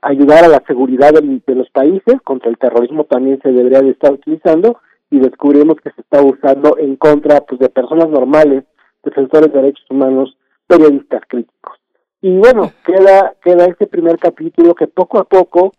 ayudar 0.00 0.44
a 0.44 0.48
la 0.48 0.62
seguridad 0.66 1.12
de, 1.12 1.54
los 1.54 1.68
países, 1.70 2.14
contra 2.24 2.48
el 2.48 2.56
terrorismo 2.56 3.04
también 3.04 3.40
se 3.42 3.52
debería 3.52 3.82
de 3.82 3.90
estar 3.90 4.12
utilizando, 4.12 4.78
y 5.10 5.18
descubrimos 5.18 5.76
que 5.82 5.90
se 5.90 6.00
está 6.00 6.22
usando 6.22 6.78
en 6.78 6.96
contra 6.96 7.40
pues, 7.40 7.60
de 7.60 7.68
personas 7.68 8.08
normales, 8.08 8.64
defensores 9.02 9.52
de 9.52 9.60
derechos 9.60 9.84
humanos, 9.90 10.38
periodistas 10.66 11.22
críticos. 11.28 11.79
Y 12.22 12.36
bueno, 12.36 12.72
queda, 12.84 13.34
queda 13.42 13.64
este 13.66 13.86
primer 13.86 14.18
capítulo 14.18 14.74
que 14.74 14.86
poco 14.86 15.18
a 15.18 15.24
poco 15.24 15.72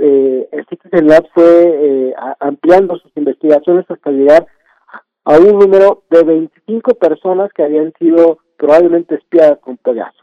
eh, 0.00 0.48
el 0.50 0.66
Citizen 0.66 1.06
Lab 1.06 1.28
fue 1.34 1.44
eh, 1.44 2.14
ampliando 2.40 2.96
sus 2.96 3.12
investigaciones 3.16 3.84
hasta 3.90 4.10
llegar 4.10 4.46
a 5.24 5.38
un 5.38 5.58
número 5.58 6.02
de 6.10 6.22
25 6.22 6.94
personas 6.94 7.52
que 7.52 7.62
habían 7.62 7.92
sido 7.98 8.38
probablemente 8.56 9.16
espiadas 9.16 9.58
con 9.60 9.76
Pegasus. 9.76 10.20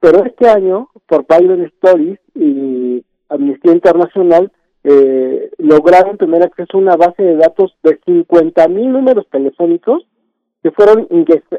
Pero 0.00 0.24
este 0.24 0.48
año, 0.48 0.88
por 1.06 1.24
Biden 1.26 1.64
Stories 1.76 2.18
y 2.34 3.04
Amnistía 3.28 3.72
Internacional, 3.72 4.52
eh, 4.84 5.50
lograron 5.58 6.18
tener 6.18 6.42
acceso 6.42 6.76
a 6.76 6.80
una 6.80 6.96
base 6.96 7.22
de 7.22 7.36
datos 7.36 7.76
de 7.82 7.98
50 8.04 8.68
mil 8.68 8.92
números 8.92 9.26
telefónicos 9.30 10.06
que 10.62 10.70
fueron 10.72 11.08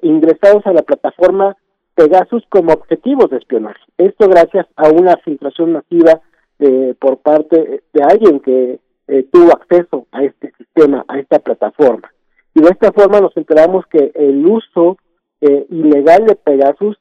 ingresados 0.01 0.65
a 0.65 0.73
la 0.73 0.81
plataforma 0.81 1.55
Pegasus 1.97 2.43
como 2.49 2.73
objetivos 2.73 3.31
de 3.31 3.37
espionaje. 3.37 3.81
Esto 3.97 4.29
gracias 4.29 4.67
a 4.75 4.87
una 4.89 5.17
filtración 5.17 5.73
masiva 5.73 6.21
eh, 6.59 6.93
por 6.99 7.17
parte 7.17 7.81
de 7.91 8.03
alguien 8.03 8.39
que 8.39 8.79
eh, 9.07 9.23
tuvo 9.31 9.51
acceso 9.51 10.05
a 10.11 10.23
este 10.23 10.51
sistema, 10.59 11.03
a 11.07 11.17
esta 11.17 11.39
plataforma. 11.39 12.11
Y 12.53 12.61
de 12.61 12.69
esta 12.69 12.91
forma 12.91 13.19
nos 13.19 13.35
enteramos 13.35 13.87
que 13.87 14.11
el 14.13 14.45
uso 14.45 14.97
eh, 15.41 15.65
ilegal 15.71 16.27
de 16.27 16.35
Pegasus 16.35 16.99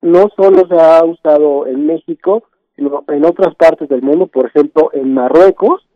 no 0.00 0.30
solo 0.34 0.66
se 0.66 0.80
ha 0.80 1.04
usado 1.04 1.66
en 1.66 1.84
México, 1.86 2.44
sino 2.74 3.04
en 3.08 3.26
otras 3.26 3.54
partes 3.54 3.90
del 3.90 4.00
mundo, 4.00 4.28
por 4.28 4.46
ejemplo, 4.46 4.88
en 4.94 5.12
Marruecos, 5.12 5.86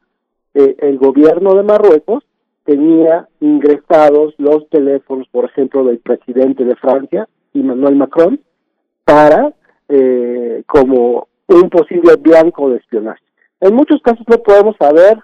eh, 0.52 0.76
el 0.80 0.98
gobierno 0.98 1.54
de 1.54 1.62
Marruecos 1.62 2.22
tenía 2.64 3.28
ingresados 3.40 4.34
los 4.36 4.68
teléfonos, 4.68 5.26
por 5.28 5.46
ejemplo, 5.46 5.84
del 5.84 6.00
presidente 6.00 6.64
de 6.64 6.76
Francia, 6.76 7.26
Emmanuel 7.60 7.96
Macron, 7.96 8.40
para 9.04 9.52
eh, 9.88 10.62
como 10.66 11.28
un 11.48 11.70
posible 11.70 12.16
blanco 12.16 12.70
de 12.70 12.78
espionaje. 12.78 13.22
En 13.60 13.74
muchos 13.74 14.00
casos 14.02 14.26
no 14.28 14.38
podemos 14.38 14.76
saber 14.78 15.18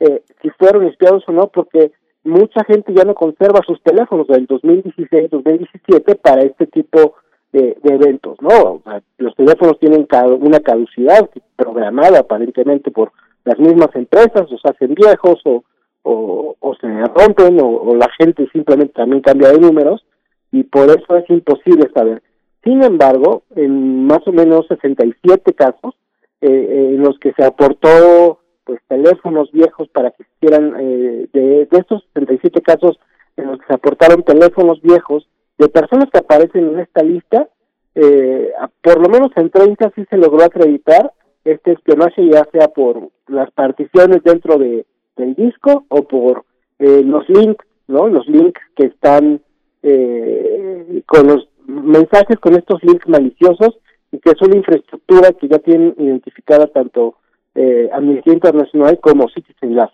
eh, 0.00 0.22
si 0.42 0.50
fueron 0.50 0.86
espiados 0.86 1.24
o 1.26 1.32
no, 1.32 1.48
porque 1.48 1.92
mucha 2.24 2.64
gente 2.64 2.92
ya 2.94 3.04
no 3.04 3.14
conserva 3.14 3.60
sus 3.66 3.80
teléfonos 3.82 4.26
del 4.26 4.46
2016-2017 4.48 6.18
para 6.20 6.42
este 6.42 6.66
tipo 6.66 7.14
de, 7.52 7.76
eventos, 7.84 8.36
¿no? 8.42 8.82
los 9.16 9.34
teléfonos 9.34 9.78
tienen 9.78 10.06
una 10.40 10.60
caducidad 10.60 11.30
programada 11.56 12.18
aparentemente 12.18 12.90
por 12.90 13.12
las 13.44 13.58
mismas 13.58 13.88
empresas, 13.94 14.50
los 14.50 14.60
hacen 14.64 14.94
viejos 14.94 15.40
o, 15.44 15.64
o, 16.02 16.74
se 16.80 16.88
rompen 17.06 17.58
o, 17.62 17.94
la 17.94 18.10
gente 18.18 18.46
simplemente 18.52 18.92
también 18.92 19.22
cambia 19.22 19.52
de 19.52 19.58
números 19.58 20.04
y 20.52 20.64
por 20.64 20.88
eso 20.90 21.16
es 21.16 21.28
imposible 21.30 21.90
saber. 21.94 22.22
Sin 22.64 22.82
embargo, 22.82 23.42
en 23.54 24.06
más 24.06 24.26
o 24.26 24.32
menos 24.32 24.66
67 24.68 25.54
casos 25.54 25.94
eh, 26.40 26.90
en 26.94 27.02
los 27.02 27.18
que 27.18 27.32
se 27.32 27.44
aportó 27.44 28.40
pues 28.64 28.80
teléfonos 28.88 29.52
viejos 29.52 29.88
para 29.90 30.10
que 30.10 30.24
hicieran 30.24 30.74
eh, 30.78 31.28
de, 31.32 31.66
de 31.66 31.78
estos 31.78 32.02
67 32.14 32.60
casos 32.62 32.98
en 33.36 33.46
los 33.46 33.60
que 33.60 33.66
se 33.66 33.74
aportaron 33.74 34.22
teléfonos 34.24 34.80
viejos 34.82 35.28
de 35.58 35.68
personas 35.68 36.10
que 36.10 36.18
aparecen 36.18 36.68
en 36.68 36.80
esta 36.80 37.02
lista, 37.02 37.48
eh, 37.94 38.52
por 38.82 39.00
lo 39.00 39.08
menos 39.08 39.30
en 39.36 39.50
30 39.50 39.92
sí 39.94 40.04
se 40.10 40.16
logró 40.16 40.44
acreditar 40.44 41.12
este 41.44 41.72
espionaje 41.72 42.28
ya 42.28 42.46
sea 42.52 42.68
por 42.68 43.08
las 43.28 43.50
particiones 43.52 44.22
dentro 44.24 44.58
de 44.58 44.84
del 45.16 45.34
disco 45.34 45.86
o 45.88 46.02
por 46.02 46.44
eh, 46.78 47.02
los 47.04 47.28
links, 47.28 47.64
¿no? 47.88 48.06
Los 48.08 48.26
links 48.28 48.60
que 48.76 48.86
están 48.86 49.40
eh, 49.88 51.02
con 51.06 51.28
los 51.28 51.48
mensajes 51.66 52.38
con 52.40 52.54
estos 52.54 52.82
links 52.82 53.06
maliciosos 53.08 53.78
y 54.10 54.18
que 54.18 54.30
es 54.30 54.42
una 54.42 54.56
infraestructura 54.56 55.32
que 55.32 55.46
ya 55.46 55.58
tienen 55.60 55.94
identificada 55.98 56.66
tanto 56.66 57.14
eh, 57.54 57.88
Amnistía 57.92 58.34
Internacional 58.34 58.98
como 59.00 59.28
Citizen 59.28 59.76
Lab. 59.76 59.90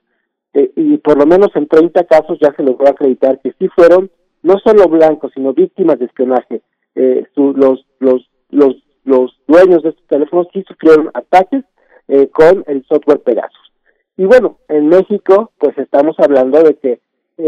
Eh, 0.54 0.72
y 0.76 0.96
por 0.98 1.18
lo 1.18 1.26
menos 1.26 1.48
en 1.54 1.66
30 1.66 2.04
casos 2.04 2.38
ya 2.40 2.54
se 2.54 2.62
logró 2.62 2.88
acreditar 2.88 3.40
que 3.42 3.52
sí 3.58 3.68
fueron 3.68 4.10
no 4.42 4.58
solo 4.64 4.88
blancos, 4.88 5.32
sino 5.34 5.52
víctimas 5.52 5.98
de 5.98 6.06
espionaje. 6.06 6.62
Eh, 6.94 7.26
los, 7.36 7.86
los, 8.00 8.30
los, 8.50 8.82
los 9.04 9.38
dueños 9.46 9.82
de 9.82 9.90
estos 9.90 10.06
teléfonos 10.08 10.48
sí 10.52 10.64
sufrieron 10.66 11.10
ataques 11.14 11.64
eh, 12.08 12.28
con 12.28 12.64
el 12.66 12.84
software 12.86 13.20
Pegasus. 13.20 13.72
Y 14.16 14.24
bueno, 14.24 14.58
en 14.68 14.88
México, 14.88 15.52
pues 15.58 15.76
estamos 15.78 16.16
hablando 16.18 16.62
de 16.62 16.74
que 16.76 17.00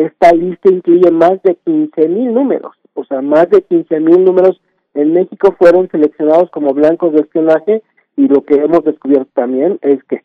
esta 0.03 0.33
lista 0.33 0.71
incluye 0.71 1.11
más 1.11 1.43
de 1.43 1.57
15 1.65 2.09
mil 2.09 2.33
números, 2.33 2.75
o 2.95 3.05
sea, 3.05 3.21
más 3.23 3.49
de 3.51 3.63
15 3.63 4.01
mil 4.01 4.25
números 4.25 4.61
en 4.95 5.13
México 5.13 5.55
fueron 5.59 5.89
seleccionados 5.91 6.51
como 6.51 6.73
blancos 6.73 7.13
de 7.13 7.21
espionaje 7.21 7.83
y 8.17 8.29
lo 8.29 8.43
que 8.45 8.55
hemos 8.55 8.85
descubierto 8.85 9.31
también 9.35 9.79
es 9.83 10.03
que 10.05 10.23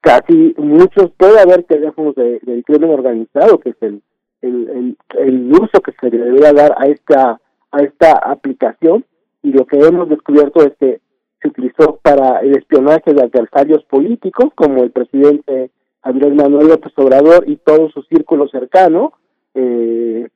casi 0.00 0.54
muchos 0.58 1.10
puede 1.16 1.40
haber 1.40 1.62
teléfonos 1.64 2.14
de, 2.16 2.40
del 2.42 2.64
crimen 2.64 2.90
organizado 2.90 3.58
que 3.60 3.70
es 3.70 3.76
el, 3.80 4.02
el, 4.40 4.96
el, 5.18 5.52
uso 5.52 5.80
que 5.80 5.92
se 6.00 6.10
debería 6.10 6.52
dar 6.52 6.74
a 6.76 6.86
esta 6.86 7.40
a 7.72 7.82
esta 7.82 8.12
aplicación. 8.12 9.04
Y 9.42 9.52
lo 9.52 9.66
que 9.66 9.78
hemos 9.78 10.08
descubierto 10.08 10.60
es 10.62 10.72
que 10.78 11.00
se 11.40 11.48
utilizó 11.48 11.98
para 12.02 12.40
el 12.40 12.56
espionaje 12.56 13.12
de 13.12 13.22
adversarios 13.22 13.82
políticos 13.84 14.50
como 14.54 14.82
el 14.84 14.92
presidente 14.92 15.70
Andrés 16.02 16.34
Manuel 16.34 16.68
López 16.68 16.92
Obrador 16.96 17.48
y 17.48 17.56
todo 17.56 17.90
su 17.90 18.02
círculo 18.02 18.48
cercano 18.48 19.12
eh, 19.54 20.28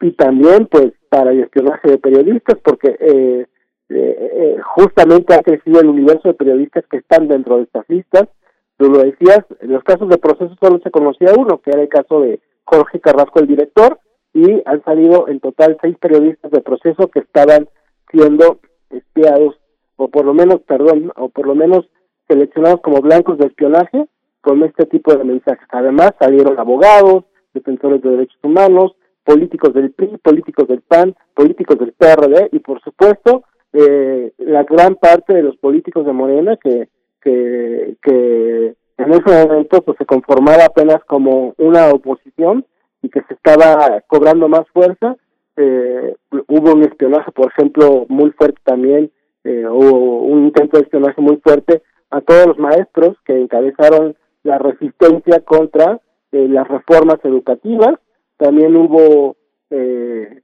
y 0.00 0.12
también 0.12 0.66
pues 0.66 0.92
para 1.08 1.32
el 1.32 1.40
espionaje 1.40 1.90
de 1.90 1.98
periodistas 1.98 2.58
porque 2.62 2.96
eh, 2.98 3.46
eh, 3.90 4.30
eh, 4.32 4.56
justamente 4.62 5.34
ha 5.34 5.42
crecido 5.42 5.80
el 5.80 5.88
universo 5.88 6.28
de 6.28 6.34
periodistas 6.34 6.84
que 6.88 6.98
están 6.98 7.26
dentro 7.26 7.56
de 7.56 7.64
estas 7.64 7.84
listas. 7.88 8.28
Tú 8.76 8.88
lo 8.88 8.98
decías, 8.98 9.40
en 9.60 9.72
los 9.72 9.82
casos 9.82 10.08
de 10.08 10.16
proceso 10.16 10.56
solo 10.60 10.78
se 10.82 10.92
conocía 10.92 11.34
uno, 11.36 11.58
que 11.58 11.70
era 11.70 11.82
el 11.82 11.88
caso 11.88 12.20
de 12.20 12.40
Jorge 12.64 13.00
Carrasco, 13.00 13.40
el 13.40 13.48
director, 13.48 13.98
y 14.32 14.62
han 14.64 14.82
salido 14.84 15.28
en 15.28 15.40
total 15.40 15.76
seis 15.82 15.96
periodistas 15.98 16.52
de 16.52 16.60
proceso 16.60 17.08
que 17.08 17.18
estaban 17.18 17.68
siendo 18.10 18.60
espiados, 18.90 19.58
o 19.96 20.08
por 20.08 20.24
lo 20.24 20.34
menos, 20.34 20.60
perdón, 20.62 21.12
o 21.16 21.28
por 21.28 21.46
lo 21.46 21.56
menos 21.56 21.90
seleccionados 22.28 22.80
como 22.80 23.00
blancos 23.00 23.38
de 23.38 23.48
espionaje 23.48 24.06
con 24.40 24.62
este 24.62 24.86
tipo 24.86 25.14
de 25.14 25.24
mensajes. 25.24 25.66
Además, 25.70 26.12
salieron 26.18 26.58
abogados, 26.58 27.24
defensores 27.52 28.02
de 28.02 28.10
derechos 28.10 28.38
humanos, 28.42 28.94
políticos 29.24 29.74
del 29.74 29.92
PRI, 29.92 30.18
políticos 30.18 30.68
del 30.68 30.80
PAN, 30.82 31.14
políticos 31.34 31.78
del 31.78 31.92
PRD 31.92 32.48
y, 32.52 32.58
por 32.60 32.80
supuesto, 32.82 33.44
eh, 33.72 34.32
la 34.38 34.64
gran 34.64 34.96
parte 34.96 35.34
de 35.34 35.42
los 35.42 35.56
políticos 35.56 36.04
de 36.04 36.12
Morena 36.12 36.56
que, 36.56 36.88
que, 37.20 37.96
que 38.02 38.74
en 38.98 39.12
ese 39.12 39.46
momento 39.46 39.82
pues, 39.82 39.96
se 39.98 40.06
conformaba 40.06 40.66
apenas 40.66 41.02
como 41.04 41.54
una 41.58 41.88
oposición 41.90 42.66
y 43.02 43.08
que 43.08 43.22
se 43.22 43.34
estaba 43.34 44.02
cobrando 44.06 44.48
más 44.48 44.68
fuerza. 44.72 45.16
Eh, 45.56 46.16
hubo 46.48 46.72
un 46.72 46.82
espionaje, 46.82 47.30
por 47.32 47.50
ejemplo, 47.52 48.06
muy 48.08 48.30
fuerte 48.32 48.60
también, 48.64 49.10
eh, 49.44 49.66
hubo 49.66 50.22
un 50.22 50.46
intento 50.46 50.76
de 50.76 50.84
espionaje 50.84 51.20
muy 51.20 51.36
fuerte 51.36 51.82
a 52.10 52.20
todos 52.20 52.46
los 52.46 52.58
maestros 52.58 53.16
que 53.24 53.40
encabezaron 53.40 54.16
la 54.42 54.58
resistencia 54.58 55.40
contra 55.40 56.00
eh, 56.32 56.48
las 56.48 56.66
reformas 56.68 57.18
educativas. 57.24 57.94
También 58.36 58.76
hubo 58.76 59.36
eh, 59.70 60.42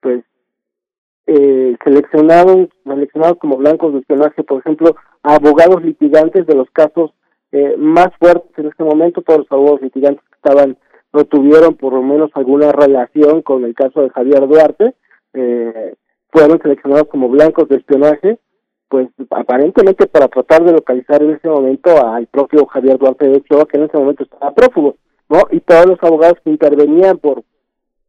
pues 0.00 0.24
eh, 1.26 1.76
seleccionados, 1.84 2.68
seleccionados 2.84 3.38
como 3.38 3.56
blancos 3.56 3.92
de 3.92 4.00
espionaje, 4.00 4.42
por 4.42 4.60
ejemplo, 4.60 4.96
abogados 5.22 5.82
litigantes 5.84 6.46
de 6.46 6.54
los 6.54 6.68
casos 6.70 7.12
eh, 7.52 7.76
más 7.76 8.08
fuertes 8.18 8.50
en 8.56 8.66
este 8.66 8.84
momento, 8.84 9.22
todos 9.22 9.40
los 9.40 9.52
abogados 9.52 9.82
litigantes 9.82 10.24
que 10.28 10.36
estaban 10.36 10.76
no 11.12 11.24
tuvieron 11.24 11.74
por 11.74 11.92
lo 11.92 12.02
menos 12.02 12.30
alguna 12.34 12.70
relación 12.70 13.42
con 13.42 13.64
el 13.64 13.74
caso 13.74 14.02
de 14.02 14.10
Javier 14.10 14.46
Duarte, 14.46 14.94
eh, 15.34 15.94
fueron 16.30 16.60
seleccionados 16.62 17.08
como 17.08 17.28
blancos 17.28 17.68
de 17.68 17.76
espionaje, 17.76 18.38
pues 18.90 19.08
aparentemente 19.30 20.08
para 20.08 20.26
tratar 20.26 20.64
de 20.64 20.72
localizar 20.72 21.22
en 21.22 21.30
ese 21.30 21.48
momento 21.48 22.04
al 22.04 22.26
propio 22.26 22.66
Javier 22.66 22.98
Duarte 22.98 23.28
de 23.28 23.36
Ochoa, 23.36 23.64
que 23.66 23.78
en 23.78 23.84
ese 23.84 23.96
momento 23.96 24.24
estaba 24.24 24.52
prófugo, 24.52 24.96
¿no? 25.28 25.42
Y 25.52 25.60
todos 25.60 25.86
los 25.86 26.02
abogados 26.02 26.38
que 26.44 26.50
intervenían 26.50 27.16
por 27.18 27.44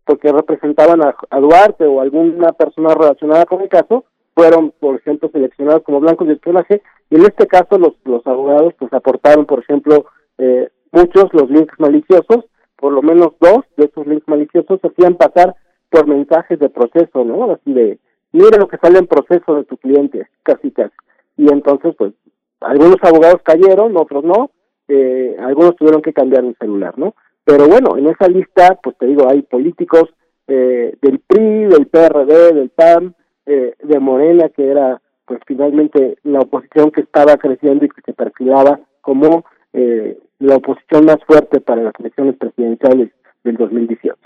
porque 0.05 0.31
representaban 0.31 1.01
a, 1.03 1.39
Duarte 1.39 1.85
o 1.85 2.01
alguna 2.01 2.51
persona 2.53 2.95
relacionada 2.95 3.45
con 3.45 3.61
el 3.61 3.69
caso, 3.69 4.05
fueron, 4.33 4.73
por 4.79 4.95
ejemplo, 4.95 5.29
seleccionados 5.31 5.83
como 5.83 5.99
blancos 5.99 6.27
de 6.27 6.33
espionaje, 6.33 6.81
y 7.11 7.15
en 7.15 7.21
este 7.21 7.45
caso 7.45 7.77
los, 7.77 7.93
los 8.03 8.25
abogados 8.25 8.73
pues 8.79 8.91
aportaron, 8.91 9.45
por 9.45 9.59
ejemplo, 9.59 10.07
eh, 10.39 10.69
muchos 10.91 11.31
los 11.33 11.49
links 11.51 11.79
maliciosos, 11.79 12.45
por 12.75 12.91
lo 12.91 13.03
menos 13.03 13.33
dos 13.39 13.59
de 13.77 13.85
esos 13.85 14.07
links 14.07 14.27
maliciosos 14.27 14.79
hacían 14.83 15.15
pasar 15.15 15.55
por 15.91 16.07
mensajes 16.07 16.57
de 16.57 16.69
proceso, 16.69 17.23
¿no? 17.23 17.51
Así 17.51 17.71
de, 17.71 17.99
mira 18.31 18.57
lo 18.57 18.67
que 18.67 18.77
sale 18.77 18.99
en 18.99 19.07
proceso 19.07 19.55
de 19.55 19.63
tu 19.63 19.77
cliente, 19.77 20.27
casi 20.43 20.71
casi. 20.71 20.95
Y 21.37 21.51
entonces, 21.51 21.95
pues, 21.97 22.13
algunos 22.59 22.97
abogados 23.01 23.41
cayeron, 23.43 23.97
otros 23.97 24.23
no, 24.23 24.51
eh, 24.87 25.35
algunos 25.39 25.75
tuvieron 25.75 26.01
que 26.01 26.13
cambiar 26.13 26.43
un 26.43 26.55
celular, 26.55 26.97
¿no? 26.97 27.15
Pero 27.43 27.67
bueno, 27.67 27.97
en 27.97 28.07
esa 28.07 28.27
lista, 28.27 28.77
pues 28.81 28.97
te 28.97 29.07
digo, 29.07 29.27
hay 29.29 29.41
políticos 29.41 30.09
eh, 30.47 30.95
del 31.01 31.19
PRI, 31.19 31.65
del 31.65 31.87
PRD, 31.87 32.53
del 32.53 32.69
PAN, 32.69 33.15
eh, 33.45 33.75
de 33.81 33.99
Morena, 33.99 34.49
que 34.49 34.69
era 34.69 35.01
pues 35.25 35.39
finalmente 35.47 36.17
la 36.23 36.39
oposición 36.39 36.91
que 36.91 37.01
estaba 37.01 37.37
creciendo 37.37 37.85
y 37.85 37.89
que 37.89 38.01
se 38.05 38.13
perfilaba 38.13 38.79
como 39.01 39.45
eh, 39.73 40.17
la 40.39 40.55
oposición 40.55 41.05
más 41.05 41.17
fuerte 41.25 41.61
para 41.61 41.83
las 41.83 41.93
elecciones 41.99 42.35
presidenciales 42.37 43.11
del 43.43 43.55
2018. 43.57 44.17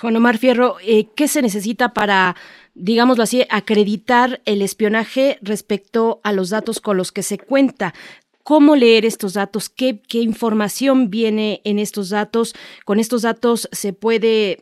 Juan 0.00 0.16
Omar 0.16 0.38
Fierro, 0.38 0.76
eh, 0.82 1.08
¿qué 1.14 1.28
se 1.28 1.42
necesita 1.42 1.92
para, 1.92 2.36
digámoslo 2.74 3.22
así, 3.22 3.44
acreditar 3.50 4.40
el 4.46 4.62
espionaje 4.62 5.38
respecto 5.42 6.20
a 6.24 6.32
los 6.32 6.50
datos 6.50 6.80
con 6.80 6.96
los 6.96 7.12
que 7.12 7.22
se 7.22 7.38
cuenta? 7.38 7.94
cómo 8.44 8.74
leer 8.74 9.04
estos 9.04 9.34
datos, 9.34 9.68
qué, 9.68 10.00
qué 10.08 10.18
información 10.18 11.10
viene 11.10 11.60
en 11.64 11.78
estos 11.78 12.10
datos. 12.10 12.54
Con 12.84 12.98
estos 12.98 13.22
datos 13.22 13.68
se 13.70 13.92
puede 13.92 14.58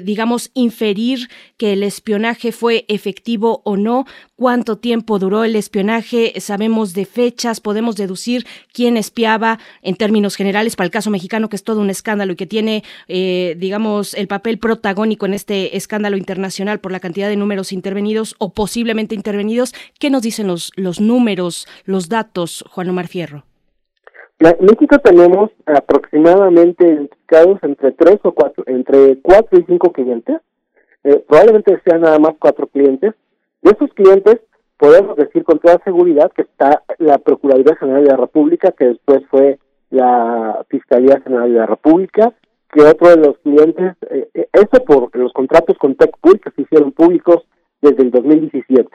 digamos, 0.00 0.50
inferir 0.54 1.28
que 1.56 1.72
el 1.72 1.82
espionaje 1.82 2.52
fue 2.52 2.84
efectivo 2.88 3.62
o 3.64 3.76
no, 3.76 4.06
cuánto 4.36 4.78
tiempo 4.78 5.18
duró 5.18 5.44
el 5.44 5.56
espionaje, 5.56 6.32
sabemos 6.40 6.94
de 6.94 7.04
fechas, 7.04 7.60
podemos 7.60 7.96
deducir 7.96 8.46
quién 8.72 8.96
espiaba 8.96 9.58
en 9.82 9.96
términos 9.96 10.36
generales 10.36 10.76
para 10.76 10.86
el 10.86 10.90
caso 10.90 11.10
mexicano, 11.10 11.48
que 11.48 11.56
es 11.56 11.64
todo 11.64 11.80
un 11.80 11.90
escándalo 11.90 12.32
y 12.32 12.36
que 12.36 12.46
tiene, 12.46 12.82
eh, 13.08 13.56
digamos, 13.58 14.14
el 14.14 14.28
papel 14.28 14.58
protagónico 14.58 15.26
en 15.26 15.34
este 15.34 15.76
escándalo 15.76 16.16
internacional 16.16 16.80
por 16.80 16.92
la 16.92 17.00
cantidad 17.00 17.28
de 17.28 17.36
números 17.36 17.72
intervenidos 17.72 18.34
o 18.38 18.52
posiblemente 18.52 19.14
intervenidos. 19.14 19.74
¿Qué 19.98 20.10
nos 20.10 20.22
dicen 20.22 20.46
los, 20.46 20.72
los 20.76 21.00
números, 21.00 21.66
los 21.84 22.08
datos, 22.08 22.64
Juan 22.68 22.88
Omar 22.88 23.08
Fierro? 23.08 23.51
México 24.60 24.98
tenemos 24.98 25.50
aproximadamente 25.66 26.86
identificados 26.86 27.58
entre 27.62 27.92
tres 27.92 28.18
o 28.24 28.32
cuatro, 28.32 28.64
entre 28.66 29.18
cuatro 29.22 29.60
y 29.60 29.64
cinco 29.64 29.92
clientes, 29.92 30.40
eh, 31.04 31.24
probablemente 31.28 31.80
sean 31.84 32.00
nada 32.00 32.18
más 32.18 32.32
cuatro 32.38 32.66
clientes. 32.66 33.14
De 33.60 33.70
esos 33.70 33.92
clientes 33.94 34.40
podemos 34.76 35.16
decir 35.16 35.44
con 35.44 35.58
toda 35.58 35.80
seguridad 35.84 36.32
que 36.32 36.42
está 36.42 36.82
la 36.98 37.18
Procuraduría 37.18 37.76
General 37.76 38.02
de 38.02 38.10
la 38.10 38.16
República, 38.16 38.72
que 38.72 38.86
después 38.86 39.22
fue 39.30 39.58
la 39.90 40.64
Fiscalía 40.68 41.20
General 41.20 41.52
de 41.52 41.58
la 41.58 41.66
República, 41.66 42.32
que 42.72 42.82
otro 42.82 43.10
de 43.10 43.16
los 43.18 43.38
clientes, 43.38 43.94
eh, 44.10 44.28
eh, 44.34 44.48
eso 44.52 44.84
por 44.84 45.14
los 45.16 45.32
contratos 45.32 45.76
con 45.78 45.94
TechPool 45.94 46.40
que 46.40 46.50
se 46.50 46.62
hicieron 46.62 46.90
públicos 46.92 47.44
desde 47.80 48.02
el 48.02 48.10
2017. 48.10 48.88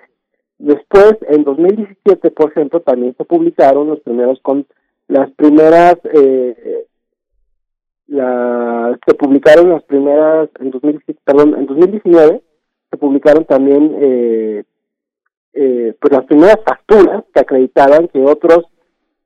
Después, 0.57 1.17
en 1.29 1.43
2017, 1.43 2.31
por 2.31 2.51
ejemplo, 2.51 2.81
también 2.81 3.15
se 3.15 3.23
publicaron 3.23 3.87
los 3.87 3.99
primeros 3.99 4.39
con 4.41 4.65
las 5.07 5.31
primeras 5.31 5.95
eh, 6.13 6.85
la, 8.07 8.97
se 9.05 9.13
publicaron 9.15 9.69
las 9.69 9.83
primeras 9.83 10.49
en 10.59 10.71
2000, 10.71 11.01
perdón 11.23 11.55
en 11.57 11.65
2019 11.65 12.41
se 12.89 12.97
publicaron 12.97 13.45
también 13.45 13.95
eh, 13.99 14.63
eh, 15.53 15.95
pues 15.99 16.13
las 16.13 16.25
primeras 16.25 16.59
facturas 16.65 17.23
que 17.33 17.39
acreditaban 17.39 18.07
que 18.07 18.19
otros 18.23 18.65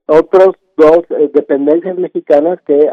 otros 0.05 0.55
dos 0.77 1.03
eh, 1.11 1.29
dependencias 1.33 1.97
mexicanas 1.97 2.59
que 2.65 2.89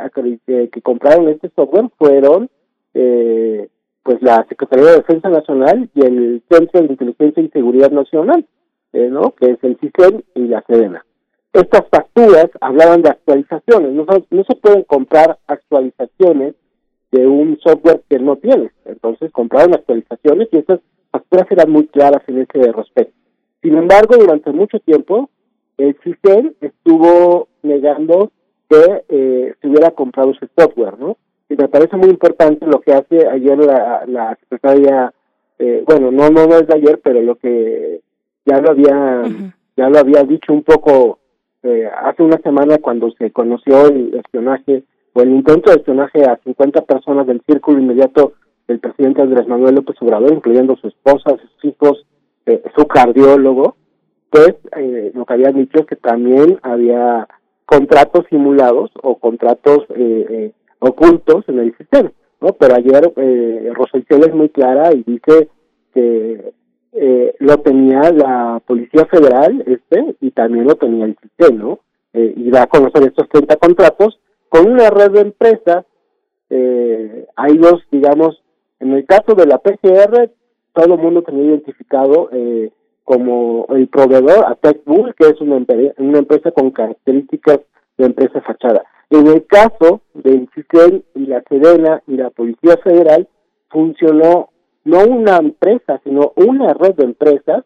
que 0.73 0.83
compraron 0.83 1.29
este 1.29 1.51
software 1.57 1.91
fueron 1.99 2.51
eh, 2.95 3.69
pues 4.03 4.23
la 4.23 4.45
Secretaría 4.49 4.87
de 4.87 4.97
Defensa 4.97 5.29
Nacional 5.29 5.91
y 5.95 6.01
el 6.01 6.43
Centro 6.51 6.81
de 6.81 6.87
Inteligencia 6.87 7.43
y 7.43 7.51
Seguridad 7.51 7.91
Nacional, 7.91 8.47
eh, 8.95 9.09
¿no? 9.11 9.33
que 9.33 9.51
es 9.51 9.59
el 9.63 9.77
CISEN 9.79 10.25
y 10.35 10.47
la 10.47 10.65
Sedena 10.67 11.05
estas 11.61 11.87
facturas 11.91 12.47
hablaban 12.61 13.03
de 13.03 13.11
actualizaciones. 13.11 13.93
No, 13.93 14.05
no 14.31 14.45
se 14.45 14.57
pueden 14.57 14.83
comprar 14.85 15.39
actualizaciones 15.47 16.55
de 17.11 17.27
un 17.27 17.59
software 17.61 18.03
que 18.09 18.19
no 18.19 18.37
tienes. 18.37 18.73
Entonces 18.85 19.31
compraron 19.33 19.75
actualizaciones 19.75 20.49
y 20.53 20.59
esas 20.59 20.81
facturas 21.11 21.47
eran 21.51 21.71
muy 21.71 21.87
claras 21.87 22.23
en 22.27 22.41
ese 22.41 22.73
respecto. 22.73 23.15
Sin 23.63 23.77
embargo, 23.77 24.17
durante 24.17 24.53
mucho 24.53 24.79
tiempo, 24.81 25.31
el 25.79 25.97
sistema 26.03 26.51
estuvo 26.61 27.49
negando 27.63 28.31
que 28.69 29.05
eh, 29.09 29.55
se 29.61 29.69
hubiera 29.69 29.91
comprado 29.93 30.33
ese 30.33 30.49
software, 30.57 30.99
¿no? 30.99 31.17
Y 31.49 31.57
me 31.57 31.69
parece 31.69 31.97
muy 31.97 32.11
importante 32.11 32.67
lo 32.67 32.81
que 32.81 32.93
hace 32.93 33.27
ayer 33.27 33.59
la, 33.59 34.05
la 34.07 34.37
secretaria, 34.41 35.13
eh, 35.59 35.83
bueno, 35.87 36.11
no, 36.11 36.29
no, 36.29 36.47
no 36.47 36.57
es 36.57 36.67
de 36.67 36.75
ayer, 36.75 37.01
pero 37.03 37.23
lo 37.23 37.37
que 37.37 38.01
ya 38.45 38.61
lo 38.61 38.71
había, 38.71 39.23
ya 39.77 39.89
lo 39.89 39.99
había 39.99 40.23
dicho 40.25 40.53
un 40.53 40.63
poco 40.63 41.18
eh, 41.63 41.89
hace 42.03 42.23
una 42.23 42.39
semana 42.39 42.79
cuando 42.79 43.11
se 43.13 43.31
conoció 43.31 43.89
el 43.89 44.15
espionaje 44.15 44.85
o 45.13 45.23
el 45.23 45.31
intento 45.31 45.71
de 45.71 45.77
espionaje 45.79 46.25
a 46.25 46.39
50 46.45 46.83
personas 46.83 47.27
del 47.27 47.43
círculo 47.47 47.81
inmediato 47.81 48.35
del 48.67 48.81
presidente 48.81 49.23
Andrés 49.23 49.49
Manuel 49.49 49.77
López 49.77 49.97
Obrador, 50.01 50.33
incluyendo 50.33 50.77
su 50.77 50.89
esposa, 50.89 51.37
sus 51.37 51.65
hijos, 51.65 52.07
eh, 52.47 52.63
su 52.77 52.87
cardiólogo, 52.87 53.77
pues 54.31 54.57
eh, 54.77 55.11
lo 55.15 55.25
que 55.25 55.35
había 55.35 55.53
dicho 55.53 55.81
es 55.81 55.87
que 55.87 55.97
también 55.97 56.59
había 56.63 57.27
contratos 57.65 58.27
simulados 58.31 58.91
o 59.03 59.17
contratos 59.19 59.85
eh, 59.95 60.53
ocultos 60.79 61.45
en 61.49 61.59
el 61.59 61.77
sistema, 61.77 62.13
¿no? 62.41 62.49
Pero 62.53 62.75
ayer 62.75 63.13
eh, 63.17 63.71
Rosa 63.75 63.99
es 63.99 64.35
muy 64.35 64.49
clara 64.49 64.93
y 64.93 65.03
dice 65.03 65.49
que 65.95 66.53
eh, 66.93 67.35
lo 67.39 67.59
tenía 67.59 68.11
la 68.11 68.63
Policía 68.67 69.05
Federal, 69.07 69.63
este, 69.67 70.17
y 70.21 70.31
también 70.31 70.67
lo 70.67 70.75
tenía 70.77 71.05
el 71.07 71.17
sistema, 71.21 71.57
¿no? 71.57 71.81
Eh, 72.13 72.33
y 72.37 72.51
da 72.51 72.63
a 72.63 72.67
conocer 72.67 73.03
estos 73.05 73.29
30 73.29 73.57
contratos 73.57 74.19
con 74.49 74.71
una 74.71 74.91
red 74.91 75.11
de 75.11 75.21
empresas. 75.21 75.85
Eh, 76.51 77.27
hay 77.37 77.59
dos, 77.59 77.83
digamos, 77.91 78.43
en 78.81 78.93
el 78.93 79.05
caso 79.07 79.35
de 79.35 79.47
la 79.47 79.59
PGR, 79.59 80.31
todo 80.73 80.95
el 80.95 81.01
mundo 81.01 81.23
tenía 81.23 81.45
identificado 81.45 82.31
eh, 82.33 82.71
como 83.05 83.67
el 83.71 83.89
proveedor 83.89 84.47
a 84.47 84.55
TechBull, 84.55 85.15
que 85.15 85.29
es 85.29 85.41
una, 85.41 85.57
una 85.99 86.19
empresa 86.19 86.51
con 86.53 86.71
características 86.71 87.61
de 87.97 88.07
empresa 88.07 88.41
fachada. 88.43 88.85
En 89.11 89.27
el 89.27 89.47
caso 89.47 90.03
del 90.15 90.49
CISEN 90.55 91.03
y 91.15 91.27
la 91.27 91.43
Sedena 91.49 92.03
y 92.07 92.17
la 92.17 92.31
Policía 92.31 92.77
Federal, 92.85 93.27
funcionó 93.71 94.51
no 94.85 95.05
una 95.05 95.37
empresa, 95.37 96.01
sino 96.05 96.33
una 96.37 96.75
red 96.75 96.95
de 96.95 97.05
empresas 97.05 97.65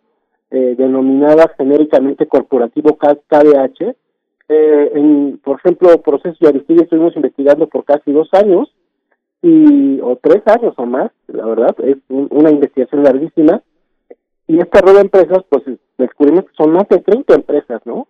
eh, 0.51 0.75
denominada 0.77 1.53
genéricamente 1.57 2.27
corporativo 2.27 2.99
KDH. 2.99 3.95
Eh, 4.49 4.91
en, 4.95 5.41
por 5.43 5.59
ejemplo, 5.59 6.03
proceso 6.03 6.37
de 6.41 6.49
Aristide 6.49 6.83
estuvimos 6.83 7.17
investigando 7.17 7.69
por 7.69 7.85
casi 7.85 8.13
dos 8.13 8.29
años 8.33 8.75
y 9.41 9.99
o 10.01 10.19
tres 10.23 10.43
años 10.47 10.75
o 10.77 10.87
más, 10.87 11.11
la 11.27 11.47
verdad, 11.47 11.75
es 11.83 11.97
una 12.09 12.51
investigación 12.51 13.03
larguísima. 13.03 13.63
Y 14.47 14.59
esta 14.59 14.81
red 14.81 14.95
de 14.95 15.01
empresas, 15.01 15.45
pues 15.49 15.63
descubrimos 15.99 16.45
que 16.45 16.55
son 16.57 16.73
más 16.73 16.89
de 16.89 16.99
30 16.99 17.35
empresas, 17.35 17.81
¿no? 17.85 18.07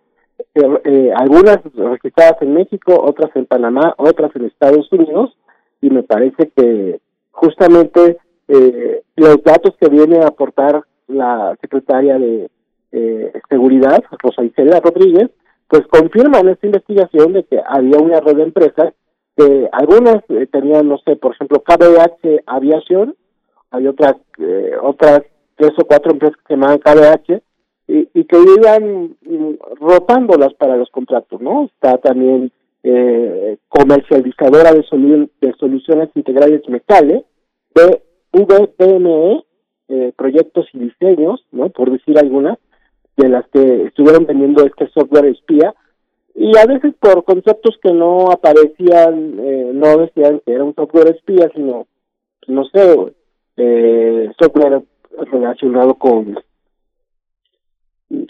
Eh, 0.55 0.61
eh, 0.83 1.11
algunas 1.15 1.59
registradas 1.73 2.41
en 2.41 2.53
México, 2.53 2.99
otras 3.01 3.35
en 3.35 3.45
Panamá, 3.45 3.95
otras 3.97 4.35
en 4.35 4.45
Estados 4.45 4.91
Unidos, 4.91 5.37
y 5.81 5.89
me 5.89 6.03
parece 6.03 6.51
que 6.55 6.99
justamente 7.31 8.17
eh, 8.53 9.01
los 9.15 9.43
datos 9.43 9.75
que 9.79 9.89
viene 9.89 10.19
a 10.19 10.27
aportar 10.27 10.83
la 11.07 11.55
secretaria 11.61 12.17
de 12.17 12.49
eh, 12.91 13.31
Seguridad, 13.49 14.03
Rosa 14.21 14.43
Isela 14.43 14.79
Rodríguez, 14.79 15.29
pues 15.67 15.87
confirman 15.87 16.49
esta 16.49 16.67
investigación 16.67 17.33
de 17.33 17.43
que 17.45 17.59
había 17.65 17.97
una 17.97 18.19
red 18.19 18.35
de 18.35 18.43
empresas 18.43 18.93
que 19.35 19.67
algunas 19.71 20.17
eh, 20.29 20.47
tenían, 20.51 20.87
no 20.87 20.99
sé, 20.99 21.15
por 21.15 21.33
ejemplo, 21.33 21.63
KBH 21.63 22.43
Aviación, 22.45 23.15
hay 23.71 23.87
otras 23.87 24.13
eh, 24.37 24.73
otras 24.81 25.21
tres 25.55 25.71
o 25.79 25.85
cuatro 25.85 26.11
empresas 26.11 26.37
que 26.37 26.53
se 26.53 26.59
llaman 26.59 26.77
KBH 26.77 27.41
y, 27.87 28.23
que 28.25 28.37
iban 28.57 29.15
mm, 29.21 29.57
rotándolas 29.79 30.53
para 30.53 30.77
los 30.77 30.89
contratos, 30.89 31.41
¿no? 31.41 31.65
Está 31.65 31.97
también 31.97 32.51
eh, 32.83 33.57
comercializadora 33.67 34.71
de, 34.71 35.29
de, 35.41 35.53
soluciones 35.59 36.09
integrales 36.15 36.61
metales, 36.69 37.23
de 37.75 38.01
VPME, 38.33 39.45
eh, 39.89 40.13
proyectos 40.17 40.67
y 40.73 40.79
diseños, 40.79 41.45
¿no? 41.51 41.69
por 41.69 41.91
decir 41.91 42.17
algunas, 42.17 42.57
de 43.15 43.29
las 43.29 43.47
que 43.49 43.83
estuvieron 43.85 44.25
vendiendo 44.25 44.65
este 44.65 44.89
software 44.89 45.27
espía, 45.27 45.73
y 46.35 46.57
a 46.57 46.65
veces 46.65 46.95
por 46.99 47.23
conceptos 47.23 47.77
que 47.81 47.93
no 47.93 48.31
aparecían, 48.31 49.39
eh, 49.39 49.71
no 49.73 49.97
decían 49.97 50.41
que 50.45 50.53
era 50.53 50.63
un 50.63 50.73
software 50.73 51.15
espía, 51.15 51.49
sino, 51.53 51.85
no 52.47 52.65
sé, 52.65 53.13
eh, 53.57 54.31
software 54.39 54.81
relacionado 55.31 55.93
con 55.93 56.39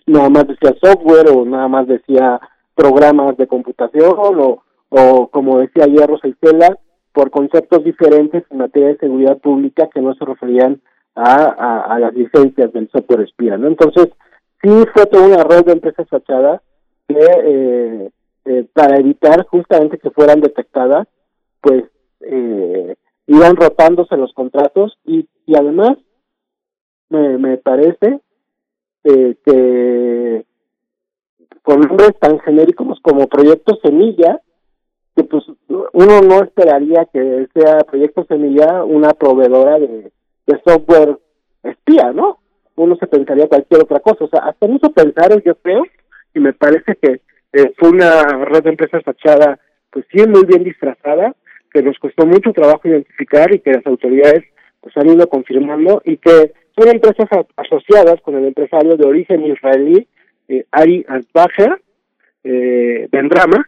nada 0.06 0.30
más 0.30 0.48
decía 0.48 0.76
software 0.82 1.30
o 1.30 1.46
nada 1.46 1.68
más 1.68 1.88
decía 1.88 2.40
programas 2.76 3.38
de 3.38 3.48
computación 3.48 4.16
o, 4.18 4.64
o 4.90 5.28
como 5.28 5.60
decía 5.60 5.86
ayer 5.86 6.08
Rosa 6.08 6.28
Isela, 6.28 6.78
por 7.14 7.32
conceptos 7.32 7.84
diferentes 7.84 8.44
en 8.50 8.58
materia 8.58 8.90
de 8.90 8.98
seguridad 8.98 9.38
pública 9.38 9.90
que 9.94 10.02
no 10.02 10.14
se 10.16 10.26
referían 10.26 10.82
a, 11.16 11.94
a, 11.94 12.00
las 12.00 12.14
licencias 12.16 12.74
del 12.74 12.90
software 12.90 13.22
espía, 13.22 13.56
¿no? 13.56 13.68
Entonces, 13.68 14.10
sí 14.62 14.70
fue 14.94 15.06
toda 15.06 15.28
una 15.28 15.44
red 15.44 15.64
de 15.64 15.74
empresas 15.74 16.08
fachadas 16.10 16.62
que 17.08 17.16
eh, 17.20 18.10
eh, 18.46 18.66
para 18.74 18.98
evitar 18.98 19.46
justamente 19.46 20.00
que 20.00 20.10
fueran 20.10 20.42
detectadas, 20.42 21.08
pues 21.62 21.84
eh, 22.22 22.96
iban 23.28 23.56
rotándose 23.56 24.18
los 24.18 24.34
contratos 24.34 24.98
y, 25.06 25.28
y 25.46 25.56
además 25.56 25.98
me, 27.10 27.38
me 27.38 27.58
parece 27.58 28.20
eh, 29.04 29.36
que 29.46 30.46
con 31.62 31.80
nombres 31.80 32.18
tan 32.20 32.40
genéricos 32.40 33.00
como 33.02 33.28
Proyecto 33.28 33.78
Semilla, 33.82 34.42
que 35.16 35.24
pues 35.24 35.44
uno 35.68 36.22
no 36.22 36.44
esperaría 36.44 37.08
que 37.12 37.48
sea 37.54 37.80
Proyecto 37.80 38.26
Semilla 38.26 38.84
una 38.84 39.14
proveedora 39.14 39.80
de, 39.80 40.12
software 40.66 41.18
espía, 41.64 42.12
¿no? 42.12 42.40
Uno 42.76 42.96
se 42.98 43.08
pensaría 43.08 43.48
cualquier 43.48 43.82
otra 43.82 44.00
cosa, 44.00 44.26
o 44.26 44.28
sea, 44.28 44.42
hasta 44.42 44.66
eso 44.68 44.92
pensar 44.92 45.42
yo 45.44 45.56
creo, 45.56 45.84
y 46.34 46.40
me 46.40 46.54
parece 46.54 46.96
que 46.96 47.22
eh, 47.54 47.74
fue 47.78 47.90
una 47.90 48.24
red 48.46 48.64
de 48.64 48.72
empresas 48.72 49.04
fachada, 49.04 49.60
pues 49.92 50.06
sí, 50.12 50.26
muy 50.28 50.46
bien 50.46 50.64
disfrazada, 50.64 51.36
que 51.72 51.82
nos 51.82 51.98
costó 52.00 52.26
mucho 52.26 52.52
trabajo 52.52 52.88
identificar 52.88 53.54
y 53.54 53.60
que 53.60 53.74
las 53.74 53.86
autoridades 53.86 54.44
pues 54.82 54.96
han 54.98 55.10
ido 55.10 55.28
confirmando 55.28 56.02
y 56.06 56.18
que 56.18 56.54
son 56.78 56.90
empresas 56.90 57.28
asociadas 57.56 58.22
con 58.22 58.36
el 58.36 58.46
empresario 58.46 58.98
de 58.98 59.06
origen 59.08 59.46
israelí 59.46 60.08
eh, 60.48 60.66
Ari 60.72 61.06
Asbacher, 61.08 61.82
eh, 62.44 63.08
Bendrama, 63.12 63.68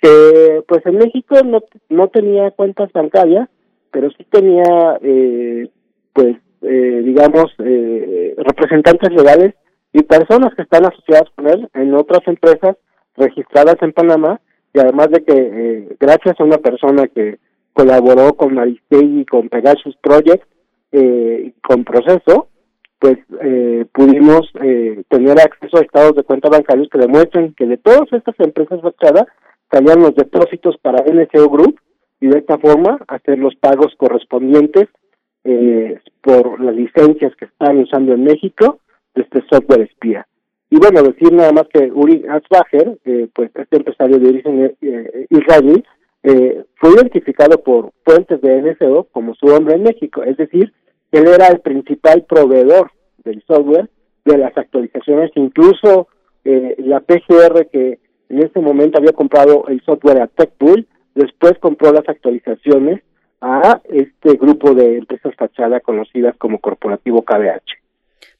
que 0.00 0.62
pues 0.68 0.84
en 0.86 0.98
México 0.98 1.36
no, 1.44 1.62
no 1.88 2.08
tenía 2.08 2.50
cuentas 2.50 2.92
bancarias, 2.92 3.48
pero 3.90 4.10
sí 4.10 4.26
tenía 4.30 4.98
eh, 5.02 5.68
pues 6.12 6.36
eh, 6.62 7.02
digamos 7.04 7.46
eh, 7.58 8.34
representantes 8.38 9.12
legales 9.12 9.54
y 9.92 10.02
personas 10.02 10.54
que 10.54 10.62
están 10.62 10.84
asociadas 10.84 11.30
con 11.34 11.48
él 11.48 11.68
en 11.74 11.94
otras 11.94 12.20
empresas 12.26 12.76
registradas 13.16 13.76
en 13.80 13.92
Panamá 13.92 14.40
y 14.74 14.78
además 14.78 15.10
de 15.10 15.24
que 15.24 15.34
eh, 15.34 15.96
gracias 15.98 16.38
a 16.38 16.44
una 16.44 16.58
persona 16.58 17.06
que 17.08 17.38
colaboró 17.72 18.34
con 18.34 18.58
Aristegui 18.58 19.20
y 19.20 19.26
con 19.26 19.48
Pegasus 19.48 19.96
Project 20.02 20.44
eh, 20.92 21.52
con 21.62 21.84
proceso 21.84 22.48
pues 22.98 23.18
eh, 23.42 23.84
pudimos 23.92 24.50
eh, 24.62 25.02
tener 25.08 25.38
acceso 25.38 25.78
a 25.78 25.82
estados 25.82 26.14
de 26.16 26.22
cuenta 26.22 26.48
bancarios 26.48 26.88
que 26.90 26.98
demuestren 26.98 27.54
que 27.54 27.66
de 27.66 27.76
todas 27.76 28.10
estas 28.12 28.34
empresas 28.40 28.80
fachadas 28.80 29.26
salían 29.70 30.00
los 30.00 30.14
depósitos 30.14 30.76
para 30.78 31.04
NCO 31.04 31.48
Group 31.48 31.80
y 32.20 32.28
de 32.28 32.38
esta 32.38 32.58
forma 32.58 32.98
hacer 33.08 33.38
los 33.38 33.54
pagos 33.56 33.94
correspondientes 33.96 34.88
eh, 35.44 36.00
por 36.22 36.60
las 36.60 36.74
licencias 36.74 37.34
que 37.36 37.46
están 37.46 37.78
usando 37.78 38.14
en 38.14 38.24
México 38.24 38.80
de 39.14 39.22
este 39.22 39.42
software 39.50 39.82
espía. 39.82 40.26
Y 40.70 40.78
bueno, 40.78 41.02
decir 41.02 41.32
nada 41.32 41.52
más 41.52 41.68
que 41.72 41.90
Uri 41.92 42.24
Asbacher, 42.28 42.98
eh, 43.04 43.28
pues 43.34 43.50
este 43.54 43.76
empresario 43.76 44.18
de 44.18 44.28
origen 44.28 44.76
eh, 44.80 45.26
israelí, 45.30 45.84
eh, 46.28 46.64
fue 46.80 46.90
identificado 46.94 47.62
por 47.62 47.92
fuentes 48.04 48.40
de 48.40 48.60
NSO 48.60 49.04
como 49.12 49.36
su 49.36 49.46
hombre 49.46 49.76
en 49.76 49.84
México, 49.84 50.24
es 50.24 50.36
decir, 50.36 50.72
él 51.12 51.28
era 51.28 51.46
el 51.46 51.60
principal 51.60 52.24
proveedor 52.28 52.90
del 53.22 53.44
software 53.46 53.88
de 54.24 54.38
las 54.38 54.56
actualizaciones, 54.58 55.30
incluso 55.36 56.08
eh, 56.44 56.74
la 56.78 56.98
PGR 56.98 57.68
que 57.70 58.00
en 58.28 58.42
ese 58.42 58.60
momento 58.60 58.98
había 58.98 59.12
comprado 59.12 59.66
el 59.68 59.80
software 59.82 60.20
a 60.22 60.26
TechPool, 60.26 60.86
después 61.14 61.58
compró 61.58 61.92
las 61.92 62.08
actualizaciones 62.08 63.02
a 63.40 63.80
este 63.84 64.34
grupo 64.34 64.74
de 64.74 64.98
empresas 64.98 65.34
fachada 65.36 65.80
conocidas 65.80 66.36
como 66.36 66.58
Corporativo 66.58 67.22
KBH. 67.22 67.85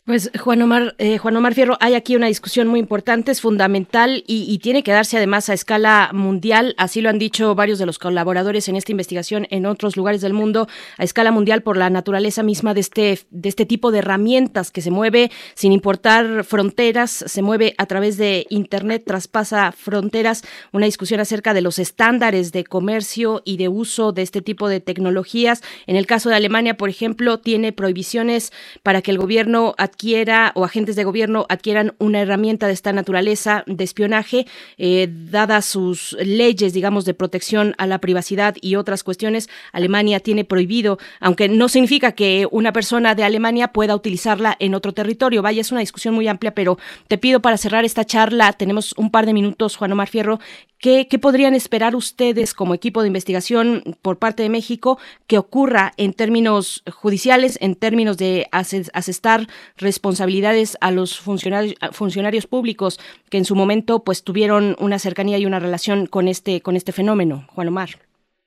Pues 0.06 0.30
Juan 0.38 0.62
Omar, 0.62 0.94
eh, 0.98 1.18
Juan 1.18 1.36
Omar 1.36 1.54
Fierro, 1.54 1.76
hay 1.80 1.94
aquí 1.94 2.14
una 2.14 2.28
discusión 2.28 2.68
muy 2.68 2.78
importante, 2.78 3.32
es 3.32 3.40
fundamental 3.40 4.22
y, 4.28 4.56
tiene 4.58 4.84
que 4.84 4.92
darse 4.92 5.16
además 5.16 5.48
a 5.48 5.52
escala 5.52 6.10
mundial, 6.12 6.76
así 6.78 7.00
lo 7.00 7.10
han 7.10 7.18
dicho 7.18 7.56
varios 7.56 7.80
de 7.80 7.86
los 7.86 7.98
colaboradores 7.98 8.68
en 8.68 8.76
esta 8.76 8.92
investigación 8.92 9.48
en 9.50 9.66
otros 9.66 9.96
lugares 9.96 10.20
del 10.20 10.32
mundo, 10.32 10.68
a 10.96 11.02
escala 11.02 11.32
mundial 11.32 11.64
por 11.64 11.76
la 11.76 11.90
naturaleza 11.90 12.44
misma 12.44 12.72
de 12.72 12.80
este, 12.80 13.18
de 13.30 13.48
este 13.48 13.66
tipo 13.66 13.90
de 13.90 13.98
herramientas 13.98 14.70
que 14.70 14.80
se 14.80 14.92
mueve 14.92 15.32
sin 15.54 15.72
importar 15.72 16.44
fronteras, 16.44 17.10
se 17.10 17.42
mueve 17.42 17.74
a 17.76 17.86
través 17.86 18.16
de 18.16 18.46
Internet, 18.48 19.02
traspasa 19.04 19.72
fronteras, 19.72 20.44
una 20.70 20.86
discusión 20.86 21.18
acerca 21.18 21.52
de 21.52 21.62
los 21.62 21.80
estándares 21.80 22.52
de 22.52 22.62
comercio 22.62 23.42
y 23.44 23.56
de 23.56 23.68
uso 23.68 24.12
de 24.12 24.22
este 24.22 24.40
tipo 24.40 24.68
de 24.68 24.78
tecnologías. 24.78 25.62
En 25.88 25.96
el 25.96 26.06
caso 26.06 26.28
de 26.28 26.36
Alemania, 26.36 26.76
por 26.76 26.90
ejemplo, 26.90 27.40
tiene 27.40 27.72
prohibiciones 27.72 28.52
para 28.84 29.02
que 29.02 29.10
el 29.10 29.18
gobierno 29.18 29.74
adquiera 29.96 30.52
o 30.54 30.64
agentes 30.64 30.94
de 30.94 31.04
gobierno 31.04 31.46
adquieran 31.48 31.94
una 31.98 32.20
herramienta 32.20 32.66
de 32.66 32.74
esta 32.74 32.92
naturaleza 32.92 33.64
de 33.66 33.82
espionaje, 33.82 34.46
eh, 34.76 35.08
dadas 35.10 35.64
sus 35.64 36.14
leyes, 36.20 36.74
digamos, 36.74 37.06
de 37.06 37.14
protección 37.14 37.74
a 37.78 37.86
la 37.86 37.98
privacidad 37.98 38.56
y 38.60 38.76
otras 38.76 39.02
cuestiones, 39.02 39.48
Alemania 39.72 40.20
tiene 40.20 40.44
prohibido, 40.44 40.98
aunque 41.18 41.48
no 41.48 41.70
significa 41.70 42.12
que 42.12 42.46
una 42.50 42.74
persona 42.74 43.14
de 43.14 43.24
Alemania 43.24 43.68
pueda 43.68 43.96
utilizarla 43.96 44.54
en 44.60 44.74
otro 44.74 44.92
territorio. 44.92 45.40
Vaya, 45.40 45.62
es 45.62 45.72
una 45.72 45.80
discusión 45.80 46.14
muy 46.14 46.28
amplia, 46.28 46.54
pero 46.54 46.78
te 47.08 47.16
pido 47.16 47.40
para 47.40 47.56
cerrar 47.56 47.86
esta 47.86 48.04
charla, 48.04 48.52
tenemos 48.52 48.92
un 48.98 49.10
par 49.10 49.24
de 49.24 49.32
minutos, 49.32 49.76
Juan 49.76 49.92
Omar 49.92 50.08
Fierro, 50.08 50.40
¿Qué, 50.78 51.06
podrían 51.20 51.54
esperar 51.54 51.96
ustedes 51.96 52.52
como 52.52 52.74
equipo 52.74 53.00
de 53.00 53.06
investigación 53.06 53.96
por 54.02 54.18
parte 54.18 54.42
de 54.42 54.50
México 54.50 54.98
que 55.26 55.38
ocurra 55.38 55.92
en 55.96 56.12
términos 56.12 56.82
judiciales, 56.92 57.58
en 57.62 57.76
términos 57.76 58.18
de 58.18 58.46
asestar 58.52 59.48
responsabilidades 59.86 60.76
a 60.80 60.90
los 60.90 61.18
funcionarios, 61.18 61.74
funcionarios 61.92 62.46
públicos 62.46 62.98
que 63.30 63.38
en 63.38 63.44
su 63.44 63.54
momento 63.54 64.00
pues 64.04 64.22
tuvieron 64.22 64.76
una 64.78 64.98
cercanía 64.98 65.38
y 65.38 65.46
una 65.46 65.60
relación 65.60 66.06
con 66.06 66.28
este, 66.28 66.60
con 66.60 66.76
este 66.76 66.92
fenómeno? 66.92 67.46
Juan 67.54 67.68
Omar. 67.68 67.88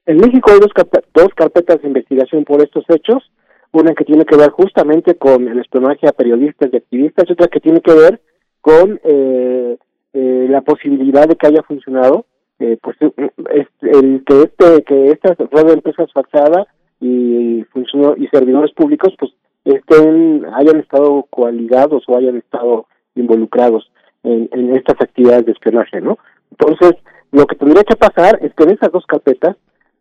En 0.06 0.18
México 0.18 0.52
hay 0.52 0.60
dos, 0.60 0.72
dos 1.14 1.30
carpetas 1.36 1.82
de 1.82 1.88
investigación 1.88 2.44
por 2.44 2.62
estos 2.62 2.84
hechos, 2.90 3.32
una 3.72 3.94
que 3.94 4.06
tiene 4.06 4.26
que 4.26 4.38
ver 4.38 4.50
justamente 4.52 5.16
con 5.16 5.48
el 5.48 5.60
espionaje 5.60 6.08
a 6.08 6.12
periodistas 6.12 6.70
y 6.72 6.78
activistas 6.78 7.26
y 7.28 7.34
otra 7.34 7.48
que 7.48 7.60
tiene 7.60 7.82
que 7.82 7.94
ver 7.94 8.22
con... 8.62 9.00
Eh, 9.04 9.78
eh, 10.12 10.48
la 10.50 10.62
posibilidad 10.62 11.28
de 11.28 11.36
que 11.36 11.48
haya 11.48 11.62
funcionado, 11.64 12.26
eh, 12.58 12.78
pues 12.82 12.98
eh, 13.02 13.30
el 13.82 14.24
que 14.26 14.42
este 14.42 14.84
que 14.84 15.12
esta 15.12 15.36
red 15.52 15.66
de 15.68 15.74
empresas 15.74 16.12
fachadas 16.12 16.68
y 17.00 17.64
funcionó 17.72 18.16
y 18.18 18.28
servidores 18.28 18.74
públicos 18.74 19.14
pues 19.20 19.32
estén 19.76 20.46
hayan 20.54 20.80
estado 20.80 21.26
coaligados 21.30 22.04
o 22.08 22.18
hayan 22.18 22.38
estado 22.38 22.88
involucrados 23.16 23.92
en, 24.24 24.76
estas 24.76 25.00
actividades 25.02 25.46
de 25.46 25.52
espionaje, 25.54 26.02
¿no? 26.02 26.18
Entonces, 26.52 26.94
lo 27.32 27.46
que 27.46 27.56
tendría 27.56 27.84
que 27.84 27.96
pasar 27.96 28.40
es 28.42 28.54
que 28.54 28.64
en 28.64 28.72
esas 28.72 28.92
dos 28.92 29.06
carpetas 29.06 29.56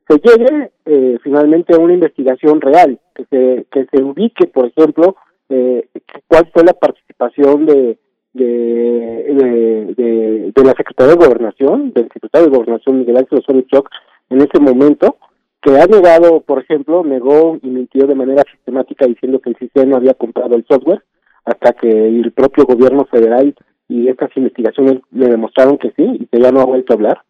se 0.09 0.19
llegue 0.19 0.71
eh, 0.87 1.19
finalmente 1.23 1.75
a 1.75 1.79
una 1.79 1.95
investigación 1.95 2.61
real, 2.61 2.99
que 3.15 3.25
se, 3.27 3.67
que 3.71 3.87
se 3.93 4.03
ubique, 4.03 4.47
por 4.47 4.67
ejemplo, 4.67 5.17
eh, 5.51 5.89
cuál 6.27 6.51
fue 6.53 6.65
la 6.65 6.73
participación 6.73 7.67
de, 7.67 7.99
de, 8.33 9.95
de, 9.97 10.53
de, 10.55 10.65
la 10.65 10.73
Secretaría 10.73 11.15
de 11.15 11.27
Gobernación, 11.27 11.93
del 11.93 12.09
secretario 12.13 12.49
de 12.49 12.57
Gobernación 12.57 12.99
Miguel 13.01 13.19
Ángel 13.19 13.39
Osorio 13.39 13.63
Choc, 13.71 13.89
en 14.31 14.41
ese 14.41 14.59
momento, 14.61 15.17
que 15.61 15.77
ha 15.77 15.87
negado, 15.87 16.41
por 16.41 16.63
ejemplo, 16.63 17.03
negó 17.05 17.59
y 17.63 17.69
mintió 17.69 18.07
de 18.07 18.15
manera 18.15 18.45
sistemática 18.51 19.07
diciendo 19.07 19.41
que 19.41 19.51
el 19.51 19.89
no 19.89 19.97
había 19.97 20.15
comprado 20.15 20.55
el 20.55 20.65
software, 20.67 21.03
hasta 21.45 21.73
que 21.73 21.89
el 21.89 22.33
propio 22.33 22.65
gobierno 22.65 23.07
federal 23.07 23.55
y 23.89 24.09
estas 24.09 24.31
investigaciones 24.37 25.01
le 25.11 25.29
demostraron 25.29 25.79
que 25.79 25.93
sí, 25.97 26.05
y 26.21 26.27
que 26.27 26.41
ya 26.41 26.53
no 26.53 26.61
ha 26.61 26.67
vuelto 26.67 26.93
a 26.93 26.97
hablar, 26.97 27.23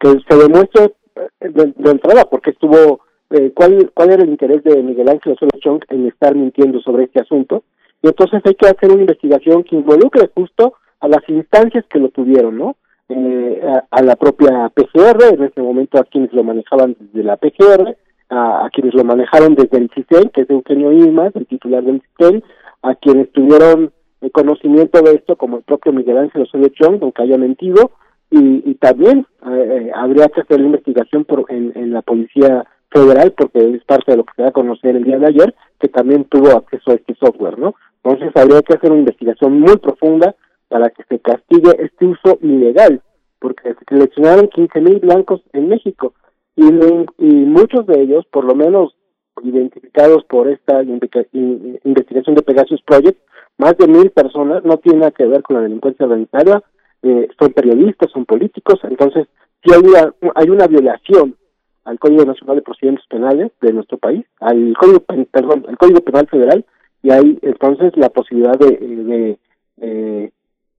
que 0.00 0.08
se 0.08 0.36
demuestre 0.36 0.94
eh, 1.40 1.48
de, 1.50 1.90
entrada 1.90 2.24
porque 2.24 2.50
estuvo, 2.50 3.00
eh, 3.30 3.52
cuál, 3.54 3.90
cuál 3.94 4.10
era 4.10 4.22
el 4.22 4.30
interés 4.30 4.64
de 4.64 4.82
Miguel 4.82 5.08
Ángel 5.08 5.34
Osorio 5.34 5.60
Chong 5.60 5.82
en 5.90 6.06
estar 6.06 6.34
mintiendo 6.34 6.80
sobre 6.80 7.04
este 7.04 7.20
asunto, 7.20 7.64
y 8.02 8.08
entonces 8.08 8.40
hay 8.44 8.54
que 8.54 8.66
hacer 8.66 8.90
una 8.90 9.02
investigación 9.02 9.62
que 9.62 9.76
involucre 9.76 10.30
justo 10.34 10.74
a 11.00 11.08
las 11.08 11.28
instancias 11.28 11.84
que 11.90 11.98
lo 11.98 12.08
tuvieron, 12.08 12.56
¿no? 12.56 12.76
Eh, 13.08 13.60
a, 13.90 14.02
la 14.02 14.16
propia 14.16 14.70
PGR, 14.74 15.34
en 15.34 15.44
ese 15.44 15.62
momento 15.62 15.98
a 15.98 16.04
quienes 16.04 16.32
lo 16.32 16.42
manejaban 16.42 16.96
desde 16.98 17.22
la 17.22 17.36
PGR, 17.36 17.96
a, 18.30 18.68
quienes 18.72 18.94
lo 18.94 19.04
manejaron 19.04 19.54
desde 19.54 19.78
el 19.78 19.90
CISEN, 19.94 20.30
que 20.30 20.42
es 20.42 20.50
Eugenio 20.50 20.92
Imas, 20.92 21.34
el 21.36 21.46
titular 21.46 21.84
del 21.84 22.02
CISEN, 22.02 22.42
a 22.82 22.94
quienes 22.96 23.30
tuvieron 23.32 23.92
el 24.20 24.32
conocimiento 24.32 25.00
de 25.02 25.14
esto, 25.14 25.36
como 25.36 25.58
el 25.58 25.62
propio 25.62 25.92
Miguel 25.92 26.18
Ángel 26.18 26.42
Osorio 26.42 26.68
Chong, 26.70 26.98
aunque 27.02 27.22
haya 27.22 27.38
mentido, 27.38 27.92
y, 28.28 28.74
también 28.74 29.24
eh, 29.48 29.90
habría 29.94 30.28
que 30.28 30.40
hacer 30.40 30.60
la 30.60 30.66
investigación 30.66 31.24
por, 31.24 31.46
en, 31.48 31.72
en 31.76 31.92
la 31.92 32.02
Policía 32.02 32.66
Federal, 32.90 33.32
porque 33.36 33.70
es 33.70 33.84
parte 33.84 34.12
de 34.12 34.18
lo 34.18 34.24
que 34.24 34.32
se 34.34 34.42
va 34.42 34.48
a 34.48 34.52
conocer 34.52 34.96
el 34.96 35.04
día 35.04 35.18
de 35.18 35.26
ayer, 35.26 35.54
que 35.78 35.88
también 35.88 36.24
tuvo 36.24 36.50
acceso 36.50 36.90
a 36.90 36.94
este 36.94 37.14
software, 37.14 37.58
¿no? 37.58 37.74
Entonces 38.02 38.30
habría 38.36 38.62
que 38.62 38.74
hacer 38.74 38.90
una 38.90 39.00
investigación 39.00 39.60
muy 39.60 39.76
profunda 39.78 40.34
para 40.68 40.90
que 40.90 41.02
se 41.04 41.18
castigue 41.18 41.70
este 41.78 42.06
uso 42.06 42.38
ilegal, 42.42 43.02
porque 43.38 43.74
se 43.74 43.84
seleccionaron 43.88 44.48
15.000 44.48 45.00
blancos 45.00 45.42
en 45.52 45.68
México 45.68 46.14
y, 46.56 46.64
y 46.64 47.26
muchos 47.46 47.86
de 47.86 48.00
ellos, 48.00 48.24
por 48.32 48.44
lo 48.44 48.54
menos 48.54 48.96
identificados 49.42 50.24
por 50.24 50.48
esta 50.48 50.82
investigación 50.82 52.34
de 52.34 52.42
Pegasus 52.42 52.80
Project, 52.82 53.20
más 53.58 53.76
de 53.78 53.86
mil 53.86 54.10
personas 54.10 54.64
no 54.64 54.78
tienen 54.78 55.00
nada 55.00 55.12
que 55.12 55.26
ver 55.26 55.42
con 55.42 55.56
la 55.56 55.62
delincuencia 55.62 56.06
organizada, 56.06 56.62
eh, 57.02 57.28
son 57.38 57.52
periodistas, 57.52 58.10
son 58.10 58.24
políticos, 58.24 58.80
entonces 58.84 59.28
si 59.62 59.72
hay 59.72 59.80
una, 59.80 60.14
hay 60.34 60.50
una 60.50 60.66
violación 60.66 61.36
al 61.84 61.98
Código 61.98 62.24
Nacional 62.24 62.56
de 62.56 62.62
Procedimientos 62.62 63.06
Penales 63.08 63.52
de 63.60 63.72
nuestro 63.72 63.98
país, 63.98 64.24
al 64.40 64.74
Código, 64.78 65.00
perdón, 65.00 65.66
al 65.68 65.78
Código 65.78 66.00
Penal 66.00 66.26
Federal, 66.28 66.64
y 67.02 67.10
hay 67.10 67.38
entonces 67.42 67.92
la 67.96 68.08
posibilidad 68.08 68.58
de, 68.58 68.78
de, 68.78 69.38
eh, 69.80 70.30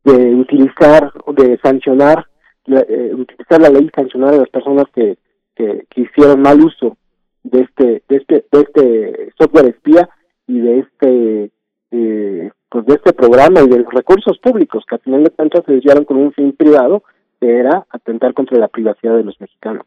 de 0.03 0.35
utilizar, 0.35 1.11
de 1.35 1.57
sancionar, 1.63 2.25
eh, 2.65 3.11
utilizar 3.13 3.61
la 3.61 3.69
ley 3.69 3.85
y 3.85 3.95
sancionar 3.95 4.33
a 4.33 4.37
las 4.37 4.49
personas 4.49 4.85
que, 4.93 5.17
que, 5.55 5.85
hicieron 5.95 6.41
mal 6.41 6.61
uso 6.61 6.97
de 7.43 7.61
este, 7.61 8.03
de 8.07 8.15
este, 8.15 8.45
de 8.51 8.59
este 8.61 9.33
software 9.37 9.67
espía 9.67 10.09
y 10.47 10.59
de 10.59 10.79
este 10.79 11.51
eh, 11.91 12.51
pues 12.69 12.85
de 12.85 12.95
este 12.95 13.13
programa 13.13 13.61
y 13.61 13.69
de 13.69 13.79
los 13.79 13.93
recursos 13.93 14.37
públicos 14.39 14.83
que 14.87 14.95
a 14.95 14.99
final 14.99 15.23
de 15.23 15.29
cuentas 15.29 15.63
se 15.65 15.73
desviaron 15.73 16.03
con 16.03 16.17
un 16.17 16.33
fin 16.33 16.51
privado 16.51 17.03
que 17.39 17.57
era 17.59 17.85
atentar 17.89 18.33
contra 18.33 18.57
la 18.57 18.67
privacidad 18.67 19.15
de 19.15 19.23
los 19.23 19.39
mexicanos. 19.39 19.85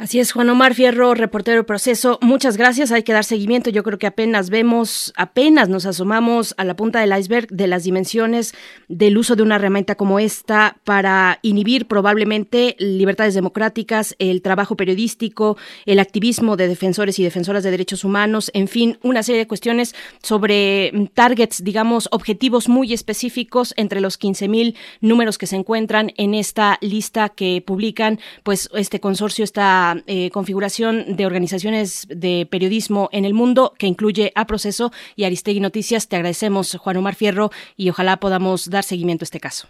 Así 0.00 0.18
es, 0.18 0.32
Juan 0.32 0.48
Omar 0.48 0.74
Fierro, 0.74 1.14
reportero 1.14 1.58
de 1.58 1.64
proceso. 1.64 2.18
Muchas 2.22 2.56
gracias. 2.56 2.90
Hay 2.90 3.02
que 3.02 3.12
dar 3.12 3.22
seguimiento. 3.22 3.68
Yo 3.68 3.82
creo 3.82 3.98
que 3.98 4.06
apenas 4.06 4.48
vemos, 4.48 5.12
apenas 5.14 5.68
nos 5.68 5.84
asomamos 5.84 6.54
a 6.56 6.64
la 6.64 6.74
punta 6.74 7.00
del 7.00 7.14
iceberg 7.18 7.48
de 7.48 7.66
las 7.66 7.84
dimensiones 7.84 8.54
del 8.88 9.18
uso 9.18 9.36
de 9.36 9.42
una 9.42 9.56
herramienta 9.56 9.96
como 9.96 10.18
esta 10.18 10.78
para 10.84 11.38
inhibir 11.42 11.86
probablemente 11.86 12.76
libertades 12.78 13.34
democráticas, 13.34 14.16
el 14.18 14.40
trabajo 14.40 14.74
periodístico, 14.74 15.58
el 15.84 15.98
activismo 15.98 16.56
de 16.56 16.68
defensores 16.68 17.18
y 17.18 17.22
defensoras 17.22 17.62
de 17.62 17.70
derechos 17.70 18.02
humanos, 18.02 18.50
en 18.54 18.68
fin, 18.68 18.98
una 19.02 19.22
serie 19.22 19.40
de 19.40 19.46
cuestiones 19.46 19.94
sobre 20.22 20.92
mm, 20.94 21.04
targets, 21.08 21.62
digamos, 21.62 22.08
objetivos 22.10 22.70
muy 22.70 22.94
específicos 22.94 23.74
entre 23.76 24.00
los 24.00 24.18
15.000 24.18 24.76
números 25.02 25.36
que 25.36 25.46
se 25.46 25.56
encuentran 25.56 26.14
en 26.16 26.32
esta 26.32 26.78
lista 26.80 27.28
que 27.28 27.62
publican, 27.66 28.18
pues 28.44 28.70
este 28.72 28.98
consorcio 28.98 29.44
está 29.44 29.89
eh, 30.06 30.30
configuración 30.30 31.16
de 31.16 31.26
organizaciones 31.26 32.06
de 32.08 32.46
periodismo 32.50 33.08
en 33.12 33.24
el 33.24 33.34
mundo 33.34 33.74
que 33.78 33.86
incluye 33.86 34.32
a 34.34 34.46
Proceso 34.46 34.92
y 35.16 35.24
Aristegui 35.24 35.60
Noticias. 35.60 36.08
Te 36.08 36.16
agradecemos, 36.16 36.76
Juan 36.76 36.96
Omar 36.96 37.14
Fierro, 37.14 37.50
y 37.76 37.90
ojalá 37.90 38.18
podamos 38.18 38.70
dar 38.70 38.84
seguimiento 38.84 39.22
a 39.22 39.26
este 39.26 39.40
caso. 39.40 39.68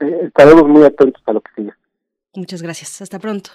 Eh, 0.00 0.20
estaremos 0.26 0.68
muy 0.68 0.84
atentos 0.84 1.22
a 1.26 1.32
lo 1.32 1.40
que 1.40 1.50
siga. 1.56 1.78
Muchas 2.34 2.62
gracias. 2.62 3.00
Hasta 3.02 3.18
pronto. 3.18 3.50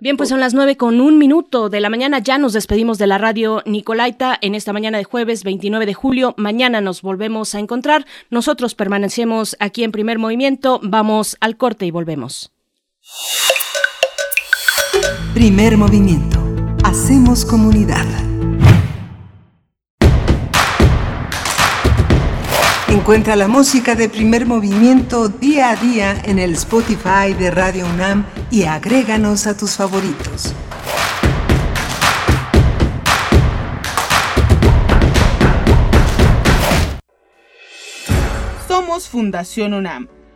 Bien, 0.00 0.16
pues 0.16 0.28
son 0.28 0.40
las 0.40 0.54
nueve 0.54 0.76
con 0.76 1.00
un 1.00 1.18
minuto 1.18 1.68
de 1.68 1.80
la 1.80 1.88
mañana. 1.88 2.18
Ya 2.18 2.38
nos 2.38 2.52
despedimos 2.52 2.98
de 2.98 3.06
la 3.06 3.18
radio 3.18 3.62
Nicolaita 3.64 4.36
en 4.40 4.54
esta 4.54 4.72
mañana 4.72 4.98
de 4.98 5.04
jueves 5.04 5.44
29 5.44 5.86
de 5.86 5.94
julio. 5.94 6.34
Mañana 6.36 6.80
nos 6.80 7.02
volvemos 7.02 7.54
a 7.54 7.60
encontrar. 7.60 8.04
Nosotros 8.30 8.74
permanecemos 8.74 9.56
aquí 9.60 9.84
en 9.84 9.92
primer 9.92 10.18
movimiento. 10.18 10.80
Vamos 10.82 11.36
al 11.40 11.56
corte 11.56 11.86
y 11.86 11.90
volvemos. 11.90 12.52
Primer 15.34 15.76
movimiento. 15.76 16.38
Hacemos 16.84 17.44
comunidad. 17.44 18.06
Encuentra 22.88 23.36
la 23.36 23.48
música 23.48 23.94
de 23.94 24.08
primer 24.08 24.46
movimiento 24.46 25.28
día 25.28 25.70
a 25.70 25.76
día 25.76 26.22
en 26.24 26.38
el 26.38 26.52
Spotify 26.52 27.34
de 27.38 27.50
Radio 27.50 27.86
UNAM 27.86 28.24
y 28.50 28.62
agréganos 28.62 29.46
a 29.46 29.56
tus 29.56 29.72
favoritos. 29.72 30.54
Somos 38.68 39.08
Fundación 39.08 39.74
UNAM 39.74 40.08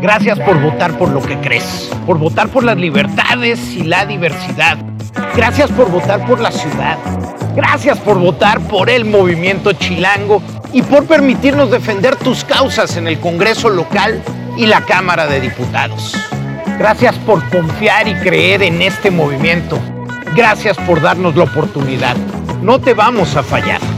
Gracias 0.00 0.38
por 0.38 0.60
votar 0.60 0.96
por 0.96 1.08
lo 1.10 1.20
que 1.20 1.38
crees, 1.38 1.90
por 2.06 2.18
votar 2.18 2.48
por 2.48 2.62
las 2.62 2.76
libertades 2.76 3.58
y 3.74 3.82
la 3.82 4.06
diversidad. 4.06 4.78
Gracias 5.34 5.70
por 5.72 5.90
votar 5.90 6.24
por 6.24 6.38
la 6.40 6.52
ciudad. 6.52 6.96
Gracias 7.56 7.98
por 7.98 8.18
votar 8.18 8.60
por 8.60 8.90
el 8.90 9.04
movimiento 9.04 9.72
chilango 9.72 10.40
y 10.72 10.82
por 10.82 11.06
permitirnos 11.06 11.72
defender 11.72 12.14
tus 12.14 12.44
causas 12.44 12.96
en 12.96 13.08
el 13.08 13.18
Congreso 13.18 13.70
local 13.70 14.22
y 14.56 14.66
la 14.66 14.82
Cámara 14.82 15.26
de 15.26 15.40
Diputados. 15.40 16.14
Gracias 16.78 17.16
por 17.16 17.42
confiar 17.48 18.06
y 18.06 18.14
creer 18.14 18.62
en 18.62 18.80
este 18.82 19.10
movimiento. 19.10 19.80
Gracias 20.36 20.76
por 20.78 21.00
darnos 21.00 21.34
la 21.34 21.44
oportunidad. 21.44 22.16
No 22.62 22.80
te 22.80 22.94
vamos 22.94 23.34
a 23.34 23.42
fallar. 23.42 23.97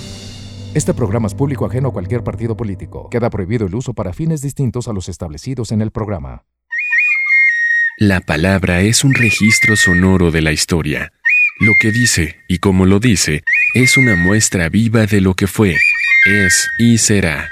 Este 0.73 0.93
programa 0.93 1.27
es 1.27 1.33
público 1.33 1.65
ajeno 1.65 1.89
a 1.89 1.91
cualquier 1.91 2.23
partido 2.23 2.55
político. 2.55 3.09
Queda 3.09 3.29
prohibido 3.29 3.67
el 3.67 3.75
uso 3.75 3.93
para 3.93 4.13
fines 4.13 4.41
distintos 4.41 4.87
a 4.87 4.93
los 4.93 5.09
establecidos 5.09 5.73
en 5.73 5.81
el 5.81 5.91
programa. 5.91 6.43
La 7.97 8.21
palabra 8.21 8.79
es 8.79 9.03
un 9.03 9.13
registro 9.13 9.75
sonoro 9.75 10.31
de 10.31 10.41
la 10.41 10.53
historia. 10.53 11.11
Lo 11.59 11.73
que 11.77 11.91
dice 11.91 12.37
y 12.47 12.59
como 12.59 12.85
lo 12.85 13.01
dice 13.01 13.43
es 13.75 13.97
una 13.97 14.15
muestra 14.15 14.69
viva 14.69 15.05
de 15.07 15.19
lo 15.19 15.33
que 15.33 15.45
fue, 15.45 15.75
es 16.25 16.69
y 16.79 16.97
será. 16.99 17.49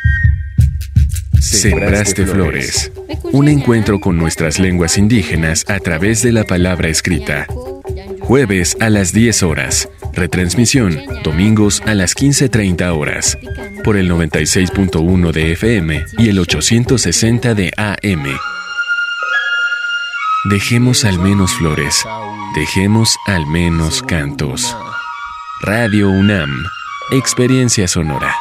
Sembraste 1.42 2.26
Flores. 2.26 2.92
Un 3.34 3.50
encuentro 3.50 4.00
con 4.00 4.18
nuestras 4.18 4.60
lenguas 4.60 4.98
indígenas 4.98 5.66
a 5.68 5.80
través 5.80 6.22
de 6.22 6.32
la 6.32 6.46
palabra 6.46 6.88
escrita. 6.88 7.48
Jueves 8.22 8.78
a 8.80 8.90
las 8.90 9.12
10 9.12 9.44
horas. 9.44 9.90
Retransmisión, 10.14 11.00
domingos 11.24 11.82
a 11.86 11.94
las 11.94 12.16
15.30 12.16 12.98
horas. 12.98 13.38
Por 13.84 13.98
el 13.98 14.10
96.1 14.10 15.32
de 15.32 15.52
FM 15.54 16.06
y 16.18 16.30
el 16.30 16.40
860 16.40 17.54
de 17.54 17.72
AM. 17.78 18.26
Dejemos 20.50 21.06
al 21.06 21.20
menos 21.20 21.52
flores. 21.54 22.04
Dejemos 22.56 23.18
al 23.28 23.46
menos 23.46 24.02
cantos. 24.02 24.76
Radio 25.62 26.10
UNAM. 26.10 26.66
Experiencia 27.12 27.88
sonora. 27.88 28.34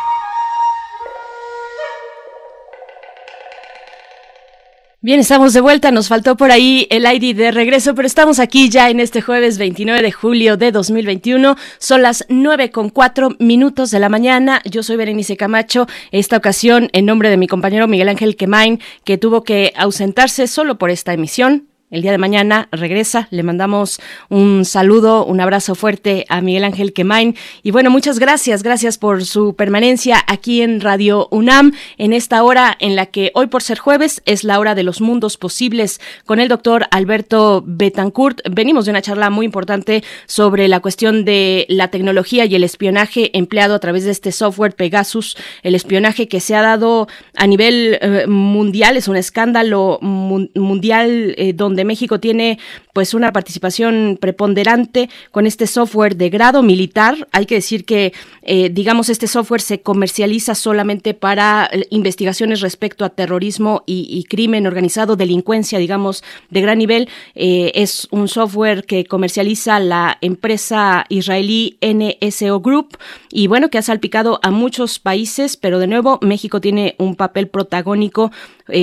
Bien, 5.09 5.20
estamos 5.20 5.55
de 5.55 5.62
vuelta. 5.62 5.90
Nos 5.90 6.09
faltó 6.09 6.36
por 6.36 6.51
ahí 6.51 6.86
el 6.90 7.06
ID 7.10 7.35
de 7.35 7.51
regreso, 7.51 7.94
pero 7.94 8.05
estamos 8.05 8.39
aquí 8.39 8.68
ya 8.68 8.90
en 8.90 9.01
este 9.01 9.22
jueves 9.22 9.56
29 9.56 10.02
de 10.02 10.12
julio 10.12 10.59
de 10.59 10.70
2021. 10.70 11.56
Son 11.78 12.02
las 12.02 12.26
9 12.28 12.70
con 12.70 12.90
4 12.90 13.36
minutos 13.39 13.90
de 13.90 14.01
la 14.01 14.10
mañana. 14.10 14.60
Yo 14.66 14.82
soy 14.82 14.97
Berenice 14.97 15.39
Camacho. 15.39 15.86
Esta 16.10 16.36
ocasión, 16.36 16.90
en 16.93 17.06
nombre 17.06 17.30
de 17.30 17.39
mi 17.39 17.47
compañero 17.47 17.89
Miguel 17.89 18.10
Ángel 18.10 18.36
Quemain, 18.36 18.80
que 19.05 19.16
tuvo 19.16 19.44
que 19.44 19.72
ausentarse 19.78 20.47
solo 20.47 20.76
por 20.76 20.90
esta 20.90 21.14
emisión, 21.14 21.68
el 21.90 22.02
día 22.02 22.12
de 22.12 22.19
mañana 22.19 22.69
regresa. 22.70 23.28
Le 23.31 23.43
mandamos 23.43 24.01
un 24.28 24.65
saludo, 24.65 25.24
un 25.24 25.40
abrazo 25.40 25.74
fuerte 25.74 26.27
a 26.28 26.40
Miguel 26.40 26.65
Ángel 26.65 26.93
Quemain. 26.93 27.35
Y 27.62 27.70
bueno, 27.70 27.90
muchas 27.90 28.19
gracias, 28.19 28.62
gracias 28.62 28.98
por 28.98 29.24
su 29.24 29.55
permanencia 29.55 30.23
aquí 30.27 30.60
en 30.62 30.81
Radio 30.81 31.28
UNAM 31.31 31.73
en 31.97 32.12
esta 32.12 32.43
hora 32.43 32.77
en 32.78 32.97
la 32.97 33.06
que 33.06 33.31
hoy 33.35 33.47
por 33.47 33.62
ser 33.62 33.78
jueves 33.78 34.23
es 34.27 34.44
la 34.44 34.59
hora 34.59 34.74
de 34.74 34.82
los 34.82 35.01
mundos 35.01 35.36
posibles 35.36 36.01
con 36.27 36.40
el 36.40 36.48
doctor 36.48 36.86
Alberto 36.90 37.62
Betancourt. 37.66 38.40
Venimos 38.51 38.85
de 38.85 38.90
una 38.90 39.02
charla 39.02 39.31
muy 39.31 39.47
importante 39.47 40.05
sobre 40.27 40.69
la 40.69 40.81
cuestión 40.81 41.24
de 41.24 41.66
la 41.69 41.89
tecnología 41.89 42.44
y 42.44 42.55
el 42.55 42.65
espionaje 42.65 43.36
empleado 43.36 43.74
a 43.74 43.78
través 43.78 44.05
de 44.05 44.10
este 44.10 44.32
software 44.32 44.74
Pegasus, 44.74 45.36
el 45.62 45.74
espionaje 45.74 46.28
que 46.28 46.40
se 46.40 46.55
ha 46.55 46.62
dado 46.62 47.09
a 47.35 47.47
nivel 47.47 47.98
eh, 48.01 48.27
mundial, 48.27 48.97
es 48.97 49.09
un 49.09 49.16
escándalo 49.16 49.98
mundial 50.02 51.35
eh, 51.36 51.52
donde 51.55 51.77
de 51.78 51.84
México 51.84 52.20
tiene 52.20 52.59
pues 52.98 53.14
una 53.14 53.32
participación 53.32 54.18
preponderante 54.20 55.08
con 55.30 55.46
este 55.46 55.68
software 55.68 56.16
de 56.16 56.30
grado 56.30 56.64
militar. 56.64 57.28
Hay 57.30 57.46
que 57.46 57.54
decir 57.54 57.84
que, 57.84 58.12
eh, 58.42 58.70
digamos, 58.70 59.08
este 59.08 59.28
software 59.28 59.60
se 59.60 59.82
comercializa 59.82 60.56
solamente 60.56 61.14
para 61.14 61.70
eh, 61.70 61.86
investigaciones 61.90 62.60
respecto 62.60 63.04
a 63.04 63.10
terrorismo 63.10 63.84
y, 63.86 64.24
crimen 64.24 64.66
organizado, 64.66 65.14
delincuencia, 65.14 65.78
digamos, 65.78 66.24
de 66.50 66.60
gran 66.60 66.78
nivel. 66.78 67.08
Eh, 67.36 67.70
es 67.76 68.08
un 68.10 68.26
software 68.26 68.84
que 68.84 69.04
comercializa 69.04 69.78
la 69.78 70.18
empresa 70.20 71.06
israelí 71.08 71.78
NSO 71.80 72.58
Group 72.58 72.98
y 73.30 73.46
bueno, 73.46 73.70
que 73.70 73.78
ha 73.78 73.82
salpicado 73.82 74.40
a 74.42 74.50
muchos 74.50 74.98
países, 74.98 75.56
pero 75.56 75.78
de 75.78 75.86
nuevo 75.86 76.18
México 76.20 76.60
tiene 76.60 76.96
un 76.98 77.14
papel 77.14 77.46
protagónico. 77.46 78.32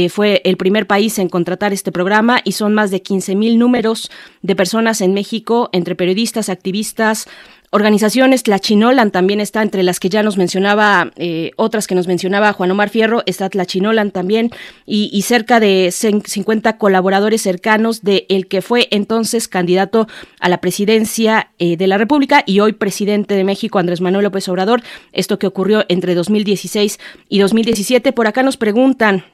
fue 0.10 0.42
el 0.46 0.58
primer 0.58 0.88
país 0.88 1.20
en 1.20 1.30
contratar 1.30 1.72
este 1.72 1.92
programa 1.92 2.42
y 2.44 2.54
son 2.54 2.74
más 2.74 2.90
de 2.90 3.04
15 3.04 3.36
mil 3.36 3.60
números 3.60 4.05
de 4.42 4.56
personas 4.56 5.02
en 5.02 5.14
México, 5.14 5.70
entre 5.72 5.96
periodistas, 5.96 6.50
activistas, 6.50 7.28
organizaciones, 7.76 8.48
la 8.48 8.60
Chinolan 8.60 9.12
también 9.12 9.42
está 9.42 9.62
entre 9.62 9.84
las 9.84 10.00
que 10.00 10.08
ya 10.08 10.24
nos 10.24 10.38
mencionaba, 10.38 11.12
eh, 11.18 11.52
otras 11.58 11.88
que 11.88 11.96
nos 11.96 12.08
mencionaba 12.08 12.54
Juan 12.54 12.72
Omar 12.72 12.90
Fierro, 12.90 13.22
está 13.26 13.50
la 13.52 13.66
Chinolan 13.66 14.12
también, 14.12 14.50
y, 14.86 15.22
cerca 15.24 15.60
de 15.60 15.92
50 15.92 16.78
colaboradores 16.78 17.42
cercanos 17.42 18.02
de 18.02 18.26
el 18.30 18.48
que 18.48 18.62
fue 18.62 18.88
entonces 18.92 19.50
candidato 19.50 20.08
a 20.40 20.48
la 20.48 20.62
presidencia 20.62 21.50
eh, 21.60 21.76
de 21.76 21.88
la 21.88 21.98
República 21.98 22.44
y 22.46 22.62
hoy 22.62 22.74
presidente 22.74 23.36
de 23.36 23.44
México, 23.44 23.78
Andrés 23.78 24.00
Manuel 24.00 24.24
López 24.24 24.48
Obrador, 24.48 24.82
esto 25.12 25.38
que 25.38 25.48
ocurrió 25.48 25.84
entre 25.90 26.16
2016 26.16 26.98
y 27.28 27.40
2017. 27.40 28.14
Por 28.14 28.28
acá 28.28 28.42
nos 28.42 28.56
preguntan, 28.56 29.26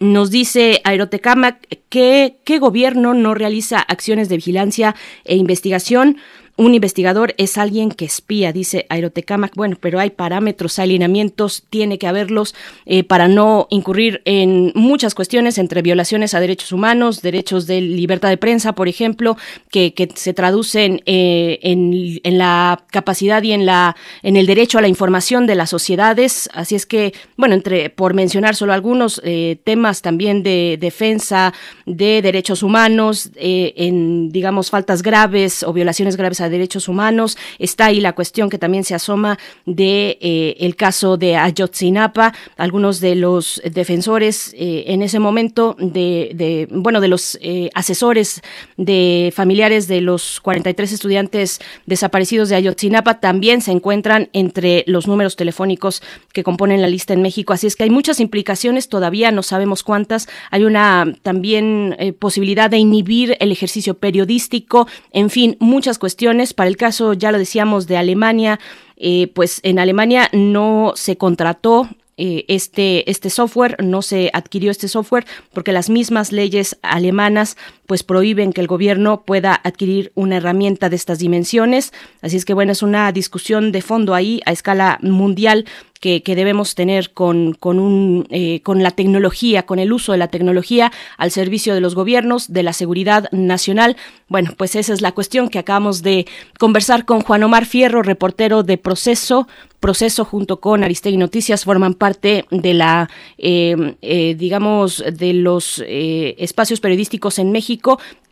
nos 0.00 0.30
dice 0.30 0.80
Aerotecama 0.84 1.58
que 1.88 2.38
qué 2.44 2.58
gobierno 2.58 3.14
no 3.14 3.34
realiza 3.34 3.78
acciones 3.78 4.28
de 4.28 4.36
vigilancia 4.36 4.94
e 5.24 5.36
investigación 5.36 6.18
un 6.56 6.74
investigador 6.74 7.34
es 7.36 7.58
alguien 7.58 7.90
que 7.90 8.06
espía, 8.06 8.52
dice 8.52 8.86
Aerotecamac. 8.88 9.54
Bueno, 9.54 9.76
pero 9.78 10.00
hay 10.00 10.10
parámetros, 10.10 10.78
alineamientos, 10.78 11.64
tiene 11.68 11.98
que 11.98 12.06
haberlos 12.06 12.54
eh, 12.86 13.04
para 13.04 13.28
no 13.28 13.66
incurrir 13.70 14.22
en 14.24 14.72
muchas 14.74 15.14
cuestiones 15.14 15.58
entre 15.58 15.82
violaciones 15.82 16.32
a 16.32 16.40
derechos 16.40 16.72
humanos, 16.72 17.20
derechos 17.20 17.66
de 17.66 17.82
libertad 17.82 18.30
de 18.30 18.38
prensa, 18.38 18.74
por 18.74 18.88
ejemplo, 18.88 19.36
que, 19.70 19.94
se 20.14 20.32
traducen 20.32 21.02
eh, 21.04 21.58
en, 21.62 22.38
la 22.38 22.84
capacidad 22.90 23.42
y 23.42 23.52
en 23.52 23.66
la 23.66 23.96
en 24.22 24.36
el 24.36 24.46
derecho 24.46 24.78
a 24.78 24.80
la 24.80 24.88
información 24.88 25.46
de 25.46 25.56
las 25.56 25.70
sociedades. 25.70 26.48
Así 26.54 26.74
es 26.74 26.86
que, 26.86 27.12
bueno, 27.36 27.54
entre 27.54 27.90
por 27.90 28.14
mencionar 28.14 28.54
solo 28.54 28.72
algunos 28.72 29.20
eh, 29.24 29.58
temas 29.64 30.00
también 30.00 30.42
de 30.42 30.78
defensa 30.80 31.52
de 31.84 32.22
derechos 32.22 32.62
humanos, 32.62 33.30
en 33.36 34.30
digamos 34.30 34.70
faltas 34.70 35.02
graves 35.02 35.62
o 35.62 35.72
violaciones 35.72 36.16
graves 36.16 36.40
a 36.40 36.45
Derechos 36.48 36.88
Humanos. 36.88 37.36
Está 37.58 37.86
ahí 37.86 38.00
la 38.00 38.14
cuestión 38.14 38.50
que 38.50 38.58
también 38.58 38.84
se 38.84 38.94
asoma 38.94 39.38
de 39.64 40.18
eh, 40.20 40.56
el 40.60 40.76
caso 40.76 41.16
de 41.16 41.36
Ayotzinapa. 41.36 42.34
Algunos 42.56 43.00
de 43.00 43.14
los 43.14 43.60
defensores 43.64 44.54
eh, 44.54 44.84
en 44.88 45.02
ese 45.02 45.18
momento 45.18 45.76
de, 45.78 46.68
bueno, 46.70 47.00
de 47.00 47.08
los 47.08 47.38
eh, 47.40 47.70
asesores 47.74 48.42
de 48.76 49.32
familiares 49.34 49.88
de 49.88 50.00
los 50.00 50.40
43 50.40 50.92
estudiantes 50.92 51.60
desaparecidos 51.86 52.48
de 52.48 52.56
Ayotzinapa 52.56 53.20
también 53.20 53.60
se 53.60 53.72
encuentran 53.72 54.28
entre 54.32 54.84
los 54.86 55.06
números 55.06 55.36
telefónicos 55.36 56.02
que 56.32 56.42
componen 56.42 56.82
la 56.82 56.88
lista 56.88 57.14
en 57.14 57.22
México. 57.22 57.52
Así 57.52 57.66
es 57.66 57.76
que 57.76 57.84
hay 57.84 57.90
muchas 57.90 58.20
implicaciones, 58.20 58.88
todavía 58.88 59.30
no 59.32 59.42
sabemos 59.42 59.82
cuántas. 59.82 60.28
Hay 60.50 60.64
una 60.64 61.12
también 61.22 61.96
posibilidad 62.18 62.70
de 62.70 62.78
inhibir 62.78 63.36
el 63.40 63.52
ejercicio 63.52 63.94
periodístico, 63.94 64.86
en 65.12 65.30
fin, 65.30 65.56
muchas 65.60 65.98
cuestiones 65.98 66.35
para 66.54 66.68
el 66.68 66.76
caso, 66.76 67.12
ya 67.12 67.32
lo 67.32 67.38
decíamos, 67.38 67.86
de 67.86 67.96
Alemania, 67.96 68.58
eh, 68.96 69.28
pues 69.34 69.60
en 69.62 69.78
Alemania 69.78 70.28
no 70.32 70.92
se 70.96 71.16
contrató 71.16 71.88
eh, 72.18 72.46
este, 72.48 73.10
este 73.10 73.28
software, 73.28 73.76
no 73.82 74.00
se 74.00 74.30
adquirió 74.32 74.70
este 74.70 74.88
software 74.88 75.26
porque 75.52 75.72
las 75.72 75.90
mismas 75.90 76.32
leyes 76.32 76.78
alemanas 76.80 77.58
pues 77.86 78.02
prohíben 78.02 78.52
que 78.52 78.60
el 78.60 78.66
gobierno 78.66 79.22
pueda 79.22 79.60
adquirir 79.62 80.12
una 80.14 80.36
herramienta 80.36 80.88
de 80.88 80.96
estas 80.96 81.18
dimensiones. 81.18 81.92
Así 82.20 82.36
es 82.36 82.44
que 82.44 82.54
bueno, 82.54 82.72
es 82.72 82.82
una 82.82 83.10
discusión 83.12 83.72
de 83.72 83.82
fondo 83.82 84.14
ahí 84.14 84.40
a 84.46 84.52
escala 84.52 84.98
mundial 85.02 85.64
que, 86.00 86.36
debemos 86.36 86.74
tener 86.74 87.12
con, 87.12 87.54
con, 87.54 87.78
un, 87.78 88.26
eh, 88.30 88.60
con 88.62 88.82
la 88.82 88.90
tecnología, 88.90 89.64
con 89.64 89.78
el 89.78 89.92
uso 89.92 90.12
de 90.12 90.18
la 90.18 90.28
tecnología 90.28 90.92
al 91.16 91.30
servicio 91.30 91.74
de 91.74 91.80
los 91.80 91.94
gobiernos, 91.94 92.52
de 92.52 92.62
la 92.62 92.72
seguridad 92.72 93.30
nacional. 93.32 93.96
Bueno, 94.28 94.52
pues 94.56 94.76
esa 94.76 94.92
es 94.92 95.00
la 95.00 95.12
cuestión 95.12 95.48
que 95.48 95.58
acabamos 95.58 96.02
de 96.02 96.26
conversar 96.58 97.04
con 97.04 97.22
Juan 97.22 97.42
Omar 97.42 97.66
Fierro, 97.66 98.02
reportero 98.02 98.62
de 98.62 98.78
Proceso. 98.78 99.48
Proceso 99.80 100.24
junto 100.24 100.60
con 100.60 100.84
Aristegui 100.84 101.16
Noticias 101.16 101.64
forman 101.64 101.94
parte 101.94 102.46
de 102.50 102.74
la, 102.74 103.08
eh, 103.38 103.94
eh, 104.02 104.34
digamos, 104.36 105.04
de 105.12 105.32
los 105.32 105.82
espacios 105.86 106.80
periodísticos 106.80 107.38
en 107.38 107.52
México 107.52 107.75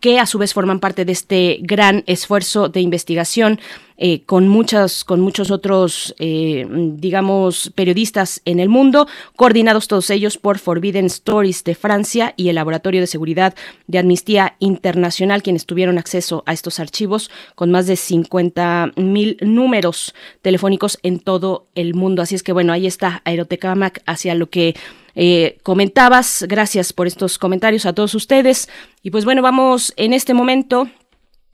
que 0.00 0.18
a 0.18 0.26
su 0.26 0.38
vez 0.38 0.52
forman 0.52 0.80
parte 0.80 1.06
de 1.06 1.12
este 1.12 1.58
gran 1.62 2.04
esfuerzo 2.06 2.68
de 2.68 2.82
investigación 2.82 3.58
eh, 3.96 4.22
con 4.24 4.48
muchas, 4.48 5.04
con 5.04 5.20
muchos 5.20 5.50
otros, 5.50 6.14
eh, 6.18 6.66
digamos, 6.68 7.72
periodistas 7.74 8.42
en 8.44 8.60
el 8.60 8.68
mundo, 8.68 9.06
coordinados 9.36 9.88
todos 9.88 10.10
ellos 10.10 10.36
por 10.36 10.58
Forbidden 10.58 11.06
Stories 11.06 11.64
de 11.64 11.74
Francia 11.74 12.34
y 12.36 12.48
el 12.48 12.56
Laboratorio 12.56 13.00
de 13.00 13.06
Seguridad 13.06 13.54
de 13.86 13.98
Amnistía 13.98 14.56
Internacional, 14.58 15.42
quienes 15.42 15.64
tuvieron 15.64 15.96
acceso 15.96 16.42
a 16.44 16.52
estos 16.52 16.80
archivos 16.80 17.30
con 17.54 17.70
más 17.70 17.86
de 17.86 17.96
50 17.96 18.92
mil 18.96 19.38
números 19.40 20.14
telefónicos 20.42 20.98
en 21.02 21.20
todo 21.20 21.68
el 21.76 21.94
mundo. 21.94 22.20
Así 22.20 22.34
es 22.34 22.42
que 22.42 22.52
bueno, 22.52 22.72
ahí 22.72 22.86
está 22.86 23.22
Aerotecamac 23.24 24.02
hacia 24.06 24.34
lo 24.34 24.50
que 24.50 24.74
eh, 25.14 25.58
comentabas. 25.62 26.44
Gracias 26.48 26.92
por 26.92 27.06
estos 27.06 27.38
comentarios 27.38 27.86
a 27.86 27.92
todos 27.92 28.14
ustedes. 28.14 28.68
Y 29.02 29.10
pues 29.10 29.24
bueno, 29.24 29.42
vamos 29.42 29.92
en 29.96 30.12
este 30.12 30.34
momento 30.34 30.88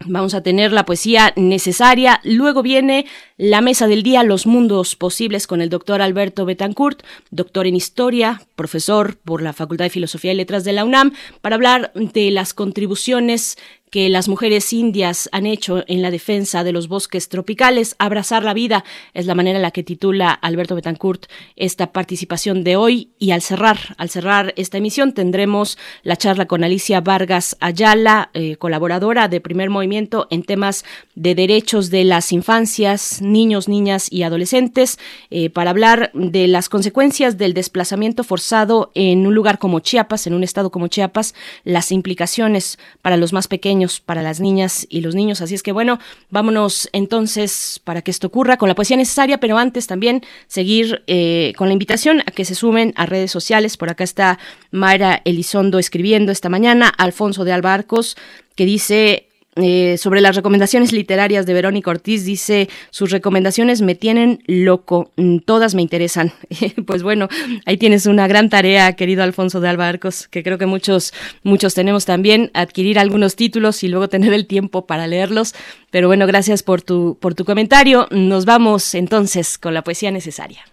Vamos 0.07 0.33
a 0.33 0.43
tener 0.43 0.73
la 0.73 0.87
poesía 0.87 1.35
necesaria. 1.37 2.21
Luego 2.25 2.63
viene 2.63 3.05
la 3.37 3.61
mesa 3.61 3.87
del 3.87 4.03
día, 4.03 4.23
los 4.23 4.47
mundos 4.47 4.97
posibles 4.97 5.47
con 5.47 5.61
el 5.61 5.69
doctor 5.69 6.01
Alberto 6.01 6.47
Betancourt, 6.47 7.03
doctor 7.31 7.67
en 7.67 7.77
historia, 7.77 8.41
profesor 8.57 9.19
por 9.19 9.43
la 9.43 9.53
Facultad 9.53 9.85
de 9.85 9.91
Filosofía 9.91 10.33
y 10.33 10.37
Letras 10.37 10.65
de 10.65 10.73
la 10.73 10.87
UNAM, 10.87 11.13
para 11.43 11.57
hablar 11.57 11.93
de 11.95 12.31
las 12.31 12.55
contribuciones 12.55 13.59
que 13.91 14.09
las 14.09 14.29
mujeres 14.29 14.73
indias 14.73 15.29
han 15.33 15.47
hecho 15.47 15.85
en 15.89 16.01
la 16.01 16.11
defensa 16.11 16.65
de 16.65 16.73
los 16.73 16.89
bosques 16.89 17.29
tropicales. 17.29 17.97
Abrazar 17.99 18.45
la 18.45 18.55
vida 18.55 18.85
es 19.15 19.27
la 19.27 19.35
manera 19.35 19.59
en 19.59 19.63
la 19.63 19.73
que 19.73 19.83
titula 19.83 20.31
Alberto 20.31 20.77
Betancourt 20.77 21.27
esta 21.57 21.93
participación 21.93 22.63
de 22.63 22.77
hoy. 22.77 23.11
Y 23.19 23.33
al 23.33 23.43
cerrar, 23.43 23.79
al 23.99 24.09
cerrar 24.09 24.55
esta 24.57 24.79
emisión, 24.79 25.13
tendremos 25.13 25.77
la 26.03 26.17
charla 26.17 26.47
con 26.47 26.63
Alicia 26.63 27.01
Vargas 27.01 27.57
Ayala, 27.61 28.31
eh, 28.33 28.57
colaboradora 28.57 29.29
de 29.29 29.41
Primer 29.41 29.71
Movimiento 29.71 30.29
en 30.31 30.45
temas 30.45 30.85
de 31.17 31.35
derechos 31.35 31.91
de 31.91 32.05
las 32.05 32.33
infancias, 32.33 33.21
niños, 33.21 33.69
niñas 33.69 34.11
y 34.11 34.23
adolescentes, 34.23 34.99
eh, 35.31 35.51
para 35.51 35.71
hablar 35.71 36.11
de 36.15 36.47
las 36.47 36.69
consecuencias 36.69 37.39
del 37.39 37.55
desplazamiento 37.55 38.23
forzado 38.23 38.93
en 38.95 39.27
un 39.27 39.35
lugar 39.35 39.59
como 39.59 39.81
Chiapas, 39.81 40.27
en 40.29 40.35
un 40.35 40.45
estado 40.45 40.71
como 40.71 40.87
Chiapas, 40.87 41.35
las 41.65 41.91
implicaciones 41.91 42.79
para 43.03 43.17
los 43.17 43.33
más 43.33 43.49
pequeños 43.49 43.80
para 43.89 44.23
las 44.23 44.41
niñas 44.41 44.87
y 44.91 45.01
los 45.01 45.15
niños. 45.15 45.41
Así 45.41 45.55
es 45.55 45.63
que 45.63 45.73
bueno, 45.73 45.99
vámonos 46.29 46.89
entonces 46.93 47.81
para 47.83 48.03
que 48.03 48.11
esto 48.11 48.27
ocurra 48.27 48.59
con 48.59 48.69
la 48.69 48.75
poesía 48.75 48.97
necesaria, 48.97 49.39
pero 49.39 49.57
antes 49.57 49.87
también 49.87 50.23
seguir 50.47 51.03
eh, 51.07 51.55
con 51.57 51.69
la 51.69 51.73
invitación 51.73 52.21
a 52.21 52.31
que 52.31 52.45
se 52.45 52.55
sumen 52.55 52.93
a 52.97 53.07
redes 53.07 53.31
sociales. 53.31 53.77
Por 53.77 53.89
acá 53.89 54.05
está 54.05 54.39
Mayra 54.71 55.23
Elizondo 55.25 55.79
escribiendo 55.79 56.31
esta 56.31 56.51
mañana, 56.51 56.89
Alfonso 56.89 57.45
de 57.45 57.53
Albarcos, 57.53 58.17
que 58.55 58.67
dice 58.67 59.30
eh, 59.61 59.97
sobre 59.99 60.21
las 60.21 60.37
recomendaciones 60.37 60.93
literarias 60.93 61.47
de 61.47 61.55
Verónica 61.55 61.91
Ortiz, 61.91 62.25
dice, 62.25 62.69
sus 62.91 63.11
recomendaciones 63.11 63.83
me 63.83 63.95
tienen 63.95 64.43
loco, 64.47 65.13
mm, 65.17 65.39
todas 65.39 65.75
me 65.75 65.83
interesan. 65.83 66.33
pues 66.87 67.03
bueno, 67.03 67.29
ahí 67.67 67.77
tienes 67.77 68.07
una 68.07 68.27
gran 68.27 68.49
tarea, 68.49 68.93
querido 68.95 69.23
Alfonso 69.23 69.61
de 69.61 69.69
Albarcos, 69.69 70.29
que 70.29 70.43
creo 70.43 70.59
que 70.59 70.67
muchos, 70.67 71.13
muchos 71.43 71.75
tenemos 71.75 72.05
también, 72.05 72.51
adquirir 72.55 72.99
algunos 72.99 73.37
títulos 73.37 73.83
y 73.83 73.89
luego 73.89 74.09
tener 74.09 74.33
el 74.33 74.47
tiempo 74.47 74.87
para 74.87 75.07
leerlos. 75.07 75.55
Pero 75.91 76.09
bueno, 76.09 76.27
gracias 76.27 76.63
por 76.63 76.83
tu, 76.83 77.19
por 77.21 77.35
tu 77.35 77.45
comentario. 77.45 78.07
Nos 78.11 78.45
vamos 78.45 78.95
entonces 78.95 79.59
con 79.59 79.75
la 79.75 79.83
poesía 79.83 80.11
necesaria. 80.11 80.65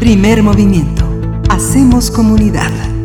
Primer 0.00 0.42
movimiento. 0.42 1.08
Hacemos 1.48 2.10
comunidad. 2.10 2.95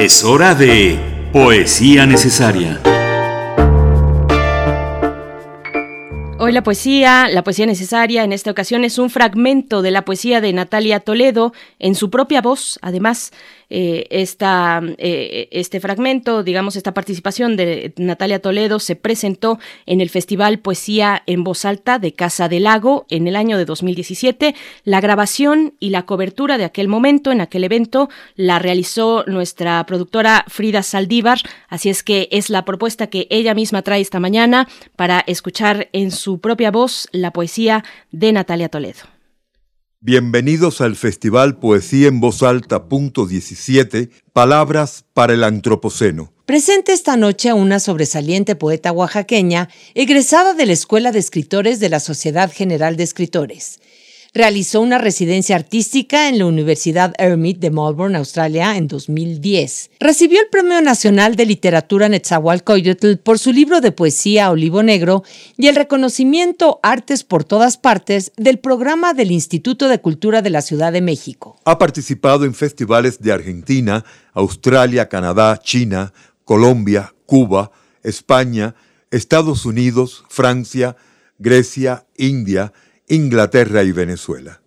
Es 0.00 0.24
hora 0.24 0.54
de 0.54 0.98
Poesía 1.30 2.06
Necesaria. 2.06 2.80
Hoy 6.38 6.52
la 6.52 6.62
poesía, 6.62 7.28
la 7.28 7.44
poesía 7.44 7.66
necesaria 7.66 8.24
en 8.24 8.32
esta 8.32 8.50
ocasión 8.50 8.82
es 8.84 8.96
un 8.96 9.10
fragmento 9.10 9.82
de 9.82 9.90
la 9.90 10.06
poesía 10.06 10.40
de 10.40 10.54
Natalia 10.54 11.00
Toledo 11.00 11.52
en 11.78 11.94
su 11.94 12.08
propia 12.08 12.40
voz, 12.40 12.78
además 12.80 13.30
eh, 13.70 14.06
esta, 14.10 14.82
eh, 14.98 15.48
este 15.52 15.80
fragmento, 15.80 16.42
digamos, 16.42 16.76
esta 16.76 16.92
participación 16.92 17.56
de 17.56 17.92
Natalia 17.96 18.40
Toledo 18.40 18.80
se 18.80 18.96
presentó 18.96 19.58
en 19.86 20.00
el 20.00 20.10
Festival 20.10 20.58
Poesía 20.58 21.22
en 21.26 21.44
Voz 21.44 21.64
Alta 21.64 21.98
de 21.98 22.12
Casa 22.12 22.48
del 22.48 22.64
Lago 22.64 23.06
en 23.08 23.28
el 23.28 23.36
año 23.36 23.56
de 23.56 23.64
2017. 23.64 24.54
La 24.84 25.00
grabación 25.00 25.74
y 25.78 25.90
la 25.90 26.02
cobertura 26.02 26.58
de 26.58 26.64
aquel 26.64 26.88
momento, 26.88 27.30
en 27.30 27.40
aquel 27.40 27.64
evento, 27.64 28.10
la 28.34 28.58
realizó 28.58 29.24
nuestra 29.26 29.84
productora 29.86 30.44
Frida 30.48 30.82
Saldívar, 30.82 31.38
así 31.68 31.88
es 31.90 32.02
que 32.02 32.28
es 32.32 32.50
la 32.50 32.64
propuesta 32.64 33.06
que 33.06 33.26
ella 33.30 33.54
misma 33.54 33.82
trae 33.82 34.00
esta 34.00 34.20
mañana 34.20 34.68
para 34.96 35.20
escuchar 35.26 35.88
en 35.92 36.10
su 36.10 36.40
propia 36.40 36.70
voz 36.70 37.08
la 37.12 37.32
poesía 37.32 37.84
de 38.10 38.32
Natalia 38.32 38.68
Toledo. 38.68 39.19
Bienvenidos 40.02 40.80
al 40.80 40.96
Festival 40.96 41.58
Poesía 41.58 42.08
en 42.08 42.20
Voz 42.20 42.42
Alta, 42.42 42.88
punto 42.88 43.26
17, 43.26 44.08
Palabras 44.32 45.04
para 45.12 45.34
el 45.34 45.44
Antropoceno. 45.44 46.32
Presente 46.46 46.94
esta 46.94 47.18
noche 47.18 47.50
a 47.50 47.54
una 47.54 47.80
sobresaliente 47.80 48.56
poeta 48.56 48.92
oaxaqueña, 48.92 49.68
egresada 49.94 50.54
de 50.54 50.64
la 50.64 50.72
Escuela 50.72 51.12
de 51.12 51.18
Escritores 51.18 51.80
de 51.80 51.90
la 51.90 52.00
Sociedad 52.00 52.50
General 52.50 52.96
de 52.96 53.02
Escritores. 53.02 53.78
Realizó 54.32 54.80
una 54.80 54.98
residencia 54.98 55.56
artística 55.56 56.28
en 56.28 56.38
la 56.38 56.46
Universidad 56.46 57.14
Hermit 57.18 57.58
de 57.58 57.70
Melbourne, 57.70 58.16
Australia, 58.16 58.76
en 58.76 58.86
2010. 58.86 59.90
Recibió 59.98 60.40
el 60.40 60.46
Premio 60.48 60.80
Nacional 60.80 61.34
de 61.34 61.46
Literatura 61.46 62.08
Netzahualcoyotl 62.08 63.16
por 63.16 63.40
su 63.40 63.52
libro 63.52 63.80
de 63.80 63.90
poesía 63.90 64.52
Olivo 64.52 64.84
Negro 64.84 65.24
y 65.56 65.66
el 65.66 65.74
reconocimiento 65.74 66.78
Artes 66.84 67.24
por 67.24 67.42
todas 67.42 67.76
partes 67.76 68.30
del 68.36 68.60
programa 68.60 69.14
del 69.14 69.32
Instituto 69.32 69.88
de 69.88 70.00
Cultura 70.00 70.42
de 70.42 70.50
la 70.50 70.62
Ciudad 70.62 70.92
de 70.92 71.00
México. 71.00 71.58
Ha 71.64 71.78
participado 71.78 72.44
en 72.44 72.54
festivales 72.54 73.20
de 73.20 73.32
Argentina, 73.32 74.04
Australia, 74.32 75.08
Canadá, 75.08 75.58
China, 75.60 76.12
Colombia, 76.44 77.12
Cuba, 77.26 77.72
España, 78.04 78.76
Estados 79.10 79.66
Unidos, 79.66 80.22
Francia, 80.28 80.94
Grecia, 81.40 82.06
India, 82.16 82.72
Inglaterra 83.10 83.82
y 83.82 83.90
Venezuela, 83.90 84.62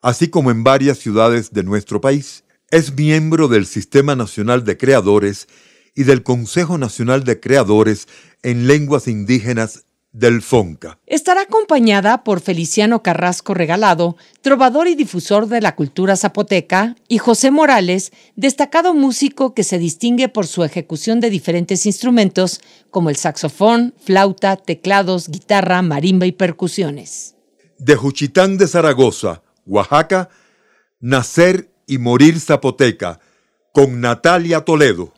así 0.00 0.28
como 0.28 0.50
en 0.50 0.64
varias 0.64 0.98
ciudades 0.98 1.52
de 1.52 1.62
nuestro 1.64 2.00
país. 2.00 2.44
Es 2.70 2.96
miembro 2.96 3.46
del 3.46 3.66
Sistema 3.66 4.16
Nacional 4.16 4.64
de 4.64 4.78
Creadores 4.78 5.48
y 5.94 6.04
del 6.04 6.22
Consejo 6.22 6.78
Nacional 6.78 7.24
de 7.24 7.40
Creadores 7.40 8.08
en 8.42 8.66
Lenguas 8.66 9.06
Indígenas 9.06 9.84
del 10.12 10.40
FONCA. 10.40 10.98
Estará 11.06 11.42
acompañada 11.42 12.24
por 12.24 12.40
Feliciano 12.40 13.02
Carrasco 13.02 13.52
Regalado, 13.52 14.16
trovador 14.40 14.88
y 14.88 14.94
difusor 14.94 15.46
de 15.46 15.60
la 15.60 15.76
cultura 15.76 16.16
zapoteca, 16.16 16.96
y 17.06 17.18
José 17.18 17.50
Morales, 17.50 18.12
destacado 18.34 18.94
músico 18.94 19.52
que 19.52 19.62
se 19.62 19.78
distingue 19.78 20.30
por 20.30 20.46
su 20.46 20.64
ejecución 20.64 21.20
de 21.20 21.28
diferentes 21.28 21.84
instrumentos 21.84 22.62
como 22.90 23.10
el 23.10 23.16
saxofón, 23.16 23.92
flauta, 24.02 24.56
teclados, 24.56 25.28
guitarra, 25.28 25.82
marimba 25.82 26.24
y 26.24 26.32
percusiones 26.32 27.33
de 27.78 27.96
Juchitán 27.96 28.56
de 28.58 28.66
Zaragoza, 28.66 29.42
Oaxaca, 29.66 30.28
Nacer 31.00 31.70
y 31.86 31.98
Morir 31.98 32.40
Zapoteca, 32.40 33.20
con 33.72 34.00
Natalia 34.00 34.60
Toledo. 34.60 35.12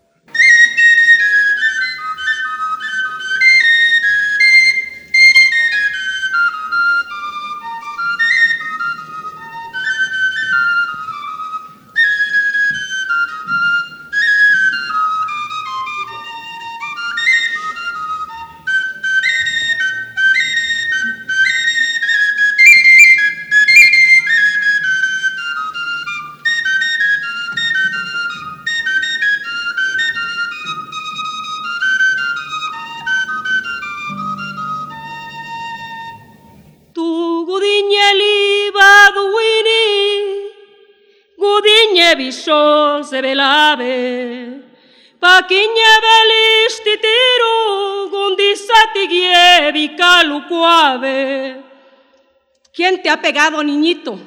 ¿Quién 52.77 53.03
te 53.03 53.09
ha 53.09 53.21
pegado, 53.21 53.63
niñito? 53.63 54.19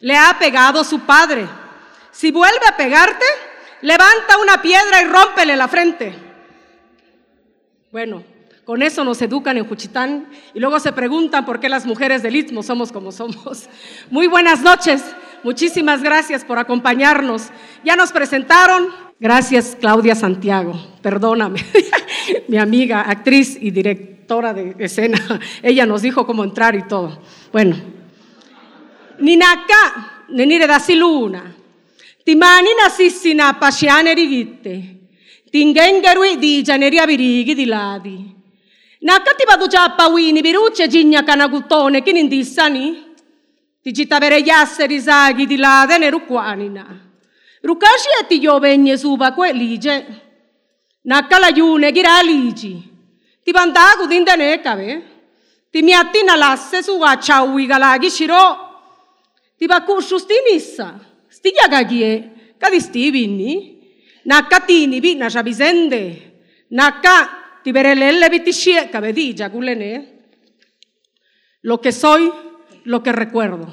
Le 0.00 0.16
ha 0.16 0.36
pegado 0.38 0.84
su 0.84 1.00
padre. 1.00 1.46
Si 2.10 2.30
vuelve 2.30 2.66
a 2.68 2.76
pegarte, 2.76 3.24
levanta 3.82 4.38
una 4.42 4.60
piedra 4.60 5.00
y 5.02 5.04
rómpele 5.06 5.56
la 5.56 5.68
frente. 5.68 6.14
Bueno, 7.90 8.22
con 8.64 8.82
eso 8.82 9.04
nos 9.04 9.22
educan 9.22 9.56
en 9.56 9.66
Juchitán 9.66 10.28
y 10.52 10.60
luego 10.60 10.78
se 10.80 10.92
preguntan 10.92 11.46
por 11.46 11.60
qué 11.60 11.70
las 11.70 11.86
mujeres 11.86 12.22
del 12.22 12.36
Istmo 12.36 12.62
somos 12.62 12.92
como 12.92 13.12
somos. 13.12 13.68
Muy 14.10 14.26
buenas 14.26 14.60
noches. 14.60 15.02
Muchísimas 15.42 16.02
gracias 16.02 16.44
por 16.44 16.58
acompañarnos. 16.58 17.48
Ya 17.84 17.96
nos 17.96 18.12
presentaron. 18.12 18.88
Gracias, 19.20 19.76
Claudia 19.80 20.14
Santiago. 20.14 20.74
Perdóname. 21.00 21.64
Mi 22.48 22.58
amiga, 22.58 23.00
actriz 23.00 23.56
y 23.58 23.70
directora 23.70 24.17
de 24.28 24.76
escena. 24.78 25.18
Ella 25.62 25.86
nos 25.86 26.02
dijo 26.02 26.26
cómo 26.26 26.44
entrar 26.44 26.74
y 26.74 26.86
todo. 26.86 27.18
Bueno. 27.50 27.76
Ninaka, 29.20 30.26
nenire 30.28 30.66
da 30.66 30.78
siluna. 30.78 31.54
Timani 32.22 32.68
nasissina 32.74 33.54
pasciane 33.54 34.12
rivitte. 34.12 34.96
Tingengerui 35.50 36.36
di 36.36 36.62
gianeria 36.62 37.06
virighi 37.06 37.54
di 37.54 37.64
ladi. 37.64 38.36
Nakati 39.00 39.44
vado 39.46 39.66
già 39.66 39.90
pawini, 39.90 40.42
virucce 40.42 40.88
gigna 40.88 41.22
canagutone, 41.22 42.02
chi 42.02 42.12
nindissani? 42.12 43.06
Ticitavere 43.80 44.38
yasse 44.38 44.86
risaghi 44.86 45.46
di 45.46 45.56
là 45.56 45.84
ne 45.84 46.10
ruquanina. 46.10 46.84
Rukashi 47.62 48.08
e 48.20 48.26
ti 48.26 48.38
io 48.38 48.58
vegne 48.58 48.98
suba 48.98 49.32
que 49.32 49.52
lige. 49.52 50.06
Nakala 51.02 51.48
yune 51.48 51.92
gira 51.92 52.20
ligi. 52.20 52.97
Ti 53.48 53.54
bandagu 53.54 54.04
dinde 54.06 54.36
ne 54.36 54.60
cave. 54.60 55.02
Ti 55.72 55.80
mi 55.80 55.94
attina 55.94 56.36
lasse 56.36 56.82
su 56.82 57.00
a 57.00 57.16
ciaui 57.16 57.64
galagi 57.64 58.10
shiro. 58.10 58.44
Ti 59.56 59.64
baku 59.64 60.02
shustinissa. 60.02 61.00
Stiglia 61.26 61.66
gagie. 61.66 62.52
Cadi 62.58 62.78
stivini. 62.78 63.80
Nakatini 64.24 65.00
vi 65.00 65.14
na 65.14 65.30
shabizende. 65.30 66.32
Naka 66.76 67.60
ti 67.62 67.72
verelelle 67.72 68.28
vitishie 68.28 68.90
cave 68.90 69.14
di 69.14 69.32
giaculene. 69.32 70.28
Lo 71.62 71.80
que 71.80 71.90
soy 71.90 72.30
lo 72.84 73.02
que 73.02 73.12
recuerdo. 73.12 73.72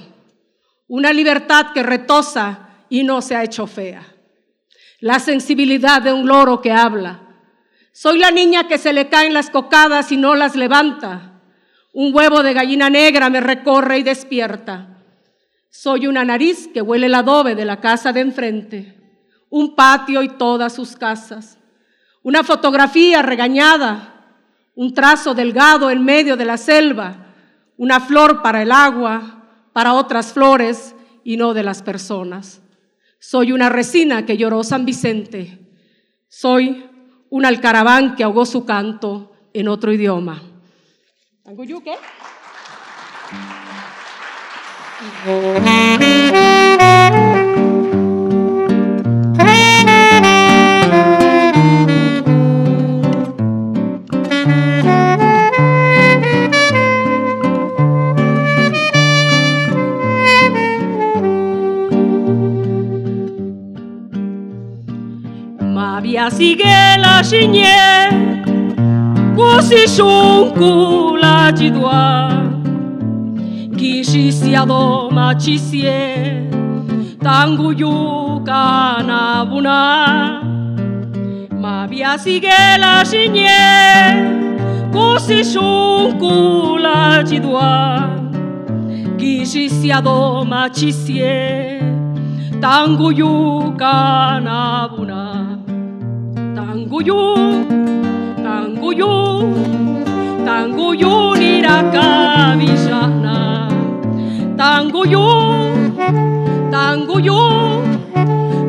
Una 0.88 1.12
libertad 1.12 1.74
que 1.74 1.84
retosa 1.84 2.86
y 2.88 3.04
no 3.04 3.22
se 3.22 3.36
ha 3.36 3.44
hecho 3.44 3.68
fea. 3.68 4.16
la 5.02 5.20
sensibilidad 5.20 6.02
de 6.02 6.14
un 6.14 6.26
loro 6.26 6.62
que 6.62 6.72
habla. 6.72 7.25
Soy 7.98 8.20
la 8.20 8.30
niña 8.30 8.68
que 8.68 8.78
se 8.78 8.92
le 8.92 9.08
caen 9.08 9.34
las 9.34 9.50
cocadas 9.50 10.12
y 10.12 10.18
no 10.18 10.36
las 10.36 10.58
levanta. 10.58 11.40
Un 11.94 12.14
huevo 12.14 12.44
de 12.44 12.52
gallina 12.52 12.90
negra 12.90 13.30
me 13.30 13.40
recorre 13.40 14.00
y 14.00 14.04
despierta. 14.04 14.98
Soy 15.70 16.06
una 16.06 16.26
nariz 16.26 16.68
que 16.74 16.82
huele 16.82 17.06
el 17.06 17.16
adobe 17.16 17.56
de 17.56 17.64
la 17.64 17.80
casa 17.80 18.12
de 18.12 18.20
enfrente, 18.20 19.00
un 19.50 19.76
patio 19.76 20.22
y 20.24 20.28
todas 20.28 20.74
sus 20.74 20.98
casas, 20.98 21.58
una 22.22 22.44
fotografía 22.44 23.22
regañada, 23.22 24.26
un 24.76 24.94
trazo 24.94 25.34
delgado 25.34 25.90
en 25.90 26.04
medio 26.04 26.36
de 26.36 26.44
la 26.44 26.58
selva, 26.58 27.34
una 27.78 28.02
flor 28.02 28.42
para 28.42 28.62
el 28.62 28.74
agua, 28.74 29.46
para 29.72 29.94
otras 29.94 30.34
flores 30.34 30.94
y 31.24 31.38
no 31.38 31.54
de 31.54 31.64
las 31.64 31.82
personas. 31.82 32.62
Soy 33.20 33.54
una 33.54 33.70
resina 33.70 34.26
que 34.26 34.36
lloró 34.36 34.66
San 34.66 34.84
Vicente. 34.84 35.60
Soy 36.28 36.90
un 37.30 37.46
alcaraván 37.46 38.16
que 38.16 38.24
ahogó 38.24 38.46
su 38.46 38.66
canto 38.66 39.32
en 39.54 39.68
otro 39.68 39.92
idioma. 39.92 40.42
qué? 41.82 41.96
baina 66.26 66.30
zigela 66.30 67.24
sine 67.24 67.76
Guzi 69.36 69.86
xunkula 69.96 71.52
txidua 71.54 72.30
Gixizia 73.78 74.66
do 74.66 75.10
matxizie 75.12 76.48
Tangu 77.22 77.72
yukan 77.74 79.10
abuna 79.10 79.80
Mabia 81.62 82.18
zigela 82.18 83.06
sine 83.06 83.50
Guzi 84.92 85.44
xunkula 85.44 87.24
txidua 87.24 87.70
Gixizia 89.20 90.02
do 90.02 90.46
matxizie 90.46 91.82
Tangu 92.62 93.12
yukan 93.12 94.48
abuna 94.48 95.15
Tango 96.96 97.04
yo, 97.04 97.36
tango 98.42 98.94
yo, 98.94 99.44
tango 100.46 100.94
yo 100.94 101.36
nira 101.36 101.84
kabizana. 101.92 103.68
Tango 104.56 105.04
yo, 105.04 105.28
tango 106.72 107.20
yo, 107.20 107.84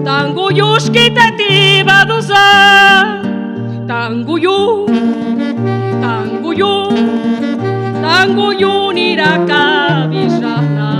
tango 0.05 0.51
yo 0.51 0.77
eskitati 0.77 1.85
badoza. 1.86 3.23
Tango 3.86 4.39
yo, 4.39 4.86
tango 8.03 8.53
nira 8.93 9.39
kabizana. 9.47 10.90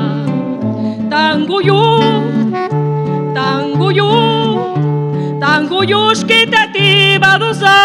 Tango 1.11 1.61
yo, 1.61 1.98
Zango 5.57 5.85
josketati 5.85 7.19
badoza 7.19 7.77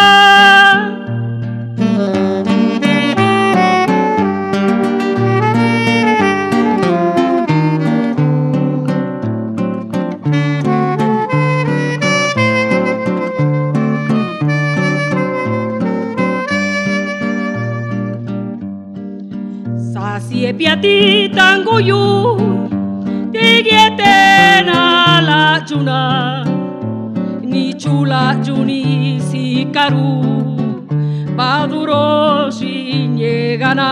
e 20.43 20.53
Zazi 20.57 21.31
tango 21.33 21.79
jo, 21.79 22.35
digieten 23.31 24.67
alatxunak 24.67 26.50
ni 27.51 27.63
txula 27.81 28.23
juni 28.45 28.81
zikaru, 29.29 30.11
baduro 31.37 32.49
zinegana. 32.57 33.89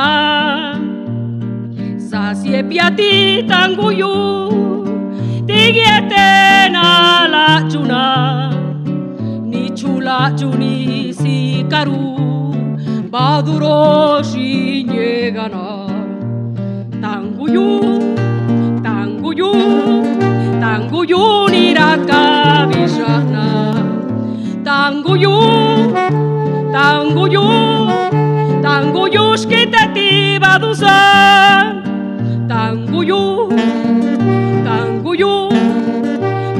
Zazie 2.09 2.59
piatitan 2.69 3.75
guiu, 3.79 4.13
digieten 5.49 6.75
ala 6.75 7.47
juna, 7.71 8.03
ni 9.51 9.63
txula 9.77 10.19
juni 10.39 10.75
zikaru, 11.21 12.03
baduro 13.13 14.21
zinegana. 14.31 15.65
Tanguyu, 17.03 17.67
tanguyu, 18.85 19.51
tanguyu, 19.51 19.51
Tangu 20.69 21.01
jun 21.09 21.49
iraka 21.49 22.69
bizharna 22.69 23.45
Tangu 24.67 25.13
jun 25.17 25.89
Tangu 26.75 27.25
jun 27.33 27.89
Tangu 28.65 29.03
jusketeteti 29.15 30.37
baduzo 30.43 30.99
Tangu 32.51 33.01
jun 33.09 33.49
Tangu 34.67 35.11
jun 35.21 35.49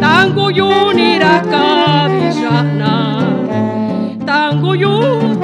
Tangu 0.01 0.45
jun 0.57 0.97
iraka 1.09 1.65
bizharna 2.09 2.93
Tangu 4.25 4.73
jun 4.81 5.37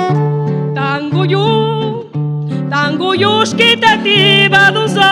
Tangu 0.74 1.24
jun 1.34 2.02
Tangu 2.74 3.10
jusketeteti 3.24 4.50
baduzo 4.50 5.12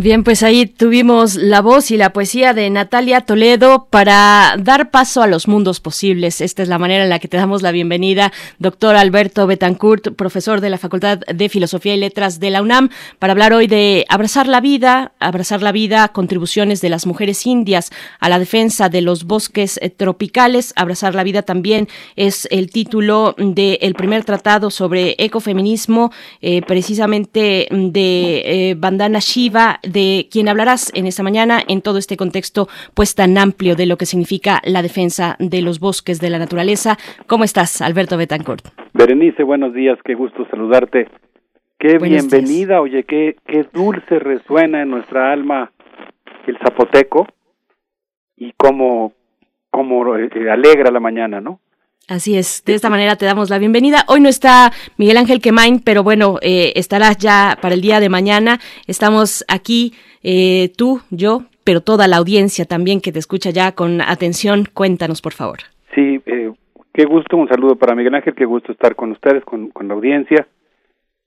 Bien, 0.00 0.22
pues 0.22 0.44
ahí 0.44 0.66
tuvimos 0.66 1.34
la 1.34 1.60
voz 1.60 1.90
y 1.90 1.96
la 1.96 2.12
poesía 2.12 2.54
de 2.54 2.70
Natalia 2.70 3.22
Toledo 3.22 3.88
para 3.90 4.54
dar 4.56 4.92
paso 4.92 5.22
a 5.22 5.26
los 5.26 5.48
mundos 5.48 5.80
posibles. 5.80 6.40
Esta 6.40 6.62
es 6.62 6.68
la 6.68 6.78
manera 6.78 7.02
en 7.02 7.10
la 7.10 7.18
que 7.18 7.26
te 7.26 7.36
damos 7.36 7.62
la 7.62 7.72
bienvenida, 7.72 8.32
doctor 8.60 8.94
Alberto 8.94 9.48
Betancourt, 9.48 10.14
profesor 10.14 10.60
de 10.60 10.70
la 10.70 10.78
Facultad 10.78 11.18
de 11.18 11.48
Filosofía 11.48 11.96
y 11.96 11.98
Letras 11.98 12.38
de 12.38 12.50
la 12.50 12.62
UNAM, 12.62 12.90
para 13.18 13.32
hablar 13.32 13.52
hoy 13.52 13.66
de 13.66 14.04
abrazar 14.08 14.46
la 14.46 14.60
vida, 14.60 15.14
abrazar 15.18 15.62
la 15.62 15.72
vida, 15.72 16.06
contribuciones 16.06 16.80
de 16.80 16.90
las 16.90 17.04
mujeres 17.04 17.44
indias 17.44 17.90
a 18.20 18.28
la 18.28 18.38
defensa 18.38 18.88
de 18.88 19.00
los 19.00 19.24
bosques 19.24 19.80
eh, 19.82 19.90
tropicales. 19.90 20.74
Abrazar 20.76 21.16
la 21.16 21.24
vida 21.24 21.42
también 21.42 21.88
es 22.14 22.46
el 22.52 22.70
título 22.70 23.34
del 23.36 23.94
primer 23.94 24.22
tratado 24.22 24.70
sobre 24.70 25.16
ecofeminismo, 25.18 26.12
eh, 26.40 26.62
precisamente 26.62 27.66
de 27.72 28.42
eh, 28.44 28.74
Bandana 28.78 29.18
Shiva 29.18 29.80
de 29.88 30.28
quien 30.30 30.48
hablarás 30.48 30.92
en 30.94 31.06
esta 31.06 31.22
mañana 31.22 31.60
en 31.66 31.82
todo 31.82 31.98
este 31.98 32.16
contexto 32.16 32.68
pues 32.94 33.14
tan 33.14 33.36
amplio 33.38 33.76
de 33.76 33.86
lo 33.86 33.96
que 33.96 34.06
significa 34.06 34.60
la 34.64 34.82
defensa 34.82 35.36
de 35.38 35.62
los 35.62 35.80
bosques 35.80 36.20
de 36.20 36.30
la 36.30 36.38
naturaleza. 36.38 36.96
¿Cómo 37.26 37.44
estás, 37.44 37.80
Alberto 37.80 38.16
Betancourt? 38.16 38.68
Berenice, 38.94 39.42
buenos 39.42 39.74
días, 39.74 39.98
qué 40.04 40.14
gusto 40.14 40.46
saludarte. 40.50 41.08
Qué 41.78 41.98
bienvenida, 41.98 42.80
oye, 42.80 43.04
qué, 43.04 43.36
qué 43.46 43.64
dulce 43.72 44.18
resuena 44.18 44.82
en 44.82 44.90
nuestra 44.90 45.32
alma 45.32 45.70
el 46.46 46.58
zapoteco 46.58 47.26
y 48.36 48.52
cómo, 48.56 49.12
cómo 49.70 50.16
eh, 50.16 50.50
alegra 50.50 50.90
la 50.90 51.00
mañana, 51.00 51.40
¿no? 51.40 51.60
Así 52.08 52.38
es, 52.38 52.64
de 52.64 52.72
esta 52.72 52.88
manera 52.88 53.16
te 53.16 53.26
damos 53.26 53.50
la 53.50 53.58
bienvenida. 53.58 53.98
Hoy 54.08 54.20
no 54.20 54.30
está 54.30 54.72
Miguel 54.96 55.18
Ángel 55.18 55.42
Quemain, 55.42 55.82
pero 55.84 56.02
bueno, 56.02 56.36
eh, 56.40 56.72
estarás 56.74 57.18
ya 57.18 57.58
para 57.60 57.74
el 57.74 57.82
día 57.82 58.00
de 58.00 58.08
mañana. 58.08 58.60
Estamos 58.86 59.44
aquí, 59.46 59.92
eh, 60.22 60.70
tú, 60.74 61.02
yo, 61.10 61.42
pero 61.64 61.82
toda 61.82 62.08
la 62.08 62.16
audiencia 62.16 62.64
también 62.64 63.02
que 63.02 63.12
te 63.12 63.18
escucha 63.18 63.50
ya 63.50 63.72
con 63.72 64.00
atención. 64.00 64.64
Cuéntanos, 64.72 65.20
por 65.20 65.34
favor. 65.34 65.58
Sí, 65.94 66.18
eh, 66.24 66.50
qué 66.94 67.04
gusto, 67.04 67.36
un 67.36 67.46
saludo 67.46 67.76
para 67.76 67.94
Miguel 67.94 68.14
Ángel, 68.14 68.34
qué 68.34 68.46
gusto 68.46 68.72
estar 68.72 68.96
con 68.96 69.12
ustedes, 69.12 69.44
con, 69.44 69.68
con 69.68 69.86
la 69.86 69.92
audiencia. 69.92 70.48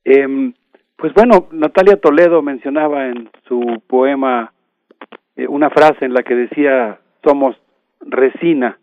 Em, 0.04 0.52
pues 0.96 1.14
bueno, 1.14 1.48
Natalia 1.52 1.98
Toledo 1.98 2.42
mencionaba 2.42 3.06
en 3.06 3.30
su 3.48 3.84
poema 3.86 4.52
una 5.48 5.70
frase 5.70 6.06
en 6.06 6.16
la 6.16 6.24
que 6.24 6.34
decía, 6.34 6.98
somos 7.24 7.56
resina 8.00 8.80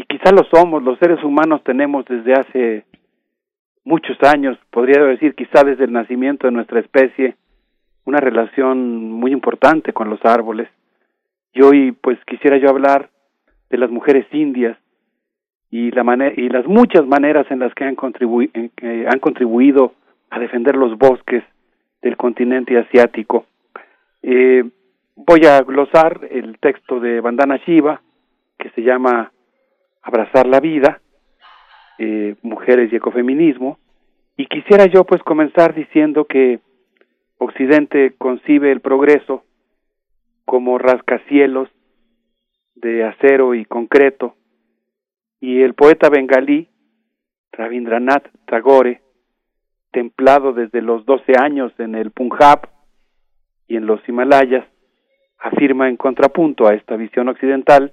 y 0.00 0.02
quizá 0.04 0.32
lo 0.32 0.44
somos, 0.44 0.82
los 0.82 0.98
seres 0.98 1.22
humanos 1.22 1.62
tenemos 1.62 2.06
desde 2.06 2.32
hace 2.32 2.84
muchos 3.84 4.16
años, 4.22 4.56
podría 4.70 5.04
decir 5.04 5.34
quizá 5.34 5.62
desde 5.62 5.84
el 5.84 5.92
nacimiento 5.92 6.46
de 6.46 6.54
nuestra 6.54 6.80
especie, 6.80 7.36
una 8.06 8.18
relación 8.18 9.10
muy 9.12 9.30
importante 9.30 9.92
con 9.92 10.08
los 10.08 10.24
árboles. 10.24 10.70
Y 11.52 11.60
hoy 11.60 11.92
pues 11.92 12.18
quisiera 12.24 12.56
yo 12.56 12.70
hablar 12.70 13.10
de 13.68 13.76
las 13.76 13.90
mujeres 13.90 14.26
indias 14.32 14.78
y, 15.70 15.90
la 15.90 16.32
y 16.34 16.48
las 16.48 16.66
muchas 16.66 17.06
maneras 17.06 17.46
en 17.50 17.58
las 17.58 17.74
que 17.74 17.84
han, 17.84 17.94
han 18.00 19.18
contribuido 19.20 19.92
a 20.30 20.38
defender 20.38 20.76
los 20.76 20.96
bosques 20.96 21.44
del 22.00 22.16
continente 22.16 22.78
asiático. 22.78 23.44
Eh, 24.22 24.64
voy 25.14 25.44
a 25.44 25.60
glosar 25.60 26.26
el 26.30 26.58
texto 26.58 27.00
de 27.00 27.20
Bandana 27.20 27.58
Shiva, 27.66 28.00
que 28.58 28.70
se 28.70 28.80
llama 28.80 29.30
Abrazar 30.02 30.46
la 30.46 30.60
vida, 30.60 31.00
eh, 31.98 32.36
mujeres 32.42 32.92
y 32.92 32.96
ecofeminismo, 32.96 33.78
y 34.36 34.46
quisiera 34.46 34.86
yo 34.86 35.04
pues 35.04 35.22
comenzar 35.22 35.74
diciendo 35.74 36.24
que 36.24 36.60
Occidente 37.38 38.14
concibe 38.18 38.72
el 38.72 38.80
progreso 38.80 39.44
como 40.44 40.78
rascacielos 40.78 41.68
de 42.74 43.04
acero 43.04 43.54
y 43.54 43.64
concreto, 43.64 44.34
y 45.40 45.62
el 45.62 45.74
poeta 45.74 46.08
bengalí 46.08 46.68
Rabindranath 47.52 48.28
Tagore, 48.46 49.02
templado 49.92 50.52
desde 50.52 50.82
los 50.82 51.04
12 51.04 51.34
años 51.38 51.72
en 51.78 51.94
el 51.94 52.10
Punjab 52.10 52.68
y 53.68 53.76
en 53.76 53.86
los 53.86 54.00
Himalayas, 54.08 54.64
afirma 55.38 55.88
en 55.88 55.96
contrapunto 55.96 56.66
a 56.66 56.74
esta 56.74 56.96
visión 56.96 57.28
occidental 57.28 57.92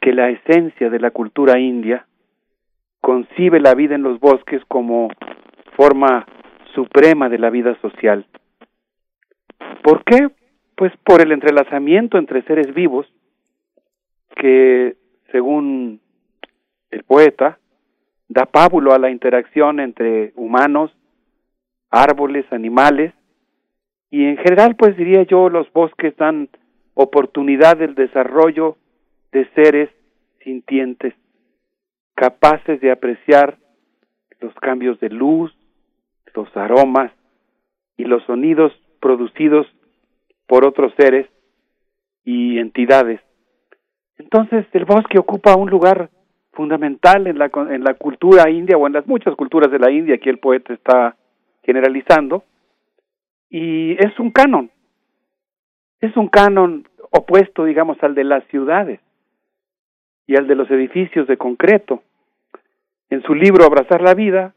que 0.00 0.12
la 0.12 0.30
esencia 0.30 0.90
de 0.90 0.98
la 0.98 1.10
cultura 1.10 1.58
india 1.58 2.06
concibe 3.00 3.60
la 3.60 3.74
vida 3.74 3.94
en 3.94 4.02
los 4.02 4.18
bosques 4.20 4.62
como 4.68 5.08
forma 5.76 6.26
suprema 6.74 7.28
de 7.28 7.38
la 7.38 7.50
vida 7.50 7.76
social. 7.80 8.26
¿Por 9.82 10.04
qué? 10.04 10.28
Pues 10.74 10.92
por 11.04 11.20
el 11.22 11.32
entrelazamiento 11.32 12.18
entre 12.18 12.42
seres 12.42 12.74
vivos 12.74 13.06
que, 14.36 14.96
según 15.32 16.00
el 16.90 17.04
poeta, 17.04 17.58
da 18.28 18.44
pábulo 18.44 18.92
a 18.92 18.98
la 18.98 19.10
interacción 19.10 19.80
entre 19.80 20.32
humanos, 20.34 20.90
árboles, 21.90 22.44
animales, 22.52 23.12
y 24.10 24.24
en 24.24 24.36
general, 24.38 24.76
pues 24.76 24.96
diría 24.96 25.22
yo, 25.24 25.48
los 25.48 25.72
bosques 25.72 26.16
dan 26.16 26.48
oportunidad 26.94 27.76
del 27.76 27.94
desarrollo 27.94 28.76
de 29.32 29.48
seres 29.54 29.90
sintientes 30.42 31.14
capaces 32.16 32.80
de 32.80 32.90
apreciar 32.90 33.58
los 34.40 34.54
cambios 34.54 34.98
de 35.00 35.10
luz, 35.10 35.54
los 36.34 36.54
aromas 36.56 37.12
y 37.96 38.04
los 38.04 38.24
sonidos 38.24 38.72
producidos 39.00 39.66
por 40.46 40.66
otros 40.66 40.92
seres 40.96 41.28
y 42.24 42.58
entidades. 42.58 43.20
Entonces 44.18 44.66
el 44.72 44.84
bosque 44.84 45.18
ocupa 45.18 45.56
un 45.56 45.70
lugar 45.70 46.10
fundamental 46.52 47.26
en 47.26 47.38
la, 47.38 47.50
en 47.70 47.84
la 47.84 47.94
cultura 47.94 48.48
india 48.50 48.78
o 48.78 48.86
en 48.86 48.94
las 48.94 49.06
muchas 49.06 49.34
culturas 49.36 49.70
de 49.70 49.78
la 49.78 49.90
India 49.90 50.18
que 50.18 50.30
el 50.30 50.38
poeta 50.38 50.72
está 50.72 51.16
generalizando 51.62 52.44
y 53.50 53.92
es 53.92 54.18
un 54.18 54.30
canon, 54.30 54.70
es 56.00 56.16
un 56.16 56.28
canon 56.28 56.88
opuesto 57.10 57.64
digamos 57.64 58.02
al 58.02 58.14
de 58.14 58.24
las 58.24 58.42
ciudades 58.46 59.00
y 60.26 60.36
al 60.36 60.46
de 60.46 60.54
los 60.54 60.70
edificios 60.70 61.26
de 61.26 61.36
concreto. 61.36 62.02
En 63.10 63.22
su 63.22 63.34
libro 63.34 63.64
Abrazar 63.64 64.02
la 64.02 64.14
Vida, 64.14 64.54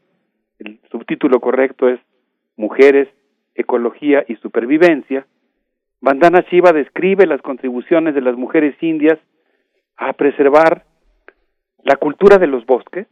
el 0.58 0.80
subtítulo 0.90 1.40
correcto 1.40 1.88
es 1.88 2.00
Mujeres, 2.56 3.08
Ecología 3.54 4.24
y 4.26 4.36
Supervivencia, 4.36 5.26
Bandana 6.00 6.44
Shiva 6.50 6.72
describe 6.72 7.26
las 7.26 7.42
contribuciones 7.42 8.14
de 8.14 8.22
las 8.22 8.36
mujeres 8.36 8.74
indias 8.82 9.18
a 9.96 10.12
preservar 10.14 10.84
la 11.84 11.96
cultura 11.96 12.38
de 12.38 12.46
los 12.46 12.64
bosques, 12.64 13.06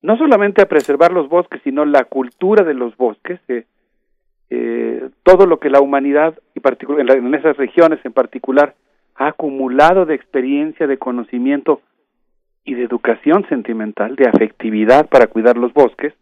no 0.00 0.16
solamente 0.16 0.62
a 0.62 0.68
preservar 0.68 1.12
los 1.12 1.28
bosques, 1.28 1.60
sino 1.62 1.84
la 1.84 2.04
cultura 2.04 2.64
de 2.64 2.74
los 2.74 2.96
bosques, 2.96 3.40
eh, 3.48 3.66
eh, 4.48 5.08
todo 5.24 5.46
lo 5.46 5.58
que 5.58 5.68
la 5.68 5.80
humanidad, 5.80 6.38
y 6.54 6.60
en 6.64 7.34
esas 7.34 7.56
regiones 7.56 8.00
en 8.04 8.12
particular, 8.12 8.74
acumulado 9.16 10.04
de 10.04 10.14
experiencia, 10.14 10.86
de 10.86 10.98
conocimiento 10.98 11.80
y 12.64 12.74
de 12.74 12.84
educación 12.84 13.46
sentimental, 13.48 14.16
de 14.16 14.28
afectividad 14.28 15.08
para 15.08 15.26
cuidar 15.28 15.56
los 15.56 15.72
bosques, 15.72 16.14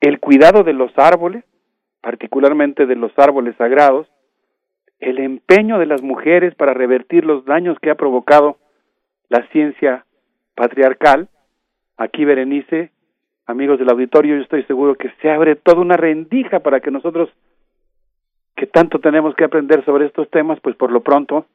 el 0.00 0.18
cuidado 0.18 0.64
de 0.64 0.72
los 0.72 0.92
árboles, 0.98 1.44
particularmente 2.02 2.86
de 2.86 2.96
los 2.96 3.12
árboles 3.18 3.56
sagrados, 3.56 4.08
el 4.98 5.18
empeño 5.18 5.78
de 5.78 5.86
las 5.86 6.02
mujeres 6.02 6.54
para 6.54 6.74
revertir 6.74 7.24
los 7.24 7.44
daños 7.44 7.78
que 7.80 7.90
ha 7.90 7.94
provocado 7.94 8.58
la 9.28 9.46
ciencia 9.48 10.04
patriarcal. 10.54 11.28
Aquí, 11.96 12.24
Berenice, 12.24 12.90
amigos 13.46 13.78
del 13.78 13.90
auditorio, 13.90 14.36
yo 14.36 14.42
estoy 14.42 14.64
seguro 14.64 14.94
que 14.96 15.10
se 15.20 15.30
abre 15.30 15.56
toda 15.56 15.80
una 15.80 15.96
rendija 15.96 16.60
para 16.60 16.80
que 16.80 16.90
nosotros, 16.90 17.28
que 18.56 18.66
tanto 18.66 18.98
tenemos 18.98 19.34
que 19.34 19.44
aprender 19.44 19.84
sobre 19.84 20.06
estos 20.06 20.28
temas, 20.30 20.58
pues 20.60 20.76
por 20.76 20.90
lo 20.90 21.02
pronto 21.02 21.46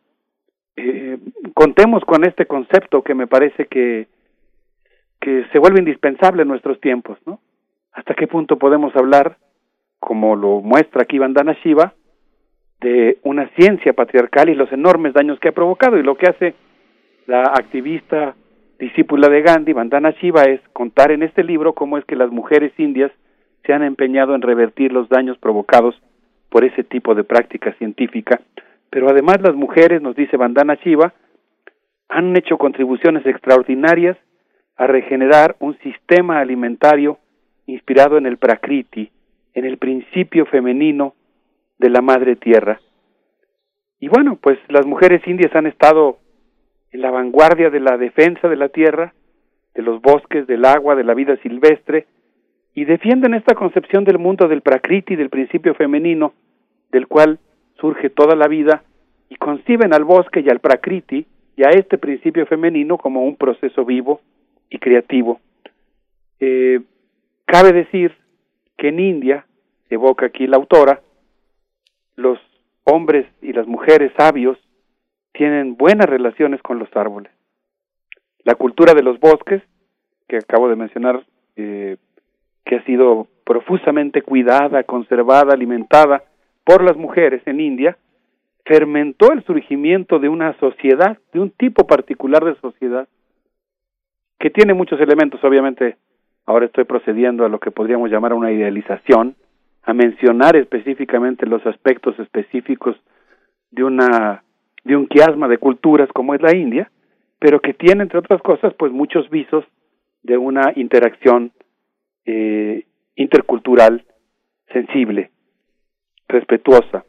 eh, 0.76 1.18
contemos 1.54 2.04
con 2.06 2.26
este 2.26 2.46
concepto 2.46 3.02
que 3.02 3.16
me 3.16 3.28
parece 3.28 3.66
que, 3.66 4.08
que 5.20 5.46
se 5.52 5.60
vuelve 5.60 5.80
indispensable 5.80 6.44
en 6.44 6.48
nuestros 6.48 6.80
tiempos, 6.80 7.18
¿no? 7.26 7.40
¿Hasta 7.94 8.14
qué 8.14 8.28
punto 8.28 8.58
podemos 8.58 8.96
hablar, 8.96 9.38
como 10.00 10.36
lo 10.36 10.62
muestra 10.62 11.04
aquí 11.04 11.18
Vandana 11.18 11.58
Shiva, 11.64 11.94
de 12.80 13.18
una 13.24 13.50
ciencia 13.58 13.94
patriarcal 13.94 14.50
y 14.50 14.56
los 14.56 14.72
enormes 14.72 15.14
daños 15.14 15.40
que 15.40 15.50
ha 15.50 15.54
provocado? 15.54 15.98
Y 15.98 16.04
lo 16.04 16.16
que 16.16 16.30
hace 16.30 16.56
la 17.28 17.42
activista 17.44 18.36
discípula 18.80 19.28
de 19.28 19.42
Gandhi, 19.42 19.74
Vandana 19.74 20.12
Shiva, 20.12 20.44
es 20.44 20.62
contar 20.72 21.12
en 21.12 21.24
este 21.24 21.44
libro 21.44 21.74
cómo 21.74 21.98
es 21.98 22.06
que 22.06 22.16
las 22.16 22.32
mujeres 22.32 22.72
indias 22.78 23.12
se 23.66 23.74
han 23.74 23.84
empeñado 23.84 24.36
en 24.36 24.42
revertir 24.42 24.94
los 24.94 25.10
daños 25.10 25.38
provocados 25.38 26.02
por 26.50 26.64
ese 26.64 26.84
tipo 26.84 27.14
de 27.16 27.24
práctica 27.24 27.74
científica 27.74 28.40
pero 28.90 29.10
además 29.10 29.42
las 29.42 29.56
mujeres, 29.56 30.02
nos 30.02 30.16
dice 30.16 30.38
Bandana 30.38 30.76
Shiva, 30.84 31.14
han 32.08 32.36
hecho 32.36 32.58
contribuciones 32.58 33.26
extraordinarias 33.26 34.18
a 34.76 34.88
regenerar 34.88 35.56
un 35.60 35.78
sistema 35.80 36.40
alimentario 36.40 37.20
inspirado 37.66 38.18
en 38.18 38.26
el 38.26 38.38
Prakriti, 38.38 39.12
en 39.54 39.66
el 39.66 39.78
principio 39.78 40.46
femenino 40.46 41.14
de 41.78 41.90
la 41.90 42.02
madre 42.02 42.36
tierra. 42.36 42.80
Y 44.00 44.08
bueno, 44.08 44.38
pues 44.42 44.58
las 44.70 44.86
mujeres 44.86 45.22
indias 45.28 45.56
han 45.56 45.68
estado 45.68 46.18
en 46.92 47.02
la 47.02 47.12
vanguardia 47.12 47.70
de 47.70 47.80
la 47.80 47.98
defensa 47.98 48.48
de 48.48 48.56
la 48.56 48.70
tierra, 48.70 49.14
de 49.76 49.84
los 49.84 50.02
bosques, 50.02 50.48
del 50.48 50.66
agua, 50.66 50.96
de 50.96 51.04
la 51.04 51.14
vida 51.14 51.38
silvestre, 51.44 52.08
y 52.74 52.86
defienden 52.86 53.34
esta 53.34 53.56
concepción 53.56 54.04
del 54.04 54.18
mundo 54.18 54.48
del 54.48 54.62
Prakriti, 54.62 55.16
del 55.16 55.30
principio 55.30 55.76
femenino, 55.76 56.34
del 56.92 57.08
cual 57.08 57.40
surge 57.80 58.10
toda 58.10 58.36
la 58.36 58.48
vida 58.48 58.84
y 59.30 59.36
conciben 59.36 59.94
al 59.94 60.04
bosque 60.04 60.42
y 60.42 60.50
al 60.50 60.60
prakriti 60.60 61.26
y 61.56 61.64
a 61.64 61.70
este 61.70 61.98
principio 61.98 62.46
femenino 62.46 62.98
como 62.98 63.24
un 63.24 63.36
proceso 63.36 63.86
vivo 63.86 64.22
y 64.70 64.80
creativo. 64.80 65.40
Eh, 66.40 66.82
cabe 67.46 67.74
decir 67.74 68.16
que 68.78 68.90
en 68.90 69.00
India, 69.00 69.46
evoca 69.90 70.28
aquí 70.28 70.48
la 70.48 70.58
autora, 70.58 71.02
los 72.16 72.40
hombres 72.84 73.26
y 73.42 73.54
las 73.54 73.68
mujeres 73.68 74.12
sabios 74.18 74.58
tienen 75.34 75.76
buenas 75.76 76.08
relaciones 76.08 76.62
con 76.62 76.80
los 76.80 76.90
árboles. 76.96 77.32
La 78.44 78.56
cultura 78.56 78.94
de 78.94 79.04
los 79.04 79.20
bosques, 79.20 79.62
que 80.28 80.38
acabo 80.38 80.70
de 80.70 80.76
mencionar, 80.76 81.24
eh, 81.56 81.98
que 82.66 82.76
ha 82.78 82.84
sido 82.86 83.28
profusamente 83.44 84.22
cuidada, 84.22 84.84
conservada, 84.84 85.54
alimentada 85.54 86.24
por 86.70 86.84
las 86.84 86.96
mujeres 86.98 87.42
en 87.48 87.60
India, 87.60 87.98
fermentó 88.64 89.34
el 89.34 89.44
surgimiento 89.44 90.20
de 90.20 90.30
una 90.30 90.54
sociedad, 90.60 91.18
de 91.34 91.40
un 91.40 91.50
tipo 91.50 91.88
particular 91.88 92.46
de 92.46 92.54
sociedad, 92.62 93.08
que 94.38 94.52
tiene 94.52 94.76
muchos 94.76 95.02
elementos, 95.02 95.44
obviamente, 95.44 95.98
ahora 96.46 96.68
estoy 96.68 96.84
procediendo 96.84 97.44
a 97.44 97.50
lo 97.50 97.60
que 97.60 97.72
podríamos 97.72 98.12
llamar 98.12 98.36
una 98.36 98.52
idealización, 98.52 99.36
a 99.82 99.96
mencionar 99.96 100.56
específicamente 100.58 101.48
los 101.48 101.66
aspectos 101.66 102.20
específicos 102.20 102.96
de 103.72 103.84
una 103.84 104.44
de 104.84 104.96
un 104.96 105.08
quiasma 105.08 105.48
de 105.48 105.58
culturas 105.58 106.08
como 106.14 106.36
es 106.36 106.42
la 106.44 106.56
India, 106.56 106.92
pero 107.40 107.62
que 107.62 107.74
tiene 107.74 108.04
entre 108.04 108.20
otras 108.20 108.44
cosas 108.44 108.76
pues 108.76 108.92
muchos 108.92 109.28
visos 109.32 109.66
de 110.22 110.38
una 110.38 110.72
interacción 110.76 111.52
eh, 112.26 112.86
intercultural 113.16 114.06
sensible, 114.72 115.32
respetuosa. 116.30 117.04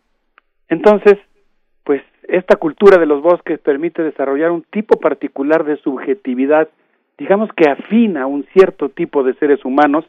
Entonces, 0.68 1.18
pues 1.84 2.02
esta 2.24 2.56
cultura 2.56 2.98
de 2.98 3.06
los 3.06 3.22
bosques 3.22 3.60
permite 3.60 4.02
desarrollar 4.02 4.50
un 4.50 4.62
tipo 4.62 4.98
particular 4.98 5.64
de 5.64 5.76
subjetividad, 5.76 6.68
digamos 7.18 7.50
que 7.56 7.68
afina 7.68 8.22
a 8.22 8.26
un 8.26 8.44
cierto 8.52 8.88
tipo 8.88 9.22
de 9.22 9.34
seres 9.34 9.64
humanos 9.64 10.04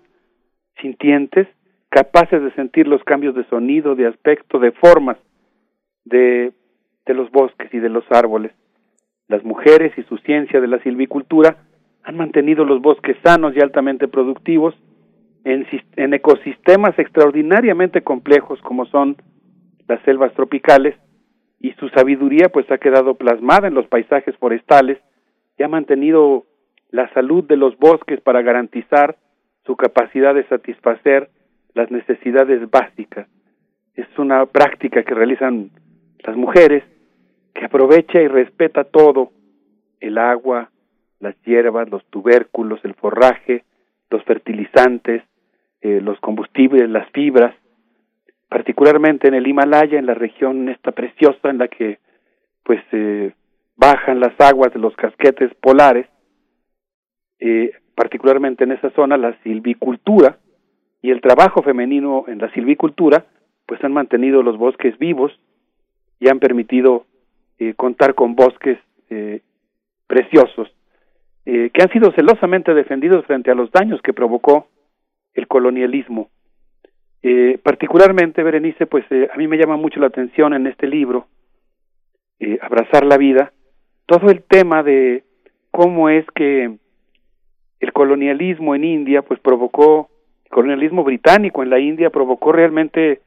sintientes, 0.82 1.48
capaces 1.90 2.42
de 2.42 2.52
sentir 2.54 2.88
los 2.88 3.04
cambios 3.04 3.36
de 3.36 3.44
sonido, 3.46 3.96
de 3.96 4.08
aspecto, 4.08 4.60
de 4.60 4.72
formas 4.72 5.18
de, 6.06 6.54
de 7.06 7.14
los 7.14 7.30
bosques 7.32 7.72
y 7.74 7.80
de 7.80 7.90
los 7.90 8.06
árboles. 8.10 8.54
Las 9.28 9.44
mujeres 9.44 9.92
y 9.98 10.04
su 10.04 10.18
ciencia 10.20 10.62
de 10.62 10.68
la 10.68 10.80
silvicultura 10.80 11.58
han 12.04 12.18
mantenido 12.18 12.64
los 12.64 12.82
bosques 12.82 13.18
sanos 13.24 13.56
y 13.56 13.60
altamente 13.60 14.08
productivos 14.08 14.74
en, 15.44 15.66
en 15.95 16.14
ecosistemas 16.14 16.98
extraordinariamente 16.98 18.02
complejos 18.02 18.61
como 18.61 18.86
son 18.86 19.18
las 19.88 20.02
selvas 20.03 20.34
tropicales 20.34 20.95
y 21.60 21.74
su 21.74 21.90
sabiduría 21.90 22.50
pues 22.50 22.70
ha 22.72 22.78
quedado 22.78 23.16
plasmada 23.16 23.68
en 23.68 23.74
los 23.74 23.88
paisajes 23.88 24.36
forestales 24.38 24.98
y 25.58 25.64
ha 25.64 25.68
mantenido 25.68 26.45
la 26.90 27.11
salud 27.14 27.44
de 27.44 27.58
los 27.58 27.78
bosques 27.78 28.20
para 28.22 28.42
garantizar 28.42 29.18
su 29.66 29.76
capacidad 29.76 30.34
de 30.34 30.48
satisfacer 30.48 31.30
las 31.74 31.92
necesidades 31.92 32.70
básicas. 32.70 33.28
Es 33.95 34.08
una 34.18 34.45
práctica 34.45 35.03
que 35.03 35.14
realizan 35.14 35.70
las 36.26 36.36
mujeres 36.36 36.84
que 37.53 37.66
aprovecha 37.66 38.22
y 38.22 38.28
respeta 38.28 38.84
todo, 38.84 39.32
el 40.00 40.18
agua, 40.18 40.72
las 41.20 41.36
hierbas, 41.44 41.90
los 41.90 42.03
tubérculos, 42.06 42.84
el 42.84 42.95
forraje, 42.95 43.64
los 44.10 44.24
fertilizantes, 44.24 45.24
eh, 45.82 46.01
los 46.01 46.19
combustibles, 46.19 46.90
las 46.90 47.10
fibras, 47.11 47.56
particularmente 48.50 49.27
en 49.27 49.34
el 49.34 49.48
Himalaya, 49.48 49.98
en 49.98 50.06
la 50.06 50.14
región 50.14 50.69
esta 50.69 50.92
preciosa 50.92 51.50
en 51.50 51.58
la 51.58 51.68
que 51.68 52.00
pues 52.64 52.82
eh, 52.92 53.34
bajan 53.76 54.19
las 54.19 54.40
aguas 54.40 54.74
de 54.74 54.80
los 54.80 54.95
casquetes 54.95 55.53
polares, 55.56 56.08
eh, 57.40 57.72
particularmente 57.95 58.64
en 58.64 58.74
esa 58.74 58.92
zona 58.92 59.18
la 59.18 59.35
silvicultura 59.43 60.38
y 61.01 61.11
el 61.11 61.22
trabajo 61.22 61.61
femenino 61.64 62.26
en 62.27 62.40
la 62.40 62.51
silvicultura 62.53 63.26
pues 63.66 63.84
han 63.84 63.93
mantenido 63.93 64.43
los 64.43 64.58
bosques 64.58 64.98
vivos 65.00 65.32
y 66.19 66.30
han 66.30 66.40
permitido 66.40 67.06
eh, 67.58 67.74
contar 67.76 68.16
con 68.16 68.35
bosques 68.35 68.77
eh, 69.10 69.42
preciosos 70.08 70.68
eh, 71.45 71.72
que 71.74 71.82
han 71.82 71.92
sido 71.92 72.11
celosamente 72.11 72.74
defendidos 72.74 73.26
frente 73.26 73.50
a 73.50 73.56
los 73.56 73.72
daños 73.72 74.01
que 74.01 74.14
provocó 74.14 74.68
el 75.34 75.48
colonialismo. 75.48 76.30
particularmente, 77.64 78.43
Berenice, 78.43 78.85
pues 78.88 79.06
a 79.11 79.38
mí 79.38 79.48
me 79.48 79.58
llama 79.58 79.77
mucho 79.77 80.00
la 80.00 80.08
atención 80.08 80.53
en 80.53 80.68
este 80.68 80.88
libro, 80.88 81.27
Abrazar 82.61 83.06
la 83.06 83.18
vida, 83.18 83.53
todo 84.08 84.32
el 84.32 84.42
tema 84.43 84.82
de 84.82 85.24
cómo 85.69 86.10
es 86.10 86.26
que 86.35 86.77
el 87.80 87.93
colonialismo 87.93 88.76
en 88.76 88.84
India, 88.84 89.22
pues 89.24 89.40
provocó, 89.40 90.10
el 90.45 90.51
colonialismo 90.51 91.03
británico 91.03 91.64
en 91.64 91.69
la 91.69 91.80
India 91.80 92.10
provocó 92.10 92.51
realmente 92.51 93.22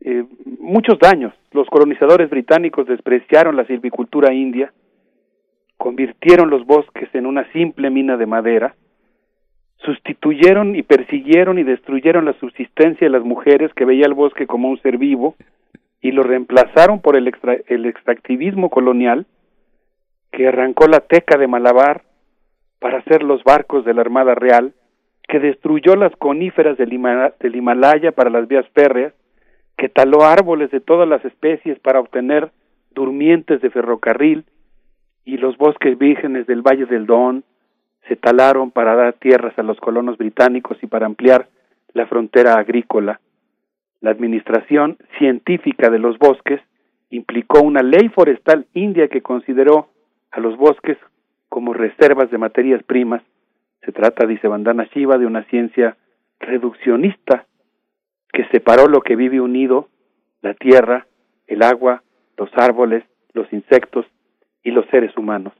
eh, 0.00 0.24
muchos 0.58 0.98
daños. 0.98 1.32
Los 1.52 1.68
colonizadores 1.68 2.28
británicos 2.30 2.86
despreciaron 2.86 3.56
la 3.56 3.64
silvicultura 3.66 4.32
india, 4.32 4.72
convirtieron 5.76 6.50
los 6.50 6.66
bosques 6.66 7.08
en 7.14 7.26
una 7.26 7.50
simple 7.52 7.90
mina 7.90 8.16
de 8.16 8.26
madera, 8.26 8.74
sustituyeron 9.84 10.76
y 10.76 10.82
persiguieron 10.82 11.58
y 11.58 11.62
destruyeron 11.62 12.24
la 12.24 12.34
subsistencia 12.34 13.06
de 13.06 13.12
las 13.12 13.24
mujeres 13.24 13.72
que 13.74 13.84
veía 13.84 14.06
el 14.06 14.14
bosque 14.14 14.46
como 14.46 14.68
un 14.68 14.80
ser 14.82 14.98
vivo 14.98 15.36
y 16.00 16.12
lo 16.12 16.22
reemplazaron 16.22 17.00
por 17.00 17.16
el, 17.16 17.32
el 17.68 17.86
extractivismo 17.86 18.70
colonial 18.70 19.26
que 20.32 20.48
arrancó 20.48 20.86
la 20.86 21.00
teca 21.00 21.38
de 21.38 21.46
Malabar 21.46 22.02
para 22.78 22.98
hacer 22.98 23.22
los 23.22 23.42
barcos 23.44 23.84
de 23.84 23.94
la 23.94 24.00
Armada 24.00 24.34
Real, 24.34 24.72
que 25.28 25.38
destruyó 25.38 25.96
las 25.96 26.14
coníferas 26.16 26.78
del 26.78 26.92
Himalaya 27.54 28.12
para 28.12 28.30
las 28.30 28.48
vías 28.48 28.66
férreas, 28.74 29.12
que 29.76 29.88
taló 29.88 30.24
árboles 30.24 30.70
de 30.70 30.80
todas 30.80 31.08
las 31.08 31.24
especies 31.24 31.78
para 31.78 32.00
obtener 32.00 32.50
durmientes 32.92 33.60
de 33.60 33.70
ferrocarril 33.70 34.44
y 35.24 35.36
los 35.36 35.56
bosques 35.56 35.96
vírgenes 35.98 36.46
del 36.46 36.62
Valle 36.62 36.86
del 36.86 37.06
Don 37.06 37.44
se 38.08 38.16
talaron 38.16 38.70
para 38.70 38.94
dar 38.94 39.14
tierras 39.14 39.58
a 39.58 39.62
los 39.62 39.78
colonos 39.78 40.18
británicos 40.18 40.78
y 40.82 40.86
para 40.86 41.06
ampliar 41.06 41.48
la 41.92 42.06
frontera 42.06 42.54
agrícola. 42.54 43.20
La 44.00 44.10
administración 44.10 44.96
científica 45.18 45.90
de 45.90 45.98
los 45.98 46.18
bosques 46.18 46.60
implicó 47.10 47.60
una 47.60 47.82
ley 47.82 48.08
forestal 48.08 48.66
india 48.72 49.08
que 49.08 49.20
consideró 49.20 49.88
a 50.30 50.40
los 50.40 50.56
bosques 50.56 50.96
como 51.48 51.74
reservas 51.74 52.30
de 52.30 52.38
materias 52.38 52.82
primas. 52.84 53.22
Se 53.84 53.92
trata, 53.92 54.26
dice 54.26 54.48
Bandana 54.48 54.88
Shiva, 54.94 55.18
de 55.18 55.26
una 55.26 55.44
ciencia 55.44 55.96
reduccionista 56.38 57.46
que 58.32 58.46
separó 58.46 58.86
lo 58.86 59.00
que 59.02 59.16
vive 59.16 59.40
unido, 59.40 59.88
la 60.40 60.54
tierra, 60.54 61.06
el 61.46 61.62
agua, 61.62 62.02
los 62.36 62.50
árboles, 62.54 63.04
los 63.32 63.52
insectos 63.52 64.06
y 64.62 64.70
los 64.70 64.86
seres 64.86 65.16
humanos. 65.16 65.52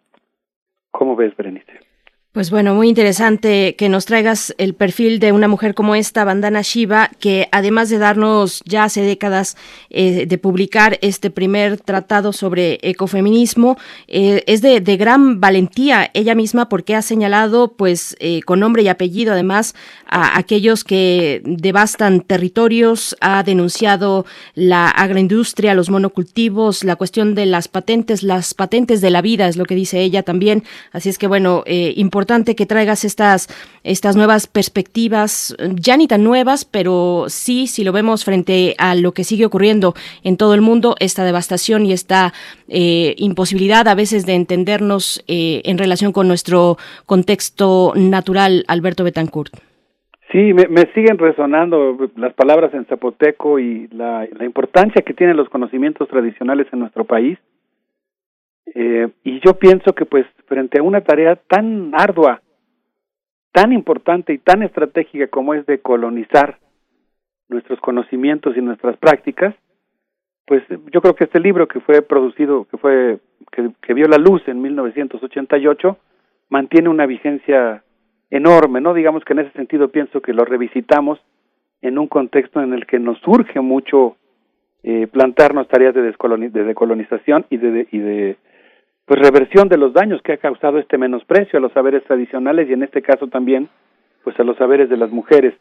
¿Cómo 0.91 1.17
ves, 1.17 1.37
Berenice? 1.37 1.90
Pues 2.33 2.53
bueno, 2.53 2.77
muy 2.77 2.89
interesante 2.89 3.75
que 3.75 3.89
nos 3.89 4.05
traigas 4.05 4.55
el 4.57 4.75
perfil 4.75 5.19
de 5.19 5.33
una 5.33 5.49
mujer 5.49 5.75
como 5.75 5.97
esta, 5.97 6.23
Bandana 6.23 6.63
Shiva, 6.63 7.11
que 7.19 7.49
además 7.51 7.91
de 7.91 7.99
darnos 7.99 8.63
ya 8.65 8.85
hace 8.85 9.03
décadas 9.03 9.57
eh, 9.89 10.27
de 10.27 10.39
publicar 10.39 10.97
este 11.03 11.31
primer 11.31 11.81
tratado 11.81 12.33
sobre 12.33 12.79
ecofeminismo, 12.83 13.77
eh, 14.07 14.45
es 14.47 14.63
de, 14.63 14.79
gran 14.97 15.41
valentía 15.41 16.09
ella 16.15 16.37
misma 16.37 16.69
porque 16.69 16.95
ha 16.95 17.03
señalado, 17.03 17.73
pues, 17.73 18.15
eh, 18.21 18.43
con 18.43 18.61
nombre 18.61 18.85
y 18.85 18.89
apellido 18.89 19.33
además, 19.33 19.75
a 20.07 20.39
aquellos 20.39 20.85
que 20.85 21.43
devastan 21.45 22.21
territorios, 22.21 23.17
ha 23.21 23.43
denunciado 23.43 24.25
la 24.55 24.89
agroindustria, 24.89 25.75
los 25.75 25.91
monocultivos, 25.91 26.85
la 26.85 26.95
cuestión 26.95 27.35
de 27.35 27.47
las 27.47 27.67
patentes, 27.67 28.23
las 28.23 28.55
patentes 28.55 29.01
de 29.01 29.11
la 29.11 29.21
vida, 29.21 29.49
es 29.49 29.57
lo 29.57 29.65
que 29.65 29.75
dice 29.75 30.01
ella 30.01 30.23
también. 30.23 30.63
Así 30.93 31.09
es 31.09 31.19
que 31.19 31.27
bueno, 31.27 31.65
importante 31.67 32.20
importante 32.21 32.55
que 32.55 32.67
traigas 32.67 33.07
estas, 33.07 33.49
estas 33.83 34.15
nuevas 34.15 34.47
perspectivas, 34.47 35.57
ya 35.75 35.97
ni 35.97 36.07
tan 36.07 36.23
nuevas, 36.23 36.67
pero 36.67 37.25
sí, 37.29 37.67
si 37.67 37.83
lo 37.83 37.93
vemos 37.93 38.27
frente 38.27 38.75
a 38.77 38.95
lo 38.95 39.13
que 39.13 39.25
sigue 39.25 39.47
ocurriendo 39.47 39.95
en 40.23 40.37
todo 40.37 40.53
el 40.53 40.61
mundo, 40.61 40.97
esta 41.01 41.25
devastación 41.25 41.87
y 41.87 41.93
esta 41.95 42.35
eh, 42.69 43.15
imposibilidad 43.17 43.89
a 43.89 43.95
veces 43.95 44.27
de 44.27 44.35
entendernos 44.35 45.25
eh, 45.29 45.63
en 45.65 45.79
relación 45.79 46.13
con 46.13 46.29
nuestro 46.29 46.77
contexto 47.07 47.95
natural, 47.97 48.65
Alberto 48.69 49.03
Betancourt. 49.03 49.55
Sí, 50.31 50.53
me, 50.53 50.67
siguen 50.95 51.17
resonando 51.17 51.97
las 52.17 52.35
palabras 52.35 52.75
en 52.75 52.85
zapoteco 52.85 53.59
y 53.59 53.89
la 53.93 54.29
importancia 54.45 55.03
que 55.03 55.15
tienen 55.15 55.39
los 55.39 55.49
conocimientos 55.49 56.07
tradicionales 56.07 56.67
en 56.71 56.81
nuestro 56.81 57.05
país 57.05 57.39
eh, 58.75 59.09
y 59.25 59.41
yo 59.41 59.55
pienso 59.55 59.95
que 59.95 60.05
pues 60.05 60.27
frente 60.47 60.79
a 60.79 60.83
una 60.83 61.01
tarea 61.01 61.37
tan 61.37 61.93
ardua, 61.95 62.41
tan 63.53 63.73
importante 63.73 64.33
y 64.33 64.39
tan 64.39 64.63
estratégica 64.63 65.27
como 65.27 65.55
es 65.55 65.67
de 65.67 65.81
colonizar 65.81 66.59
nuestros 67.49 67.81
conocimientos 67.81 68.57
y 68.57 68.61
nuestras 68.61 68.97
prácticas, 68.97 69.55
pues 70.47 70.63
yo 70.93 71.01
creo 71.01 71.15
que 71.15 71.25
este 71.25 71.41
libro 71.41 71.67
que 71.67 71.81
fue 71.81 72.03
producido, 72.03 72.67
que 72.71 72.77
fue 72.77 73.19
que, 73.51 73.95
vio 73.95 74.07
la 74.07 74.19
luz 74.19 74.43
en 74.47 74.63
1988, 74.63 75.99
mantiene 76.49 76.89
una 76.89 77.07
vigencia 77.07 77.83
enorme, 78.31 78.81
¿no? 78.81 78.95
Digamos 78.95 79.25
que 79.25 79.33
en 79.33 79.41
ese 79.41 79.53
sentido 79.53 79.89
pienso 79.89 80.21
que 80.21 80.33
lo 80.33 80.45
revisitamos 80.45 81.21
en 81.83 81.99
un 81.99 82.07
contexto 82.07 82.63
en 82.63 82.73
el 82.73 82.87
que 82.87 83.01
nos 83.01 83.19
surge 83.19 83.61
mucho 83.61 84.17
eh, 84.83 85.09
plantarnos 85.09 85.69
tareas 85.69 85.95
de, 85.95 86.03
de 86.03 86.65
decolonización 86.65 87.47
y 87.51 87.57
de, 87.57 87.89
y 87.91 87.99
de 87.99 88.37
pues 89.11 89.21
reversión 89.23 89.69
de 89.69 89.77
los 89.77 89.93
daños 89.93 90.23
que 90.23 90.35
ha 90.35 90.37
causado 90.37 90.79
este 90.79 90.97
menosprecio 90.97 91.59
a 91.59 91.61
los 91.61 91.73
saberes 91.73 92.05
tradicionales 92.05 92.71
y 92.71 92.75
en 92.75 92.85
este 92.85 93.03
caso 93.03 93.27
también 93.27 93.69
pues 94.23 94.39
a 94.39 94.45
los 94.45 94.57
saberes 94.57 94.89
de 94.89 94.97
las 94.97 95.11
mujeres. 95.11 95.53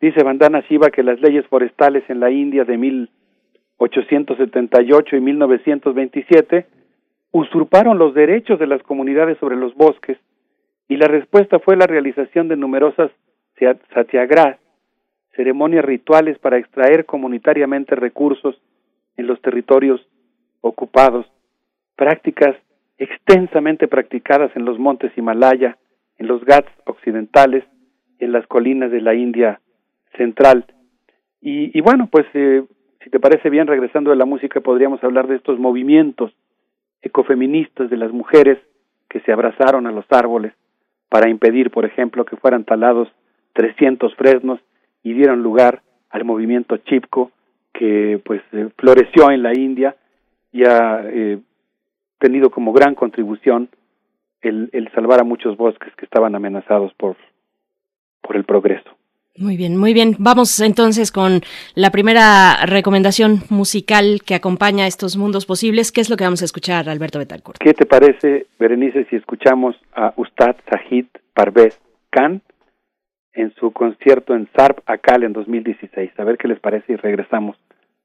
Dice 0.00 0.24
Vandana 0.24 0.64
Shiva 0.68 0.90
que 0.90 1.04
las 1.04 1.20
leyes 1.20 1.46
forestales 1.46 2.02
en 2.10 2.18
la 2.18 2.32
India 2.32 2.64
de 2.64 2.76
1878 2.76 5.14
y 5.14 5.20
1927 5.20 6.66
usurparon 7.30 7.98
los 7.98 8.14
derechos 8.14 8.58
de 8.58 8.66
las 8.66 8.82
comunidades 8.82 9.38
sobre 9.38 9.54
los 9.54 9.76
bosques 9.76 10.18
y 10.88 10.96
la 10.96 11.06
respuesta 11.06 11.60
fue 11.60 11.76
la 11.76 11.86
realización 11.86 12.48
de 12.48 12.56
numerosas 12.56 13.12
satyagrahas, 13.94 14.58
ceremonias 15.36 15.84
rituales 15.84 16.36
para 16.40 16.58
extraer 16.58 17.04
comunitariamente 17.04 17.94
recursos 17.94 18.60
en 19.16 19.28
los 19.28 19.40
territorios 19.40 20.04
ocupados, 20.62 21.26
prácticas 21.94 22.56
extensamente 22.98 23.88
practicadas 23.88 24.50
en 24.56 24.64
los 24.64 24.78
montes 24.78 25.16
Himalaya, 25.16 25.78
en 26.18 26.26
los 26.26 26.44
Ghats 26.44 26.70
occidentales, 26.84 27.64
en 28.18 28.32
las 28.32 28.46
colinas 28.46 28.90
de 28.90 29.00
la 29.00 29.14
India 29.14 29.60
central. 30.16 30.66
Y, 31.40 31.80
bueno, 31.80 32.08
pues 32.10 32.26
eh, 32.34 32.64
si 33.02 33.10
te 33.10 33.20
parece 33.20 33.48
bien, 33.48 33.68
regresando 33.68 34.10
de 34.10 34.16
la 34.16 34.24
música, 34.24 34.60
podríamos 34.60 35.02
hablar 35.04 35.28
de 35.28 35.36
estos 35.36 35.58
movimientos 35.58 36.32
ecofeministas 37.00 37.88
de 37.90 37.96
las 37.96 38.12
mujeres 38.12 38.58
que 39.08 39.20
se 39.20 39.32
abrazaron 39.32 39.86
a 39.86 39.92
los 39.92 40.04
árboles 40.10 40.52
para 41.08 41.30
impedir, 41.30 41.70
por 41.70 41.84
ejemplo, 41.84 42.24
que 42.24 42.36
fueran 42.36 42.64
talados 42.64 43.08
300 43.52 44.14
fresnos 44.16 44.60
y 45.04 45.12
dieron 45.12 45.42
lugar 45.42 45.82
al 46.10 46.24
movimiento 46.24 46.76
Chipko 46.78 47.30
que 47.72 48.20
pues 48.24 48.42
eh, 48.52 48.68
floreció 48.76 49.30
en 49.30 49.42
la 49.42 49.56
India 49.56 49.94
y 50.52 50.64
ha 50.64 51.02
eh, 51.04 51.38
tenido 52.18 52.50
como 52.50 52.72
gran 52.72 52.94
contribución 52.94 53.68
el, 54.40 54.70
el 54.72 54.90
salvar 54.92 55.20
a 55.20 55.24
muchos 55.24 55.56
bosques 55.56 55.94
que 55.96 56.04
estaban 56.04 56.34
amenazados 56.34 56.92
por, 56.94 57.16
por 58.20 58.36
el 58.36 58.44
progreso. 58.44 58.98
Muy 59.38 59.56
bien, 59.56 59.76
muy 59.76 59.94
bien. 59.94 60.16
Vamos 60.18 60.58
entonces 60.58 61.12
con 61.12 61.42
la 61.76 61.90
primera 61.90 62.66
recomendación 62.66 63.42
musical 63.50 64.22
que 64.26 64.34
acompaña 64.34 64.88
estos 64.88 65.16
mundos 65.16 65.46
posibles. 65.46 65.92
¿Qué 65.92 66.00
es 66.00 66.10
lo 66.10 66.16
que 66.16 66.24
vamos 66.24 66.42
a 66.42 66.44
escuchar, 66.44 66.88
Alberto 66.88 67.20
Betancourt? 67.20 67.58
¿Qué 67.58 67.72
te 67.72 67.86
parece, 67.86 68.46
Berenice, 68.58 69.06
si 69.08 69.14
escuchamos 69.14 69.76
a 69.94 70.12
Ustad 70.16 70.56
Sahid 70.68 71.06
Parvez 71.34 71.78
Khan 72.10 72.42
en 73.32 73.54
su 73.54 73.70
concierto 73.70 74.34
en 74.34 74.48
Sarp 74.56 74.80
Akal 74.86 75.22
en 75.22 75.32
2016? 75.32 76.10
A 76.18 76.24
ver 76.24 76.36
qué 76.36 76.48
les 76.48 76.58
parece 76.58 76.94
y 76.94 76.96
regresamos 76.96 77.56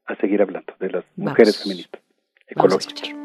a 0.06 0.14
seguir 0.16 0.40
hablando 0.40 0.72
de 0.78 0.90
las 0.90 1.04
mujeres 1.16 1.60
feministas 1.60 2.00
ecológicas. 2.46 3.23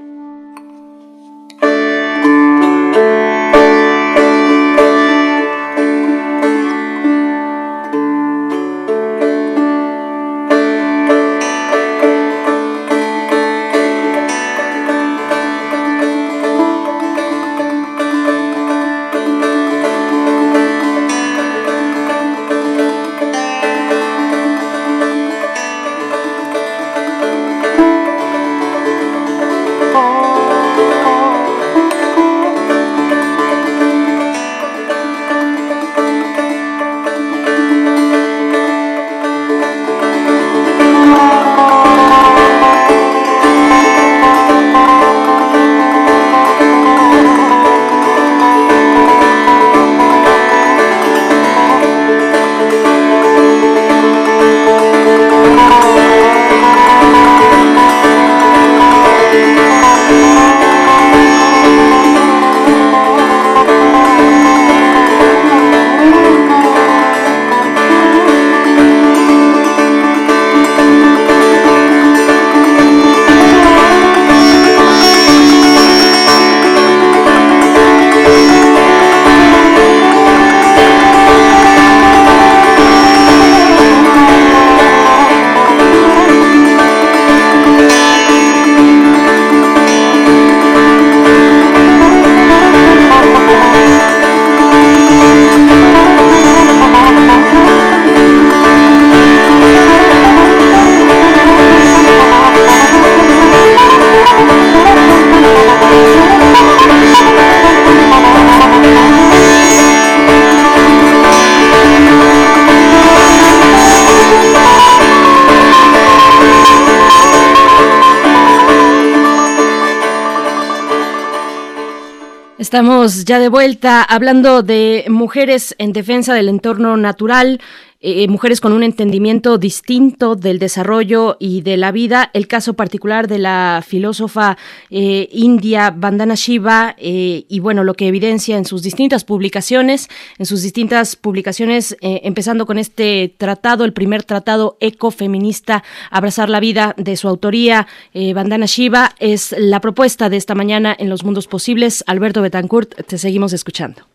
Estamos 122.80 123.26
ya 123.26 123.40
de 123.40 123.50
vuelta 123.50 124.02
hablando 124.04 124.64
de 124.64 125.04
mujeres 125.10 125.76
en 125.80 125.92
defensa 125.92 126.34
del 126.34 126.48
entorno 126.48 126.96
natural. 126.96 127.60
Eh, 128.02 128.30
mujeres 128.30 128.62
con 128.62 128.72
un 128.72 128.82
entendimiento 128.82 129.58
distinto 129.58 130.38
del 130.38 130.58
desarrollo 130.58 131.36
y 131.38 131.64
de 131.64 131.76
la 131.76 131.92
vida. 131.92 132.32
El 132.34 132.48
caso 132.48 132.74
particular 132.74 133.28
de 133.28 133.40
la 133.40 133.84
filósofa 133.86 134.58
eh, 134.90 135.28
india 135.34 135.92
Vandana 135.92 136.36
Shiva 136.36 136.96
eh, 136.98 137.44
y 137.50 137.60
bueno, 137.60 137.84
lo 137.84 137.96
que 137.96 138.08
evidencia 138.08 138.56
en 138.56 138.64
sus 138.64 138.84
distintas 138.84 139.26
publicaciones, 139.26 140.08
en 140.38 140.46
sus 140.46 140.62
distintas 140.62 141.18
publicaciones, 141.18 141.98
empezando 142.02 142.66
con 142.66 142.78
este 142.78 143.36
tratado, 143.38 143.84
el 143.84 143.92
primer 143.92 144.24
tratado 144.24 144.78
ecofeminista, 144.80 145.84
Abrazar 146.10 146.50
la 146.50 146.62
vida 146.62 146.96
de 146.98 147.18
su 147.18 147.28
autoría, 147.28 147.88
Vandana 148.34 148.66
Shiva, 148.66 149.16
es 149.20 149.54
la 149.58 149.82
propuesta 149.82 150.30
de 150.30 150.38
esta 150.38 150.56
mañana 150.56 150.96
en 150.98 151.10
Los 151.10 151.24
Mundos 151.24 151.48
Posibles. 151.48 152.04
Alberto 152.08 152.42
Betancourt, 152.42 152.96
te 153.06 153.18
seguimos 153.18 153.54
escuchando. 153.54 154.09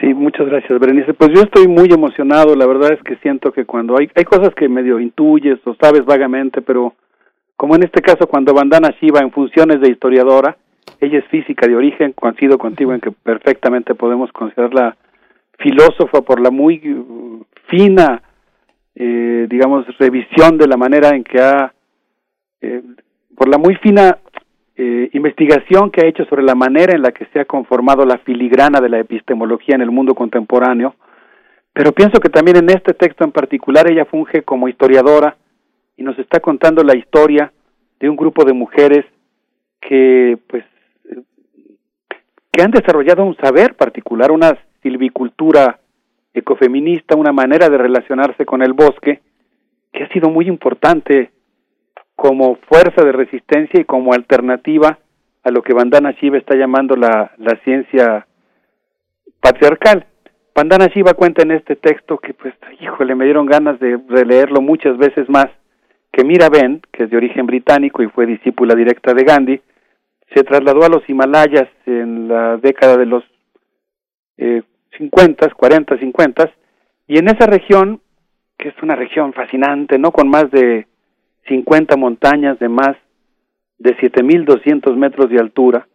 Sí, 0.00 0.14
muchas 0.14 0.46
gracias, 0.46 0.78
Berenice. 0.80 1.14
Pues 1.14 1.30
yo 1.34 1.42
estoy 1.42 1.68
muy 1.68 1.88
emocionado. 1.92 2.54
La 2.56 2.66
verdad 2.66 2.92
es 2.92 3.02
que 3.02 3.16
siento 3.16 3.52
que 3.52 3.64
cuando 3.64 3.96
hay, 3.98 4.10
hay 4.14 4.24
cosas 4.24 4.54
que 4.54 4.68
medio 4.68 4.98
intuyes 4.98 5.58
o 5.64 5.74
sabes 5.74 6.04
vagamente, 6.04 6.62
pero 6.62 6.94
como 7.56 7.76
en 7.76 7.84
este 7.84 8.00
caso 8.00 8.26
cuando 8.26 8.54
Bandana 8.54 8.94
Shiva 9.00 9.20
en 9.20 9.30
funciones 9.30 9.80
de 9.80 9.90
historiadora, 9.90 10.56
ella 11.00 11.18
es 11.18 11.26
física 11.26 11.66
de 11.66 11.76
origen, 11.76 12.12
coincido 12.12 12.58
contigo 12.58 12.92
en 12.92 13.00
que 13.00 13.12
perfectamente 13.12 13.94
podemos 13.94 14.32
considerarla 14.32 14.96
filósofa 15.58 16.22
por 16.22 16.40
la 16.40 16.50
muy 16.50 16.80
uh, 16.92 17.44
fina, 17.68 18.22
eh, 18.94 19.46
digamos, 19.48 19.86
revisión 19.98 20.58
de 20.58 20.66
la 20.66 20.76
manera 20.76 21.10
en 21.10 21.24
que 21.24 21.40
ha, 21.40 21.72
eh, 22.60 22.82
por 23.36 23.48
la 23.48 23.58
muy 23.58 23.76
fina 23.76 24.18
eh, 24.84 25.10
investigación 25.12 25.92
que 25.92 26.00
ha 26.00 26.08
hecho 26.08 26.24
sobre 26.24 26.42
la 26.42 26.56
manera 26.56 26.92
en 26.92 27.02
la 27.02 27.12
que 27.12 27.26
se 27.26 27.38
ha 27.38 27.44
conformado 27.44 28.04
la 28.04 28.18
filigrana 28.18 28.80
de 28.80 28.88
la 28.88 28.98
epistemología 28.98 29.76
en 29.76 29.82
el 29.82 29.92
mundo 29.92 30.12
contemporáneo, 30.12 30.96
pero 31.72 31.92
pienso 31.92 32.18
que 32.18 32.30
también 32.30 32.56
en 32.56 32.70
este 32.70 32.92
texto 32.92 33.22
en 33.22 33.30
particular 33.30 33.88
ella 33.88 34.06
funge 34.06 34.42
como 34.42 34.66
historiadora 34.66 35.36
y 35.96 36.02
nos 36.02 36.18
está 36.18 36.40
contando 36.40 36.82
la 36.82 36.96
historia 36.96 37.52
de 38.00 38.08
un 38.08 38.16
grupo 38.16 38.44
de 38.44 38.54
mujeres 38.54 39.04
que 39.80 40.36
pues 40.48 40.64
que 42.50 42.62
han 42.62 42.72
desarrollado 42.72 43.24
un 43.24 43.36
saber 43.36 43.74
particular, 43.76 44.32
una 44.32 44.58
silvicultura 44.82 45.78
ecofeminista, 46.34 47.14
una 47.14 47.30
manera 47.30 47.68
de 47.68 47.78
relacionarse 47.78 48.44
con 48.44 48.62
el 48.62 48.72
bosque 48.72 49.20
que 49.92 50.02
ha 50.02 50.08
sido 50.08 50.28
muy 50.28 50.48
importante 50.48 51.30
como 52.22 52.54
fuerza 52.68 53.04
de 53.04 53.10
resistencia 53.10 53.80
y 53.80 53.84
como 53.84 54.12
alternativa 54.12 55.00
a 55.42 55.50
lo 55.50 55.60
que 55.60 55.74
Vandana 55.74 56.12
Shiva 56.12 56.38
está 56.38 56.54
llamando 56.54 56.94
la, 56.94 57.32
la 57.36 57.56
ciencia 57.64 58.28
patriarcal. 59.40 60.06
Vandana 60.54 60.86
Shiva 60.86 61.14
cuenta 61.14 61.42
en 61.42 61.50
este 61.50 61.74
texto 61.74 62.18
que, 62.18 62.32
pues, 62.32 62.54
híjole, 62.78 63.16
me 63.16 63.24
dieron 63.24 63.46
ganas 63.46 63.80
de 63.80 63.98
releerlo 64.08 64.60
muchas 64.60 64.96
veces 64.98 65.28
más, 65.28 65.48
que 66.12 66.22
Mira 66.22 66.48
Ben, 66.48 66.80
que 66.92 67.02
es 67.02 67.10
de 67.10 67.16
origen 67.16 67.44
británico 67.44 68.04
y 68.04 68.06
fue 68.06 68.24
discípula 68.24 68.76
directa 68.76 69.14
de 69.14 69.24
Gandhi, 69.24 69.60
se 70.32 70.44
trasladó 70.44 70.84
a 70.84 70.90
los 70.90 71.02
Himalayas 71.08 71.68
en 71.86 72.28
la 72.28 72.56
década 72.56 72.98
de 72.98 73.06
los 73.06 73.24
eh, 74.36 74.62
50, 74.96 75.50
40, 75.50 75.98
50, 75.98 76.52
y 77.08 77.18
en 77.18 77.26
esa 77.26 77.46
región, 77.46 78.00
que 78.56 78.68
es 78.68 78.74
una 78.80 78.94
región 78.94 79.32
fascinante, 79.32 79.98
¿no? 79.98 80.12
Con 80.12 80.30
más 80.30 80.48
de 80.52 80.86
50 81.48 81.96
montañas 81.96 82.58
de 82.58 82.68
más 82.68 82.96
de 83.78 83.96
7.200 83.96 84.96
metros 84.96 85.28
de 85.30 85.40
altura 85.40 85.86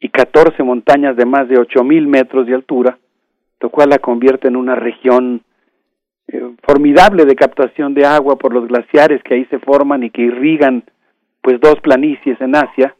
y 0.00 0.08
14 0.10 0.62
montañas 0.62 1.16
de 1.16 1.24
más 1.24 1.48
de 1.48 1.56
8.000 1.56 2.06
metros 2.06 2.46
de 2.46 2.54
altura, 2.54 2.98
lo 3.60 3.70
cual 3.70 3.90
la 3.90 3.98
convierte 3.98 4.48
en 4.48 4.56
una 4.56 4.74
región 4.74 5.42
eh, 6.28 6.50
formidable 6.62 7.24
de 7.24 7.34
captación 7.34 7.94
de 7.94 8.04
agua 8.04 8.36
por 8.36 8.52
los 8.52 8.68
glaciares 8.68 9.22
que 9.22 9.34
ahí 9.34 9.44
se 9.46 9.58
forman 9.58 10.02
y 10.02 10.10
que 10.10 10.22
irrigan 10.22 10.84
pues 11.40 11.60
dos 11.60 11.80
planicies 11.80 12.40
en 12.40 12.54
Asia. 12.54 12.94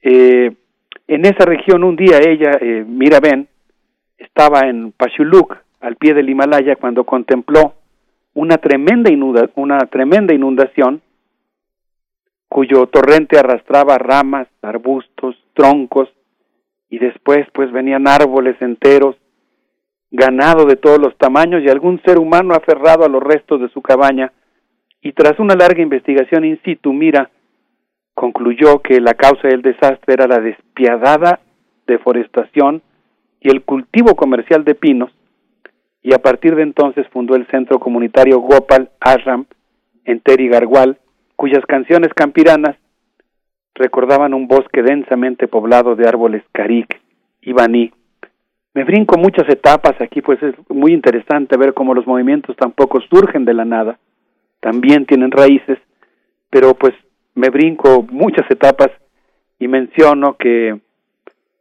Eh, 0.00 0.52
en 1.08 1.26
esa 1.26 1.44
región 1.44 1.82
un 1.84 1.96
día 1.96 2.18
ella, 2.18 2.52
eh, 2.60 2.84
Miraben, 2.86 3.48
estaba 4.16 4.60
en 4.68 4.92
Pashuluk, 4.92 5.56
al 5.80 5.96
pie 5.96 6.14
del 6.14 6.30
Himalaya, 6.30 6.76
cuando 6.76 7.04
contempló 7.04 7.74
una 8.34 8.58
tremenda, 8.58 9.10
una 9.54 9.78
tremenda 9.86 10.34
inundación 10.34 11.00
cuyo 12.48 12.86
torrente 12.86 13.38
arrastraba 13.38 13.98
ramas, 13.98 14.46
arbustos, 14.62 15.36
troncos, 15.54 16.08
y 16.88 16.98
después 16.98 17.46
pues 17.52 17.72
venían 17.72 18.06
árboles 18.06 18.60
enteros 18.60 19.16
ganado 20.10 20.64
de 20.64 20.76
todos 20.76 21.00
los 21.00 21.16
tamaños 21.18 21.62
y 21.62 21.68
algún 21.68 22.00
ser 22.02 22.18
humano 22.18 22.54
aferrado 22.54 23.04
a 23.04 23.08
los 23.08 23.20
restos 23.20 23.60
de 23.60 23.68
su 23.70 23.82
cabaña, 23.82 24.32
y 25.02 25.12
tras 25.12 25.40
una 25.40 25.56
larga 25.56 25.82
investigación 25.82 26.44
in 26.44 26.60
situ, 26.62 26.92
Mira 26.92 27.30
concluyó 28.14 28.80
que 28.80 29.00
la 29.00 29.14
causa 29.14 29.48
del 29.48 29.60
desastre 29.60 30.14
era 30.14 30.28
la 30.28 30.38
despiadada 30.38 31.40
deforestación 31.86 32.80
y 33.40 33.50
el 33.50 33.62
cultivo 33.62 34.14
comercial 34.14 34.64
de 34.64 34.76
pinos, 34.76 35.10
y 36.04 36.12
a 36.12 36.18
partir 36.18 36.54
de 36.54 36.62
entonces 36.62 37.08
fundó 37.08 37.34
el 37.34 37.46
centro 37.46 37.80
comunitario 37.80 38.38
Gopal 38.38 38.90
Ashram 39.00 39.46
en 40.04 40.20
Teri 40.20 40.48
Garhwal, 40.48 40.98
cuyas 41.34 41.64
canciones 41.66 42.12
campiranas 42.14 42.76
recordaban 43.74 44.34
un 44.34 44.46
bosque 44.46 44.82
densamente 44.82 45.48
poblado 45.48 45.96
de 45.96 46.06
árboles 46.06 46.44
carik 46.52 47.00
y 47.40 47.54
baní. 47.54 47.90
Me 48.74 48.84
brinco 48.84 49.16
muchas 49.16 49.48
etapas 49.48 49.98
aquí, 49.98 50.20
pues 50.20 50.42
es 50.42 50.54
muy 50.68 50.92
interesante 50.92 51.56
ver 51.56 51.72
cómo 51.72 51.94
los 51.94 52.06
movimientos 52.06 52.54
tampoco 52.56 53.00
surgen 53.00 53.46
de 53.46 53.54
la 53.54 53.64
nada, 53.64 53.98
también 54.60 55.06
tienen 55.06 55.30
raíces, 55.30 55.78
pero 56.50 56.74
pues 56.74 56.92
me 57.34 57.48
brinco 57.48 58.06
muchas 58.10 58.48
etapas 58.50 58.90
y 59.58 59.68
menciono 59.68 60.36
que 60.36 60.78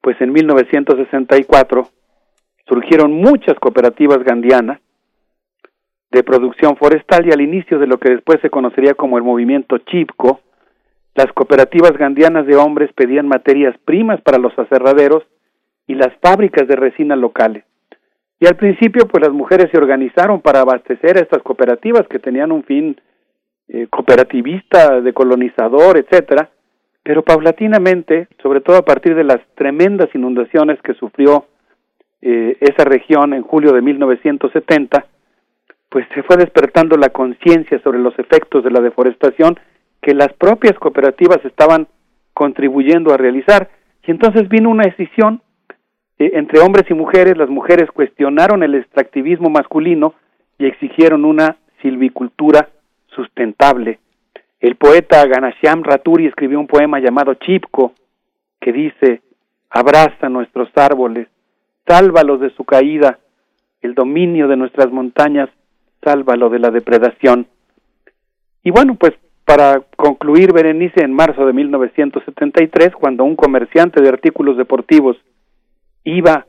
pues 0.01 0.19
en 0.19 0.33
1964 0.33 1.87
surgieron 2.67 3.13
muchas 3.13 3.59
cooperativas 3.59 4.23
gandianas 4.23 4.79
de 6.11 6.23
producción 6.23 6.77
forestal 6.77 7.27
y 7.27 7.31
al 7.31 7.41
inicio 7.41 7.79
de 7.79 7.87
lo 7.87 7.97
que 7.97 8.11
después 8.11 8.39
se 8.41 8.49
conocería 8.49 8.93
como 8.93 9.17
el 9.17 9.23
movimiento 9.23 9.79
Chipco, 9.79 10.41
las 11.15 11.31
cooperativas 11.33 11.93
gandianas 11.97 12.45
de 12.45 12.55
hombres 12.55 12.91
pedían 12.93 13.27
materias 13.27 13.75
primas 13.85 14.21
para 14.21 14.37
los 14.37 14.57
aserraderos 14.57 15.23
y 15.87 15.95
las 15.95 16.13
fábricas 16.21 16.67
de 16.67 16.75
resina 16.75 17.15
locales. 17.15 17.65
Y 18.39 18.47
al 18.47 18.55
principio, 18.55 19.07
pues 19.07 19.23
las 19.23 19.33
mujeres 19.33 19.69
se 19.71 19.77
organizaron 19.77 20.41
para 20.41 20.61
abastecer 20.61 21.17
a 21.17 21.21
estas 21.21 21.41
cooperativas 21.43 22.07
que 22.07 22.19
tenían 22.19 22.51
un 22.51 22.63
fin 22.63 22.99
eh, 23.67 23.87
cooperativista, 23.89 25.01
decolonizador, 25.01 25.97
etcétera, 25.97 26.49
pero 27.03 27.21
paulatinamente, 27.21 28.27
sobre 28.41 28.61
todo 28.61 28.77
a 28.77 28.85
partir 28.85 29.15
de 29.15 29.23
las 29.23 29.39
tremendas 29.55 30.09
inundaciones 30.13 30.81
que 30.81 30.93
sufrió 30.93 31.45
eh, 32.25 32.57
esa 32.61 32.85
región 32.85 33.33
en 33.33 33.43
julio 33.43 33.73
de 33.73 33.81
1970, 33.81 35.05
pues 35.89 36.07
se 36.15 36.23
fue 36.23 36.37
despertando 36.37 36.95
la 36.95 37.09
conciencia 37.09 37.79
sobre 37.79 37.99
los 37.99 38.17
efectos 38.17 38.63
de 38.63 38.71
la 38.71 38.79
deforestación 38.79 39.59
que 40.01 40.13
las 40.13 40.31
propias 40.31 40.79
cooperativas 40.79 41.43
estaban 41.43 41.87
contribuyendo 42.33 43.13
a 43.13 43.17
realizar. 43.17 43.69
Y 44.07 44.11
entonces 44.11 44.47
vino 44.47 44.69
una 44.69 44.85
decisión 44.85 45.41
eh, 46.17 46.31
entre 46.35 46.61
hombres 46.61 46.85
y 46.89 46.93
mujeres, 46.93 47.37
las 47.37 47.49
mujeres 47.49 47.91
cuestionaron 47.91 48.63
el 48.63 48.75
extractivismo 48.75 49.49
masculino 49.49 50.13
y 50.57 50.65
exigieron 50.65 51.25
una 51.25 51.57
silvicultura 51.81 52.69
sustentable. 53.07 53.99
El 54.61 54.77
poeta 54.77 55.25
Ganashyam 55.25 55.83
Raturi 55.83 56.27
escribió 56.27 56.57
un 56.57 56.67
poema 56.67 57.01
llamado 57.01 57.33
Chipko, 57.33 57.91
que 58.61 58.71
dice, 58.71 59.21
abraza 59.69 60.29
nuestros 60.29 60.69
árboles, 60.75 61.27
sálvalos 61.87 62.39
de 62.39 62.49
su 62.51 62.63
caída, 62.63 63.19
el 63.81 63.93
dominio 63.93 64.47
de 64.47 64.57
nuestras 64.57 64.91
montañas, 64.91 65.49
sálvalo 66.03 66.49
de 66.49 66.59
la 66.59 66.71
depredación. 66.71 67.47
Y 68.63 68.71
bueno, 68.71 68.95
pues 68.95 69.13
para 69.45 69.81
concluir, 69.97 70.53
Berenice, 70.53 71.03
en 71.03 71.13
marzo 71.13 71.45
de 71.45 71.53
1973, 71.53 72.93
cuando 72.95 73.25
un 73.25 73.35
comerciante 73.35 74.01
de 74.01 74.09
artículos 74.09 74.57
deportivos 74.57 75.17
iba 76.05 76.47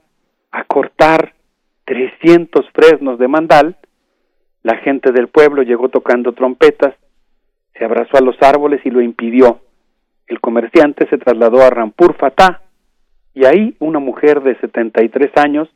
a 0.53 0.65
cortar 0.65 1.35
300 1.87 2.67
fresnos 2.73 3.19
de 3.19 3.29
mandal, 3.29 3.77
la 4.63 4.77
gente 4.79 5.13
del 5.13 5.29
pueblo 5.29 5.63
llegó 5.63 5.89
tocando 5.89 6.33
trompetas, 6.33 6.95
se 7.77 7.85
abrazó 7.85 8.17
a 8.17 8.23
los 8.23 8.41
árboles 8.41 8.81
y 8.85 8.91
lo 8.91 9.01
impidió. 9.01 9.61
El 10.29 10.41
comerciante 10.41 11.09
se 11.09 11.19
trasladó 11.19 11.63
a 11.63 11.71
Rampur 11.71 12.15
Fatah 12.15 12.63
y 13.35 13.45
ahí 13.45 13.77
una 13.81 13.99
mujer 13.99 14.43
de 14.43 14.57
73 14.61 15.33
años 15.37 15.69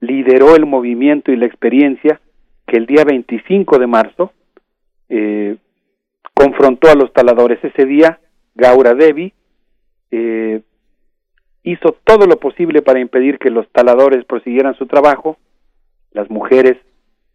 lideró 0.00 0.54
el 0.54 0.66
movimiento 0.66 1.32
y 1.32 1.36
la 1.36 1.46
experiencia 1.46 2.20
que 2.66 2.76
el 2.76 2.86
día 2.86 3.04
25 3.04 3.78
de 3.78 3.86
marzo 3.86 4.32
eh, 5.08 5.56
confrontó 6.34 6.90
a 6.90 6.94
los 6.94 7.12
taladores. 7.12 7.58
Ese 7.64 7.86
día, 7.86 8.20
Gaura 8.54 8.94
Devi 8.94 9.32
eh, 10.10 10.60
hizo 11.62 11.96
todo 12.04 12.26
lo 12.26 12.38
posible 12.38 12.82
para 12.82 13.00
impedir 13.00 13.38
que 13.38 13.50
los 13.50 13.68
taladores 13.72 14.24
prosiguieran 14.26 14.74
su 14.74 14.86
trabajo. 14.86 15.38
Las 16.12 16.30
mujeres 16.30 16.76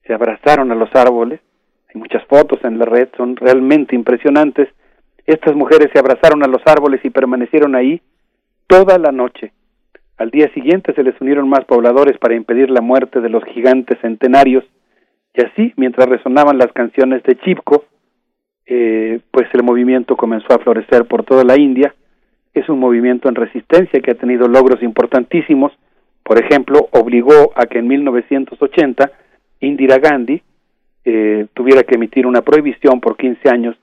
se 0.05 0.13
abrazaron 0.13 0.71
a 0.71 0.75
los 0.75 0.93
árboles. 0.95 1.41
Hay 1.89 1.99
muchas 1.99 2.23
fotos 2.25 2.63
en 2.63 2.77
la 2.77 2.85
red, 2.85 3.09
son 3.17 3.35
realmente 3.35 3.95
impresionantes. 3.95 4.69
Estas 5.25 5.55
mujeres 5.55 5.89
se 5.91 5.99
abrazaron 5.99 6.43
a 6.43 6.47
los 6.47 6.61
árboles 6.65 7.01
y 7.03 7.09
permanecieron 7.09 7.75
ahí 7.75 8.01
toda 8.67 8.97
la 8.97 9.11
noche. 9.11 9.51
Al 10.23 10.31
día 10.31 10.47
siguiente 10.53 10.93
se 10.93 11.03
les 11.03 11.19
unieron 11.19 11.49
más 11.49 11.65
pobladores 11.65 12.17
para 12.17 12.33
impedir 12.33 12.69
la 12.69 12.79
muerte 12.79 13.19
de 13.19 13.27
los 13.27 13.43
gigantes 13.43 13.99
centenarios. 13.99 14.63
Y 15.33 15.43
así, 15.43 15.73
mientras 15.75 16.07
resonaban 16.07 16.57
las 16.57 16.71
canciones 16.71 17.21
de 17.23 17.35
Chipko, 17.39 17.83
eh, 18.65 19.19
pues 19.31 19.47
el 19.53 19.63
movimiento 19.63 20.15
comenzó 20.15 20.53
a 20.53 20.59
florecer 20.59 21.05
por 21.09 21.25
toda 21.25 21.43
la 21.43 21.59
India 21.59 21.93
es 22.53 22.69
un 22.69 22.79
movimiento 22.79 23.27
en 23.27 23.35
resistencia 23.35 23.99
que 23.99 24.11
ha 24.11 24.15
tenido 24.15 24.47
logros 24.47 24.81
importantísimos. 24.81 25.73
Por 26.23 26.41
ejemplo, 26.41 26.87
obligó 26.91 27.51
a 27.53 27.65
que 27.65 27.79
en 27.79 27.87
1980 27.89 29.11
Indira 29.59 29.97
Gandhi 29.97 30.41
eh, 31.03 31.47
tuviera 31.53 31.83
que 31.83 31.95
emitir 31.95 32.25
una 32.27 32.43
prohibición 32.43 33.01
por 33.01 33.17
15 33.17 33.49
años 33.49 33.75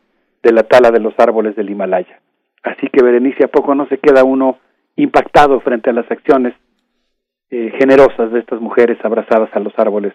de 0.42 0.52
la 0.52 0.62
tala 0.62 0.90
de 0.90 1.00
los 1.00 1.12
árboles 1.18 1.54
del 1.54 1.68
Himalaya. 1.68 2.18
Así 2.62 2.86
que 2.90 3.04
Berenice, 3.04 3.44
a 3.44 3.48
poco 3.48 3.74
no 3.74 3.86
se 3.88 3.98
queda 3.98 4.24
uno 4.24 4.56
impactado 5.02 5.60
frente 5.60 5.90
a 5.90 5.92
las 5.92 6.10
acciones 6.10 6.54
eh, 7.50 7.72
generosas 7.78 8.32
de 8.32 8.40
estas 8.40 8.60
mujeres 8.60 8.98
abrazadas 9.04 9.50
a 9.52 9.60
los 9.60 9.72
árboles. 9.76 10.14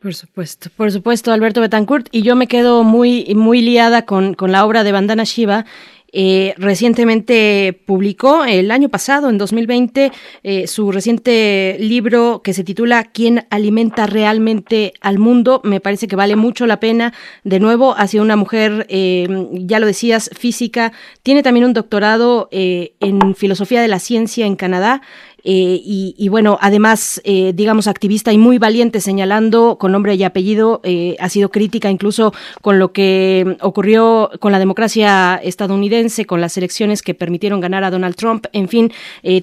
Por 0.00 0.14
supuesto, 0.14 0.68
por 0.76 0.90
supuesto, 0.90 1.32
Alberto 1.32 1.60
Betancourt. 1.60 2.08
Y 2.10 2.22
yo 2.22 2.34
me 2.34 2.48
quedo 2.48 2.82
muy, 2.82 3.32
muy 3.36 3.60
liada 3.60 4.04
con, 4.04 4.34
con 4.34 4.50
la 4.50 4.64
obra 4.64 4.82
de 4.82 4.92
Bandana 4.92 5.24
Shiva 5.24 5.64
eh, 6.12 6.54
recientemente 6.58 7.82
publicó 7.86 8.44
el 8.44 8.70
año 8.70 8.90
pasado, 8.90 9.30
en 9.30 9.38
2020, 9.38 10.12
eh, 10.42 10.66
su 10.66 10.92
reciente 10.92 11.76
libro 11.80 12.42
que 12.44 12.52
se 12.52 12.64
titula 12.64 13.04
¿Quién 13.04 13.46
alimenta 13.50 14.06
realmente 14.06 14.92
al 15.00 15.18
mundo? 15.18 15.62
Me 15.64 15.80
parece 15.80 16.08
que 16.08 16.16
vale 16.16 16.36
mucho 16.36 16.66
la 16.66 16.80
pena. 16.80 17.14
De 17.44 17.60
nuevo, 17.60 17.94
ha 17.96 18.06
sido 18.06 18.24
una 18.24 18.36
mujer, 18.36 18.86
eh, 18.90 19.26
ya 19.52 19.80
lo 19.80 19.86
decías, 19.86 20.30
física. 20.36 20.92
Tiene 21.22 21.42
también 21.42 21.64
un 21.64 21.72
doctorado 21.72 22.48
en 22.52 23.34
filosofía 23.34 23.80
de 23.80 23.88
la 23.88 23.98
ciencia 23.98 24.46
en 24.46 24.56
Canadá. 24.56 25.02
Eh, 25.44 25.80
y, 25.84 26.28
bueno, 26.28 26.58
además, 26.60 27.20
eh, 27.24 27.52
digamos, 27.54 27.88
activista 27.88 28.32
y 28.32 28.38
muy 28.38 28.58
valiente, 28.58 29.00
señalando 29.00 29.76
con 29.78 29.92
nombre 29.92 30.14
y 30.14 30.22
apellido, 30.22 30.80
eh, 30.84 31.16
ha 31.18 31.28
sido 31.28 31.50
crítica 31.50 31.90
incluso 31.90 32.32
con 32.60 32.78
lo 32.78 32.92
que 32.92 33.56
ocurrió 33.60 34.30
con 34.40 34.52
la 34.52 34.58
democracia 34.58 35.40
estadounidense, 35.42 36.24
con 36.26 36.40
las 36.40 36.56
elecciones 36.56 37.02
que 37.02 37.14
permitieron 37.14 37.60
ganar 37.60 37.84
a 37.84 37.90
Donald 37.90 38.14
Trump. 38.14 38.46
En 38.52 38.68
fin, 38.68 38.92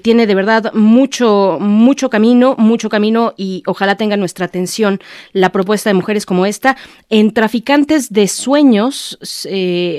tiene 0.02 0.28
de 0.28 0.36
verdad 0.36 0.74
mucho, 0.74 1.58
mucho 1.60 2.10
camino, 2.10 2.56
mucho 2.58 2.90
camino 2.90 3.34
y 3.38 3.64
ojalá 3.66 3.96
tenga 3.96 4.18
nuestra 4.18 4.46
atención 4.46 5.00
la 5.34 5.52
propuesta 5.52 5.90
de 5.90 5.94
mujeres 5.94 6.26
como 6.26 6.46
esta. 6.46 6.78
En 7.10 7.34
Traficantes 7.34 8.12
de 8.12 8.28
Sueños 8.28 9.18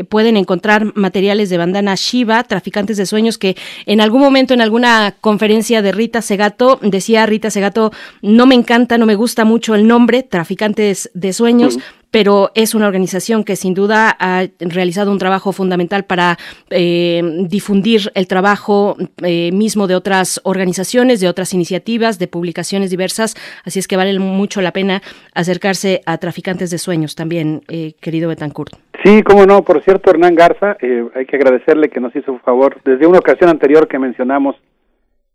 pueden 0.09 0.37
encontrar 0.37 0.97
materiales 0.97 1.51
de 1.51 1.59
bandana 1.59 1.95
Shiva, 1.97 2.45
Traficantes 2.45 2.97
de 2.97 3.07
Sueños, 3.07 3.39
que 3.39 3.57
en 3.87 4.01
algún 4.01 4.21
momento, 4.21 4.55
en 4.55 4.61
alguna 4.61 5.15
conferencia 5.21 5.83
de 5.83 5.90
Rita 5.93 6.23
Segato. 6.23 6.79
Decía 6.83 7.27
Rita 7.27 7.51
Segato, 7.51 7.93
no 8.23 8.47
me 8.47 8.55
encanta, 8.55 8.99
no 8.99 9.07
me 9.07 9.15
gusta 9.15 9.45
mucho 9.45 9.75
el 9.75 9.87
nombre, 9.87 10.23
Traficantes 10.23 11.11
de 11.15 11.33
Sueños, 11.33 11.79
pero 12.11 12.51
es 12.55 12.75
una 12.75 12.87
organización 12.87 13.45
que 13.45 13.57
sin 13.57 13.75
duda 13.75 14.15
ha 14.19 14.45
realizado 14.59 15.13
un 15.13 15.19
trabajo 15.19 15.53
fundamental 15.53 16.05
para 16.05 16.37
eh, 16.71 17.23
difundir 17.49 18.11
el 18.15 18.27
trabajo 18.27 18.97
eh, 19.23 19.51
mismo 19.53 19.87
de 19.87 19.95
otras 19.95 20.41
organizaciones, 20.45 21.21
de 21.21 21.29
otras 21.29 21.55
iniciativas, 21.55 22.19
de 22.19 22.27
publicaciones 22.27 22.91
diversas, 22.91 23.37
así 23.65 23.79
es 23.79 23.89
que 23.89 23.97
vale 23.97 24.19
mucho 24.19 24.61
la 24.61 24.73
pena 24.73 25.03
acercarse 25.35 26.03
a 26.07 26.19
Traficantes 26.19 26.71
de 26.71 26.79
Sueños 26.79 27.15
también, 27.15 27.63
eh, 27.69 27.95
querido 28.01 28.29
Betancourt. 28.29 28.75
Sí, 29.05 29.23
cómo 29.23 29.47
no, 29.47 29.63
por 29.63 29.83
cierto, 29.83 30.11
Hernán 30.11 30.35
Garza, 30.35 30.77
hay 31.15 31.25
que 31.25 31.37
agradecerle 31.37 31.89
que 31.89 32.01
nos 32.01 32.15
hizo 32.15 32.33
un 32.33 32.41
favor, 32.41 32.77
desde 32.85 33.07
una 33.07 33.19
ocasión 33.19 33.49
anterior 33.49 33.89
que 33.89 33.99
mencionamos 33.99 34.57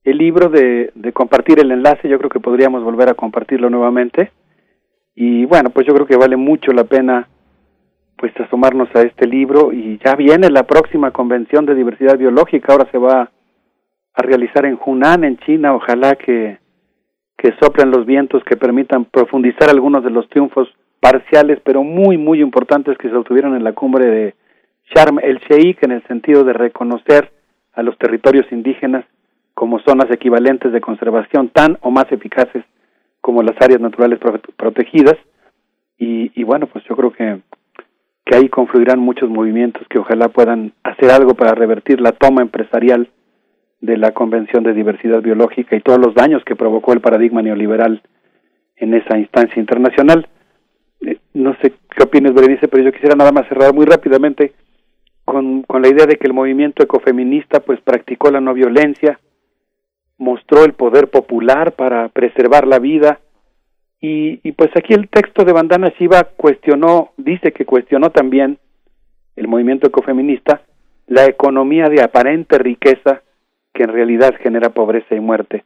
el 0.06 0.18
libro 0.18 0.50
de, 0.50 0.92
de 0.94 1.12
compartir 1.12 1.60
el 1.60 1.72
enlace, 1.72 2.08
yo 2.08 2.18
creo 2.20 2.30
que 2.30 2.40
podríamos 2.40 2.84
volver 2.84 3.10
a 3.10 3.16
compartirlo 3.16 3.70
nuevamente. 3.70 4.32
Y 5.16 5.46
bueno, 5.46 5.72
pues 5.72 5.88
yo 5.88 5.94
creo 5.94 6.06
que 6.06 6.16
vale 6.16 6.36
mucho 6.36 6.72
la 6.72 6.84
pena 6.84 7.28
pues 8.18 8.32
asomarnos 8.40 8.88
a 8.96 9.02
este 9.02 9.28
libro 9.28 9.74
y 9.74 10.00
ya 10.04 10.16
viene 10.16 10.50
la 10.50 10.64
próxima 10.64 11.12
convención 11.12 11.66
de 11.66 11.76
diversidad 11.76 12.18
biológica, 12.18 12.72
ahora 12.72 12.90
se 12.92 12.98
va 12.98 13.30
a 14.14 14.22
realizar 14.22 14.66
en 14.66 14.80
Hunan, 14.84 15.24
en 15.26 15.38
China, 15.40 15.76
ojalá 15.76 16.16
que, 16.16 16.58
que 17.38 17.54
soplen 17.60 17.92
los 17.92 18.06
vientos 18.06 18.44
que 18.46 18.56
permitan 18.56 19.06
profundizar 19.06 19.70
algunos 19.70 20.04
de 20.04 20.12
los 20.12 20.30
triunfos 20.30 20.70
parciales, 21.02 21.60
pero 21.64 21.84
muy, 21.84 22.18
muy 22.18 22.42
importantes 22.42 22.98
que 22.98 23.10
se 23.10 23.16
obtuvieron 23.16 23.56
en 23.56 23.64
la 23.64 23.74
cumbre 23.74 24.06
de 24.06 24.36
Sharm 24.94 25.20
el 25.20 25.40
Sheikh 25.40 25.84
en 25.84 25.92
el 25.92 26.04
sentido 26.08 26.44
de 26.44 26.54
reconocer 26.54 27.32
a 27.74 27.84
los 27.84 27.98
territorios 27.98 28.46
indígenas 28.52 29.06
como 29.56 29.80
zonas 29.80 30.12
equivalentes 30.12 30.72
de 30.72 30.82
conservación 30.82 31.50
tan 31.50 31.80
o 31.82 31.90
más 31.90 32.12
eficaces 32.12 32.64
como 33.22 33.42
las 33.42 33.56
áreas 33.60 33.82
naturales 33.82 34.20
protegidas 34.56 35.16
y, 35.98 36.44
bueno 36.44 36.68
pues 36.68 36.84
yo 36.88 36.96
creo 36.96 37.12
que 37.12 37.40
que 38.26 38.36
ahí 38.36 38.50
confluirán 38.50 39.00
muchos 39.00 39.30
movimientos 39.30 39.88
que 39.88 40.00
ojalá 40.00 40.30
puedan 40.30 40.74
hacer 40.84 41.10
algo 41.12 41.36
para 41.36 41.54
revertir 41.54 42.02
la 42.02 42.12
toma 42.12 42.42
empresarial 42.42 43.10
de 43.82 43.98
la 43.98 44.12
Convención 44.14 44.64
de 44.64 44.74
Diversidad 44.74 45.22
Biológica 45.22 45.76
y 45.76 45.82
todos 45.82 46.00
los 46.00 46.16
daños 46.16 46.44
que 46.44 46.56
provocó 46.56 46.94
el 46.94 47.02
paradigma 47.02 47.44
neoliberal 47.44 48.02
en 48.78 48.94
esa 48.96 49.18
instancia 49.18 49.60
internacional. 49.60 50.28
Eh, 51.02 51.20
no 51.36 51.56
sé 51.62 51.74
qué 51.96 52.04
opinas, 52.04 52.34
Berenice, 52.34 52.68
pero 52.68 52.84
yo 52.84 52.92
quisiera 52.92 53.16
nada 53.16 53.32
más 53.32 53.48
cerrar 53.48 53.76
muy 53.76 53.86
rápidamente 53.86 54.54
con, 55.24 55.62
con 55.62 55.84
la 55.84 55.90
idea 55.90 56.08
de 56.08 56.18
que 56.18 56.28
el 56.28 56.34
movimiento 56.34 56.84
ecofeminista 56.84 57.60
pues 57.60 57.80
practicó 57.82 58.32
la 58.32 58.42
no 58.42 58.56
violencia, 58.56 59.20
mostró 60.18 60.64
el 60.64 60.74
poder 60.74 61.10
popular 61.10 61.74
para 61.74 62.10
preservar 62.10 62.68
la 62.68 62.80
vida 62.80 63.20
y, 64.02 64.40
y 64.48 64.52
pues 64.54 64.70
aquí 64.76 64.94
el 64.94 65.10
texto 65.10 65.44
de 65.44 65.54
Bandana 65.54 65.94
Shiva 65.98 66.24
cuestionó, 66.36 67.12
dice 67.18 67.52
que 67.52 67.66
cuestionó 67.66 68.12
también 68.12 68.60
el 69.36 69.48
movimiento 69.48 69.88
ecofeminista 69.88 70.62
la 71.08 71.26
economía 71.26 71.90
de 71.90 72.02
aparente 72.02 72.58
riqueza 72.58 73.22
que 73.74 73.84
en 73.84 73.90
realidad 73.90 74.34
genera 74.42 74.70
pobreza 74.70 75.16
y 75.16 75.20
muerte 75.20 75.66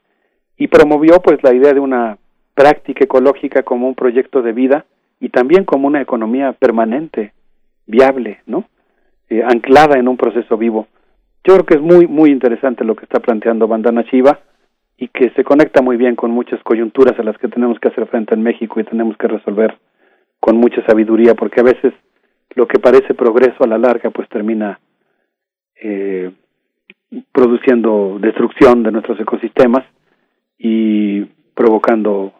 y 0.60 0.68
promovió 0.68 1.20
pues 1.20 1.42
la 1.42 1.54
idea 1.54 1.72
de 1.72 1.80
una 1.80 2.18
práctica 2.54 3.04
ecológica 3.04 3.62
como 3.62 3.88
un 3.88 3.94
proyecto 3.94 4.42
de 4.42 4.52
vida 4.52 4.84
y 5.18 5.30
también 5.30 5.64
como 5.64 5.86
una 5.86 6.02
economía 6.02 6.52
permanente, 6.52 7.32
viable, 7.86 8.40
¿no? 8.46 8.64
Eh, 9.30 9.42
anclada 9.42 9.98
en 9.98 10.08
un 10.08 10.18
proceso 10.18 10.58
vivo. 10.58 10.86
Yo 11.44 11.54
creo 11.54 11.66
que 11.66 11.74
es 11.74 11.80
muy, 11.80 12.06
muy 12.06 12.30
interesante 12.30 12.84
lo 12.84 12.94
que 12.94 13.04
está 13.04 13.20
planteando 13.20 13.66
Bandana 13.66 14.02
Shiva 14.02 14.40
y 14.98 15.08
que 15.08 15.30
se 15.30 15.44
conecta 15.44 15.80
muy 15.80 15.96
bien 15.96 16.14
con 16.14 16.30
muchas 16.30 16.62
coyunturas 16.62 17.18
a 17.18 17.22
las 17.22 17.38
que 17.38 17.48
tenemos 17.48 17.78
que 17.80 17.88
hacer 17.88 18.06
frente 18.06 18.34
en 18.34 18.42
México 18.42 18.78
y 18.78 18.84
tenemos 18.84 19.16
que 19.16 19.28
resolver 19.28 19.78
con 20.38 20.56
mucha 20.56 20.84
sabiduría, 20.86 21.34
porque 21.34 21.60
a 21.60 21.64
veces 21.64 21.94
lo 22.54 22.66
que 22.66 22.78
parece 22.78 23.14
progreso 23.14 23.64
a 23.64 23.66
la 23.66 23.78
larga 23.78 24.10
pues 24.10 24.28
termina 24.28 24.78
eh, 25.82 26.30
produciendo 27.32 28.18
destrucción 28.20 28.82
de 28.82 28.92
nuestros 28.92 29.18
ecosistemas 29.20 29.84
y 30.58 31.22
provocando 31.54 32.32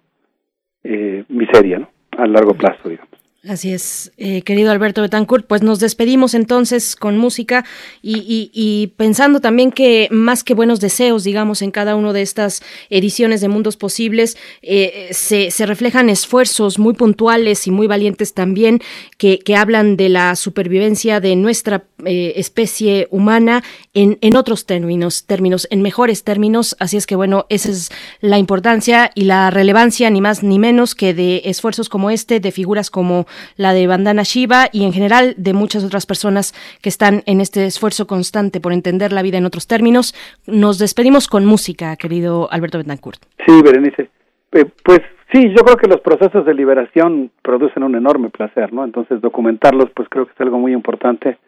eh, 0.85 1.25
miseria 1.29 1.79
¿no? 1.79 1.89
a 2.19 2.27
largo 2.27 2.55
plazo, 2.55 2.89
digamos. 2.89 3.20
Así 3.49 3.73
es, 3.73 4.13
eh, 4.19 4.43
querido 4.43 4.71
Alberto 4.71 5.01
Betancourt, 5.01 5.47
pues 5.47 5.63
nos 5.63 5.81
despedimos 5.81 6.35
entonces 6.35 6.95
con 6.95 7.17
música 7.17 7.65
y, 8.03 8.93
pensando 8.99 9.41
también 9.41 9.73
que 9.73 10.09
más 10.11 10.45
que 10.45 10.53
buenos 10.53 10.79
deseos, 10.79 11.25
digamos, 11.25 11.63
en 11.63 11.71
cada 11.71 11.97
una 11.97 12.13
de 12.13 12.21
estas 12.21 12.63
ediciones 12.91 13.41
de 13.41 13.49
Mundos 13.49 13.79
Posibles, 13.79 14.37
eh, 14.61 15.09
se, 15.13 15.51
reflejan 15.65 16.11
esfuerzos 16.11 16.79
muy 16.79 16.93
puntuales 16.93 17.67
y 17.67 17.71
muy 17.71 17.87
valientes 17.87 18.35
también 18.35 18.83
que, 19.17 19.41
hablan 19.57 19.97
de 19.97 20.11
la 20.11 20.37
supervivencia 20.37 21.19
de 21.21 21.35
nuestra 21.35 21.85
eh, 22.05 22.35
especie 22.37 23.09
humana 23.11 23.65
en, 23.95 24.19
en 24.21 24.37
otros 24.37 24.67
términos, 24.67 25.25
términos, 25.25 25.67
en 25.71 25.81
mejores 25.81 26.25
términos. 26.25 26.77
Así 26.79 26.99
es 26.99 27.07
que 27.07 27.17
bueno, 27.17 27.47
esa 27.49 27.71
es 27.71 27.89
la 28.21 28.39
importancia 28.39 29.11
y 29.15 29.25
la 29.25 29.51
relevancia, 29.51 30.11
ni 30.11 30.21
más 30.21 30.43
ni 30.43 30.59
menos 30.59 30.95
que 30.95 31.15
de 31.15 31.43
esfuerzos 31.47 31.89
como 31.89 32.11
este, 32.11 32.39
de 32.39 32.53
figuras 32.53 32.91
como 32.91 33.27
la 33.57 33.73
de 33.73 33.87
Bandana 33.87 34.23
Shiva 34.23 34.67
y 34.73 34.85
en 34.85 34.93
general 34.93 35.35
de 35.37 35.53
muchas 35.53 35.85
otras 35.85 36.07
personas 36.07 36.55
que 36.83 36.89
están 36.89 37.23
en 37.27 37.41
este 37.41 37.67
esfuerzo 37.67 38.07
constante 38.07 38.61
por 38.61 38.73
entender 38.73 39.13
la 39.13 39.23
vida 39.23 39.39
en 39.39 39.47
otros 39.47 39.67
términos. 39.67 40.15
Nos 40.47 40.79
despedimos 40.79 41.29
con 41.29 41.47
música, 41.47 41.97
querido 41.97 42.49
Alberto 42.51 42.79
Betancourt. 42.79 43.21
Sí, 43.47 43.63
Berenice. 43.63 44.11
Eh, 44.53 44.67
pues 44.85 45.01
sí, 45.33 45.49
yo 45.51 45.65
creo 45.65 45.77
que 45.77 45.89
los 45.89 46.01
procesos 46.01 46.45
de 46.45 46.55
liberación 46.55 47.31
producen 47.43 47.83
un 47.83 47.95
enorme 47.95 48.31
placer, 48.31 48.73
¿no? 48.73 48.85
Entonces 48.85 49.21
documentarlos, 49.21 49.91
pues 49.95 50.09
creo 50.09 50.27
que 50.27 50.33
es 50.33 50.41
algo 50.41 50.59
muy 50.59 50.73
importante 50.73 51.39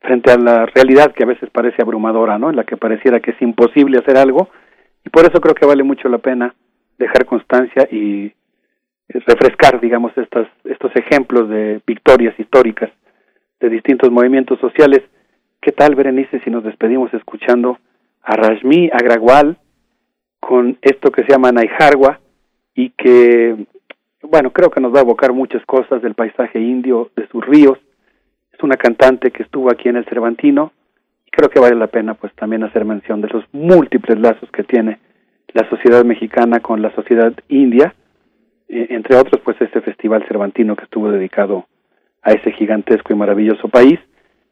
frente 0.00 0.30
a 0.30 0.38
la 0.38 0.66
realidad 0.66 1.12
que 1.12 1.24
a 1.24 1.26
veces 1.26 1.50
parece 1.50 1.82
abrumadora, 1.82 2.38
¿no? 2.38 2.50
En 2.50 2.56
la 2.56 2.64
que 2.64 2.76
pareciera 2.76 3.20
que 3.20 3.32
es 3.32 3.42
imposible 3.42 3.98
hacer 3.98 4.16
algo 4.16 4.48
y 5.04 5.10
por 5.10 5.24
eso 5.24 5.40
creo 5.40 5.54
que 5.54 5.66
vale 5.66 5.84
mucho 5.84 6.08
la 6.08 6.18
pena 6.18 6.54
dejar 6.98 7.26
constancia 7.26 7.88
y 7.90 8.32
refrescar, 9.08 9.80
digamos, 9.80 10.16
estas, 10.16 10.48
estos 10.64 10.94
ejemplos 10.96 11.48
de 11.48 11.80
victorias 11.86 12.38
históricas 12.38 12.90
de 13.60 13.68
distintos 13.68 14.10
movimientos 14.10 14.58
sociales. 14.60 15.02
¿Qué 15.60 15.72
tal, 15.72 15.94
Berenice, 15.94 16.40
si 16.40 16.50
nos 16.50 16.64
despedimos 16.64 17.12
escuchando 17.14 17.78
a 18.22 18.36
Rashmi 18.36 18.90
Agrawal 18.92 19.56
con 20.40 20.78
esto 20.82 21.10
que 21.10 21.22
se 21.22 21.32
llama 21.32 21.52
Naijarwa 21.52 22.20
y 22.74 22.90
que, 22.90 23.66
bueno, 24.22 24.52
creo 24.52 24.70
que 24.70 24.80
nos 24.80 24.94
va 24.94 24.98
a 24.98 25.02
evocar 25.02 25.32
muchas 25.32 25.64
cosas 25.64 26.02
del 26.02 26.14
paisaje 26.14 26.60
indio, 26.60 27.10
de 27.16 27.26
sus 27.28 27.44
ríos. 27.46 27.78
Es 28.52 28.62
una 28.62 28.76
cantante 28.76 29.30
que 29.30 29.42
estuvo 29.42 29.70
aquí 29.70 29.88
en 29.88 29.96
el 29.96 30.04
Cervantino 30.06 30.72
y 31.26 31.30
creo 31.30 31.48
que 31.48 31.60
vale 31.60 31.76
la 31.76 31.86
pena 31.86 32.14
pues 32.14 32.34
también 32.34 32.64
hacer 32.64 32.84
mención 32.84 33.20
de 33.20 33.28
los 33.28 33.44
múltiples 33.52 34.18
lazos 34.18 34.50
que 34.50 34.64
tiene 34.64 34.98
la 35.52 35.68
sociedad 35.70 36.04
mexicana 36.04 36.60
con 36.60 36.82
la 36.82 36.94
sociedad 36.94 37.32
india 37.48 37.94
entre 38.68 39.16
otros, 39.16 39.40
pues 39.44 39.56
este 39.60 39.80
festival 39.80 40.24
cervantino 40.26 40.76
que 40.76 40.84
estuvo 40.84 41.10
dedicado 41.10 41.66
a 42.22 42.32
ese 42.32 42.52
gigantesco 42.52 43.12
y 43.12 43.16
maravilloso 43.16 43.68
país. 43.68 43.98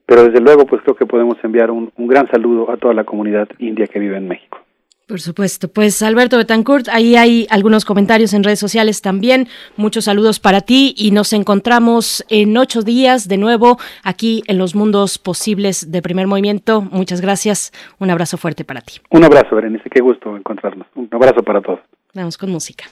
Pero 0.06 0.24
desde 0.24 0.40
luego, 0.40 0.66
pues 0.66 0.82
creo 0.82 0.96
que 0.96 1.06
podemos 1.06 1.36
enviar 1.42 1.70
un, 1.70 1.90
un 1.96 2.06
gran 2.06 2.28
saludo 2.30 2.70
a 2.70 2.76
toda 2.76 2.94
la 2.94 3.04
comunidad 3.04 3.48
india 3.58 3.86
que 3.86 3.98
vive 3.98 4.16
en 4.16 4.28
México. 4.28 4.58
Por 5.06 5.20
supuesto. 5.20 5.68
Pues 5.68 6.02
Alberto 6.02 6.38
Betancourt, 6.38 6.88
ahí 6.88 7.14
hay 7.14 7.46
algunos 7.50 7.84
comentarios 7.84 8.32
en 8.32 8.42
redes 8.42 8.58
sociales 8.58 9.02
también. 9.02 9.48
Muchos 9.76 10.04
saludos 10.04 10.40
para 10.40 10.62
ti 10.62 10.94
y 10.96 11.10
nos 11.10 11.34
encontramos 11.34 12.24
en 12.30 12.56
ocho 12.56 12.80
días 12.80 13.28
de 13.28 13.36
nuevo 13.36 13.76
aquí 14.02 14.42
en 14.46 14.56
los 14.56 14.74
mundos 14.74 15.18
posibles 15.18 15.92
de 15.92 16.00
primer 16.00 16.26
movimiento. 16.26 16.80
Muchas 16.80 17.20
gracias. 17.20 17.70
Un 17.98 18.10
abrazo 18.10 18.38
fuerte 18.38 18.64
para 18.64 18.80
ti. 18.80 18.94
Un 19.10 19.24
abrazo, 19.24 19.54
Berenice. 19.54 19.90
Qué 19.90 20.00
gusto 20.00 20.36
encontrarnos. 20.38 20.86
Un 20.94 21.08
abrazo 21.10 21.42
para 21.42 21.60
todos. 21.60 21.80
Vamos 22.14 22.38
con 22.38 22.50
música. 22.50 22.84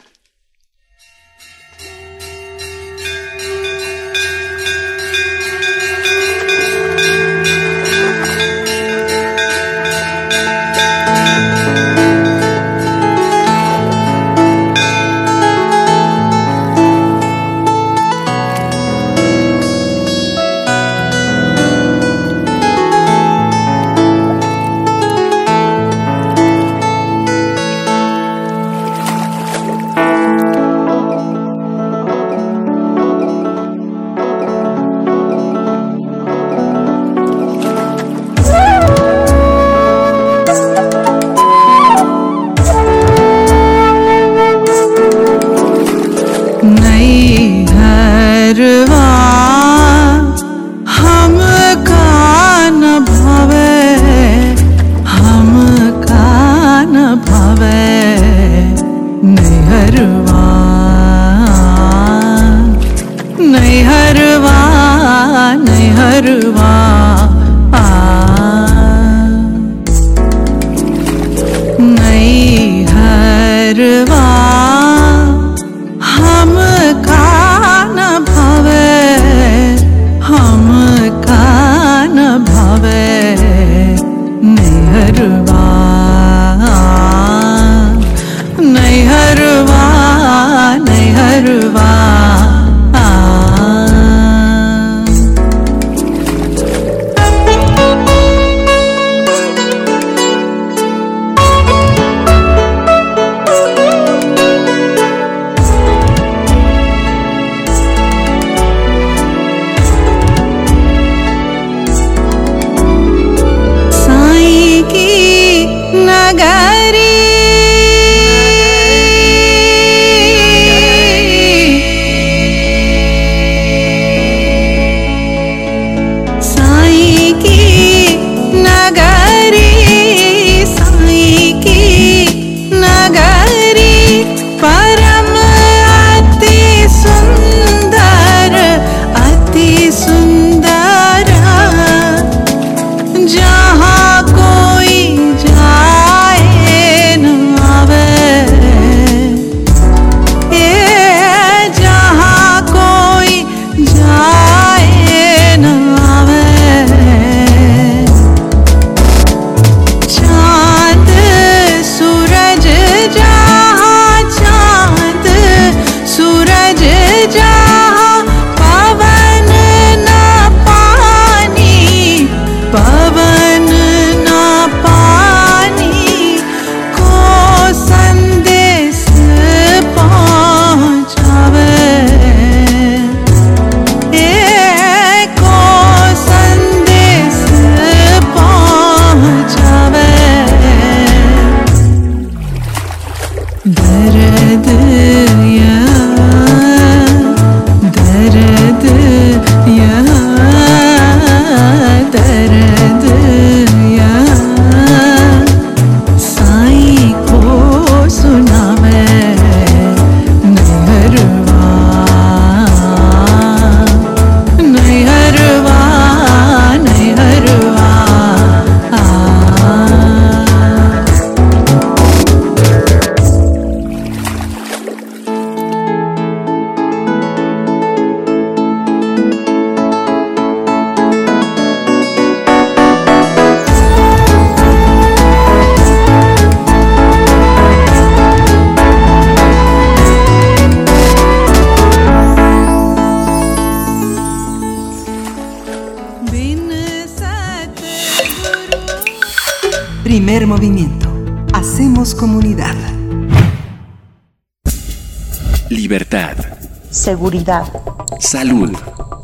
Salud. 258.33 258.71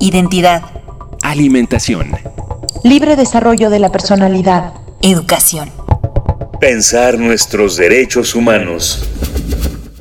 Identidad. 0.01 0.65
Alimentación. 1.23 2.11
Libre 2.85 3.17
desarrollo 3.17 3.71
de 3.71 3.79
la 3.79 3.91
personalidad. 3.91 4.75
Educación. 5.01 5.71
Pensar 6.61 7.19
nuestros 7.19 7.79
derechos 7.79 8.35
humanos. 8.35 9.09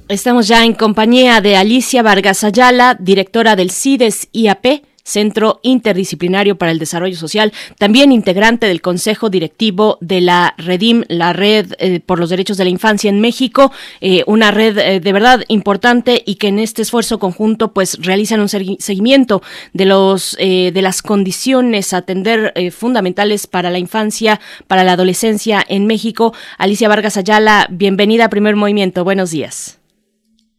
Estamos 0.09 0.49
ya 0.49 0.65
en 0.65 0.73
compañía 0.73 1.39
de 1.39 1.55
Alicia 1.55 2.03
Vargas 2.03 2.43
Ayala, 2.43 2.97
directora 2.99 3.55
del 3.55 3.71
CIDES 3.71 4.27
IAP, 4.33 4.83
Centro 5.07 5.59
Interdisciplinario 5.63 6.57
para 6.57 6.71
el 6.71 6.79
Desarrollo 6.79 7.15
Social, 7.15 7.53
también 7.79 8.11
integrante 8.11 8.67
del 8.67 8.81
Consejo 8.81 9.29
Directivo 9.29 9.97
de 10.01 10.19
la 10.19 10.53
REDIM, 10.57 11.05
la 11.07 11.31
Red 11.31 11.73
eh, 11.79 12.01
por 12.05 12.19
los 12.19 12.29
Derechos 12.29 12.57
de 12.57 12.65
la 12.65 12.69
Infancia 12.69 13.09
en 13.09 13.21
México, 13.21 13.71
eh, 14.01 14.23
una 14.27 14.51
red 14.51 14.77
eh, 14.77 14.99
de 14.99 15.13
verdad 15.13 15.39
importante 15.47 16.21
y 16.25 16.35
que 16.35 16.49
en 16.49 16.59
este 16.59 16.81
esfuerzo 16.81 17.19
conjunto 17.19 17.73
pues 17.73 17.97
realizan 18.05 18.41
un 18.41 18.49
seguimiento 18.49 19.41
de 19.73 19.85
los 19.85 20.37
de 20.37 20.81
las 20.81 21.01
condiciones 21.01 21.93
a 21.93 21.97
atender 21.97 22.53
fundamentales 22.71 23.47
para 23.47 23.69
la 23.69 23.79
infancia, 23.79 24.39
para 24.67 24.83
la 24.83 24.93
adolescencia 24.93 25.63
en 25.67 25.87
México. 25.87 26.33
Alicia 26.57 26.89
Vargas 26.89 27.17
Ayala, 27.17 27.67
bienvenida 27.69 28.25
a 28.25 28.29
Primer 28.29 28.55
Movimiento. 28.55 29.03
Buenos 29.03 29.31
días. 29.31 29.79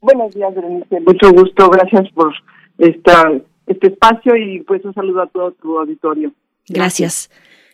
Buenos 0.01 0.35
días, 0.35 0.55
Berenice. 0.55 1.01
Mucho 1.01 1.33
gusto. 1.33 1.69
Gracias 1.71 2.09
por 2.15 2.33
esta 2.79 3.33
este 3.69 3.89
espacio 3.89 4.37
y 4.37 4.61
pues 4.61 4.85
un 4.85 4.95
saludo 4.95 5.23
a 5.23 5.27
todo 5.27 5.53
tu 5.53 5.79
auditorio. 5.79 6.33
Gracias. 6.69 7.31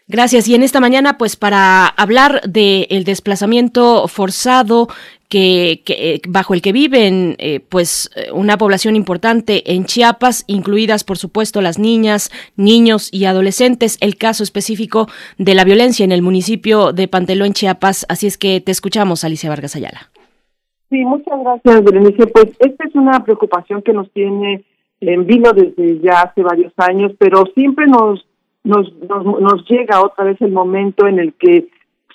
Gracias. 0.07 0.47
Y 0.49 0.55
en 0.55 0.63
esta 0.63 0.81
mañana, 0.81 1.17
pues 1.17 1.35
para 1.35 1.87
hablar 1.87 2.43
del 2.43 3.05
desplazamiento 3.05 4.07
forzado 4.07 4.89
que, 5.31 5.81
que, 5.85 6.21
bajo 6.29 6.53
el 6.53 6.61
que 6.61 6.73
viven 6.73 7.37
eh, 7.39 7.61
pues 7.61 8.11
una 8.33 8.59
población 8.59 8.97
importante 8.97 9.73
en 9.73 9.87
Chiapas, 9.87 10.45
incluidas 10.47 11.05
por 11.05 11.17
supuesto 11.17 11.63
las 11.63 11.79
niñas, 11.79 12.31
niños 12.57 13.09
y 13.13 13.25
adolescentes, 13.25 13.97
el 14.03 14.17
caso 14.17 14.43
específico 14.43 15.07
de 15.39 15.55
la 15.55 15.65
violencia 15.65 16.05
en 16.05 16.13
el 16.13 16.21
municipio 16.21 16.93
de 16.93 17.09
Panteló 17.09 17.47
en 17.47 17.55
Chiapas. 17.55 18.05
Así 18.11 18.27
es 18.27 18.37
que 18.37 18.61
te 18.61 18.73
escuchamos, 18.73 19.25
Alicia 19.25 19.49
Vargas 19.49 19.75
Ayala. 19.75 20.11
Sí, 20.91 20.99
muchas 20.99 21.41
gracias, 21.43 21.83
Berenice. 21.83 22.27
Pues 22.27 22.47
esta 22.59 22.85
es 22.85 22.95
una 22.95 23.25
preocupación 23.25 23.81
que 23.83 23.95
nos 23.95 24.13
tiene 24.13 24.63
en 25.09 25.27
vino 25.27 25.53
desde 25.53 26.01
ya 26.01 26.23
hace 26.23 26.43
varios 26.43 26.73
años, 26.77 27.13
pero 27.19 27.45
siempre 27.55 27.87
nos, 27.87 28.27
nos, 28.63 28.93
nos, 29.09 29.69
llega 29.69 30.03
otra 30.03 30.25
vez 30.25 30.41
el 30.41 30.53
momento 30.53 31.07
en 31.07 31.19
el 31.19 31.35
que 31.35 31.69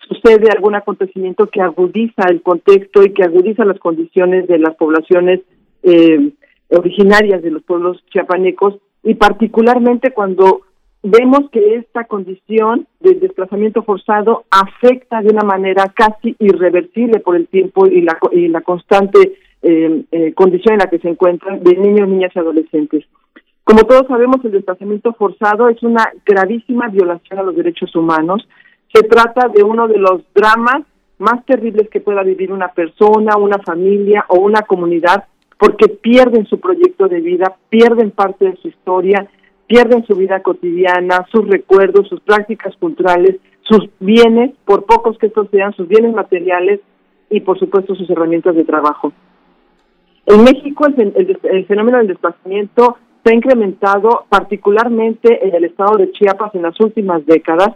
sucede 0.08 0.50
algún 0.52 0.76
acontecimiento 0.76 1.48
que 1.48 1.62
agudiza 1.62 2.24
el 2.30 2.42
contexto 2.42 3.04
y 3.04 3.14
que 3.14 3.24
agudiza 3.24 3.66
las 3.66 3.80
condiciones 3.80 4.48
de 4.48 4.60
las 4.60 4.76
poblaciones 4.76 5.42
eh, 5.84 6.32
originarias 6.70 7.42
de 7.42 7.52
los 7.52 7.64
pueblos 7.64 8.04
chiapanecos 8.12 8.76
y 9.04 9.16
particularmente 9.16 10.12
cuando 10.12 10.62
vemos 11.04 11.50
que 11.52 11.76
esta 11.76 12.06
condición 12.06 12.88
del 13.00 13.20
desplazamiento 13.20 13.84
forzado 13.84 14.44
afecta 14.52 15.22
de 15.22 15.30
una 15.30 15.44
manera 15.44 15.92
casi 15.96 16.36
irreversible 16.40 17.20
por 17.20 17.36
el 17.36 17.48
tiempo 17.48 17.88
y 17.88 18.02
la, 18.02 18.18
y 18.32 18.48
la 18.50 18.62
constante 18.62 19.38
eh, 19.62 20.04
eh, 20.12 20.34
condición 20.34 20.74
en 20.74 20.80
la 20.80 20.90
que 20.90 21.00
se 21.00 21.10
encuentran 21.10 21.64
de 21.64 21.76
niños, 21.76 22.08
niñas 22.08 22.32
y 22.36 22.40
adolescentes. 22.40 23.06
Como 23.64 23.84
todos 23.84 24.08
sabemos, 24.08 24.38
el 24.44 24.52
desplazamiento 24.52 25.14
forzado 25.14 25.70
es 25.70 25.84
una 25.84 26.12
gravísima 26.26 26.88
violación 26.88 27.40
a 27.40 27.44
los 27.44 27.56
derechos 27.56 27.96
humanos. 27.96 28.48
Se 28.94 29.04
trata 29.04 29.48
de 29.50 29.64
uno 29.64 29.88
de 29.88 29.98
los 29.98 30.24
dramas 30.34 30.84
más 31.20 31.46
terribles 31.46 31.90
que 31.90 32.00
pueda 32.00 32.24
vivir 32.24 32.52
una 32.52 32.70
persona, 32.70 33.38
una 33.38 33.60
familia 33.60 34.26
o 34.30 34.40
una 34.40 34.62
comunidad, 34.62 35.26
porque 35.60 35.90
pierden 35.90 36.46
su 36.48 36.60
proyecto 36.60 37.08
de 37.08 37.20
vida, 37.20 37.58
pierden 37.70 38.12
parte 38.12 38.46
de 38.46 38.56
su 38.58 38.70
historia, 38.70 39.28
pierden 39.68 40.04
su 40.08 40.16
vida 40.16 40.42
cotidiana, 40.42 41.28
sus 41.32 41.48
recuerdos, 41.48 42.08
sus 42.08 42.22
prácticas 42.22 42.76
culturales, 42.78 43.36
sus 43.62 43.88
bienes, 44.00 44.52
por 44.66 44.86
pocos 44.86 45.18
que 45.20 45.28
estos 45.28 45.48
sean, 45.52 45.74
sus 45.74 45.88
bienes 45.88 46.16
materiales 46.16 46.80
y 47.30 47.42
por 47.42 47.60
supuesto 47.60 47.94
sus 47.94 48.10
herramientas 48.10 48.56
de 48.56 48.64
trabajo. 48.64 49.14
En 50.30 50.44
México 50.44 50.86
el, 50.86 51.66
fenómeno 51.66 51.98
del 51.98 52.10
desplazamiento 52.10 52.98
se 53.24 53.32
ha 53.32 53.36
incrementado 53.36 54.26
particularmente 54.30 55.44
en 55.44 55.56
el 55.56 55.64
estado 55.64 55.98
de 55.98 56.12
Chiapas 56.12 56.54
en 56.54 56.62
las 56.62 56.80
últimas 56.80 57.26
décadas, 57.26 57.70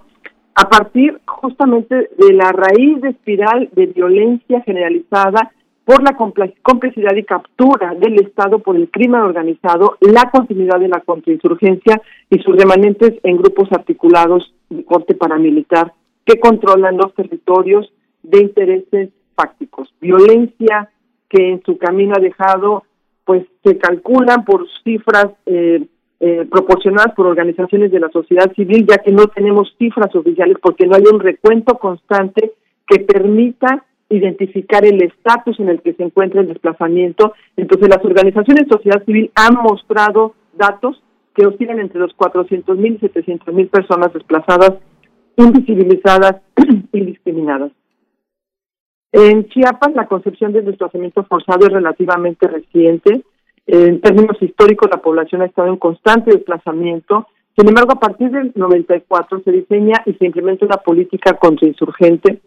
a 0.54 0.70
partir 0.70 1.20
justamente 1.26 2.12
de 2.16 2.34
la 2.34 2.52
raíz 2.52 3.02
de 3.02 3.10
espiral 3.10 3.70
de 3.72 3.88
violencia 3.88 4.62
generalizada 4.62 5.52
por 5.84 6.04
la 6.04 6.16
complicidad 6.16 7.16
y 7.16 7.24
captura 7.24 7.96
del 7.96 8.22
Estado 8.22 8.60
por 8.60 8.76
el 8.76 8.88
crimen 8.92 9.22
organizado, 9.22 9.98
la 10.00 10.30
continuidad 10.30 10.80
de 10.80 10.90
la 10.90 11.00
contrainsurgencia 11.00 12.04
y 12.30 12.38
sus 12.38 12.56
remanentes 12.56 13.16
en 13.24 13.38
grupos 13.38 13.72
articulados 13.72 14.54
de 14.70 14.86
corte 14.86 15.16
paramilitar 15.16 15.92
que 16.24 16.40
controlan 16.40 16.98
los 16.98 17.16
territorios 17.16 17.92
de 18.22 18.42
intereses 18.42 19.10
fácticos. 19.36 19.92
Violencia 20.00 20.92
que 21.34 21.50
en 21.50 21.64
su 21.64 21.78
camino 21.78 22.14
ha 22.16 22.22
dejado, 22.22 22.84
pues 23.26 23.46
se 23.64 23.78
calculan 23.78 24.46
por 24.46 24.68
cifras 24.84 25.28
eh, 25.46 25.84
eh, 26.20 26.48
proporcionadas 26.50 27.14
por 27.16 27.26
organizaciones 27.26 27.92
de 27.92 28.00
la 28.00 28.10
sociedad 28.10 28.54
civil, 28.54 28.86
ya 28.88 29.00
que 29.00 29.12
no 29.12 29.28
tenemos 29.28 29.74
cifras 29.78 30.14
oficiales 30.16 30.58
porque 30.62 30.86
no 30.86 30.96
hay 30.96 31.04
un 31.12 31.20
recuento 31.20 31.78
constante 31.80 32.54
que 32.88 33.00
permita 33.00 33.84
identificar 34.10 34.86
el 34.86 35.02
estatus 35.02 35.60
en 35.60 35.70
el 35.70 35.82
que 35.82 35.94
se 35.94 36.04
encuentra 36.04 36.42
el 36.42 36.48
desplazamiento. 36.48 37.34
Entonces, 37.58 37.90
las 37.90 38.06
organizaciones 38.06 38.66
de 38.68 38.76
sociedad 38.76 39.04
civil 39.06 39.32
han 39.34 39.56
mostrado 39.56 40.36
datos 40.54 41.02
que 41.34 41.48
oscilan 41.48 41.80
entre 41.80 42.00
los 42.00 42.14
400 42.14 42.78
mil 42.78 42.94
y 42.94 43.00
700 43.00 43.54
mil 43.54 43.68
personas 43.70 44.14
desplazadas, 44.14 44.74
invisibilizadas 45.36 46.42
y 46.94 47.02
discriminadas. 47.02 47.72
En 49.14 49.48
Chiapas, 49.50 49.94
la 49.94 50.08
concepción 50.08 50.54
del 50.54 50.66
desplazamiento 50.66 51.24
forzado 51.26 51.68
es 51.68 51.72
relativamente 51.72 52.48
reciente. 52.48 53.24
En 53.68 54.02
términos 54.02 54.42
históricos, 54.42 54.90
la 54.92 55.04
población 55.04 55.44
ha 55.44 55.46
estado 55.46 55.68
en 55.68 55.78
constante 55.78 56.32
desplazamiento. 56.32 57.28
Sin 57.56 57.70
embargo, 57.70 57.92
a 57.94 58.00
partir 58.00 58.32
del 58.32 58.52
94 58.56 59.44
se 59.46 59.52
diseña 59.52 60.02
y 60.08 60.14
se 60.14 60.26
implementa 60.26 60.66
una 60.66 60.78
política 60.78 61.34
contrainsurgente 61.34 62.42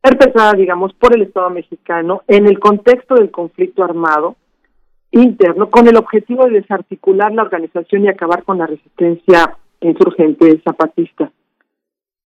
perpetrada, 0.00 0.52
digamos, 0.52 0.94
por 0.94 1.16
el 1.16 1.22
Estado 1.22 1.50
mexicano 1.50 2.22
en 2.28 2.46
el 2.46 2.60
contexto 2.60 3.16
del 3.16 3.32
conflicto 3.32 3.82
armado 3.82 4.36
interno 5.10 5.68
con 5.68 5.88
el 5.88 5.96
objetivo 5.96 6.46
de 6.46 6.60
desarticular 6.60 7.32
la 7.32 7.42
organización 7.42 8.04
y 8.04 8.08
acabar 8.08 8.44
con 8.44 8.58
la 8.58 8.68
resistencia 8.68 9.56
insurgente 9.80 10.62
zapatista. 10.62 11.32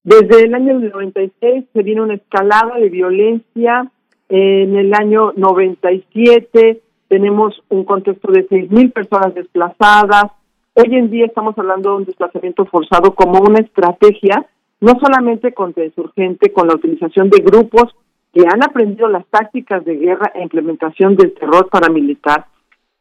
Desde 0.04 0.44
el 0.44 0.54
año 0.54 0.78
96 0.78 1.64
se 1.72 1.82
viene 1.82 2.02
una 2.02 2.14
escalada 2.14 2.76
de 2.76 2.90
violencia. 2.90 3.90
En 4.28 4.76
el 4.76 4.92
año 4.92 5.32
97 5.34 6.82
tenemos 7.08 7.62
un 7.70 7.84
contexto 7.84 8.30
de 8.30 8.46
6.000 8.46 8.92
personas 8.92 9.34
desplazadas. 9.34 10.24
Hoy 10.74 10.94
en 10.94 11.10
día 11.10 11.24
estamos 11.24 11.56
hablando 11.56 11.90
de 11.90 11.96
un 11.96 12.04
desplazamiento 12.04 12.66
forzado 12.66 13.14
como 13.14 13.40
una 13.40 13.60
estrategia, 13.60 14.46
no 14.80 14.92
solamente 15.00 15.54
contra 15.54 15.86
insurgente, 15.86 16.52
con 16.52 16.68
la 16.68 16.74
utilización 16.74 17.30
de 17.30 17.42
grupos 17.42 17.96
que 18.34 18.42
han 18.46 18.62
aprendido 18.62 19.08
las 19.08 19.24
tácticas 19.28 19.86
de 19.86 19.96
guerra 19.96 20.32
e 20.34 20.42
implementación 20.42 21.16
del 21.16 21.32
terror 21.32 21.70
paramilitar. 21.70 22.44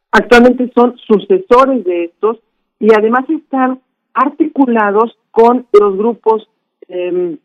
Actualmente 0.09 0.71
son 0.73 0.95
sucesores 0.99 1.83
de 1.83 2.05
estos 2.05 2.37
y 2.79 2.93
además 2.93 3.29
están 3.29 3.81
articulados 4.13 5.17
con 5.31 5.65
los 5.73 5.97
grupos 5.97 6.47
Em, 6.95 7.39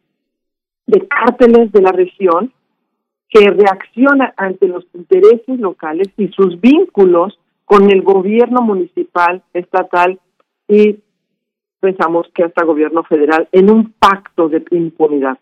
de 0.87 1.09
cárteles 1.09 1.73
de 1.73 1.81
la 1.81 1.91
región 1.91 2.53
que 3.31 3.49
reacciona 3.49 4.35
ante 4.37 4.69
los 4.69 4.87
intereses 4.93 5.59
locales 5.59 6.09
y 6.19 6.29
sus 6.29 6.61
vínculos 6.61 7.39
con 7.65 7.91
el 7.91 8.03
gobierno 8.03 8.61
municipal, 8.61 9.43
estatal 9.55 10.21
y 10.69 10.99
pensamos 11.81 12.27
que 12.35 12.45
hasta 12.45 12.67
gobierno 12.67 13.05
federal 13.05 13.49
en 13.53 13.71
un 13.71 13.95
pacto 13.99 14.51
de 14.51 14.63
impunidad. 14.71 15.39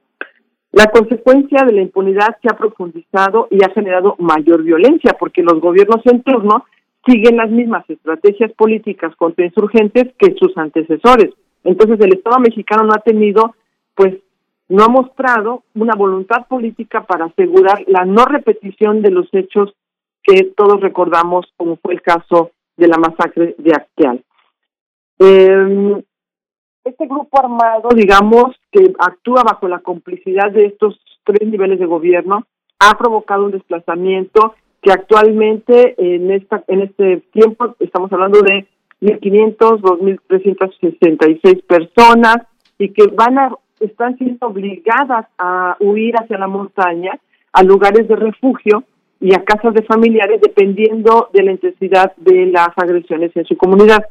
La 0.70 0.86
consecuencia 0.86 1.64
de 1.66 1.72
la 1.72 1.82
impunidad 1.82 2.36
se 2.40 2.48
ha 2.48 2.56
profundizado 2.56 3.48
y 3.50 3.64
ha 3.64 3.70
generado 3.70 4.14
mayor 4.20 4.62
violencia 4.62 5.16
porque 5.18 5.42
los 5.42 5.60
gobiernos 5.60 6.02
en 6.04 6.22
turno 6.22 6.64
siguen 7.04 7.38
las 7.38 7.50
mismas 7.50 7.84
estrategias 7.90 8.52
políticas 8.52 9.16
contra 9.16 9.46
insurgentes 9.46 10.14
que 10.16 10.36
sus 10.38 10.56
antecesores. 10.56 11.34
Entonces 11.64 11.98
el 12.00 12.14
Estado 12.14 12.38
mexicano 12.38 12.84
no 12.84 12.92
ha 12.94 13.00
tenido 13.00 13.56
pues 13.96 14.14
no 14.68 14.84
ha 14.84 14.88
mostrado 14.88 15.64
una 15.74 15.94
voluntad 15.96 16.46
política 16.46 17.04
para 17.04 17.26
asegurar 17.26 17.82
la 17.86 18.04
no 18.04 18.24
repetición 18.24 19.02
de 19.02 19.10
los 19.10 19.28
hechos 19.32 19.74
que 20.22 20.44
todos 20.56 20.80
recordamos, 20.80 21.46
como 21.56 21.76
fue 21.76 21.94
el 21.94 22.02
caso 22.02 22.50
de 22.76 22.88
la 22.88 22.98
masacre 22.98 23.54
de 23.58 23.72
Acteal. 23.72 24.24
Eh, 25.18 26.02
es 26.84 26.92
este 26.92 27.06
grupo 27.06 27.38
armado, 27.40 27.88
digamos, 27.94 28.54
que 28.70 28.92
actúa 28.98 29.42
bajo 29.42 29.66
la 29.66 29.80
complicidad 29.80 30.52
de 30.52 30.66
estos 30.66 31.00
tres 31.24 31.48
niveles 31.48 31.80
de 31.80 31.86
gobierno, 31.86 32.46
ha 32.78 32.96
provocado 32.96 33.44
un 33.44 33.52
desplazamiento 33.52 34.54
que 34.82 34.92
actualmente 34.92 35.94
en 35.98 36.30
esta 36.30 36.62
en 36.68 36.82
este 36.82 37.22
tiempo 37.32 37.74
estamos 37.80 38.12
hablando 38.12 38.40
de 38.42 38.68
1.500, 39.00 39.80
2.366 39.80 41.62
personas 41.66 42.36
y 42.78 42.90
que 42.90 43.06
van 43.08 43.38
a 43.38 43.52
están 43.80 44.16
siendo 44.18 44.46
obligadas 44.46 45.26
a 45.38 45.76
huir 45.80 46.14
hacia 46.16 46.38
la 46.38 46.48
montaña, 46.48 47.18
a 47.52 47.62
lugares 47.62 48.08
de 48.08 48.16
refugio 48.16 48.84
y 49.20 49.34
a 49.34 49.44
casas 49.44 49.74
de 49.74 49.82
familiares 49.82 50.40
dependiendo 50.40 51.28
de 51.32 51.42
la 51.42 51.52
intensidad 51.52 52.14
de 52.16 52.46
las 52.46 52.70
agresiones 52.76 53.32
en 53.34 53.44
su 53.44 53.56
comunidad. 53.56 54.04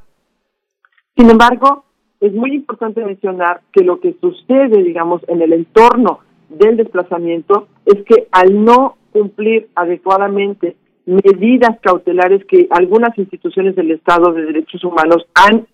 Sin 1.15 1.29
embargo, 1.29 1.85
es 2.19 2.33
muy 2.33 2.53
importante 2.55 3.03
mencionar 3.03 3.61
que 3.71 3.83
lo 3.83 3.99
que 3.99 4.15
sucede, 4.19 4.83
digamos, 4.83 5.21
en 5.27 5.41
el 5.41 5.53
entorno 5.53 6.19
del 6.49 6.77
desplazamiento 6.77 7.67
es 7.85 8.03
que 8.05 8.27
al 8.31 8.63
no 8.63 8.97
cumplir 9.11 9.69
adecuadamente 9.75 10.75
medidas 11.05 11.79
cautelares 11.81 12.43
que 12.45 12.67
algunas 12.71 13.17
instituciones 13.17 13.75
del 13.75 13.91
Estado 13.91 14.33
de 14.33 14.45
Derechos 14.45 14.83
Humanos 14.83 15.25
han, 15.35 15.67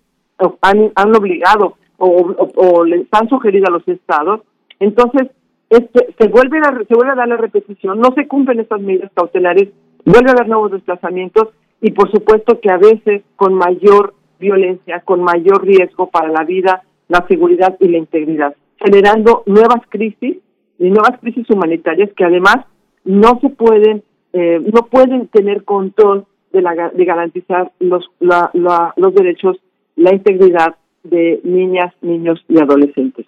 han, 0.60 0.92
han 0.94 1.16
obligado 1.16 1.76
o, 2.04 2.84
les 2.84 3.06
han 3.12 3.28
sugerido 3.28 3.66
a 3.68 3.70
los 3.70 3.86
estados, 3.86 4.40
entonces 4.80 5.28
este, 5.70 6.14
se 6.18 6.28
vuelve 6.28 6.58
a, 6.58 6.84
se 6.86 6.94
vuelve 6.94 7.12
a 7.12 7.16
dar 7.16 7.28
la 7.28 7.36
repetición, 7.36 8.00
no 8.00 8.12
se 8.14 8.26
cumplen 8.26 8.60
estas 8.60 8.80
medidas 8.80 9.10
cautelares, 9.14 9.68
vuelve 10.04 10.30
a 10.30 10.32
haber 10.32 10.48
nuevos 10.48 10.72
desplazamientos 10.72 11.48
y 11.80 11.92
por 11.92 12.10
supuesto 12.10 12.60
que 12.60 12.70
a 12.70 12.78
veces 12.78 13.22
con 13.36 13.54
mayor 13.54 14.14
violencia, 14.40 15.00
con 15.00 15.22
mayor 15.22 15.64
riesgo 15.64 16.10
para 16.10 16.28
la 16.28 16.44
vida, 16.44 16.82
la 17.08 17.24
seguridad 17.28 17.76
y 17.78 17.88
la 17.88 17.98
integridad, 17.98 18.56
generando 18.84 19.44
nuevas 19.46 19.82
crisis 19.88 20.38
y 20.78 20.90
nuevas 20.90 21.20
crisis 21.20 21.48
humanitarias 21.50 22.10
que 22.16 22.24
además 22.24 22.56
no 23.04 23.38
se 23.40 23.48
pueden, 23.50 24.02
eh, 24.32 24.60
no 24.72 24.86
pueden 24.86 25.28
tener 25.28 25.64
control 25.64 26.26
de, 26.52 26.62
la, 26.62 26.90
de 26.90 27.04
garantizar 27.04 27.70
los, 27.78 28.10
la, 28.18 28.50
los 28.96 29.14
derechos, 29.14 29.58
la 29.94 30.12
integridad 30.12 30.74
de 31.02 31.40
niñas, 31.44 31.92
niños 32.00 32.44
y 32.48 32.58
adolescentes. 32.60 33.26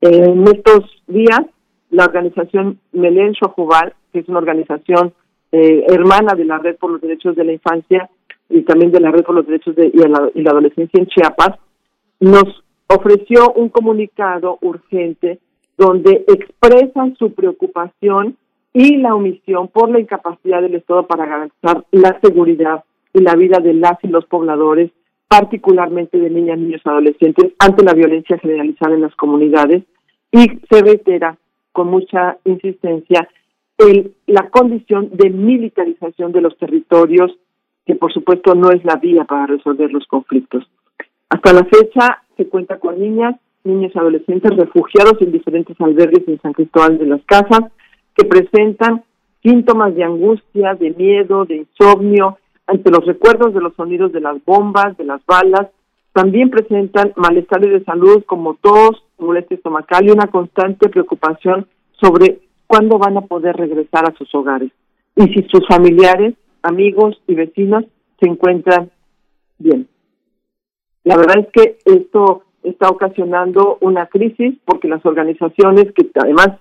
En 0.00 0.42
estos 0.48 0.84
días, 1.06 1.42
la 1.90 2.04
organización 2.04 2.80
Melén 2.92 3.32
Shojubal, 3.32 3.94
que 4.12 4.20
es 4.20 4.28
una 4.28 4.38
organización 4.38 5.12
eh, 5.52 5.84
hermana 5.88 6.34
de 6.34 6.44
la 6.44 6.58
Red 6.58 6.76
por 6.76 6.90
los 6.90 7.00
Derechos 7.00 7.36
de 7.36 7.44
la 7.44 7.52
Infancia 7.52 8.08
y 8.48 8.62
también 8.62 8.90
de 8.90 9.00
la 9.00 9.10
Red 9.10 9.24
por 9.24 9.34
los 9.34 9.46
Derechos 9.46 9.76
de, 9.76 9.92
y 9.92 10.42
la 10.42 10.50
Adolescencia 10.50 10.98
en 10.98 11.06
Chiapas, 11.06 11.58
nos 12.20 12.64
ofreció 12.88 13.52
un 13.54 13.68
comunicado 13.68 14.58
urgente 14.62 15.38
donde 15.76 16.24
expresan 16.28 17.16
su 17.16 17.32
preocupación 17.32 18.36
y 18.72 18.96
la 18.96 19.14
omisión 19.14 19.68
por 19.68 19.90
la 19.90 20.00
incapacidad 20.00 20.62
del 20.62 20.74
Estado 20.76 21.06
para 21.06 21.26
garantizar 21.26 21.84
la 21.90 22.18
seguridad 22.20 22.84
y 23.12 23.20
la 23.20 23.34
vida 23.34 23.58
de 23.58 23.74
las 23.74 24.02
y 24.02 24.08
los 24.08 24.24
pobladores 24.26 24.90
particularmente 25.32 26.18
de 26.18 26.28
niñas, 26.28 26.58
niños 26.58 26.82
adolescentes, 26.84 27.54
ante 27.58 27.82
la 27.82 27.94
violencia 27.94 28.36
generalizada 28.36 28.94
en 28.94 29.00
las 29.00 29.14
comunidades 29.16 29.82
y 30.30 30.44
se 30.70 30.82
reitera 30.82 31.38
con 31.72 31.88
mucha 31.88 32.36
insistencia 32.44 33.26
el, 33.78 34.12
la 34.26 34.50
condición 34.50 35.08
de 35.14 35.30
militarización 35.30 36.32
de 36.32 36.42
los 36.42 36.54
territorios, 36.58 37.32
que 37.86 37.94
por 37.94 38.12
supuesto 38.12 38.54
no 38.54 38.72
es 38.72 38.84
la 38.84 38.96
vía 38.96 39.24
para 39.24 39.46
resolver 39.46 39.90
los 39.90 40.06
conflictos. 40.06 40.64
Hasta 41.30 41.54
la 41.54 41.64
fecha 41.64 42.22
se 42.36 42.46
cuenta 42.48 42.78
con 42.78 43.00
niñas, 43.00 43.36
niños 43.64 43.96
adolescentes 43.96 44.54
refugiados 44.54 45.14
en 45.22 45.32
diferentes 45.32 45.80
albergues 45.80 46.28
en 46.28 46.42
San 46.42 46.52
Cristóbal 46.52 46.98
de 46.98 47.06
las 47.06 47.22
Casas 47.24 47.72
que 48.14 48.26
presentan 48.26 49.02
síntomas 49.42 49.94
de 49.94 50.04
angustia, 50.04 50.74
de 50.74 50.90
miedo, 50.90 51.46
de 51.46 51.56
insomnio, 51.56 52.36
ante 52.72 52.90
los 52.90 53.04
recuerdos 53.04 53.52
de 53.52 53.60
los 53.60 53.74
sonidos 53.74 54.12
de 54.12 54.20
las 54.20 54.42
bombas, 54.44 54.96
de 54.96 55.04
las 55.04 55.24
balas, 55.26 55.68
también 56.12 56.50
presentan 56.50 57.12
malestares 57.16 57.70
de 57.70 57.84
salud 57.84 58.24
como 58.24 58.54
tos, 58.54 59.04
molestia 59.18 59.56
estomacal 59.56 60.06
y 60.06 60.10
una 60.10 60.26
constante 60.26 60.88
preocupación 60.88 61.66
sobre 62.00 62.40
cuándo 62.66 62.98
van 62.98 63.16
a 63.18 63.22
poder 63.22 63.56
regresar 63.56 64.08
a 64.08 64.14
sus 64.16 64.34
hogares 64.34 64.72
y 65.16 65.24
si 65.24 65.46
sus 65.48 65.66
familiares, 65.68 66.34
amigos 66.62 67.20
y 67.26 67.34
vecinos 67.34 67.84
se 68.20 68.28
encuentran 68.28 68.90
bien. 69.58 69.88
La 71.04 71.16
verdad 71.16 71.40
es 71.40 71.48
que 71.52 71.78
esto 71.84 72.44
está 72.62 72.88
ocasionando 72.88 73.78
una 73.80 74.06
crisis 74.06 74.54
porque 74.64 74.88
las 74.88 75.04
organizaciones 75.04 75.92
que 75.92 76.08
además 76.14 76.58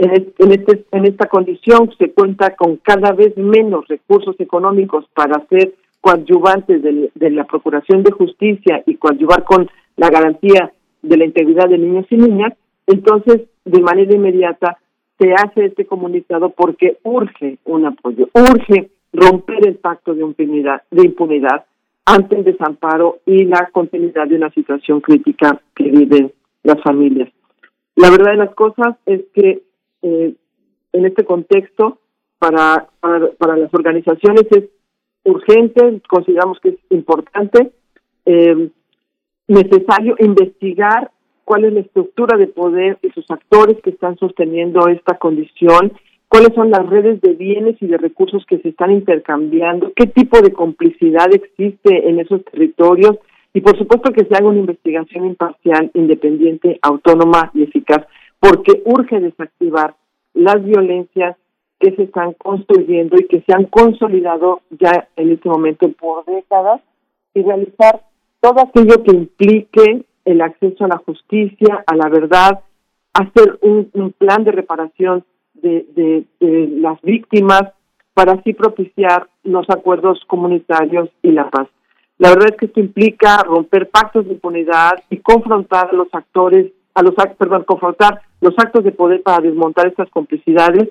en, 0.00 0.52
este, 0.52 0.84
en 0.92 1.04
esta 1.04 1.28
condición 1.28 1.90
se 1.98 2.10
cuenta 2.12 2.56
con 2.56 2.76
cada 2.76 3.12
vez 3.12 3.36
menos 3.36 3.86
recursos 3.86 4.34
económicos 4.38 5.04
para 5.14 5.46
ser 5.48 5.74
coadyuvantes 6.00 6.82
de, 6.82 7.30
la 7.30 7.44
Procuración 7.44 8.02
de 8.02 8.10
Justicia 8.10 8.82
y 8.86 8.94
coadyuvar 8.94 9.44
con 9.44 9.68
la 9.96 10.08
garantía 10.08 10.72
de 11.02 11.16
la 11.18 11.26
integridad 11.26 11.68
de 11.68 11.76
niños 11.76 12.06
y 12.08 12.16
niñas, 12.16 12.54
entonces 12.86 13.42
de 13.64 13.80
manera 13.82 14.14
inmediata 14.14 14.78
se 15.18 15.34
hace 15.34 15.66
este 15.66 15.84
comunicado 15.84 16.48
porque 16.50 16.98
urge 17.02 17.58
un 17.64 17.84
apoyo, 17.84 18.30
urge 18.32 18.90
romper 19.12 19.68
el 19.68 19.74
pacto 19.74 20.14
de 20.14 20.22
impunidad 20.22 21.64
ante 22.06 22.36
el 22.36 22.44
desamparo 22.44 23.18
y 23.26 23.44
la 23.44 23.68
continuidad 23.70 24.26
de 24.28 24.36
una 24.36 24.50
situación 24.50 25.02
crítica 25.02 25.60
que 25.74 25.84
viven 25.84 26.32
las 26.62 26.82
familias. 26.82 27.28
La 27.96 28.08
verdad 28.10 28.32
de 28.32 28.38
las 28.38 28.54
cosas 28.54 28.96
es 29.04 29.20
que 29.34 29.62
eh, 30.02 30.34
en 30.92 31.06
este 31.06 31.24
contexto 31.24 31.98
para, 32.38 32.88
para, 33.00 33.56
las 33.56 33.72
organizaciones 33.74 34.46
es 34.50 34.64
urgente, 35.24 36.00
consideramos 36.08 36.58
que 36.60 36.70
es 36.70 36.78
importante, 36.90 37.70
eh, 38.24 38.70
necesario 39.46 40.16
investigar 40.18 41.10
cuál 41.44 41.64
es 41.64 41.72
la 41.72 41.80
estructura 41.80 42.38
de 42.38 42.46
poder 42.46 42.98
y 43.02 43.10
sus 43.10 43.30
actores 43.30 43.76
que 43.82 43.90
están 43.90 44.16
sosteniendo 44.18 44.88
esta 44.88 45.18
condición, 45.18 45.92
cuáles 46.28 46.54
son 46.54 46.70
las 46.70 46.88
redes 46.88 47.20
de 47.20 47.34
bienes 47.34 47.76
y 47.80 47.86
de 47.86 47.98
recursos 47.98 48.46
que 48.46 48.58
se 48.58 48.68
están 48.68 48.92
intercambiando, 48.92 49.92
qué 49.94 50.06
tipo 50.06 50.40
de 50.40 50.52
complicidad 50.52 51.26
existe 51.34 52.08
en 52.08 52.20
esos 52.20 52.44
territorios 52.44 53.18
y 53.52 53.60
por 53.60 53.76
supuesto 53.76 54.12
que 54.12 54.24
se 54.24 54.34
haga 54.34 54.48
una 54.48 54.60
investigación 54.60 55.26
imparcial, 55.26 55.90
independiente, 55.94 56.78
autónoma 56.82 57.50
y 57.52 57.64
eficaz 57.64 58.06
porque 58.40 58.82
urge 58.84 59.20
desactivar 59.20 59.94
las 60.34 60.64
violencias 60.64 61.36
que 61.78 61.94
se 61.94 62.04
están 62.04 62.34
construyendo 62.34 63.16
y 63.18 63.26
que 63.26 63.42
se 63.42 63.52
han 63.52 63.64
consolidado 63.64 64.62
ya 64.70 65.08
en 65.16 65.32
este 65.32 65.48
momento 65.48 65.90
por 65.92 66.24
décadas 66.24 66.80
y 67.34 67.42
realizar 67.42 68.02
todo 68.40 68.60
aquello 68.60 69.02
que 69.02 69.16
implique 69.16 70.04
el 70.24 70.40
acceso 70.40 70.84
a 70.84 70.88
la 70.88 70.98
justicia, 70.98 71.84
a 71.86 71.96
la 71.96 72.08
verdad, 72.08 72.60
hacer 73.14 73.58
un, 73.62 73.90
plan 74.18 74.44
de 74.44 74.52
reparación 74.52 75.24
de, 75.54 75.86
de, 75.94 76.24
de 76.40 76.68
las 76.68 77.00
víctimas 77.02 77.62
para 78.14 78.32
así 78.32 78.52
propiciar 78.52 79.28
los 79.44 79.68
acuerdos 79.70 80.20
comunitarios 80.26 81.08
y 81.22 81.32
la 81.32 81.48
paz. 81.48 81.68
La 82.18 82.30
verdad 82.30 82.50
es 82.50 82.56
que 82.56 82.66
esto 82.66 82.80
implica 82.80 83.38
romper 83.42 83.88
pactos 83.88 84.26
de 84.26 84.34
impunidad 84.34 85.02
y 85.08 85.18
confrontar 85.18 85.88
a 85.90 85.94
los 85.94 86.08
actores 86.12 86.70
a 86.94 87.02
los 87.02 87.14
perdón, 87.38 87.64
confrontar 87.64 88.22
los 88.40 88.54
actos 88.58 88.84
de 88.84 88.92
poder 88.92 89.22
para 89.22 89.40
desmontar 89.40 89.86
estas 89.86 90.10
complicidades 90.10 90.90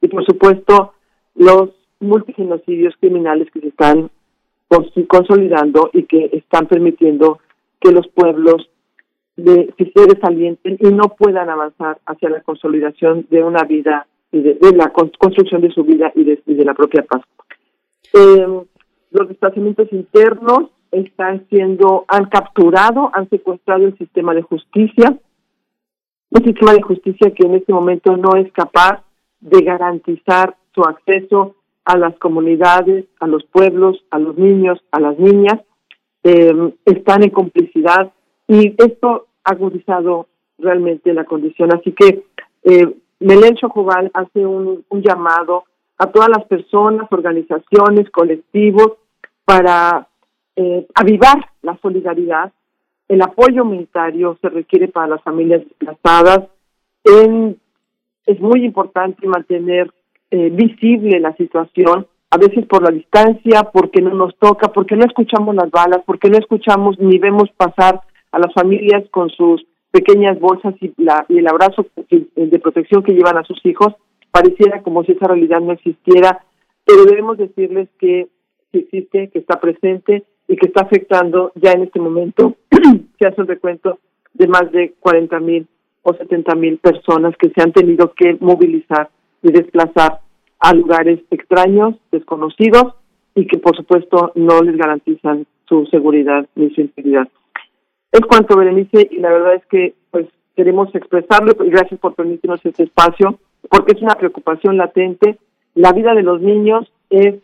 y 0.00 0.08
por 0.08 0.24
supuesto 0.24 0.94
los 1.34 1.70
multigenocidios 2.00 2.94
criminales 3.00 3.50
que 3.50 3.60
se 3.60 3.68
están 3.68 4.10
consolidando 5.08 5.90
y 5.92 6.04
que 6.04 6.30
están 6.32 6.66
permitiendo 6.66 7.38
que 7.80 7.92
los 7.92 8.06
pueblos 8.08 8.68
de, 9.36 9.72
se 9.76 10.06
desalienten 10.06 10.78
y 10.80 10.88
no 10.88 11.14
puedan 11.18 11.48
avanzar 11.50 11.98
hacia 12.06 12.30
la 12.30 12.40
consolidación 12.40 13.26
de 13.30 13.42
una 13.42 13.64
vida 13.64 14.06
y 14.32 14.40
de, 14.40 14.58
la 14.74 14.90
construcción 14.92 15.60
de 15.60 15.70
su 15.70 15.84
vida 15.84 16.12
y 16.14 16.24
de, 16.24 16.64
la 16.64 16.74
propia 16.74 17.02
paz. 17.02 17.22
Eh, 18.12 18.46
los 19.10 19.28
desplazamientos 19.28 19.92
internos 19.92 20.70
están 20.90 21.46
siendo, 21.48 22.04
han 22.08 22.26
capturado, 22.26 23.10
han 23.12 23.28
secuestrado 23.28 23.84
el 23.84 23.96
sistema 23.98 24.34
de 24.34 24.42
justicia, 24.42 25.18
un 26.34 26.44
sistema 26.44 26.72
de 26.72 26.82
justicia 26.82 27.30
que 27.30 27.46
en 27.46 27.54
este 27.54 27.72
momento 27.72 28.16
no 28.16 28.36
es 28.36 28.50
capaz 28.52 29.02
de 29.40 29.62
garantizar 29.62 30.56
su 30.74 30.82
acceso 30.82 31.54
a 31.84 31.96
las 31.96 32.18
comunidades, 32.18 33.04
a 33.20 33.26
los 33.26 33.44
pueblos, 33.44 34.04
a 34.10 34.18
los 34.18 34.36
niños, 34.36 34.80
a 34.90 35.00
las 35.00 35.18
niñas, 35.18 35.60
em, 36.24 36.72
están 36.84 37.22
en 37.22 37.30
complicidad 37.30 38.12
y 38.48 38.74
esto 38.78 39.26
ha 39.44 39.50
agudizado 39.52 40.26
realmente 40.58 41.12
la 41.12 41.24
condición. 41.24 41.72
Así 41.72 41.92
que 41.92 42.24
eh, 42.64 42.94
Melén 43.20 43.54
Chocobal 43.54 44.10
hace 44.12 44.44
un, 44.44 44.84
un 44.88 45.02
llamado 45.02 45.64
a 45.98 46.06
todas 46.06 46.30
las 46.30 46.44
personas, 46.46 47.06
organizaciones, 47.12 48.10
colectivos, 48.10 48.94
para 49.44 50.08
eh, 50.56 50.86
avivar 50.94 51.50
la 51.62 51.78
solidaridad 51.80 52.52
el 53.08 53.22
apoyo 53.22 53.62
humanitario 53.62 54.38
se 54.40 54.48
requiere 54.48 54.88
para 54.88 55.08
las 55.08 55.22
familias 55.22 55.62
desplazadas. 55.62 56.48
En, 57.04 57.58
es 58.26 58.40
muy 58.40 58.64
importante 58.64 59.26
mantener 59.26 59.92
eh, 60.30 60.50
visible 60.50 61.20
la 61.20 61.34
situación, 61.36 62.06
a 62.30 62.38
veces 62.38 62.66
por 62.66 62.82
la 62.82 62.90
distancia, 62.90 63.64
porque 63.72 64.00
no 64.00 64.14
nos 64.14 64.36
toca, 64.38 64.68
porque 64.68 64.96
no 64.96 65.04
escuchamos 65.04 65.54
las 65.54 65.70
balas, 65.70 66.00
porque 66.06 66.30
no 66.30 66.38
escuchamos 66.38 66.98
ni 66.98 67.18
vemos 67.18 67.50
pasar 67.56 68.00
a 68.32 68.38
las 68.38 68.52
familias 68.52 69.04
con 69.10 69.30
sus 69.30 69.64
pequeñas 69.90 70.40
bolsas 70.40 70.74
y, 70.80 70.92
la, 70.96 71.24
y 71.28 71.38
el 71.38 71.46
abrazo 71.46 71.86
de 72.10 72.58
protección 72.58 73.04
que 73.04 73.12
llevan 73.12 73.36
a 73.36 73.44
sus 73.44 73.64
hijos. 73.64 73.94
Pareciera 74.32 74.82
como 74.82 75.04
si 75.04 75.12
esa 75.12 75.28
realidad 75.28 75.60
no 75.60 75.72
existiera, 75.72 76.44
pero 76.84 77.04
debemos 77.04 77.38
decirles 77.38 77.88
que 78.00 78.26
existe, 78.72 79.28
que 79.28 79.38
está 79.38 79.60
presente 79.60 80.24
y 80.48 80.56
que 80.56 80.66
está 80.66 80.82
afectando 80.82 81.52
ya 81.54 81.72
en 81.72 81.82
este 81.82 82.00
momento, 82.00 82.54
se 83.18 83.26
hace 83.26 83.40
un 83.40 83.46
recuento 83.46 83.98
de 84.34 84.46
más 84.46 84.70
de 84.72 84.94
40 85.00 85.40
mil 85.40 85.66
o 86.02 86.14
70 86.14 86.54
mil 86.56 86.78
personas 86.78 87.34
que 87.36 87.50
se 87.50 87.62
han 87.62 87.72
tenido 87.72 88.12
que 88.12 88.36
movilizar 88.40 89.08
y 89.42 89.52
desplazar 89.52 90.20
a 90.58 90.74
lugares 90.74 91.20
extraños, 91.30 91.96
desconocidos 92.10 92.94
y 93.34 93.46
que 93.46 93.58
por 93.58 93.76
supuesto 93.76 94.32
no 94.34 94.62
les 94.62 94.76
garantizan 94.76 95.46
su 95.66 95.86
seguridad 95.86 96.46
ni 96.54 96.70
su 96.74 96.82
integridad. 96.82 97.28
Es 98.12 98.20
cuanto, 98.20 98.56
Berenice, 98.56 99.08
y 99.10 99.18
la 99.18 99.30
verdad 99.30 99.54
es 99.54 99.66
que 99.66 99.94
pues 100.10 100.26
queremos 100.54 100.94
expresarlo 100.94 101.52
y 101.64 101.70
gracias 101.70 101.98
por 102.00 102.14
permitirnos 102.14 102.64
este 102.64 102.84
espacio, 102.84 103.38
porque 103.68 103.92
es 103.96 104.02
una 104.02 104.14
preocupación 104.14 104.76
latente. 104.76 105.38
La 105.74 105.92
vida 105.92 106.14
de 106.14 106.22
los 106.22 106.40
niños 106.40 106.90
es 107.10 107.34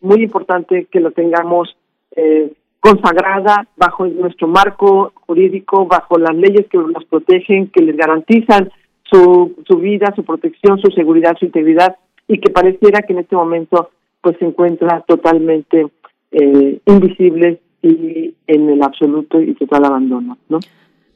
muy 0.00 0.22
importante 0.22 0.86
que 0.90 1.00
lo 1.00 1.10
tengamos 1.10 1.76
eh, 2.16 2.52
consagrada 2.80 3.66
bajo 3.76 4.06
nuestro 4.06 4.46
marco 4.46 5.12
jurídico, 5.26 5.86
bajo 5.86 6.18
las 6.18 6.34
leyes 6.34 6.66
que 6.68 6.78
los 6.78 7.04
protegen, 7.06 7.68
que 7.68 7.82
les 7.82 7.96
garantizan 7.96 8.70
su, 9.04 9.54
su 9.66 9.78
vida, 9.78 10.12
su 10.14 10.24
protección, 10.24 10.78
su 10.78 10.90
seguridad, 10.90 11.36
su 11.38 11.46
integridad, 11.46 11.96
y 12.28 12.38
que 12.38 12.50
pareciera 12.50 13.02
que 13.02 13.12
en 13.12 13.20
este 13.20 13.36
momento 13.36 13.90
pues 14.20 14.36
se 14.38 14.46
encuentra 14.46 15.02
totalmente 15.06 15.86
eh, 16.32 16.80
invisible 16.86 17.60
y 17.82 18.34
en 18.46 18.70
el 18.70 18.82
absoluto 18.82 19.40
y 19.40 19.54
total 19.54 19.84
abandono, 19.84 20.38
¿no? 20.48 20.58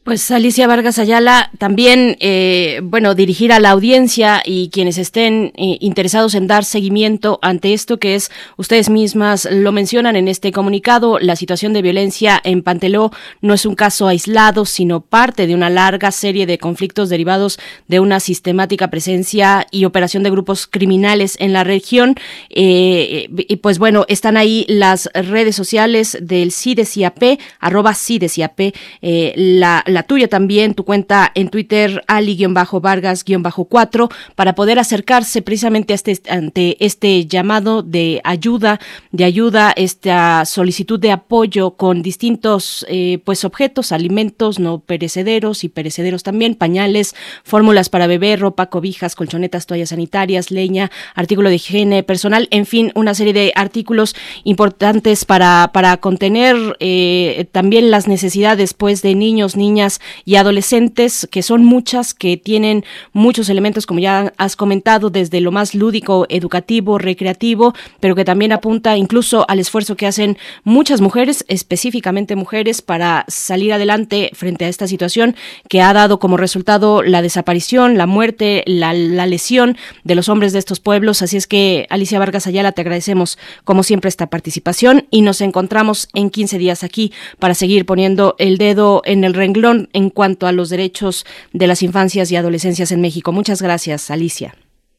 Pues 0.05 0.31
Alicia 0.31 0.67
Vargas 0.67 0.99
Ayala, 0.99 1.51
también, 1.59 2.17
eh, 2.20 2.81
bueno, 2.83 3.15
dirigir 3.15 3.52
a 3.52 3.60
la 3.60 3.73
audiencia 3.73 4.41
y 4.43 4.70
quienes 4.70 4.97
estén 4.97 5.52
eh, 5.55 5.77
interesados 5.81 6.35
en 6.35 6.47
dar 6.47 6.65
seguimiento 6.65 7.39
ante 7.43 7.75
esto 7.75 7.99
que 7.99 8.15
es, 8.15 8.31
ustedes 8.57 8.89
mismas 8.89 9.47
lo 9.51 9.70
mencionan 9.70 10.17
en 10.17 10.28
este 10.28 10.51
comunicado, 10.51 11.18
la 11.18 11.36
situación 11.36 11.75
de 11.75 11.83
violencia 11.83 12.41
en 12.43 12.62
Panteló 12.62 13.10
no 13.43 13.52
es 13.52 13.67
un 13.67 13.75
caso 13.75 14.09
aislado, 14.09 14.65
sino 14.65 15.02
parte 15.02 15.47
de 15.47 15.55
una 15.55 15.68
larga 15.68 16.10
serie 16.10 16.47
de 16.47 16.57
conflictos 16.57 17.10
derivados 17.10 17.59
de 17.86 18.01
una 18.01 18.18
sistemática 18.18 18.89
presencia 18.89 19.67
y 19.70 19.85
operación 19.85 20.23
de 20.23 20.31
grupos 20.31 20.67
criminales 20.67 21.36
en 21.39 21.52
la 21.52 21.65
región. 21.65 22.15
Eh, 22.49 23.28
y 23.31 23.57
pues 23.57 23.78
bueno, 23.78 24.07
están 24.09 24.39
ahí 24.39 24.65
las 24.68 25.10
redes 25.12 25.55
sociales 25.55 26.17
del 26.23 26.51
CIDESIAP, 26.51 27.39
arroba 27.60 27.94
CIDESIAP, 27.94 28.75
la 29.02 29.85
la 29.89 30.05
tuya 30.05 30.28
también, 30.28 30.75
tu 30.75 30.84
cuenta 30.84 31.31
en 31.34 31.49
Twitter, 31.49 32.02
ali-vargas-4, 32.07 34.12
para 34.34 34.55
poder 34.55 34.78
acercarse 34.78 35.42
precisamente 35.42 35.92
a 35.92 35.97
este, 35.97 36.20
ante 36.28 36.76
este 36.84 37.26
llamado 37.26 37.83
de 37.83 38.20
ayuda, 38.25 38.81
de 39.12 39.25
ayuda, 39.25 39.73
esta 39.76 40.44
solicitud 40.44 41.00
de 41.00 41.12
apoyo 41.12 41.73
con 41.73 42.02
distintos 42.02 42.84
eh, 42.89 43.20
pues 43.25 43.44
objetos, 43.44 43.92
alimentos 43.92 44.58
no 44.58 44.81
perecederos 44.81 45.65
y 45.65 45.68
perecederos 45.68 46.23
también, 46.23 46.55
pañales, 46.55 47.15
fórmulas 47.44 47.89
para 47.89 48.07
beber, 48.07 48.41
ropa, 48.41 48.67
cobijas, 48.67 49.15
colchonetas, 49.15 49.67
toallas 49.67 49.91
sanitarias, 49.91 50.50
leña, 50.50 50.91
artículo 51.15 51.49
de 51.49 51.57
higiene 51.57 52.02
personal, 52.02 52.49
en 52.50 52.67
fin, 52.67 52.92
una 52.94 53.15
serie 53.15 53.33
de 53.33 53.52
artículos 53.55 54.15
importantes 54.44 55.25
para, 55.25 55.70
para 55.73 55.97
contener 55.99 56.76
eh, 56.81 57.47
también 57.52 57.91
las 57.91 58.08
necesidades 58.08 58.75
pues 58.75 59.02
de 59.02 59.15
niños, 59.15 59.57
niñas, 59.57 59.77
y 60.24 60.36
adolescentes, 60.36 61.28
que 61.31 61.42
son 61.42 61.65
muchas, 61.65 62.15
que 62.15 62.36
tienen 62.36 62.84
muchos 63.12 63.48
elementos, 63.48 63.86
como 63.86 64.00
ya 64.00 64.32
has 64.36 64.57
comentado, 64.57 65.10
desde 65.10 65.40
lo 65.40 65.52
más 65.52 65.74
lúdico, 65.74 66.26
educativo, 66.28 66.98
recreativo, 66.98 67.74
pero 68.00 68.15
que 68.15 68.24
también 68.24 68.52
apunta 68.52 68.97
incluso 68.97 69.44
al 69.48 69.58
esfuerzo 69.58 69.97
que 69.97 70.07
hacen 70.07 70.36
muchas 70.65 71.00
mujeres, 71.00 71.44
específicamente 71.48 72.36
mujeres, 72.36 72.82
para 72.82 73.24
salir 73.28 73.73
adelante 73.73 74.31
frente 74.34 74.65
a 74.65 74.68
esta 74.68 74.86
situación 74.86 75.36
que 75.68 75.82
ha 75.82 75.92
dado 75.92 76.18
como 76.18 76.36
resultado 76.36 77.02
la 77.02 77.23
desaparición, 77.23 77.97
la 77.97 78.07
muerte, 78.07 78.65
la, 78.66 78.92
la 78.92 79.26
lesión 79.26 79.76
de 80.05 80.15
los 80.15 80.28
hombres 80.28 80.52
de 80.52 80.58
estos 80.58 80.81
pueblos. 80.81 81.23
Así 81.23 81.36
es 81.36 81.47
que, 81.47 81.86
Alicia 81.90 82.18
Vargas 82.18 82.47
Ayala, 82.47 82.73
te 82.73 82.81
agradecemos 82.81 83.39
como 83.65 83.82
siempre 83.82 84.08
esta 84.08 84.26
participación 84.26 85.07
y 85.10 85.23
nos 85.23 85.40
encontramos 85.40 86.08
en 86.15 86.31
15 86.31 86.58
días 86.58 86.84
aquí 86.84 87.12
para 87.39 87.55
seguir 87.55 87.86
poniendo 87.86 88.34
el 88.39 88.58
dedo 88.58 89.02
en 89.05 89.24
el 89.24 89.34
renglón 89.34 89.68
en 89.73 90.11
cuanto 90.11 90.47
a 90.47 90.53
los 90.53 90.71
derechos 90.71 91.25
de 91.53 91.67
las 91.67 91.83
infancias 91.83 92.31
y 92.33 92.37
adolescencias 92.37 92.93
en 92.93 93.01
México. 93.01 93.33
Muchas 93.33 93.63
gracias, 93.63 94.11
Alicia. 94.11 94.55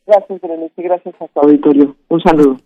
Gracias, 0.07 0.41
Berenice. 0.41 0.81
Gracias 0.81 1.15
a 1.19 1.27
tu 1.27 1.39
auditorio. 1.39 1.95
Un 2.07 2.21
saludo. 2.21 2.57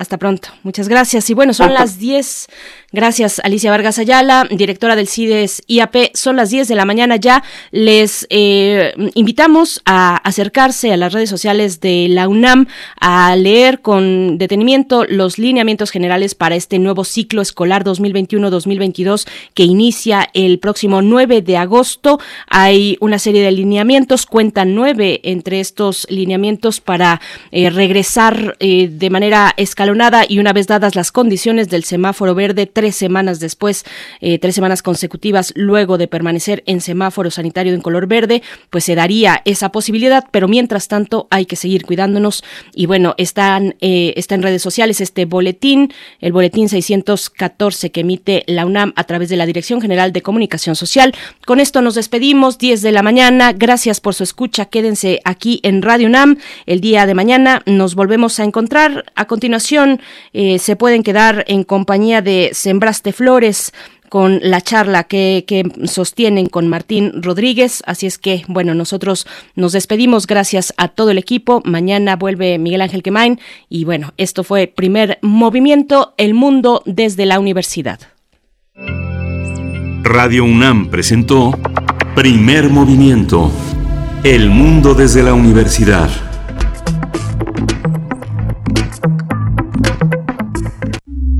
Hasta 0.00 0.16
pronto. 0.16 0.50
Muchas 0.62 0.88
gracias. 0.88 1.28
Y 1.28 1.34
bueno, 1.34 1.52
son 1.52 1.74
las 1.74 1.98
10. 1.98 2.46
Gracias, 2.92 3.40
Alicia 3.42 3.72
Vargas 3.72 3.98
Ayala, 3.98 4.46
directora 4.48 4.94
del 4.94 5.08
CIDES 5.08 5.64
IAP. 5.66 6.14
Son 6.14 6.36
las 6.36 6.50
10 6.50 6.68
de 6.68 6.76
la 6.76 6.84
mañana 6.84 7.16
ya. 7.16 7.42
Les 7.72 8.24
eh, 8.30 8.94
invitamos 9.14 9.82
a 9.84 10.16
acercarse 10.18 10.92
a 10.92 10.96
las 10.96 11.12
redes 11.12 11.28
sociales 11.28 11.80
de 11.80 12.06
la 12.10 12.28
UNAM 12.28 12.68
a 13.00 13.34
leer 13.34 13.80
con 13.80 14.38
detenimiento 14.38 15.04
los 15.04 15.36
lineamientos 15.36 15.90
generales 15.90 16.36
para 16.36 16.54
este 16.54 16.78
nuevo 16.78 17.02
ciclo 17.02 17.42
escolar 17.42 17.82
2021-2022 17.82 19.26
que 19.52 19.64
inicia 19.64 20.30
el 20.32 20.60
próximo 20.60 21.02
9 21.02 21.42
de 21.42 21.56
agosto. 21.56 22.20
Hay 22.46 22.98
una 23.00 23.18
serie 23.18 23.42
de 23.42 23.50
lineamientos, 23.50 24.26
cuentan 24.26 24.76
nueve 24.76 25.20
entre 25.24 25.58
estos 25.58 26.06
lineamientos 26.08 26.80
para 26.80 27.20
eh, 27.50 27.68
regresar 27.68 28.56
eh, 28.60 28.88
de 28.88 29.10
manera 29.10 29.52
escalonada 29.56 29.87
y 30.28 30.38
una 30.38 30.52
vez 30.52 30.66
dadas 30.66 30.94
las 30.96 31.12
condiciones 31.12 31.70
del 31.70 31.82
semáforo 31.82 32.34
verde, 32.34 32.66
tres 32.66 32.94
semanas 32.94 33.40
después, 33.40 33.84
eh, 34.20 34.38
tres 34.38 34.54
semanas 34.54 34.82
consecutivas 34.82 35.52
luego 35.56 35.96
de 35.96 36.08
permanecer 36.08 36.62
en 36.66 36.80
semáforo 36.82 37.30
sanitario 37.30 37.72
en 37.72 37.80
color 37.80 38.06
verde, 38.06 38.42
pues 38.68 38.84
se 38.84 38.94
daría 38.94 39.40
esa 39.46 39.70
posibilidad, 39.70 40.24
pero 40.30 40.46
mientras 40.46 40.88
tanto 40.88 41.26
hay 41.30 41.46
que 41.46 41.56
seguir 41.56 41.86
cuidándonos. 41.86 42.44
Y 42.74 42.84
bueno, 42.84 43.14
están, 43.16 43.76
eh, 43.80 44.12
está 44.16 44.34
en 44.34 44.42
redes 44.42 44.60
sociales 44.60 45.00
este 45.00 45.24
boletín, 45.24 45.92
el 46.20 46.32
boletín 46.32 46.68
614 46.68 47.90
que 47.90 48.00
emite 48.00 48.44
la 48.46 48.66
UNAM 48.66 48.92
a 48.94 49.04
través 49.04 49.30
de 49.30 49.36
la 49.36 49.46
Dirección 49.46 49.80
General 49.80 50.12
de 50.12 50.20
Comunicación 50.20 50.76
Social. 50.76 51.14
Con 51.46 51.60
esto 51.60 51.80
nos 51.80 51.94
despedimos, 51.94 52.58
10 52.58 52.82
de 52.82 52.92
la 52.92 53.02
mañana, 53.02 53.52
gracias 53.52 54.00
por 54.00 54.14
su 54.14 54.22
escucha, 54.22 54.66
quédense 54.66 55.20
aquí 55.24 55.60
en 55.62 55.80
Radio 55.80 56.08
UNAM, 56.08 56.36
el 56.66 56.80
día 56.80 57.06
de 57.06 57.14
mañana 57.14 57.62
nos 57.64 57.94
volvemos 57.94 58.38
a 58.38 58.44
encontrar. 58.44 59.06
A 59.14 59.26
continuación 59.26 59.77
eh, 60.32 60.58
se 60.58 60.76
pueden 60.76 61.02
quedar 61.02 61.44
en 61.48 61.64
compañía 61.64 62.22
de 62.22 62.50
Sembraste 62.52 63.12
Flores 63.12 63.72
con 64.08 64.40
la 64.42 64.60
charla 64.60 65.04
que, 65.04 65.44
que, 65.46 65.64
sostienen 65.86 66.46
con 66.46 66.68
Martín 66.68 67.22
Rodríguez. 67.22 67.82
Así 67.86 68.06
es 68.06 68.18
que, 68.18 68.44
bueno, 68.48 68.74
nosotros 68.74 69.26
nos 69.54 69.72
despedimos 69.72 70.26
gracias 70.26 70.72
a 70.76 70.88
todo 70.88 71.10
el 71.10 71.18
equipo. 71.18 71.62
Mañana 71.64 72.16
vuelve 72.16 72.58
Miguel 72.58 72.80
Ángel 72.80 73.02
Quemain 73.02 73.38
y 73.68 73.84
bueno, 73.84 74.14
esto 74.16 74.44
fue 74.44 74.66
primer 74.66 75.18
movimiento, 75.22 76.14
el 76.16 76.34
mundo 76.34 76.82
desde 76.86 77.26
la 77.26 77.38
universidad. 77.38 78.00
Radio 80.02 80.44
UNAM 80.44 80.88
presentó 80.88 81.58
primer 82.14 82.70
movimiento, 82.70 83.52
el 84.24 84.48
mundo 84.48 84.94
desde 84.94 85.22
la 85.22 85.34
universidad 85.34 86.08